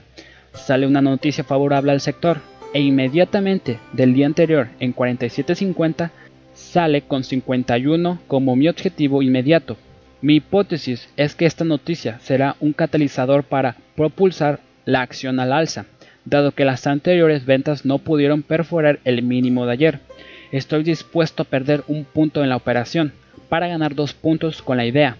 Sale 0.54 0.86
una 0.86 1.02
noticia 1.02 1.44
favorable 1.44 1.92
al 1.92 2.00
sector 2.00 2.40
e 2.74 2.80
inmediatamente 2.80 3.78
del 3.92 4.14
día 4.14 4.26
anterior 4.26 4.68
en 4.80 4.94
47.50 4.94 6.10
sale 6.54 7.02
con 7.02 7.24
51 7.24 8.20
como 8.26 8.56
mi 8.56 8.68
objetivo 8.68 9.22
inmediato. 9.22 9.76
Mi 10.22 10.36
hipótesis 10.36 11.08
es 11.16 11.34
que 11.34 11.46
esta 11.46 11.64
noticia 11.64 12.20
será 12.20 12.54
un 12.60 12.72
catalizador 12.72 13.42
para 13.42 13.74
propulsar 13.96 14.60
la 14.84 15.02
acción 15.02 15.40
al 15.40 15.52
alza, 15.52 15.86
dado 16.24 16.52
que 16.52 16.64
las 16.64 16.86
anteriores 16.86 17.44
ventas 17.44 17.84
no 17.84 17.98
pudieron 17.98 18.44
perforar 18.44 19.00
el 19.04 19.22
mínimo 19.22 19.66
de 19.66 19.72
ayer. 19.72 19.98
Estoy 20.52 20.84
dispuesto 20.84 21.42
a 21.42 21.46
perder 21.46 21.82
un 21.88 22.04
punto 22.04 22.44
en 22.44 22.50
la 22.50 22.56
operación 22.56 23.12
para 23.48 23.66
ganar 23.66 23.96
dos 23.96 24.14
puntos 24.14 24.62
con 24.62 24.76
la 24.76 24.86
idea. 24.86 25.16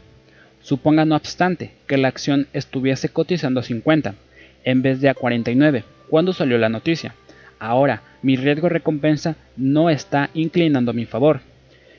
Suponga 0.61 1.05
no 1.05 1.17
obstante 1.17 1.73
que 1.89 1.97
la 1.97 2.07
acción 2.07 2.47
estuviese 2.53 3.09
cotizando 3.09 3.59
a 3.59 3.65
50 3.65 4.15
en 4.63 4.83
vez 4.83 5.01
de 5.01 5.09
a 5.09 5.15
49 5.15 5.83
cuando 6.11 6.33
salió 6.33 6.59
la 6.59 6.69
noticia. 6.69 7.17
Ahora, 7.59 8.03
mi 8.23 8.37
riesgo 8.37 8.69
recompensa 8.69 9.35
no 9.57 9.91
está 9.91 10.31
inclinando 10.35 10.93
a 10.93 10.95
mi 10.95 11.07
favor. 11.07 11.41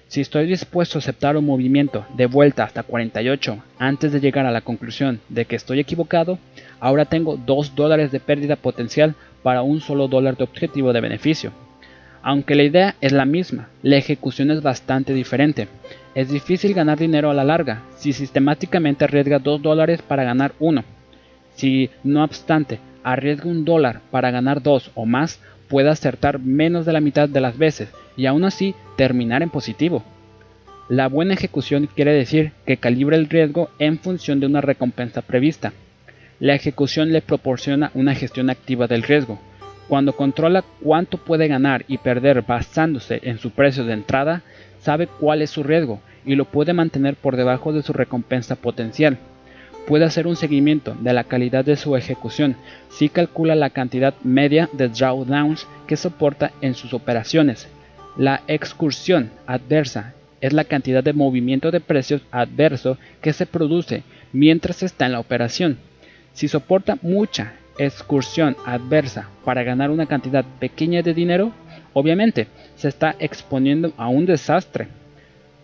Si 0.07 0.21
estoy 0.21 0.45
dispuesto 0.45 0.97
a 0.97 0.99
aceptar 0.99 1.37
un 1.37 1.45
movimiento 1.45 2.05
de 2.15 2.27
vuelta 2.27 2.63
hasta 2.63 2.83
48 2.83 3.63
antes 3.79 4.11
de 4.11 4.19
llegar 4.19 4.45
a 4.45 4.51
la 4.51 4.61
conclusión 4.61 5.21
de 5.29 5.45
que 5.45 5.55
estoy 5.55 5.79
equivocado, 5.79 6.37
ahora 6.79 7.05
tengo 7.05 7.37
2 7.37 7.75
dólares 7.75 8.11
de 8.11 8.19
pérdida 8.19 8.55
potencial 8.55 9.15
para 9.41 9.63
un 9.63 9.81
solo 9.81 10.07
dólar 10.07 10.37
de 10.37 10.43
objetivo 10.43 10.93
de 10.93 11.01
beneficio. 11.01 11.51
Aunque 12.21 12.55
la 12.55 12.63
idea 12.63 12.95
es 13.01 13.11
la 13.11 13.25
misma, 13.25 13.69
la 13.81 13.97
ejecución 13.97 14.51
es 14.51 14.61
bastante 14.61 15.13
diferente. 15.13 15.67
Es 16.15 16.29
difícil 16.29 16.73
ganar 16.73 16.97
dinero 16.97 17.29
a 17.29 17.33
la 17.33 17.43
larga 17.43 17.81
si 17.97 18.13
sistemáticamente 18.13 19.03
arriesga 19.03 19.39
2 19.39 19.61
dólares 19.61 20.01
para 20.01 20.23
ganar 20.23 20.53
1. 20.59 20.83
Si, 21.55 21.89
no 22.03 22.23
obstante, 22.23 22.79
arriesga 23.03 23.49
un 23.49 23.65
dólar 23.65 23.99
para 24.11 24.31
ganar 24.31 24.61
2 24.61 24.91
o 24.93 25.05
más, 25.05 25.41
puede 25.73 25.89
acertar 25.89 26.37
menos 26.37 26.85
de 26.85 26.93
la 26.93 27.01
mitad 27.01 27.27
de 27.27 27.41
las 27.41 27.57
veces 27.57 27.89
y 28.15 28.27
aún 28.27 28.43
así 28.43 28.75
terminar 28.95 29.41
en 29.41 29.49
positivo. 29.49 30.03
La 30.87 31.07
buena 31.07 31.33
ejecución 31.33 31.89
quiere 31.95 32.13
decir 32.13 32.51
que 32.67 32.77
calibra 32.77 33.15
el 33.17 33.27
riesgo 33.27 33.71
en 33.79 33.97
función 33.97 34.39
de 34.39 34.45
una 34.45 34.61
recompensa 34.61 35.23
prevista. 35.23 35.73
La 36.39 36.53
ejecución 36.53 37.11
le 37.11 37.23
proporciona 37.23 37.89
una 37.95 38.13
gestión 38.13 38.51
activa 38.51 38.85
del 38.85 39.01
riesgo. 39.01 39.39
Cuando 39.87 40.13
controla 40.13 40.63
cuánto 40.83 41.17
puede 41.17 41.47
ganar 41.47 41.85
y 41.87 41.97
perder 41.97 42.43
basándose 42.43 43.19
en 43.23 43.39
su 43.39 43.49
precio 43.49 43.83
de 43.83 43.93
entrada, 43.93 44.43
sabe 44.79 45.07
cuál 45.07 45.41
es 45.41 45.49
su 45.49 45.63
riesgo 45.63 46.01
y 46.23 46.35
lo 46.35 46.45
puede 46.45 46.73
mantener 46.73 47.15
por 47.15 47.35
debajo 47.35 47.73
de 47.73 47.81
su 47.81 47.93
recompensa 47.93 48.55
potencial 48.55 49.17
puede 49.87 50.05
hacer 50.05 50.27
un 50.27 50.35
seguimiento 50.35 50.95
de 50.99 51.13
la 51.13 51.23
calidad 51.23 51.65
de 51.65 51.75
su 51.75 51.95
ejecución 51.95 52.55
si 52.89 53.09
calcula 53.09 53.55
la 53.55 53.69
cantidad 53.69 54.13
media 54.23 54.69
de 54.73 54.89
drawdowns 54.89 55.67
que 55.87 55.97
soporta 55.97 56.51
en 56.61 56.75
sus 56.75 56.93
operaciones. 56.93 57.67
La 58.17 58.41
excursión 58.47 59.31
adversa 59.47 60.13
es 60.41 60.53
la 60.53 60.65
cantidad 60.65 61.03
de 61.03 61.13
movimiento 61.13 61.71
de 61.71 61.79
precios 61.79 62.21
adverso 62.31 62.97
que 63.21 63.33
se 63.33 63.45
produce 63.45 64.03
mientras 64.33 64.83
está 64.83 65.05
en 65.05 65.13
la 65.13 65.19
operación. 65.19 65.77
Si 66.33 66.47
soporta 66.47 66.97
mucha 67.01 67.53
excursión 67.77 68.55
adversa 68.65 69.29
para 69.45 69.63
ganar 69.63 69.89
una 69.89 70.05
cantidad 70.05 70.45
pequeña 70.59 71.01
de 71.01 71.13
dinero, 71.13 71.51
obviamente 71.93 72.47
se 72.75 72.89
está 72.89 73.15
exponiendo 73.19 73.93
a 73.97 74.07
un 74.07 74.25
desastre. 74.25 74.87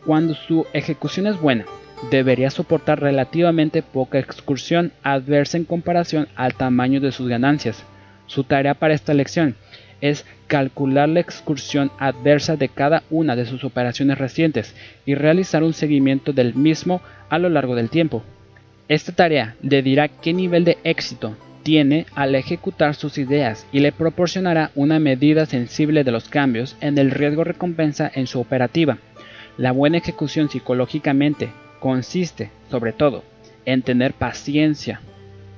Cuando 0.05 0.33
su 0.33 0.65
ejecución 0.73 1.27
es 1.27 1.39
buena, 1.39 1.65
debería 2.11 2.49
soportar 2.49 3.01
relativamente 3.01 3.83
poca 3.83 4.19
excursión 4.19 4.91
adversa 5.03 5.57
en 5.57 5.65
comparación 5.65 6.27
al 6.35 6.53
tamaño 6.55 6.99
de 7.01 7.11
sus 7.11 7.27
ganancias. 7.27 7.83
Su 8.25 8.43
tarea 8.43 8.73
para 8.73 8.93
esta 8.93 9.13
lección 9.13 9.55
es 10.01 10.25
calcular 10.47 11.09
la 11.09 11.19
excursión 11.19 11.91
adversa 11.99 12.55
de 12.55 12.69
cada 12.69 13.03
una 13.09 13.35
de 13.35 13.45
sus 13.45 13.63
operaciones 13.63 14.17
recientes 14.17 14.75
y 15.05 15.15
realizar 15.15 15.63
un 15.63 15.73
seguimiento 15.73 16.31
del 16.31 16.55
mismo 16.55 17.01
a 17.29 17.37
lo 17.37 17.49
largo 17.49 17.75
del 17.75 17.89
tiempo. 17.89 18.23
Esta 18.87 19.11
tarea 19.11 19.55
le 19.61 19.81
dirá 19.81 20.07
qué 20.07 20.33
nivel 20.33 20.63
de 20.63 20.77
éxito 20.83 21.35
tiene 21.63 22.05
al 22.15 22.33
ejecutar 22.35 22.95
sus 22.95 23.17
ideas 23.17 23.67
y 23.71 23.81
le 23.81 23.91
proporcionará 23.91 24.71
una 24.75 24.99
medida 24.99 25.45
sensible 25.45 26.03
de 26.03 26.11
los 26.11 26.29
cambios 26.29 26.75
en 26.81 26.97
el 26.97 27.11
riesgo 27.11 27.43
recompensa 27.43 28.09
en 28.13 28.25
su 28.25 28.39
operativa. 28.39 28.97
La 29.57 29.73
buena 29.73 29.97
ejecución 29.97 30.49
psicológicamente 30.49 31.49
consiste, 31.79 32.51
sobre 32.69 32.93
todo, 32.93 33.23
en 33.65 33.81
tener 33.81 34.13
paciencia. 34.13 35.01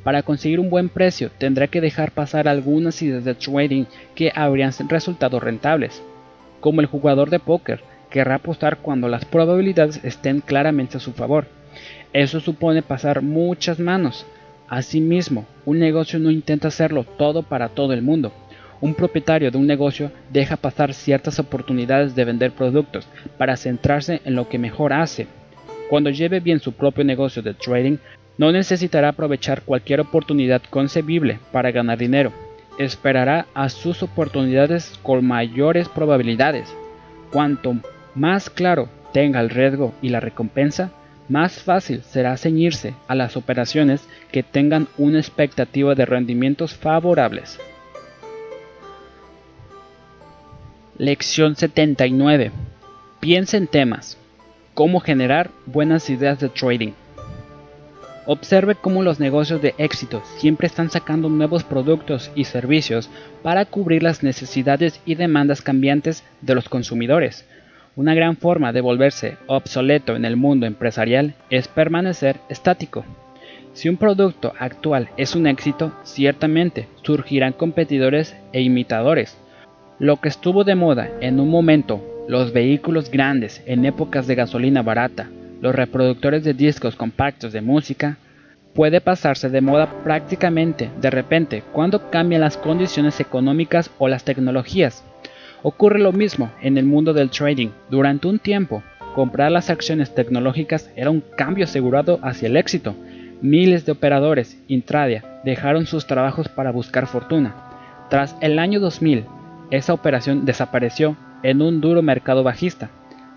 Para 0.03 0.23
conseguir 0.23 0.59
un 0.59 0.69
buen 0.69 0.89
precio 0.89 1.29
tendrá 1.37 1.67
que 1.67 1.81
dejar 1.81 2.11
pasar 2.11 2.47
algunas 2.47 3.01
ideas 3.01 3.23
de 3.23 3.35
trading 3.35 3.85
que 4.15 4.31
habrían 4.33 4.71
resultado 4.87 5.39
rentables. 5.39 6.01
Como 6.59 6.81
el 6.81 6.87
jugador 6.87 7.29
de 7.29 7.39
póker, 7.39 7.83
querrá 8.09 8.35
apostar 8.35 8.77
cuando 8.77 9.07
las 9.07 9.25
probabilidades 9.25 10.03
estén 10.03 10.41
claramente 10.41 10.97
a 10.97 10.99
su 10.99 11.13
favor. 11.13 11.47
Eso 12.13 12.39
supone 12.39 12.81
pasar 12.81 13.21
muchas 13.21 13.79
manos. 13.79 14.25
Asimismo, 14.67 15.45
un 15.65 15.79
negocio 15.79 16.17
no 16.19 16.31
intenta 16.31 16.69
hacerlo 16.69 17.03
todo 17.03 17.43
para 17.43 17.69
todo 17.69 17.93
el 17.93 18.01
mundo. 18.01 18.33
Un 18.81 18.95
propietario 18.95 19.51
de 19.51 19.57
un 19.57 19.67
negocio 19.67 20.11
deja 20.31 20.57
pasar 20.57 20.93
ciertas 20.93 21.37
oportunidades 21.37 22.15
de 22.15 22.25
vender 22.25 22.51
productos 22.51 23.07
para 23.37 23.55
centrarse 23.55 24.21
en 24.25 24.33
lo 24.33 24.49
que 24.49 24.57
mejor 24.57 24.93
hace 24.93 25.27
cuando 25.91 26.09
lleve 26.09 26.39
bien 26.39 26.61
su 26.61 26.71
propio 26.71 27.03
negocio 27.03 27.41
de 27.41 27.53
trading, 27.53 27.97
no 28.37 28.53
necesitará 28.53 29.09
aprovechar 29.09 29.63
cualquier 29.63 29.99
oportunidad 29.99 30.61
concebible 30.69 31.39
para 31.51 31.69
ganar 31.71 31.97
dinero. 31.97 32.31
Esperará 32.79 33.47
a 33.53 33.67
sus 33.67 34.01
oportunidades 34.01 34.97
con 35.03 35.25
mayores 35.25 35.89
probabilidades. 35.89 36.73
Cuanto 37.29 37.75
más 38.15 38.49
claro 38.49 38.87
tenga 39.11 39.41
el 39.41 39.49
riesgo 39.49 39.93
y 40.01 40.07
la 40.07 40.21
recompensa, 40.21 40.91
más 41.27 41.61
fácil 41.61 42.03
será 42.03 42.37
ceñirse 42.37 42.93
a 43.09 43.15
las 43.15 43.35
operaciones 43.35 44.07
que 44.31 44.43
tengan 44.43 44.87
una 44.97 45.19
expectativa 45.19 45.93
de 45.93 46.05
rendimientos 46.05 46.73
favorables. 46.73 47.59
Lección 50.97 51.57
79. 51.57 52.53
Piensa 53.19 53.57
en 53.57 53.67
temas 53.67 54.17
cómo 54.73 54.99
generar 54.99 55.49
buenas 55.65 56.09
ideas 56.09 56.39
de 56.39 56.49
trading. 56.49 56.93
Observe 58.25 58.75
cómo 58.75 59.01
los 59.01 59.19
negocios 59.19 59.61
de 59.61 59.73
éxito 59.77 60.21
siempre 60.37 60.67
están 60.67 60.91
sacando 60.91 61.27
nuevos 61.27 61.63
productos 61.63 62.31
y 62.35 62.45
servicios 62.45 63.09
para 63.41 63.65
cubrir 63.65 64.03
las 64.03 64.21
necesidades 64.21 65.01
y 65.05 65.15
demandas 65.15 65.61
cambiantes 65.61 66.23
de 66.41 66.55
los 66.55 66.69
consumidores. 66.69 67.47
Una 67.95 68.13
gran 68.13 68.37
forma 68.37 68.71
de 68.71 68.81
volverse 68.81 69.37
obsoleto 69.47 70.15
en 70.15 70.23
el 70.23 70.37
mundo 70.37 70.65
empresarial 70.65 71.33
es 71.49 71.67
permanecer 71.67 72.37
estático. 72.47 73.03
Si 73.73 73.89
un 73.89 73.97
producto 73.97 74.53
actual 74.59 75.09
es 75.17 75.35
un 75.35 75.47
éxito, 75.47 75.91
ciertamente 76.03 76.87
surgirán 77.01 77.53
competidores 77.53 78.35
e 78.53 78.61
imitadores. 78.61 79.37
Lo 79.99 80.17
que 80.17 80.29
estuvo 80.29 80.63
de 80.63 80.75
moda 80.75 81.09
en 81.21 81.39
un 81.39 81.49
momento 81.49 82.01
los 82.31 82.53
vehículos 82.53 83.11
grandes 83.11 83.61
en 83.65 83.83
épocas 83.83 84.25
de 84.25 84.35
gasolina 84.35 84.81
barata, 84.81 85.29
los 85.59 85.75
reproductores 85.75 86.45
de 86.45 86.53
discos 86.53 86.95
compactos 86.95 87.51
de 87.51 87.59
música, 87.59 88.15
puede 88.73 89.01
pasarse 89.01 89.49
de 89.49 89.59
moda 89.59 90.01
prácticamente 90.05 90.89
de 91.01 91.09
repente 91.09 91.61
cuando 91.73 92.09
cambian 92.09 92.39
las 92.39 92.55
condiciones 92.55 93.19
económicas 93.19 93.91
o 93.97 94.07
las 94.07 94.23
tecnologías. 94.23 95.03
Ocurre 95.61 95.99
lo 95.99 96.13
mismo 96.13 96.49
en 96.61 96.77
el 96.77 96.85
mundo 96.85 97.11
del 97.11 97.31
trading. 97.31 97.67
Durante 97.89 98.29
un 98.29 98.39
tiempo, 98.39 98.81
comprar 99.13 99.51
las 99.51 99.69
acciones 99.69 100.15
tecnológicas 100.15 100.89
era 100.95 101.09
un 101.09 101.21
cambio 101.35 101.65
asegurado 101.65 102.17
hacia 102.23 102.47
el 102.47 102.55
éxito. 102.55 102.95
Miles 103.41 103.85
de 103.85 103.91
operadores 103.91 104.57
intradia 104.69 105.41
dejaron 105.43 105.85
sus 105.85 106.07
trabajos 106.07 106.47
para 106.47 106.71
buscar 106.71 107.07
fortuna. 107.07 107.55
Tras 108.09 108.37
el 108.39 108.57
año 108.57 108.79
2000, 108.79 109.25
esa 109.69 109.93
operación 109.93 110.45
desapareció 110.45 111.17
en 111.43 111.61
un 111.61 111.81
duro 111.81 112.01
mercado 112.01 112.43
bajista. 112.43 112.89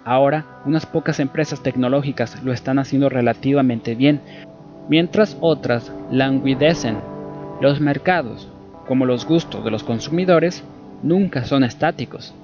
Ahora, 0.05 0.45
unas 0.67 0.87
pocas 0.87 1.21
empresas 1.21 1.63
tecnológicas 1.63 2.43
lo 2.43 2.53
están 2.53 2.79
haciendo 2.79 3.09
relativamente 3.09 3.95
bien, 3.95 4.21
mientras 4.89 5.37
otras 5.41 5.93
languidecen. 6.11 6.99
Los 7.61 7.81
mercados, 7.81 8.49
como 8.87 9.07
los 9.07 9.27
gustos 9.27 9.65
de 9.65 9.71
los 9.71 9.83
consumidores, 9.83 10.63
nunca 11.03 11.45
son 11.45 11.65
estáticos. 11.65 12.35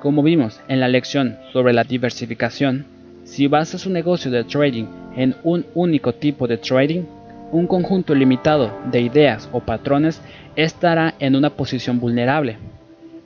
Como 0.00 0.22
vimos 0.22 0.60
en 0.68 0.80
la 0.80 0.88
lección 0.88 1.38
sobre 1.52 1.72
la 1.72 1.84
diversificación, 1.84 2.86
si 3.24 3.48
basas 3.48 3.80
su 3.80 3.90
negocio 3.90 4.30
de 4.30 4.44
trading 4.44 4.86
en 5.16 5.34
un 5.42 5.66
único 5.74 6.12
tipo 6.12 6.46
de 6.46 6.58
trading, 6.58 7.04
un 7.52 7.66
conjunto 7.66 8.14
limitado 8.14 8.70
de 8.90 9.00
ideas 9.00 9.48
o 9.52 9.60
patrones 9.60 10.20
estará 10.56 11.14
en 11.18 11.36
una 11.36 11.50
posición 11.50 12.00
vulnerable. 12.00 12.58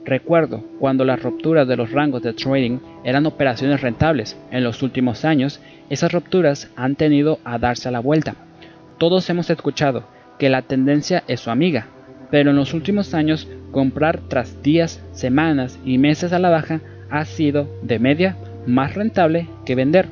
Recuerdo 0.09 0.63
cuando 0.79 1.05
las 1.05 1.21
rupturas 1.21 1.67
de 1.67 1.77
los 1.77 1.91
rangos 1.91 2.23
de 2.23 2.33
trading 2.33 2.79
eran 3.03 3.27
operaciones 3.27 3.81
rentables. 3.81 4.35
En 4.49 4.63
los 4.63 4.81
últimos 4.81 5.23
años, 5.23 5.61
esas 5.91 6.11
rupturas 6.11 6.71
han 6.75 6.95
tenido 6.95 7.37
a 7.43 7.59
darse 7.59 7.89
a 7.89 7.91
la 7.91 7.99
vuelta. 7.99 8.33
Todos 8.97 9.29
hemos 9.29 9.51
escuchado 9.51 10.05
que 10.39 10.49
la 10.49 10.63
tendencia 10.63 11.23
es 11.27 11.41
su 11.41 11.51
amiga, 11.51 11.85
pero 12.31 12.49
en 12.49 12.55
los 12.55 12.73
últimos 12.73 13.13
años 13.13 13.47
comprar 13.69 14.19
tras 14.27 14.63
días, 14.63 14.99
semanas 15.11 15.77
y 15.85 15.99
meses 15.99 16.33
a 16.33 16.39
la 16.39 16.49
baja 16.49 16.81
ha 17.11 17.23
sido, 17.25 17.69
de 17.83 17.99
media, 17.99 18.35
más 18.65 18.95
rentable 18.95 19.47
que 19.63 19.75
vender. 19.75 20.07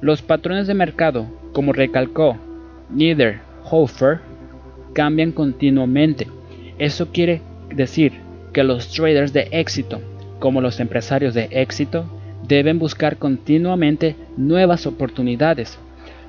Los 0.00 0.22
patrones 0.22 0.66
de 0.66 0.74
mercado, 0.74 1.28
como 1.52 1.72
recalcó 1.72 2.36
Niederhofer, 2.90 4.18
cambian 4.92 5.30
continuamente. 5.30 6.26
Eso 6.80 7.12
quiere 7.12 7.42
decir 7.72 8.28
que 8.52 8.64
los 8.64 8.88
traders 8.88 9.32
de 9.32 9.48
éxito, 9.52 10.00
como 10.38 10.60
los 10.60 10.80
empresarios 10.80 11.34
de 11.34 11.48
éxito, 11.50 12.04
deben 12.46 12.78
buscar 12.78 13.16
continuamente 13.16 14.16
nuevas 14.36 14.86
oportunidades. 14.86 15.78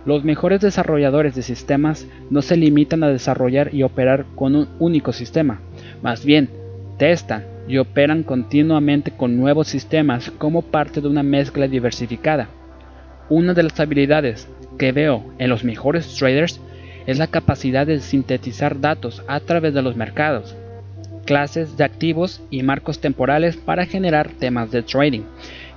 Los 0.06 0.24
mejores 0.24 0.62
desarrolladores 0.62 1.36
de 1.36 1.42
sistemas 1.42 2.08
no 2.30 2.42
se 2.42 2.58
limitan 2.58 3.04
a 3.04 3.10
desarrollar 3.10 3.74
y 3.74 3.84
operar 3.84 4.26
con 4.36 4.56
un 4.56 4.68
único 4.80 5.14
sistema, 5.14 5.62
más 6.02 6.26
bien 6.26 6.50
testan 6.98 7.46
y 7.68 7.78
operan 7.78 8.24
continuamente 8.24 9.12
con 9.12 9.38
nuevos 9.38 9.68
sistemas 9.68 10.32
como 10.38 10.62
parte 10.62 11.02
de 11.02 11.08
una 11.08 11.24
mezcla 11.24 11.68
diversificada. 11.68 12.50
Una 13.30 13.54
de 13.54 13.64
las 13.64 13.80
habilidades 13.80 14.48
que 14.78 14.92
veo 14.92 15.24
en 15.38 15.50
los 15.50 15.64
mejores 15.64 16.16
traders 16.16 16.60
es 17.06 17.18
la 17.18 17.28
capacidad 17.28 17.88
de 17.88 18.00
sintetizar 18.00 18.80
datos 18.80 19.24
a 19.28 19.40
través 19.40 19.74
de 19.74 19.82
los 19.82 19.96
mercados, 19.96 20.56
clases 21.26 21.78
de 21.78 21.84
activos 21.84 22.42
y 22.50 22.64
marcos 22.64 23.00
temporales 23.00 23.58
para 23.58 23.86
generar 23.86 24.30
temas 24.30 24.72
de 24.72 24.84
trading. 24.84 25.24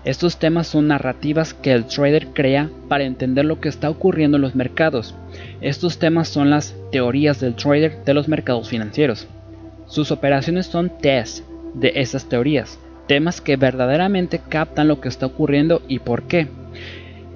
Estos 0.05 0.39
temas 0.39 0.67
son 0.67 0.89
narrativas 0.89 1.55
que 1.55 1.73
el 1.73 1.87
trader 1.87 2.29
crea 2.35 2.71
para 2.89 3.05
entender 3.05 3.47
lo 3.47 3.61
que 3.61 3.71
está 3.71 3.89
ocurriendo 3.89 4.37
en 4.37 4.43
los 4.43 4.55
mercados. 4.55 5.15
Estos 5.63 5.99
temas 5.99 6.29
son 6.29 6.51
las 6.51 6.77
teorías 6.93 7.41
del 7.41 7.55
trader 7.55 8.05
de 8.05 8.13
los 8.13 8.29
mercados 8.29 8.69
financieros. 8.69 9.27
Sus 9.87 10.11
operaciones 10.11 10.67
son 10.67 10.91
tests 11.01 11.43
de 11.75 11.93
esas 11.97 12.29
teorías, 12.29 12.79
temas 13.07 13.41
que 13.41 13.57
verdaderamente 13.57 14.41
captan 14.47 14.89
lo 14.89 15.01
que 15.01 15.09
está 15.09 15.27
ocurriendo 15.27 15.81
y 15.89 16.01
por 16.01 16.25
qué. 16.25 16.49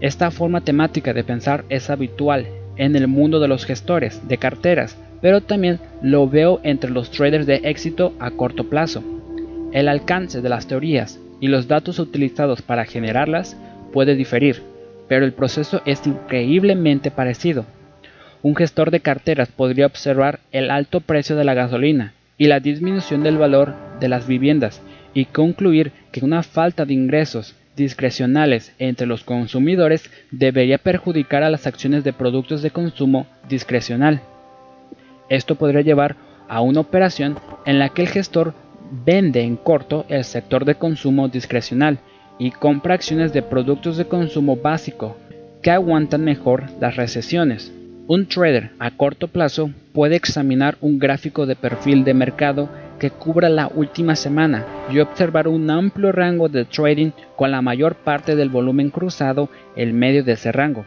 Esta 0.01 0.30
forma 0.30 0.60
temática 0.60 1.14
de 1.14 1.24
pensar 1.24 1.64
es 1.70 1.89
habitual 1.89 2.47
en 2.76 2.97
el 2.97 3.09
mundo 3.09 3.40
de 3.40 3.48
los 3.48 3.64
gestores 3.64 4.28
de 4.28 4.39
carteras, 4.39 4.97
pero 5.20 5.40
también 5.40 5.81
lo 6.03 6.28
veo 6.28 6.61
entre 6.62 6.90
los 6.90 7.11
traders 7.11 7.47
de 7.47 7.61
éxito 7.65 8.15
a 8.19 8.31
corto 8.31 8.65
plazo. 8.65 9.03
El 9.73 9.89
alcance 9.89 10.40
de 10.40 10.49
las 10.49 10.66
teorías 10.66 11.19
y 11.40 11.49
los 11.49 11.69
datos 11.69 11.99
utilizados 11.99 12.62
para 12.62 12.85
generarlas 12.85 13.57
puede 13.93 14.15
diferir, 14.15 14.62
pero 15.09 15.24
el 15.24 15.32
proceso 15.32 15.82
es 15.85 16.07
increíblemente 16.07 17.11
parecido. 17.11 17.66
Un 18.43 18.55
gestor 18.55 18.90
de 18.90 19.01
carteras 19.01 19.49
podría 19.49 19.86
observar 19.86 20.40
el 20.53 20.70
alto 20.70 21.01
precio 21.01 21.36
de 21.36 21.45
la 21.45 21.55
gasolina 21.55 22.15
y 22.36 22.47
la 22.47 22.61
disminución 22.61 23.23
del 23.23 23.36
valor 23.36 23.74
de 23.99 24.09
las 24.09 24.28
viviendas 24.28 24.81
y 25.12 25.24
concluir 25.24 25.90
que 26.12 26.24
una 26.24 26.43
falta 26.45 26.85
de 26.85 26.95
ingresos 26.95 27.57
discrecionales 27.77 28.74
entre 28.78 29.07
los 29.07 29.24
consumidores 29.24 30.11
debería 30.31 30.78
perjudicar 30.78 31.43
a 31.43 31.51
las 31.51 31.66
acciones 31.66 32.05
de 32.05 32.12
productos 32.12 32.62
de 32.62 32.70
consumo 32.70 33.27
discrecional. 33.49 34.20
Esto 35.29 35.55
podría 35.55 35.83
llevar 35.83 36.17
a 36.49 36.61
una 36.61 36.81
operación 36.81 37.37
en 37.67 37.79
la 37.79 37.91
que 37.91 38.03
el 38.03 38.09
gestor 38.09 38.55
vende 39.05 39.43
en 39.43 39.57
corto 39.57 40.07
el 40.09 40.25
sector 40.25 40.65
de 40.65 40.77
consumo 40.77 41.29
discrecional 41.29 41.99
y 42.39 42.51
compra 42.51 42.95
acciones 42.95 43.33
de 43.33 43.43
productos 43.43 43.97
de 43.97 44.07
consumo 44.07 44.57
básico 44.57 45.17
que 45.63 45.71
aguantan 45.71 46.25
mejor 46.25 46.65
las 46.81 46.97
recesiones. 46.97 47.73
Un 48.07 48.27
trader 48.27 48.71
a 48.79 48.93
corto 48.93 49.29
plazo 49.29 49.71
puede 49.93 50.17
examinar 50.17 50.79
un 50.81 50.99
gráfico 50.99 51.45
de 51.45 51.57
perfil 51.57 52.05
de 52.05 52.15
mercado 52.15 52.71
que 52.99 53.11
cubra 53.11 53.49
la 53.49 53.69
última 53.69 54.17
semana 54.17 54.65
y 54.91 54.99
observar 54.99 55.47
un 55.47 55.71
amplio 55.71 56.11
rango 56.13 56.49
de 56.49 56.65
trading 56.65 57.11
con 57.37 57.51
la 57.51 57.61
mayor 57.61 57.97
parte 57.97 58.35
del 58.35 58.49
volumen 58.49 58.91
cruzado 58.91 59.51
en 59.77 59.97
medio 59.99 60.25
de 60.25 60.33
ese 60.33 60.53
rango. 60.53 60.85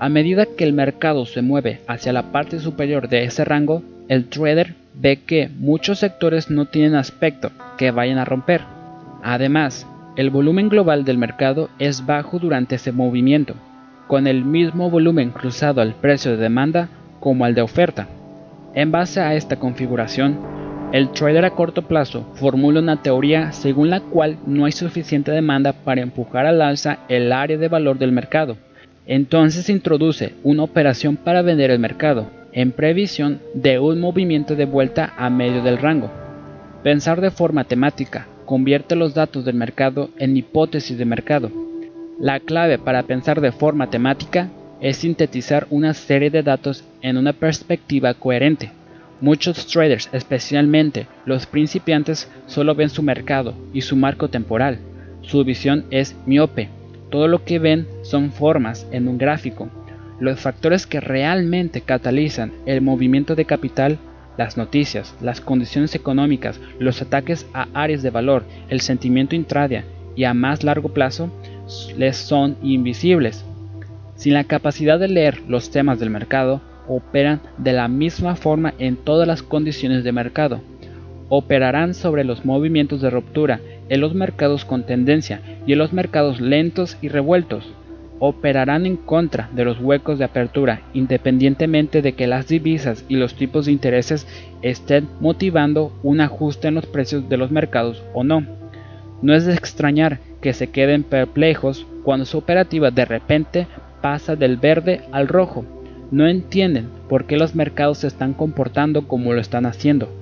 A 0.00 0.08
medida 0.08 0.46
que 0.46 0.64
el 0.64 0.72
mercado 0.72 1.26
se 1.26 1.42
mueve 1.42 1.82
hacia 1.86 2.14
la 2.14 2.32
parte 2.32 2.58
superior 2.58 3.10
de 3.10 3.24
ese 3.24 3.44
rango, 3.44 3.82
el 4.08 4.30
trader 4.30 4.74
ve 4.94 5.18
que 5.26 5.50
muchos 5.58 5.98
sectores 5.98 6.50
no 6.50 6.64
tienen 6.64 6.94
aspecto 6.94 7.50
que 7.76 7.90
vayan 7.90 8.16
a 8.16 8.24
romper. 8.24 8.62
Además, 9.22 9.86
el 10.16 10.30
volumen 10.30 10.70
global 10.70 11.04
del 11.04 11.18
mercado 11.18 11.68
es 11.78 12.06
bajo 12.06 12.38
durante 12.38 12.76
ese 12.76 12.92
movimiento, 12.92 13.56
con 14.06 14.26
el 14.26 14.42
mismo 14.42 14.88
volumen 14.88 15.32
cruzado 15.32 15.82
al 15.82 15.92
precio 15.96 16.30
de 16.30 16.38
demanda 16.38 16.88
como 17.20 17.44
al 17.44 17.54
de 17.54 17.60
oferta. 17.60 18.08
En 18.74 18.90
base 18.90 19.20
a 19.20 19.34
esta 19.34 19.56
configuración, 19.56 20.38
el 20.92 21.10
trader 21.10 21.44
a 21.44 21.50
corto 21.50 21.82
plazo 21.82 22.26
formula 22.36 22.80
una 22.80 23.02
teoría 23.02 23.52
según 23.52 23.90
la 23.90 24.00
cual 24.00 24.38
no 24.46 24.64
hay 24.64 24.72
suficiente 24.72 25.30
demanda 25.30 25.74
para 25.74 26.00
empujar 26.00 26.46
al 26.46 26.62
alza 26.62 27.00
el 27.10 27.32
área 27.32 27.58
de 27.58 27.68
valor 27.68 27.98
del 27.98 28.12
mercado 28.12 28.56
entonces 29.10 29.66
se 29.66 29.72
introduce 29.72 30.34
una 30.44 30.62
operación 30.62 31.16
para 31.16 31.42
vender 31.42 31.72
el 31.72 31.80
mercado, 31.80 32.30
en 32.52 32.70
previsión 32.70 33.40
de 33.54 33.80
un 33.80 33.98
movimiento 33.98 34.54
de 34.54 34.66
vuelta 34.66 35.14
a 35.16 35.28
medio 35.30 35.64
del 35.64 35.78
rango. 35.78 36.08
Pensar 36.84 37.20
de 37.20 37.32
forma 37.32 37.64
temática 37.64 38.28
convierte 38.46 38.94
los 38.94 39.12
datos 39.12 39.44
del 39.44 39.56
mercado 39.56 40.10
en 40.16 40.36
hipótesis 40.36 40.96
de 40.96 41.04
mercado. 41.06 41.50
La 42.20 42.38
clave 42.38 42.78
para 42.78 43.02
pensar 43.02 43.40
de 43.40 43.50
forma 43.50 43.90
temática 43.90 44.48
es 44.80 44.98
sintetizar 44.98 45.66
una 45.70 45.92
serie 45.92 46.30
de 46.30 46.44
datos 46.44 46.84
en 47.02 47.16
una 47.16 47.32
perspectiva 47.32 48.14
coherente. 48.14 48.70
Muchos 49.20 49.66
traders, 49.66 50.08
especialmente 50.12 51.08
los 51.26 51.46
principiantes, 51.46 52.30
solo 52.46 52.76
ven 52.76 52.90
su 52.90 53.02
mercado 53.02 53.54
y 53.74 53.80
su 53.80 53.96
marco 53.96 54.28
temporal. 54.28 54.78
Su 55.22 55.42
visión 55.42 55.84
es 55.90 56.14
miope 56.26 56.68
todo 57.10 57.28
lo 57.28 57.44
que 57.44 57.58
ven 57.58 57.86
son 58.02 58.32
formas 58.32 58.86
en 58.92 59.08
un 59.08 59.18
gráfico. 59.18 59.68
Los 60.18 60.40
factores 60.40 60.86
que 60.86 61.00
realmente 61.00 61.80
catalizan 61.80 62.52
el 62.66 62.80
movimiento 62.80 63.34
de 63.34 63.44
capital, 63.44 63.98
las 64.36 64.56
noticias, 64.56 65.14
las 65.20 65.40
condiciones 65.40 65.94
económicas, 65.94 66.60
los 66.78 67.02
ataques 67.02 67.46
a 67.52 67.68
áreas 67.74 68.02
de 68.02 68.10
valor, 68.10 68.44
el 68.68 68.80
sentimiento 68.80 69.34
intradia 69.34 69.84
y 70.16 70.24
a 70.24 70.34
más 70.34 70.64
largo 70.64 70.90
plazo, 70.90 71.30
les 71.96 72.16
son 72.16 72.56
invisibles. 72.62 73.44
Sin 74.14 74.34
la 74.34 74.44
capacidad 74.44 74.98
de 74.98 75.08
leer 75.08 75.42
los 75.48 75.70
temas 75.70 75.98
del 75.98 76.10
mercado, 76.10 76.60
operan 76.88 77.40
de 77.58 77.72
la 77.72 77.88
misma 77.88 78.36
forma 78.36 78.74
en 78.78 78.96
todas 78.96 79.26
las 79.26 79.42
condiciones 79.42 80.04
de 80.04 80.12
mercado. 80.12 80.60
Operarán 81.28 81.94
sobre 81.94 82.24
los 82.24 82.44
movimientos 82.44 83.00
de 83.00 83.10
ruptura 83.10 83.60
en 83.90 84.00
los 84.00 84.14
mercados 84.14 84.64
con 84.64 84.84
tendencia 84.84 85.42
y 85.66 85.72
en 85.72 85.78
los 85.78 85.92
mercados 85.92 86.40
lentos 86.40 86.96
y 87.02 87.08
revueltos. 87.08 87.74
Operarán 88.20 88.86
en 88.86 88.96
contra 88.96 89.50
de 89.52 89.64
los 89.64 89.80
huecos 89.80 90.18
de 90.18 90.24
apertura 90.24 90.82
independientemente 90.94 92.00
de 92.00 92.12
que 92.12 92.26
las 92.26 92.48
divisas 92.48 93.04
y 93.08 93.16
los 93.16 93.34
tipos 93.34 93.66
de 93.66 93.72
intereses 93.72 94.26
estén 94.62 95.08
motivando 95.20 95.92
un 96.02 96.20
ajuste 96.20 96.68
en 96.68 96.74
los 96.74 96.86
precios 96.86 97.28
de 97.28 97.36
los 97.36 97.50
mercados 97.50 98.02
o 98.14 98.24
no. 98.24 98.46
No 99.22 99.34
es 99.34 99.44
de 99.44 99.54
extrañar 99.54 100.20
que 100.40 100.52
se 100.54 100.68
queden 100.68 101.02
perplejos 101.02 101.86
cuando 102.04 102.24
su 102.24 102.38
operativa 102.38 102.90
de 102.90 103.04
repente 103.04 103.66
pasa 104.00 104.36
del 104.36 104.56
verde 104.56 105.02
al 105.12 105.28
rojo. 105.28 105.64
No 106.10 106.26
entienden 106.26 106.88
por 107.08 107.26
qué 107.26 107.36
los 107.36 107.54
mercados 107.54 107.98
se 107.98 108.06
están 108.06 108.34
comportando 108.34 109.08
como 109.08 109.32
lo 109.32 109.40
están 109.40 109.66
haciendo 109.66 110.19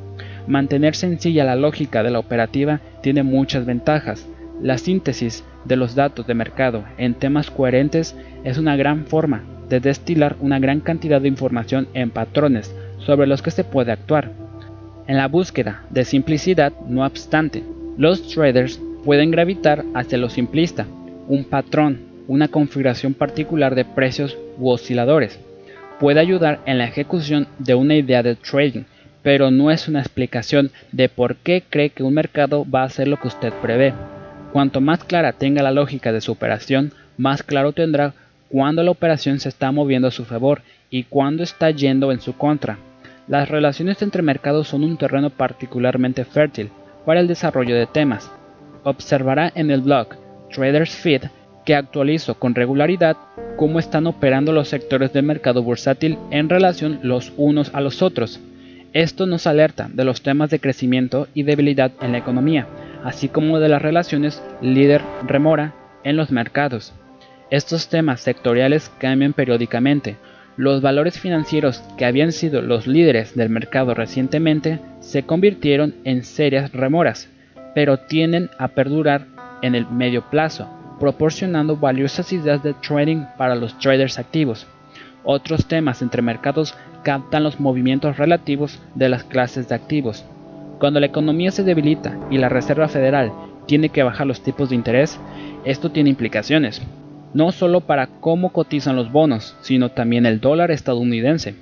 Mantener 0.48 0.96
sencilla 0.96 1.44
la 1.44 1.56
lógica 1.56 2.02
de 2.02 2.10
la 2.10 2.18
operativa 2.18 2.80
tiene 3.02 3.22
muchas 3.22 3.66
ventajas. 3.66 4.26
La 4.62 4.78
síntesis 4.78 5.44
de 5.66 5.76
los 5.76 5.94
datos 5.94 6.26
de 6.26 6.32
mercado 6.32 6.84
en 6.96 7.12
temas 7.12 7.50
coherentes 7.50 8.16
es 8.44 8.56
una 8.56 8.74
gran 8.74 9.04
forma 9.04 9.42
de 9.68 9.80
destilar 9.80 10.36
una 10.40 10.58
gran 10.58 10.80
cantidad 10.80 11.20
de 11.20 11.28
información 11.28 11.88
en 11.92 12.08
patrones 12.08 12.74
sobre 12.96 13.26
los 13.26 13.42
que 13.42 13.50
se 13.50 13.62
puede 13.62 13.92
actuar. 13.92 14.32
En 15.06 15.18
la 15.18 15.28
búsqueda 15.28 15.82
de 15.90 16.06
simplicidad, 16.06 16.72
no 16.88 17.04
obstante, 17.04 17.62
los 17.98 18.26
traders 18.28 18.80
pueden 19.04 19.30
gravitar 19.30 19.84
hacia 19.94 20.16
lo 20.16 20.30
simplista, 20.30 20.86
un 21.28 21.44
patrón, 21.44 22.00
una 22.26 22.48
configuración 22.48 23.12
particular 23.12 23.74
de 23.74 23.84
precios 23.84 24.38
u 24.58 24.70
osciladores. 24.70 25.38
Puede 26.00 26.20
ayudar 26.20 26.60
en 26.64 26.78
la 26.78 26.86
ejecución 26.86 27.48
de 27.58 27.74
una 27.74 27.96
idea 27.96 28.22
de 28.22 28.36
trading 28.36 28.84
pero 29.22 29.50
no 29.50 29.70
es 29.70 29.88
una 29.88 30.00
explicación 30.00 30.70
de 30.92 31.08
por 31.08 31.36
qué 31.36 31.62
cree 31.68 31.90
que 31.90 32.02
un 32.02 32.14
mercado 32.14 32.64
va 32.68 32.82
a 32.82 32.86
hacer 32.86 33.08
lo 33.08 33.18
que 33.18 33.28
usted 33.28 33.52
prevé. 33.62 33.94
Cuanto 34.52 34.80
más 34.80 35.04
clara 35.04 35.32
tenga 35.32 35.62
la 35.62 35.72
lógica 35.72 36.12
de 36.12 36.20
su 36.20 36.32
operación, 36.32 36.92
más 37.16 37.42
claro 37.42 37.72
tendrá 37.72 38.14
cuándo 38.48 38.82
la 38.82 38.90
operación 38.90 39.40
se 39.40 39.48
está 39.48 39.70
moviendo 39.72 40.08
a 40.08 40.12
su 40.12 40.24
favor 40.24 40.62
y 40.90 41.04
cuándo 41.04 41.42
está 41.42 41.70
yendo 41.70 42.12
en 42.12 42.20
su 42.20 42.36
contra. 42.36 42.78
Las 43.26 43.48
relaciones 43.50 44.00
entre 44.00 44.22
mercados 44.22 44.68
son 44.68 44.84
un 44.84 44.96
terreno 44.96 45.28
particularmente 45.30 46.24
fértil 46.24 46.70
para 47.04 47.20
el 47.20 47.28
desarrollo 47.28 47.74
de 47.76 47.86
temas. 47.86 48.30
Observará 48.84 49.52
en 49.54 49.70
el 49.70 49.82
blog 49.82 50.08
Traders 50.50 50.94
Feed 50.94 51.24
que 51.66 51.74
actualizo 51.74 52.36
con 52.38 52.54
regularidad 52.54 53.18
cómo 53.58 53.78
están 53.78 54.06
operando 54.06 54.52
los 54.52 54.68
sectores 54.68 55.12
del 55.12 55.26
mercado 55.26 55.62
bursátil 55.62 56.16
en 56.30 56.48
relación 56.48 57.00
los 57.02 57.32
unos 57.36 57.74
a 57.74 57.82
los 57.82 58.00
otros. 58.00 58.40
Esto 58.94 59.26
nos 59.26 59.46
alerta 59.46 59.90
de 59.92 60.04
los 60.04 60.22
temas 60.22 60.48
de 60.48 60.60
crecimiento 60.60 61.28
y 61.34 61.42
debilidad 61.42 61.92
en 62.00 62.12
la 62.12 62.18
economía, 62.18 62.66
así 63.04 63.28
como 63.28 63.58
de 63.58 63.68
las 63.68 63.82
relaciones 63.82 64.42
líder-remora 64.62 65.74
en 66.04 66.16
los 66.16 66.30
mercados. 66.30 66.94
Estos 67.50 67.88
temas 67.88 68.20
sectoriales 68.20 68.90
cambian 68.98 69.34
periódicamente. 69.34 70.16
Los 70.56 70.80
valores 70.80 71.20
financieros 71.20 71.82
que 71.98 72.06
habían 72.06 72.32
sido 72.32 72.62
los 72.62 72.86
líderes 72.86 73.36
del 73.36 73.50
mercado 73.50 73.94
recientemente 73.94 74.80
se 75.00 75.22
convirtieron 75.22 75.94
en 76.04 76.24
serias 76.24 76.72
remoras, 76.72 77.28
pero 77.74 77.98
tienden 77.98 78.50
a 78.58 78.68
perdurar 78.68 79.26
en 79.62 79.74
el 79.74 79.86
medio 79.86 80.30
plazo, 80.30 80.68
proporcionando 80.98 81.76
valiosas 81.76 82.32
ideas 82.32 82.62
de 82.62 82.74
trading 82.74 83.24
para 83.36 83.54
los 83.54 83.78
traders 83.78 84.18
activos. 84.18 84.66
Otros 85.24 85.66
temas 85.66 86.00
entre 86.00 86.22
mercados 86.22 86.74
captan 87.02 87.42
los 87.42 87.60
movimientos 87.60 88.16
relativos 88.16 88.80
de 88.94 89.08
las 89.08 89.24
clases 89.24 89.68
de 89.68 89.74
activos. 89.74 90.24
Cuando 90.78 91.00
la 91.00 91.06
economía 91.06 91.50
se 91.50 91.64
debilita 91.64 92.16
y 92.30 92.38
la 92.38 92.48
Reserva 92.48 92.88
Federal 92.88 93.32
tiene 93.66 93.88
que 93.88 94.02
bajar 94.02 94.26
los 94.26 94.40
tipos 94.42 94.70
de 94.70 94.76
interés, 94.76 95.18
esto 95.64 95.90
tiene 95.90 96.10
implicaciones, 96.10 96.82
no 97.34 97.52
solo 97.52 97.80
para 97.80 98.06
cómo 98.06 98.52
cotizan 98.52 98.96
los 98.96 99.12
bonos, 99.12 99.56
sino 99.60 99.90
también 99.90 100.26
el 100.26 100.40
dólar 100.40 100.70
estadounidense. 100.70 101.54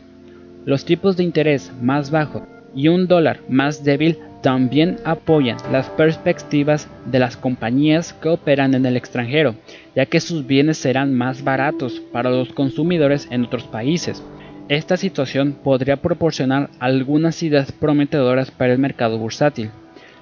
Los 0.65 0.85
tipos 0.85 1.17
de 1.17 1.25
interés 1.25 1.73
más 1.81 2.11
bajos 2.11 2.43
y 2.75 2.89
un 2.89 3.09
dólar 3.09 3.41
más 3.49 3.85
débil 3.85 4.19
también 4.43 4.99
apoyan 5.05 5.57
las 5.73 5.89
perspectivas 5.91 6.89
de 7.07 7.19
las 7.19 7.37
compañías 7.37 8.13
que 8.13 8.29
operan 8.29 8.75
en 8.75 8.87
el 8.87 8.97
extranjero, 8.97 9.57
ya 9.97 10.07
que 10.07 10.21
sus 10.21 10.47
bienes 10.47 10.79
serán 10.79 11.15
más 11.15 11.43
baratos 11.43 12.01
para 12.13 12.31
los 12.31 12.53
consumidores 12.53 13.27
en 13.31 13.45
otros 13.45 13.65
países. 13.65 14.23
Esta 14.69 14.97
situación 14.97 15.57
podría 15.63 15.99
proporcionar 15.99 16.71
algunas 16.81 17.41
ideas 17.45 17.71
prometedoras 17.71 18.51
para 18.51 18.73
el 18.73 18.81
mercado 18.81 19.17
bursátil. 19.17 19.71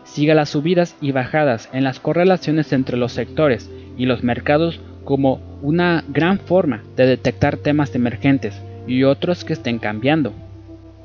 Siga 0.05 0.35
las 0.35 0.51
subidas 0.51 0.97
y 1.01 1.13
bajadas 1.13 1.71
en 1.73 1.83
las 1.83 1.99
correlaciones 1.99 2.71
entre 2.75 2.99
los 2.99 3.13
sectores 3.13 3.71
y 3.97 4.05
los 4.05 4.23
mercados 4.23 4.81
como 5.05 5.41
una 5.63 6.05
gran 6.09 6.39
forma 6.39 6.83
de 6.95 7.07
detectar 7.07 7.57
temas 7.57 7.95
emergentes 7.95 8.61
y 8.87 9.05
otros 9.05 9.47
que 9.47 9.55
estén 9.55 9.79
cambiando. 9.79 10.35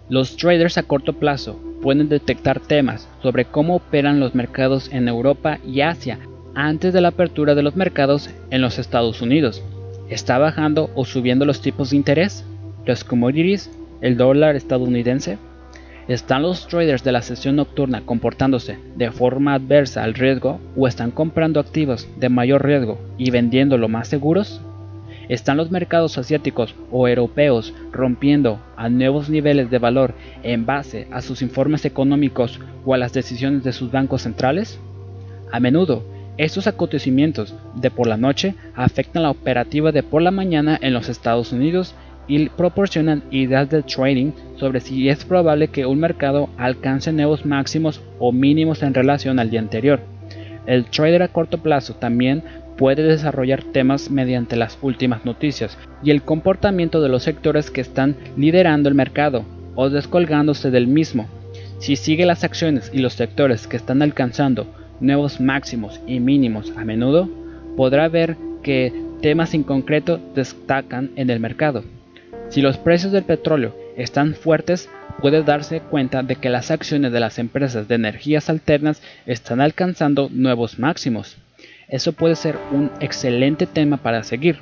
Los 0.09 0.35
traders 0.35 0.77
a 0.77 0.83
corto 0.83 1.13
plazo 1.13 1.57
pueden 1.81 2.09
detectar 2.09 2.59
temas 2.59 3.07
sobre 3.21 3.45
cómo 3.45 3.75
operan 3.75 4.19
los 4.19 4.35
mercados 4.35 4.89
en 4.91 5.07
Europa 5.07 5.59
y 5.65 5.79
Asia 5.79 6.19
antes 6.55 6.91
de 6.91 6.99
la 6.99 7.09
apertura 7.09 7.55
de 7.55 7.63
los 7.63 7.77
mercados 7.77 8.29
en 8.49 8.61
los 8.61 8.79
Estados 8.79 9.21
Unidos. 9.21 9.63
¿Está 10.09 10.37
bajando 10.39 10.89
o 10.93 11.05
subiendo 11.05 11.45
los 11.45 11.61
tipos 11.61 11.91
de 11.91 11.95
interés? 11.95 12.43
¿Los 12.89 13.03
commodities? 13.03 13.69
¿El 14.01 14.17
dólar 14.17 14.55
estadounidense? 14.55 15.37
¿Están 16.07 16.41
los 16.41 16.67
traders 16.67 17.03
de 17.03 17.11
la 17.11 17.21
sesión 17.21 17.57
nocturna 17.57 18.01
comportándose 18.03 18.79
de 18.95 19.11
forma 19.11 19.53
adversa 19.53 20.03
al 20.03 20.15
riesgo 20.15 20.59
o 20.75 20.87
están 20.87 21.11
comprando 21.11 21.59
activos 21.59 22.07
de 22.17 22.29
mayor 22.29 22.65
riesgo 22.65 22.97
y 23.19 23.29
vendiendo 23.29 23.77
lo 23.77 23.89
más 23.89 24.07
seguros? 24.07 24.59
¿Están 25.27 25.57
los 25.57 25.69
mercados 25.69 26.17
asiáticos 26.17 26.73
o 26.89 27.07
europeos 27.07 27.75
rompiendo 27.91 28.59
a 28.75 28.89
nuevos 28.89 29.29
niveles 29.29 29.69
de 29.69 29.77
valor 29.77 30.15
en 30.41 30.65
base 30.65 31.07
a 31.11 31.21
sus 31.21 31.43
informes 31.43 31.85
económicos 31.85 32.59
o 32.85 32.95
a 32.95 32.97
las 32.97 33.13
decisiones 33.13 33.63
de 33.63 33.71
sus 33.71 33.91
bancos 33.91 34.23
centrales? 34.23 34.79
A 35.51 35.59
menudo, 35.59 36.03
estos 36.39 36.65
acontecimientos 36.65 37.53
de 37.75 37.91
por 37.91 38.07
la 38.07 38.17
noche 38.17 38.55
afectan 38.73 39.21
la 39.21 39.29
operativa 39.29 39.91
de 39.91 40.01
por 40.01 40.23
la 40.23 40.31
mañana 40.31 40.79
en 40.81 40.93
los 40.93 41.07
Estados 41.07 41.51
Unidos 41.51 41.93
y 42.29 42.47
proporcionan 42.47 43.23
ideas 43.31 43.69
de 43.69 43.81
trading 43.83 44.31
sobre 44.55 44.79
si 44.79 45.09
es 45.09 45.25
probable 45.25 45.67
que 45.67 45.85
un 45.85 45.99
mercado 45.99 46.47
alcance 46.57 47.11
nuevos 47.11 47.45
máximos 47.45 48.01
o 48.19 48.31
mínimos 48.31 48.83
en 48.83 48.93
relación 48.93 49.39
al 49.39 49.49
día 49.49 49.59
anterior. 49.59 49.99
El 50.67 50.85
trader 50.85 51.23
a 51.23 51.27
corto 51.27 51.57
plazo 51.57 51.95
también 51.95 52.43
puede 52.77 53.03
desarrollar 53.03 53.63
temas 53.63 54.11
mediante 54.11 54.55
las 54.55 54.77
últimas 54.81 55.25
noticias 55.25 55.77
y 56.03 56.11
el 56.11 56.21
comportamiento 56.21 57.01
de 57.01 57.09
los 57.09 57.23
sectores 57.23 57.71
que 57.71 57.81
están 57.81 58.15
liderando 58.37 58.87
el 58.87 58.95
mercado 58.95 59.43
o 59.75 59.89
descolgándose 59.89 60.69
del 60.69 60.87
mismo. 60.87 61.27
Si 61.79 61.95
sigue 61.95 62.25
las 62.25 62.43
acciones 62.43 62.91
y 62.93 62.99
los 62.99 63.13
sectores 63.13 63.65
que 63.65 63.77
están 63.77 64.01
alcanzando 64.01 64.67
nuevos 64.99 65.41
máximos 65.41 65.99
y 66.05 66.19
mínimos 66.19 66.71
a 66.77 66.85
menudo, 66.85 67.27
podrá 67.75 68.07
ver 68.07 68.37
que 68.61 68.93
temas 69.21 69.53
en 69.53 69.63
concreto 69.63 70.19
destacan 70.35 71.09
en 71.15 71.29
el 71.31 71.39
mercado. 71.39 71.83
Si 72.49 72.61
los 72.61 72.77
precios 72.77 73.11
del 73.11 73.23
petróleo 73.23 73.75
están 73.95 74.33
fuertes, 74.33 74.89
puede 75.21 75.43
darse 75.43 75.81
cuenta 75.81 76.23
de 76.23 76.35
que 76.35 76.49
las 76.49 76.71
acciones 76.71 77.11
de 77.11 77.19
las 77.19 77.37
empresas 77.37 77.87
de 77.87 77.95
energías 77.95 78.49
alternas 78.49 79.03
están 79.27 79.61
alcanzando 79.61 80.29
nuevos 80.31 80.79
máximos. 80.79 81.37
Eso 81.87 82.13
puede 82.13 82.35
ser 82.35 82.57
un 82.71 82.91
excelente 82.99 83.67
tema 83.67 83.97
para 83.97 84.23
seguir. 84.23 84.57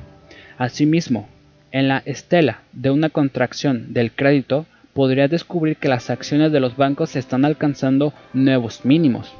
Asimismo, 0.58 1.30
en 1.72 1.88
la 1.88 2.02
estela 2.06 2.62
de 2.74 2.92
una 2.92 3.10
contracción 3.10 3.94
del 3.94 4.12
crédito, 4.12 4.66
podría 4.94 5.28
descubrir 5.30 5.78
que 5.78 5.90
las 5.90 6.10
acciones 6.10 6.52
de 6.52 6.60
los 6.60 6.76
bancos 6.76 7.16
están 7.16 7.46
alcanzando 7.46 8.14
nuevos 8.34 8.84
mínimos. 8.84 9.34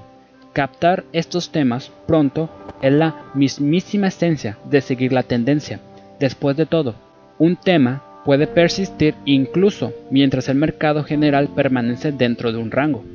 Captar 0.54 1.04
estos 1.12 1.52
temas 1.52 1.92
pronto 2.06 2.50
es 2.82 2.94
la 2.94 3.26
mismísima 3.34 4.08
esencia 4.08 4.58
de 4.70 4.82
seguir 4.82 5.12
la 5.12 5.24
tendencia. 5.24 5.80
Después 6.20 6.56
de 6.56 6.66
todo, 6.66 6.96
un 7.40 7.56
tema 7.56 8.04
puede 8.28 8.46
persistir 8.46 9.16
incluso 9.24 9.94
mientras 10.12 10.50
el 10.50 10.58
mercado 10.58 11.06
general 11.06 11.48
permanece 11.56 12.12
dentro 12.12 12.52
de 12.52 12.58
un 12.58 12.72
rango. 12.72 13.06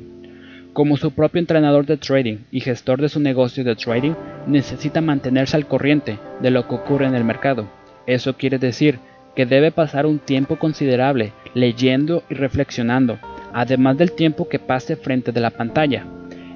Como 0.73 0.97
su 0.97 1.11
propio 1.11 1.39
entrenador 1.39 1.85
de 1.85 1.97
trading 1.97 2.37
y 2.51 2.61
gestor 2.61 2.99
de 2.99 3.09
su 3.09 3.19
negocio 3.19 3.63
de 3.63 3.75
trading, 3.75 4.13
necesita 4.47 5.01
mantenerse 5.01 5.55
al 5.55 5.67
corriente 5.67 6.17
de 6.41 6.49
lo 6.49 6.67
que 6.67 6.73
ocurre 6.73 7.05
en 7.05 7.13
el 7.13 7.23
mercado. 7.23 7.69
Eso 8.07 8.33
quiere 8.33 8.57
decir 8.57 8.97
que 9.35 9.45
debe 9.45 9.69
pasar 9.69 10.07
un 10.07 10.17
tiempo 10.17 10.57
considerable 10.57 11.31
leyendo 11.53 12.23
y 12.27 12.33
reflexionando, 12.33 13.19
además 13.53 13.99
del 13.99 14.13
tiempo 14.13 14.49
que 14.49 14.57
pase 14.57 14.95
frente 14.95 15.31
de 15.31 15.41
la 15.41 15.51
pantalla. 15.51 16.07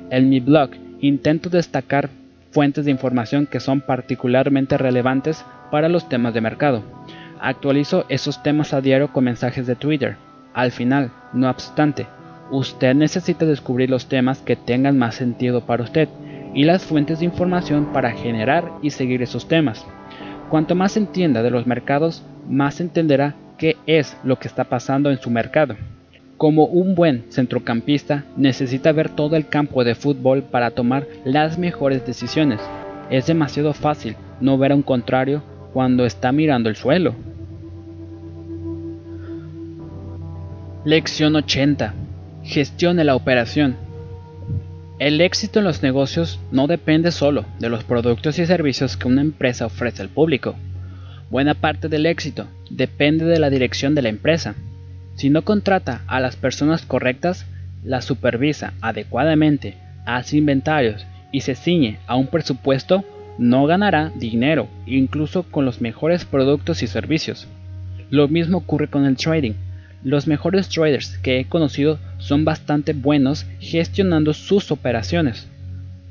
En 0.09 0.29
mi 0.29 0.39
blog 0.39 0.71
intento 0.99 1.51
destacar 1.51 2.09
fuentes 2.49 2.85
de 2.85 2.91
información 2.91 3.45
que 3.45 3.59
son 3.59 3.81
particularmente 3.81 4.79
relevantes 4.79 5.45
para 5.69 5.89
los 5.89 6.09
temas 6.09 6.33
de 6.33 6.41
mercado. 6.41 6.81
Actualizo 7.39 8.05
esos 8.09 8.41
temas 8.43 8.73
a 8.73 8.81
diario 8.81 9.11
con 9.13 9.23
mensajes 9.23 9.67
de 9.67 9.75
Twitter. 9.75 10.17
Al 10.53 10.71
final, 10.71 11.11
no 11.33 11.49
obstante, 11.49 12.07
Usted 12.49 12.95
necesita 12.95 13.45
descubrir 13.45 13.89
los 13.89 14.07
temas 14.07 14.39
que 14.39 14.55
tengan 14.55 14.97
más 14.97 15.15
sentido 15.15 15.65
para 15.65 15.83
usted 15.83 16.07
y 16.53 16.63
las 16.63 16.85
fuentes 16.85 17.19
de 17.19 17.25
información 17.25 17.91
para 17.91 18.11
generar 18.11 18.71
y 18.81 18.91
seguir 18.91 19.21
esos 19.21 19.49
temas. 19.49 19.85
Cuanto 20.49 20.73
más 20.73 20.95
entienda 20.95 21.43
de 21.43 21.51
los 21.51 21.67
mercados, 21.67 22.23
más 22.47 22.79
entenderá 22.79 23.35
qué 23.57 23.75
es 23.85 24.15
lo 24.23 24.39
que 24.39 24.47
está 24.47 24.63
pasando 24.63 25.11
en 25.11 25.17
su 25.17 25.29
mercado. 25.29 25.75
Como 26.37 26.65
un 26.65 26.95
buen 26.95 27.25
centrocampista, 27.29 28.23
necesita 28.37 28.93
ver 28.93 29.09
todo 29.09 29.35
el 29.35 29.47
campo 29.47 29.83
de 29.83 29.95
fútbol 29.95 30.43
para 30.43 30.71
tomar 30.71 31.05
las 31.25 31.57
mejores 31.57 32.05
decisiones. 32.05 32.61
Es 33.09 33.27
demasiado 33.27 33.73
fácil 33.73 34.15
no 34.39 34.57
ver 34.57 34.71
a 34.71 34.75
un 34.75 34.83
contrario 34.83 35.43
cuando 35.77 36.07
está 36.07 36.31
mirando 36.31 36.69
el 36.69 36.75
suelo. 36.75 37.13
Lección 40.83 41.35
80 41.35 41.93
Gestione 42.43 43.03
la 43.03 43.13
operación. 43.13 43.75
El 44.97 45.21
éxito 45.21 45.59
en 45.59 45.65
los 45.65 45.83
negocios 45.83 46.39
no 46.51 46.65
depende 46.65 47.11
solo 47.11 47.45
de 47.59 47.69
los 47.69 47.83
productos 47.83 48.39
y 48.39 48.47
servicios 48.47 48.97
que 48.97 49.07
una 49.07 49.21
empresa 49.21 49.67
ofrece 49.67 50.01
al 50.01 50.09
público. 50.09 50.55
Buena 51.29 51.53
parte 51.53 51.89
del 51.89 52.07
éxito 52.07 52.47
depende 52.71 53.25
de 53.25 53.37
la 53.37 53.51
dirección 53.51 53.93
de 53.93 54.01
la 54.01 54.09
empresa. 54.09 54.55
Si 55.13 55.29
no 55.29 55.43
contrata 55.43 56.01
a 56.07 56.19
las 56.19 56.37
personas 56.37 56.87
correctas, 56.87 57.45
las 57.83 58.03
supervisa 58.03 58.73
adecuadamente, 58.81 59.77
hace 60.07 60.37
inventarios 60.37 61.05
y 61.31 61.41
se 61.41 61.53
ciñe 61.53 61.99
a 62.07 62.15
un 62.15 62.25
presupuesto, 62.25 63.05
no 63.37 63.65
ganará 63.65 64.11
dinero, 64.15 64.67
incluso 64.85 65.43
con 65.43 65.65
los 65.65 65.81
mejores 65.81 66.25
productos 66.25 66.83
y 66.83 66.87
servicios. 66.87 67.47
Lo 68.09 68.27
mismo 68.27 68.59
ocurre 68.59 68.87
con 68.87 69.05
el 69.05 69.17
trading 69.17 69.53
Los 70.03 70.27
mejores 70.27 70.69
traders 70.69 71.17
que 71.17 71.39
he 71.39 71.45
conocido 71.45 71.99
son 72.19 72.45
bastante 72.45 72.93
buenos 72.93 73.45
gestionando 73.59 74.33
sus 74.33 74.71
operaciones. 74.71 75.47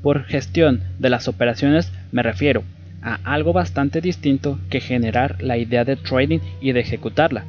Por 0.01 0.25
gestión 0.25 0.81
de 0.99 1.09
las 1.09 1.27
operaciones 1.27 1.91
me 2.11 2.21
refiero 2.21 2.63
a 3.01 3.19
algo 3.23 3.53
bastante 3.53 4.01
distinto 4.01 4.59
que 4.69 4.81
generar 4.81 5.41
la 5.41 5.57
idea 5.57 5.85
de 5.85 5.95
trading 5.95 6.39
y 6.61 6.71
de 6.71 6.81
ejecutarla. 6.81 7.45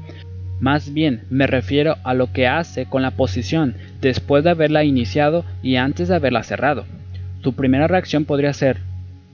Más 0.61 0.93
bien 0.93 1.23
me 1.31 1.47
refiero 1.47 1.97
a 2.05 2.15
lo 2.15 2.33
que 2.33 2.47
hace 2.47 2.87
con 2.87 3.03
la 3.03 3.13
posición 3.13 3.75
después 4.01 4.45
de 4.45 4.51
haberla 4.51 4.85
iniciado 4.85 5.45
y 5.63 5.77
antes 5.77 6.09
de 6.09 6.17
haberla 6.17 6.43
cerrado. 6.43 6.85
Su 7.43 7.55
primera 7.55 7.87
reacción 7.87 8.25
podría 8.25 8.53
ser, 8.53 8.79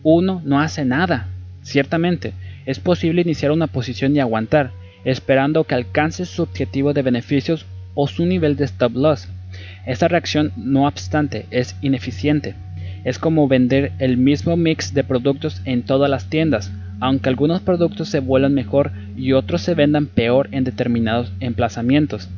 uno 0.05 0.41
no 0.45 0.61
hace 0.61 0.85
nada. 0.85 1.27
Ciertamente, 1.63 2.35
es 2.67 2.79
posible 2.79 3.23
iniciar 3.23 3.51
una 3.51 3.67
posición 3.67 4.15
y 4.15 4.21
aguantar, 4.21 4.71
esperando 5.05 5.65
que 5.65 5.75
alcance 5.75 6.25
su 6.27 6.43
objetivo 6.43 6.93
de 6.93 7.03
beneficios 7.03 7.67
o 7.95 8.07
su 8.07 8.25
nivel 8.27 8.55
de 8.57 8.67
stop 8.67 8.95
loss. 8.95 9.29
Esta 9.87 10.07
reacción, 10.07 10.53
no 10.57 10.87
obstante, 10.87 11.47
es 11.51 11.77
ineficiente. 11.81 12.55
Es 13.05 13.19
como 13.19 13.49
vender 13.49 13.93
el 13.99 14.17
mismo 14.17 14.57
mix 14.57 14.95
de 14.95 15.05
productos 15.05 15.61
en 15.65 15.83
todas 15.83 16.09
las 16.09 16.29
tiendas, 16.31 16.73
aunque 17.01 17.29
algunos 17.29 17.61
productos 17.61 18.09
se 18.09 18.21
vuelan 18.21 18.55
mejor 18.55 18.93
y 19.17 19.33
otros 19.33 19.63
se 19.63 19.75
vendan 19.75 20.07
peor 20.07 20.49
en 20.53 20.65
determinados 20.65 21.33
emplazamientos. 21.41 22.29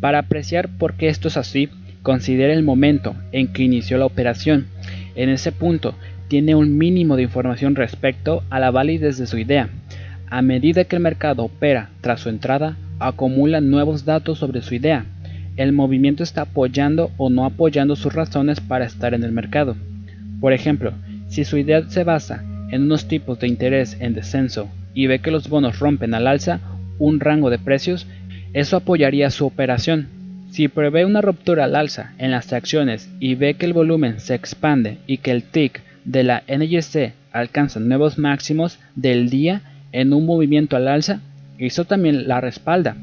Para 0.00 0.18
apreciar 0.18 0.68
por 0.68 0.94
qué 0.94 1.08
esto 1.08 1.28
es 1.28 1.36
así, 1.36 1.68
considere 2.02 2.52
el 2.52 2.62
momento 2.62 3.14
en 3.32 3.52
que 3.52 3.62
inició 3.62 3.98
la 3.98 4.06
operación. 4.06 4.66
En 5.14 5.28
ese 5.28 5.52
punto, 5.52 5.94
tiene 6.32 6.54
un 6.54 6.78
mínimo 6.78 7.16
de 7.16 7.24
información 7.24 7.74
respecto 7.74 8.42
a 8.48 8.58
la 8.58 8.70
validez 8.70 9.18
de 9.18 9.26
su 9.26 9.36
idea. 9.36 9.68
A 10.30 10.40
medida 10.40 10.84
que 10.84 10.96
el 10.96 11.02
mercado 11.02 11.44
opera 11.44 11.90
tras 12.00 12.20
su 12.20 12.30
entrada, 12.30 12.78
acumula 13.00 13.60
nuevos 13.60 14.06
datos 14.06 14.38
sobre 14.38 14.62
su 14.62 14.74
idea. 14.74 15.04
El 15.58 15.74
movimiento 15.74 16.22
está 16.22 16.40
apoyando 16.40 17.10
o 17.18 17.28
no 17.28 17.44
apoyando 17.44 17.96
sus 17.96 18.14
razones 18.14 18.60
para 18.60 18.86
estar 18.86 19.12
en 19.12 19.24
el 19.24 19.32
mercado. 19.32 19.76
Por 20.40 20.54
ejemplo, 20.54 20.94
si 21.28 21.44
su 21.44 21.58
idea 21.58 21.86
se 21.90 22.02
basa 22.02 22.42
en 22.70 22.80
unos 22.80 23.08
tipos 23.08 23.38
de 23.38 23.48
interés 23.48 23.98
en 24.00 24.14
descenso 24.14 24.70
y 24.94 25.08
ve 25.08 25.18
que 25.18 25.32
los 25.32 25.50
bonos 25.50 25.80
rompen 25.80 26.14
al 26.14 26.26
alza 26.26 26.60
un 26.98 27.20
rango 27.20 27.50
de 27.50 27.58
precios, 27.58 28.06
eso 28.54 28.78
apoyaría 28.78 29.28
su 29.28 29.44
operación. 29.44 30.08
Si 30.50 30.68
prevé 30.68 31.04
una 31.04 31.20
ruptura 31.20 31.64
al 31.64 31.76
alza 31.76 32.14
en 32.16 32.30
las 32.30 32.54
acciones 32.54 33.10
y 33.20 33.34
ve 33.34 33.52
que 33.52 33.66
el 33.66 33.74
volumen 33.74 34.18
se 34.18 34.34
expande 34.34 34.96
y 35.06 35.18
que 35.18 35.30
el 35.30 35.42
TIC 35.42 35.91
de 36.04 36.22
la 36.22 36.42
NYC 36.48 37.12
alcanza 37.32 37.80
nuevos 37.80 38.18
máximos 38.18 38.78
del 38.94 39.30
día 39.30 39.62
en 39.92 40.12
un 40.12 40.26
movimiento 40.26 40.76
al 40.76 40.88
alza, 40.88 41.20
eso 41.58 41.84
también 41.84 42.28
la 42.28 42.40
respalda. 42.40 42.96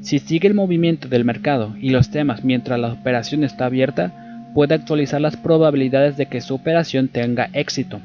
Si 0.00 0.18
sigue 0.18 0.48
el 0.48 0.54
movimiento 0.54 1.08
del 1.08 1.24
mercado 1.24 1.76
y 1.80 1.90
los 1.90 2.10
temas 2.10 2.44
mientras 2.44 2.80
la 2.80 2.92
operación 2.92 3.44
está 3.44 3.66
abierta, 3.66 4.50
puede 4.54 4.74
actualizar 4.74 5.20
las 5.20 5.36
probabilidades 5.36 6.16
de 6.16 6.26
que 6.26 6.40
su 6.40 6.54
operación 6.54 7.08
tenga 7.08 7.50
éxito. 7.52 8.00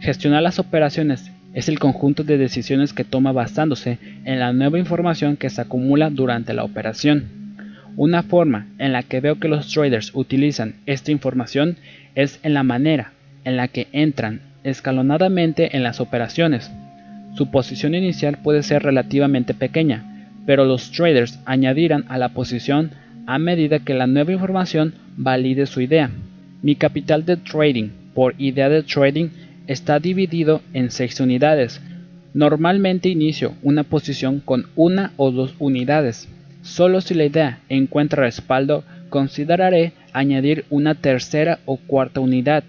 Gestionar 0.00 0.42
las 0.42 0.58
operaciones 0.58 1.30
es 1.52 1.68
el 1.68 1.78
conjunto 1.78 2.24
de 2.24 2.38
decisiones 2.38 2.92
que 2.92 3.04
toma 3.04 3.32
basándose 3.32 3.98
en 4.24 4.38
la 4.38 4.52
nueva 4.52 4.78
información 4.78 5.36
que 5.36 5.50
se 5.50 5.60
acumula 5.60 6.10
durante 6.10 6.54
la 6.54 6.64
operación. 6.64 7.26
Una 7.96 8.22
forma 8.22 8.68
en 8.78 8.92
la 8.92 9.02
que 9.02 9.20
veo 9.20 9.38
que 9.38 9.48
los 9.48 9.68
traders 9.68 10.12
utilizan 10.14 10.76
esta 10.86 11.10
información 11.10 11.76
es 12.14 12.38
en 12.42 12.54
la 12.54 12.62
manera 12.62 13.12
en 13.48 13.56
la 13.56 13.68
que 13.68 13.88
entran 13.92 14.42
escalonadamente 14.62 15.74
en 15.74 15.82
las 15.82 16.00
operaciones. 16.00 16.70
Su 17.34 17.50
posición 17.50 17.94
inicial 17.94 18.36
puede 18.42 18.62
ser 18.62 18.82
relativamente 18.82 19.54
pequeña, 19.54 20.28
pero 20.44 20.66
los 20.66 20.90
traders 20.92 21.40
añadirán 21.46 22.04
a 22.08 22.18
la 22.18 22.28
posición 22.28 22.90
a 23.26 23.38
medida 23.38 23.78
que 23.78 23.94
la 23.94 24.06
nueva 24.06 24.32
información 24.32 24.94
valide 25.16 25.64
su 25.64 25.80
idea. 25.80 26.10
Mi 26.62 26.74
capital 26.74 27.24
de 27.24 27.38
trading 27.38 27.88
por 28.14 28.34
idea 28.36 28.68
de 28.68 28.82
trading 28.82 29.28
está 29.66 29.98
dividido 29.98 30.60
en 30.74 30.90
6 30.90 31.20
unidades. 31.20 31.80
Normalmente 32.34 33.08
inicio 33.08 33.54
una 33.62 33.82
posición 33.82 34.40
con 34.40 34.66
una 34.76 35.12
o 35.16 35.30
dos 35.30 35.54
unidades. 35.58 36.28
Solo 36.60 37.00
si 37.00 37.14
la 37.14 37.24
idea 37.24 37.60
encuentra 37.70 38.24
respaldo, 38.24 38.84
consideraré 39.08 39.92
añadir 40.12 40.66
una 40.68 40.94
tercera 40.94 41.60
o 41.64 41.76
cuarta 41.78 42.20
unidad. 42.20 42.64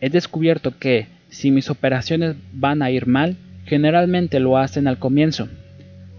He 0.00 0.10
descubierto 0.10 0.78
que, 0.78 1.06
si 1.28 1.50
mis 1.50 1.70
operaciones 1.70 2.36
van 2.52 2.82
a 2.82 2.90
ir 2.90 3.06
mal, 3.06 3.36
generalmente 3.64 4.40
lo 4.40 4.58
hacen 4.58 4.86
al 4.86 4.98
comienzo. 4.98 5.48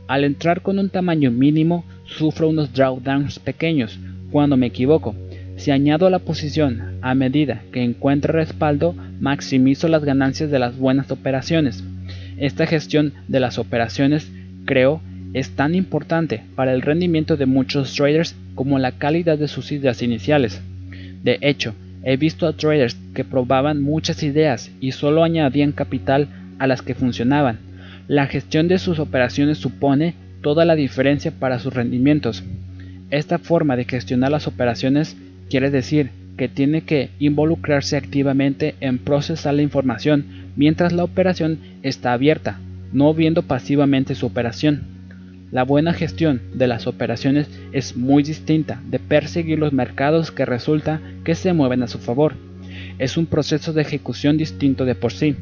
Al 0.08 0.24
entrar 0.24 0.62
con 0.62 0.80
un 0.80 0.90
tamaño 0.90 1.32
mínimo, 1.32 1.86
sufro 2.06 2.50
unos 2.50 2.74
drawdowns 2.74 3.40
pequeños 3.40 4.00
cuando 4.32 4.58
me 4.58 4.68
equivoco, 4.68 5.16
si 5.58 5.72
añado 5.72 6.10
la 6.10 6.20
posición 6.20 7.00
a 7.02 7.16
medida 7.16 7.62
que 7.72 7.84
encuentre 7.84 8.34
respaldo, 8.34 8.96
maximizo 9.20 9.88
las 9.88 10.04
ganancias 10.04 10.52
de 10.52 10.60
las 10.60 10.78
buenas 10.78 11.12
operaciones. 11.12 11.84
Esta 12.38 12.68
gestión 12.68 13.14
de 13.28 13.40
las 13.40 13.58
operaciones, 13.58 14.32
creo, 14.66 15.02
es 15.34 15.52
tan 15.52 15.76
importante 15.76 16.44
para 16.56 16.74
el 16.74 16.82
rendimiento 16.82 17.38
de 17.38 17.46
muchos 17.46 17.94
traders 17.94 18.36
como 18.56 18.80
la 18.80 18.94
calidad 18.94 19.38
de 19.38 19.48
sus 19.48 19.72
ideas 19.72 20.02
iniciales. 20.02 20.62
De 21.24 21.40
hecho, 21.42 21.74
he 22.08 22.18
visto 22.18 22.48
a 22.48 22.54
traders 22.54 22.98
que 23.14 23.24
probaban 23.24 23.82
muchas 23.82 24.24
ideas 24.24 24.72
y 24.80 24.94
solo 24.94 25.24
añadían 25.24 25.74
capital 25.74 26.30
a 26.58 26.66
las 26.66 26.82
que 26.82 26.96
funcionaban. 26.96 27.60
La 28.08 28.26
gestión 28.26 28.68
de 28.68 28.80
sus 28.80 28.98
operaciones 28.98 29.60
supone 29.60 30.16
toda 30.42 30.66
la 30.66 30.76
diferencia 30.76 31.32
para 31.32 31.60
sus 31.60 31.74
rendimientos. 31.74 32.44
Esta 33.12 33.38
forma 33.38 33.76
de 33.76 33.86
gestionar 33.86 34.32
las 34.32 34.48
operaciones 34.48 35.16
Quiere 35.50 35.72
decir 35.72 36.10
que 36.38 36.50
tiene 36.50 36.82
que 36.82 37.10
involucrarse 37.20 37.96
activamente 37.96 38.76
en 38.82 38.98
procesar 38.98 39.54
la 39.54 39.62
información 39.62 40.26
mientras 40.56 40.92
la 40.94 41.04
operación 41.04 41.60
está 41.84 42.14
abierta, 42.14 42.60
no 42.92 43.14
viendo 43.14 43.44
pasivamente 43.44 44.14
su 44.14 44.26
operación. 44.26 44.97
La 45.50 45.64
buena 45.64 45.94
gestión 45.94 46.42
de 46.54 46.68
las 46.68 46.88
operaciones 46.88 47.48
es 47.72 47.96
muy 47.96 48.22
distinta 48.22 48.82
de 48.90 49.00
perseguir 49.00 49.60
los 49.60 49.72
mercados 49.72 50.32
que 50.32 50.46
resulta 50.46 51.00
que 51.24 51.36
se 51.36 51.54
mueven 51.54 51.84
a 51.84 51.88
su 51.88 52.00
favor. 52.00 52.34
Es 53.00 53.16
un 53.16 53.28
proceso 53.28 53.72
de 53.72 53.82
ejecución 53.82 54.38
distinto 54.38 54.84
de 54.84 54.96
por 54.96 55.14
sí, 55.14 55.38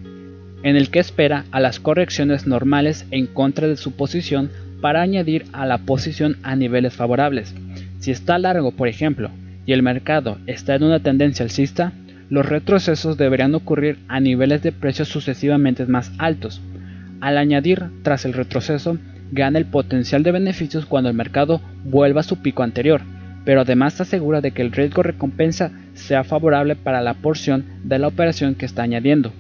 en 0.61 0.75
el 0.75 0.91
que 0.91 0.99
espera 0.99 1.45
a 1.49 1.59
las 1.59 1.79
correcciones 1.79 2.45
normales 2.45 3.07
en 3.09 3.25
contra 3.25 3.67
de 3.67 3.77
su 3.77 3.93
posición 3.93 4.51
para 4.79 5.01
añadir 5.01 5.45
a 5.53 5.65
la 5.65 5.79
posición 5.79 6.37
a 6.43 6.55
niveles 6.55 6.93
favorables. 6.93 7.55
Si 7.99 8.11
está 8.11 8.37
largo, 8.37 8.73
por 8.73 8.87
ejemplo, 8.87 9.31
y 9.65 9.73
el 9.73 9.81
mercado 9.81 10.37
está 10.45 10.75
en 10.75 10.83
una 10.83 10.99
tendencia 10.99 11.43
alcista, 11.43 11.93
los 12.29 12.45
retrocesos 12.45 13.17
deberían 13.17 13.55
ocurrir 13.55 13.97
a 14.07 14.19
niveles 14.19 14.61
de 14.61 14.71
precios 14.71 15.07
sucesivamente 15.07 15.85
más 15.87 16.11
altos. 16.19 16.61
Al 17.21 17.39
añadir 17.39 17.85
tras 18.03 18.25
el 18.25 18.33
retroceso, 18.33 18.99
gana 19.31 19.59
el 19.59 19.65
potencial 19.65 20.23
de 20.23 20.31
beneficios 20.31 20.85
cuando 20.85 21.09
el 21.09 21.15
mercado 21.15 21.61
vuelva 21.83 22.21
a 22.21 22.23
su 22.23 22.41
pico 22.41 22.63
anterior, 22.63 23.01
pero 23.43 23.61
además 23.61 23.99
asegura 24.01 24.41
de 24.41 24.51
que 24.51 24.61
el 24.61 24.71
riesgo 24.71 25.03
recompensa 25.03 25.71
sea 25.93 26.23
favorable 26.23 26.75
para 26.75 27.01
la 27.01 27.13
porción 27.13 27.65
de 27.83 27.99
la 27.99 28.07
operación 28.07 28.55
que 28.55 28.65
está 28.65 28.83
añadiendo. 28.83 29.31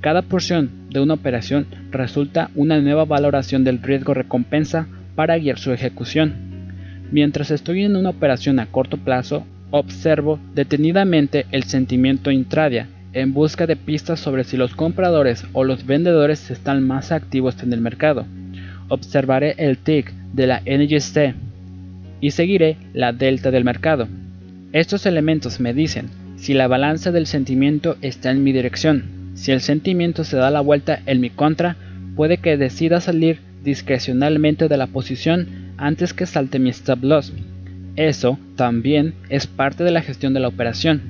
Cada 0.00 0.22
porción 0.22 0.70
de 0.90 1.00
una 1.00 1.14
operación 1.14 1.66
resulta 1.90 2.50
una 2.54 2.80
nueva 2.80 3.04
valoración 3.04 3.64
del 3.64 3.82
riesgo 3.82 4.14
recompensa 4.14 4.86
para 5.14 5.38
guiar 5.38 5.58
su 5.58 5.72
ejecución. 5.72 6.34
Mientras 7.10 7.50
estoy 7.50 7.84
en 7.84 7.96
una 7.96 8.10
operación 8.10 8.58
a 8.58 8.66
corto 8.66 8.98
plazo, 8.98 9.46
observo 9.70 10.38
detenidamente 10.54 11.46
el 11.52 11.64
sentimiento 11.64 12.30
intradia 12.30 12.88
en 13.12 13.32
busca 13.32 13.66
de 13.66 13.76
pistas 13.76 14.20
sobre 14.20 14.44
si 14.44 14.56
los 14.56 14.74
compradores 14.74 15.46
o 15.52 15.64
los 15.64 15.86
vendedores 15.86 16.50
están 16.50 16.86
más 16.86 17.12
activos 17.12 17.62
en 17.62 17.72
el 17.72 17.80
mercado. 17.80 18.26
Observaré 18.88 19.54
el 19.58 19.78
tick 19.78 20.12
de 20.32 20.46
la 20.46 20.60
NGC 20.60 21.34
y 22.20 22.30
seguiré 22.30 22.76
la 22.92 23.12
delta 23.12 23.50
del 23.50 23.64
mercado. 23.64 24.08
Estos 24.72 25.06
elementos 25.06 25.60
me 25.60 25.72
dicen 25.72 26.10
si 26.36 26.52
la 26.52 26.68
balanza 26.68 27.10
del 27.12 27.26
sentimiento 27.26 27.96
está 28.02 28.30
en 28.30 28.44
mi 28.44 28.52
dirección. 28.52 29.30
Si 29.34 29.52
el 29.52 29.60
sentimiento 29.60 30.24
se 30.24 30.36
da 30.36 30.50
la 30.50 30.60
vuelta 30.60 31.00
en 31.06 31.20
mi 31.20 31.30
contra, 31.30 31.76
puede 32.16 32.38
que 32.38 32.56
decida 32.56 33.00
salir 33.00 33.38
discrecionalmente 33.62 34.68
de 34.68 34.76
la 34.76 34.86
posición 34.86 35.48
antes 35.76 36.12
que 36.12 36.26
salte 36.26 36.58
mi 36.58 36.70
stop 36.70 37.02
loss. 37.02 37.32
Eso 37.96 38.38
también 38.56 39.14
es 39.28 39.46
parte 39.46 39.84
de 39.84 39.90
la 39.90 40.02
gestión 40.02 40.34
de 40.34 40.40
la 40.40 40.48
operación. 40.48 41.00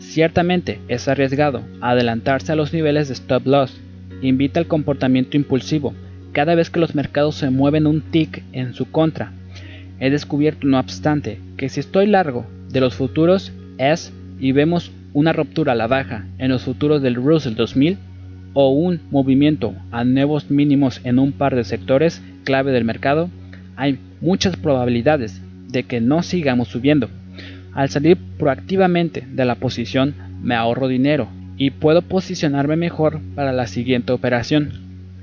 Ciertamente 0.00 0.80
es 0.88 1.06
arriesgado 1.06 1.62
adelantarse 1.80 2.52
a 2.52 2.56
los 2.56 2.72
niveles 2.72 3.08
de 3.08 3.14
stop 3.14 3.46
loss. 3.46 3.80
Invita 4.22 4.58
al 4.58 4.66
comportamiento 4.66 5.36
impulsivo 5.36 5.94
cada 6.32 6.54
vez 6.54 6.70
que 6.70 6.80
los 6.80 6.94
mercados 6.94 7.36
se 7.36 7.50
mueven 7.50 7.86
un 7.86 8.00
tick 8.00 8.42
en 8.52 8.74
su 8.74 8.90
contra. 8.90 9.32
He 10.00 10.10
descubierto, 10.10 10.66
no 10.66 10.80
obstante, 10.80 11.38
que 11.56 11.68
si 11.68 11.80
estoy 11.80 12.06
largo 12.06 12.46
de 12.70 12.80
los 12.80 12.94
futuros 12.94 13.52
es 13.78 14.12
y 14.40 14.52
vemos 14.52 14.90
una 15.12 15.32
ruptura 15.32 15.72
a 15.72 15.76
la 15.76 15.86
baja 15.86 16.26
en 16.38 16.50
los 16.50 16.62
futuros 16.62 17.02
del 17.02 17.14
Russell 17.14 17.54
2000 17.54 17.98
o 18.54 18.70
un 18.70 19.00
movimiento 19.10 19.74
a 19.90 20.04
nuevos 20.04 20.50
mínimos 20.50 21.00
en 21.04 21.18
un 21.18 21.32
par 21.32 21.54
de 21.54 21.64
sectores 21.64 22.22
clave 22.44 22.72
del 22.72 22.84
mercado, 22.84 23.30
hay 23.76 23.98
muchas 24.20 24.56
probabilidades 24.56 25.40
de 25.68 25.84
que 25.84 26.00
no 26.00 26.22
sigamos 26.22 26.68
subiendo. 26.68 27.08
Al 27.72 27.88
salir 27.88 28.18
proactivamente 28.38 29.24
de 29.26 29.44
la 29.44 29.54
posición 29.54 30.14
me 30.42 30.54
ahorro 30.54 30.88
dinero 30.88 31.28
y 31.56 31.70
puedo 31.70 32.02
posicionarme 32.02 32.76
mejor 32.76 33.20
para 33.34 33.52
la 33.52 33.66
siguiente 33.66 34.12
operación. 34.12 34.72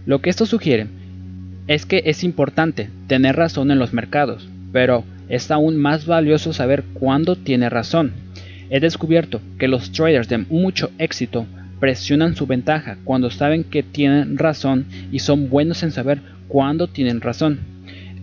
Lo 0.06 0.22
que 0.22 0.30
esto 0.30 0.46
sugiere 0.46 0.88
es 1.70 1.86
que 1.86 2.02
es 2.08 2.24
importante 2.24 2.90
tener 3.06 3.36
razón 3.36 3.70
en 3.70 3.78
los 3.78 3.94
mercados, 3.94 4.50
pero 4.72 5.04
es 5.30 5.52
aún 5.52 5.78
más 5.78 6.08
valioso 6.08 6.52
saber 6.52 6.84
cuándo 6.96 7.36
tiene 7.36 7.70
razón. 7.70 8.12
He 8.72 8.80
descubierto 8.80 9.40
que 9.60 9.68
los 9.68 9.92
traders 9.92 10.28
de 10.28 10.40
mucho 10.40 10.90
éxito 10.98 11.46
presionan 11.80 12.36
su 12.36 12.48
ventaja 12.48 12.98
cuando 13.04 13.30
saben 13.30 13.64
que 13.64 13.84
tienen 13.84 14.40
razón 14.40 14.88
y 15.12 15.20
son 15.20 15.52
buenos 15.52 15.84
en 15.84 15.92
saber 15.92 16.22
cuándo 16.48 16.88
tienen 16.88 17.22
razón. 17.22 17.60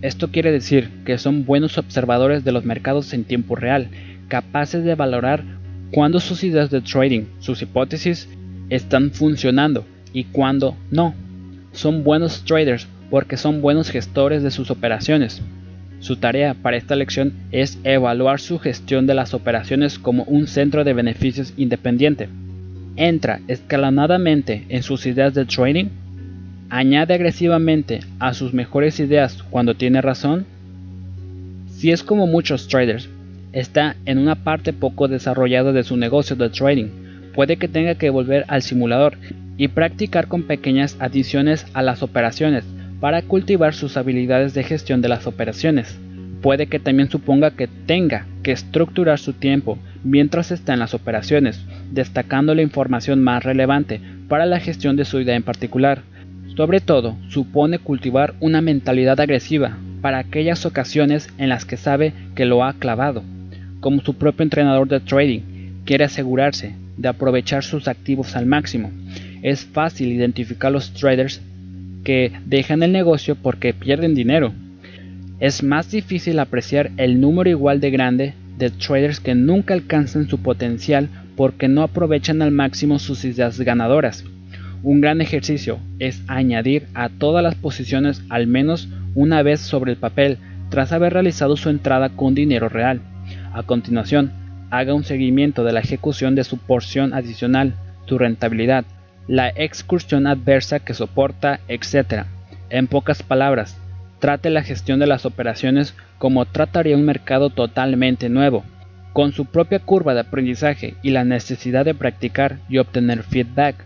Esto 0.03 0.33
quiere 0.33 0.51
decir 0.51 0.91
que 1.05 1.17
son 1.17 1.45
buenos 1.45 1.79
observadores 1.79 2.43
de 2.43 2.51
los 2.51 2.65
mercados 2.65 3.15
en 3.15 3.23
tiempo 3.23 3.55
real, 3.55 3.91
capaces 4.27 4.83
de 4.83 4.97
valorar 4.97 5.45
cuándo 5.93 6.19
sus 6.19 6.43
ideas 6.43 6.73
de 6.73 6.81
trading, 6.81 7.27
sus 7.39 7.63
hipótesis, 7.63 8.29
están 8.71 9.13
funcionando 9.13 9.87
y 10.13 10.25
cuándo 10.25 10.77
no. 10.91 11.15
Son 11.71 12.03
buenos 12.03 12.45
traders 12.45 12.89
porque 13.11 13.37
son 13.37 13.63
buenos 13.63 13.91
gestores 13.91 14.43
de 14.43 14.51
sus 14.51 14.71
operaciones. 14.71 15.43
Su 16.01 16.17
tarea 16.17 16.55
para 16.55 16.77
esta 16.77 16.95
lección 16.95 17.33
es 17.53 17.79
evaluar 17.85 18.41
su 18.41 18.59
gestión 18.59 19.07
de 19.07 19.15
las 19.15 19.35
operaciones 19.35 19.99
como 19.99 20.25
un 20.25 20.47
centro 20.47 20.85
de 20.85 20.93
beneficios 20.93 21.55
independiente. 21.57 22.29
Entra 22.97 23.41
escalonadamente 23.49 24.65
en 24.69 24.83
sus 24.83 25.07
ideas 25.07 25.35
de 25.35 25.47
trading, 25.47 25.87
añade 26.69 27.15
agresivamente 27.15 28.01
a 28.19 28.35
sus 28.35 28.53
mejores 28.53 29.01
ideas 29.01 29.43
cuando 29.51 29.75
tiene 29.75 30.01
razón. 30.03 30.47
Si 31.69 31.91
es 31.91 32.03
como 32.03 32.27
muchos 32.27 32.69
traders, 32.69 33.09
está 33.53 33.97
en 34.05 34.19
una 34.19 34.35
parte 34.35 34.73
poco 34.73 35.09
desarrollada 35.09 35.73
de 35.73 35.85
su 35.85 35.97
negocio 35.97 36.37
de 36.37 36.51
trading, 36.51 36.89
puede 37.35 37.57
que 37.57 37.69
tenga 37.69 37.95
que 37.95 38.11
volver 38.11 38.45
al 38.49 38.63
simulador 38.63 39.17
y 39.57 39.69
practicar 39.69 40.27
con 40.27 40.43
pequeñas 40.43 40.97
adiciones 41.01 41.67
a 41.73 41.83
las 41.83 42.03
operaciones 42.03 42.65
para 43.01 43.23
cultivar 43.23 43.75
sus 43.75 43.97
habilidades 43.97 44.55
de 44.55 44.65
gestión 44.65 45.03
de 45.03 45.09
las 45.09 45.27
operaciones. 45.27 45.99
Puede 46.43 46.67
que 46.67 46.79
también 46.79 47.11
suponga 47.11 47.51
que 47.51 47.67
tenga 47.67 48.27
que 48.43 48.53
estructurar 48.53 49.19
su 49.19 49.33
tiempo 49.33 49.79
mientras 50.05 50.53
está 50.53 50.75
en 50.75 50.79
las 50.79 50.95
operaciones, 50.95 51.65
destacando 51.91 52.55
la 52.55 52.63
información 52.63 53.23
más 53.23 53.43
relevante 53.43 54.01
para 54.29 54.47
la 54.47 54.61
gestión 54.61 54.97
de 54.97 55.05
su 55.05 55.21
idea 55.21 55.35
en 55.35 55.43
particular. 55.43 56.03
Sobre 56.57 56.81
todo, 56.81 57.17
supone 57.29 57.79
cultivar 57.79 58.35
una 58.41 58.61
mentalidad 58.61 59.21
agresiva 59.21 59.77
para 60.01 60.19
aquellas 60.19 60.65
ocasiones 60.65 61.29
en 61.39 61.49
las 61.49 61.65
que 61.65 61.77
sabe 61.77 62.13
que 62.35 62.45
lo 62.45 62.65
ha 62.65 62.75
clavado. 62.75 63.23
Como 63.81 64.01
su 64.03 64.15
propio 64.15 64.45
entrenador 64.45 64.89
de 64.89 65.01
trading, 65.01 65.41
quiere 65.85 66.05
asegurarse 66.05 66.75
de 66.97 67.09
aprovechar 67.09 67.63
sus 67.63 67.89
activos 67.89 68.37
al 68.37 68.47
máximo. 68.47 68.91
Es 69.43 69.65
fácil 69.65 70.13
identificar 70.13 70.73
los 70.73 70.93
traders 70.93 71.41
que 72.07 72.31
dejan 72.47 72.85
el 72.85 72.93
negocio 72.93 73.35
porque 73.35 73.75
pierden 73.75 74.15
dinero. 74.15 74.53
Es 75.41 75.65
más 75.65 75.91
difícil 75.91 76.39
apreciar 76.39 76.93
el 76.99 77.21
número 77.21 77.51
igual 77.51 77.81
de 77.81 77.91
grande 77.91 78.35
de 78.59 78.71
traders 78.71 79.19
que 79.19 79.35
nunca 79.35 79.75
alcanzan 79.75 80.29
su 80.29 80.39
potencial 80.39 81.09
porque 81.35 81.67
no 81.67 81.83
aprovechan 81.83 82.43
al 82.43 82.53
máximo 82.53 83.01
sus 83.01 83.25
ideas 83.25 83.61
ganadoras. 83.61 84.25
Un 84.85 85.01
gran 85.01 85.21
ejercicio 85.21 85.81
es 85.99 86.23
añadir 86.29 86.87
a 86.95 87.09
todas 87.09 87.43
las 87.43 87.57
posiciones 87.57 88.23
al 88.29 88.47
menos 88.47 88.89
una 89.17 89.43
vez 89.43 89.59
sobre 89.59 89.91
el 89.91 89.99
papel 89.99 90.39
tras 90.71 90.93
haber 90.93 91.13
realizado 91.13 91.57
su 91.57 91.71
entrada 91.71 92.11
con 92.11 92.37
dinero 92.37 92.69
real. 92.69 93.01
A 93.53 93.65
continuación, 93.65 94.31
haga 94.71 94.95
un 94.95 95.03
seguimiento 95.03 95.65
de 95.65 95.73
la 95.73 95.81
ejecución 95.81 96.37
de 96.37 96.45
su 96.45 96.57
porción 96.57 97.15
adicional, 97.15 97.75
su 98.07 98.17
rentabilidad, 98.17 98.85
la 99.29 99.49
excursión 99.49 100.27
adversa 100.27 100.81
que 100.81 100.95
soporta, 100.95 101.61
etc. 101.69 102.25
En 102.71 102.87
pocas 102.87 103.23
palabras, 103.23 103.77
trate 104.19 104.51
la 104.51 104.63
gestión 104.63 104.99
de 104.99 105.07
las 105.07 105.27
operaciones 105.27 105.95
como 106.19 106.47
trataría 106.47 106.97
un 106.97 107.05
mercado 107.05 107.51
totalmente 107.51 108.29
nuevo, 108.29 108.65
con 109.13 109.33
su 109.33 109.47
propia 109.47 109.81
curva 109.81 110.15
de 110.15 110.21
aprendizaje 110.21 110.95
y 111.03 111.11
la 111.11 111.25
necesidad 111.25 111.85
de 111.85 111.95
practicar 111.95 112.59
y 112.69 112.79
obtener 112.79 113.23
feedback. 113.23 113.77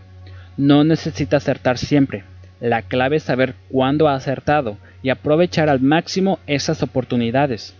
No 0.57 0.83
necesita 0.83 1.37
acertar 1.37 1.77
siempre. 1.77 2.23
La 2.59 2.83
clave 2.83 3.17
es 3.17 3.23
saber 3.23 3.55
cuándo 3.69 4.07
ha 4.07 4.15
acertado 4.15 4.77
y 5.01 5.09
aprovechar 5.09 5.69
al 5.69 5.81
máximo 5.81 6.39
esas 6.45 6.83
oportunidades. 6.83 7.75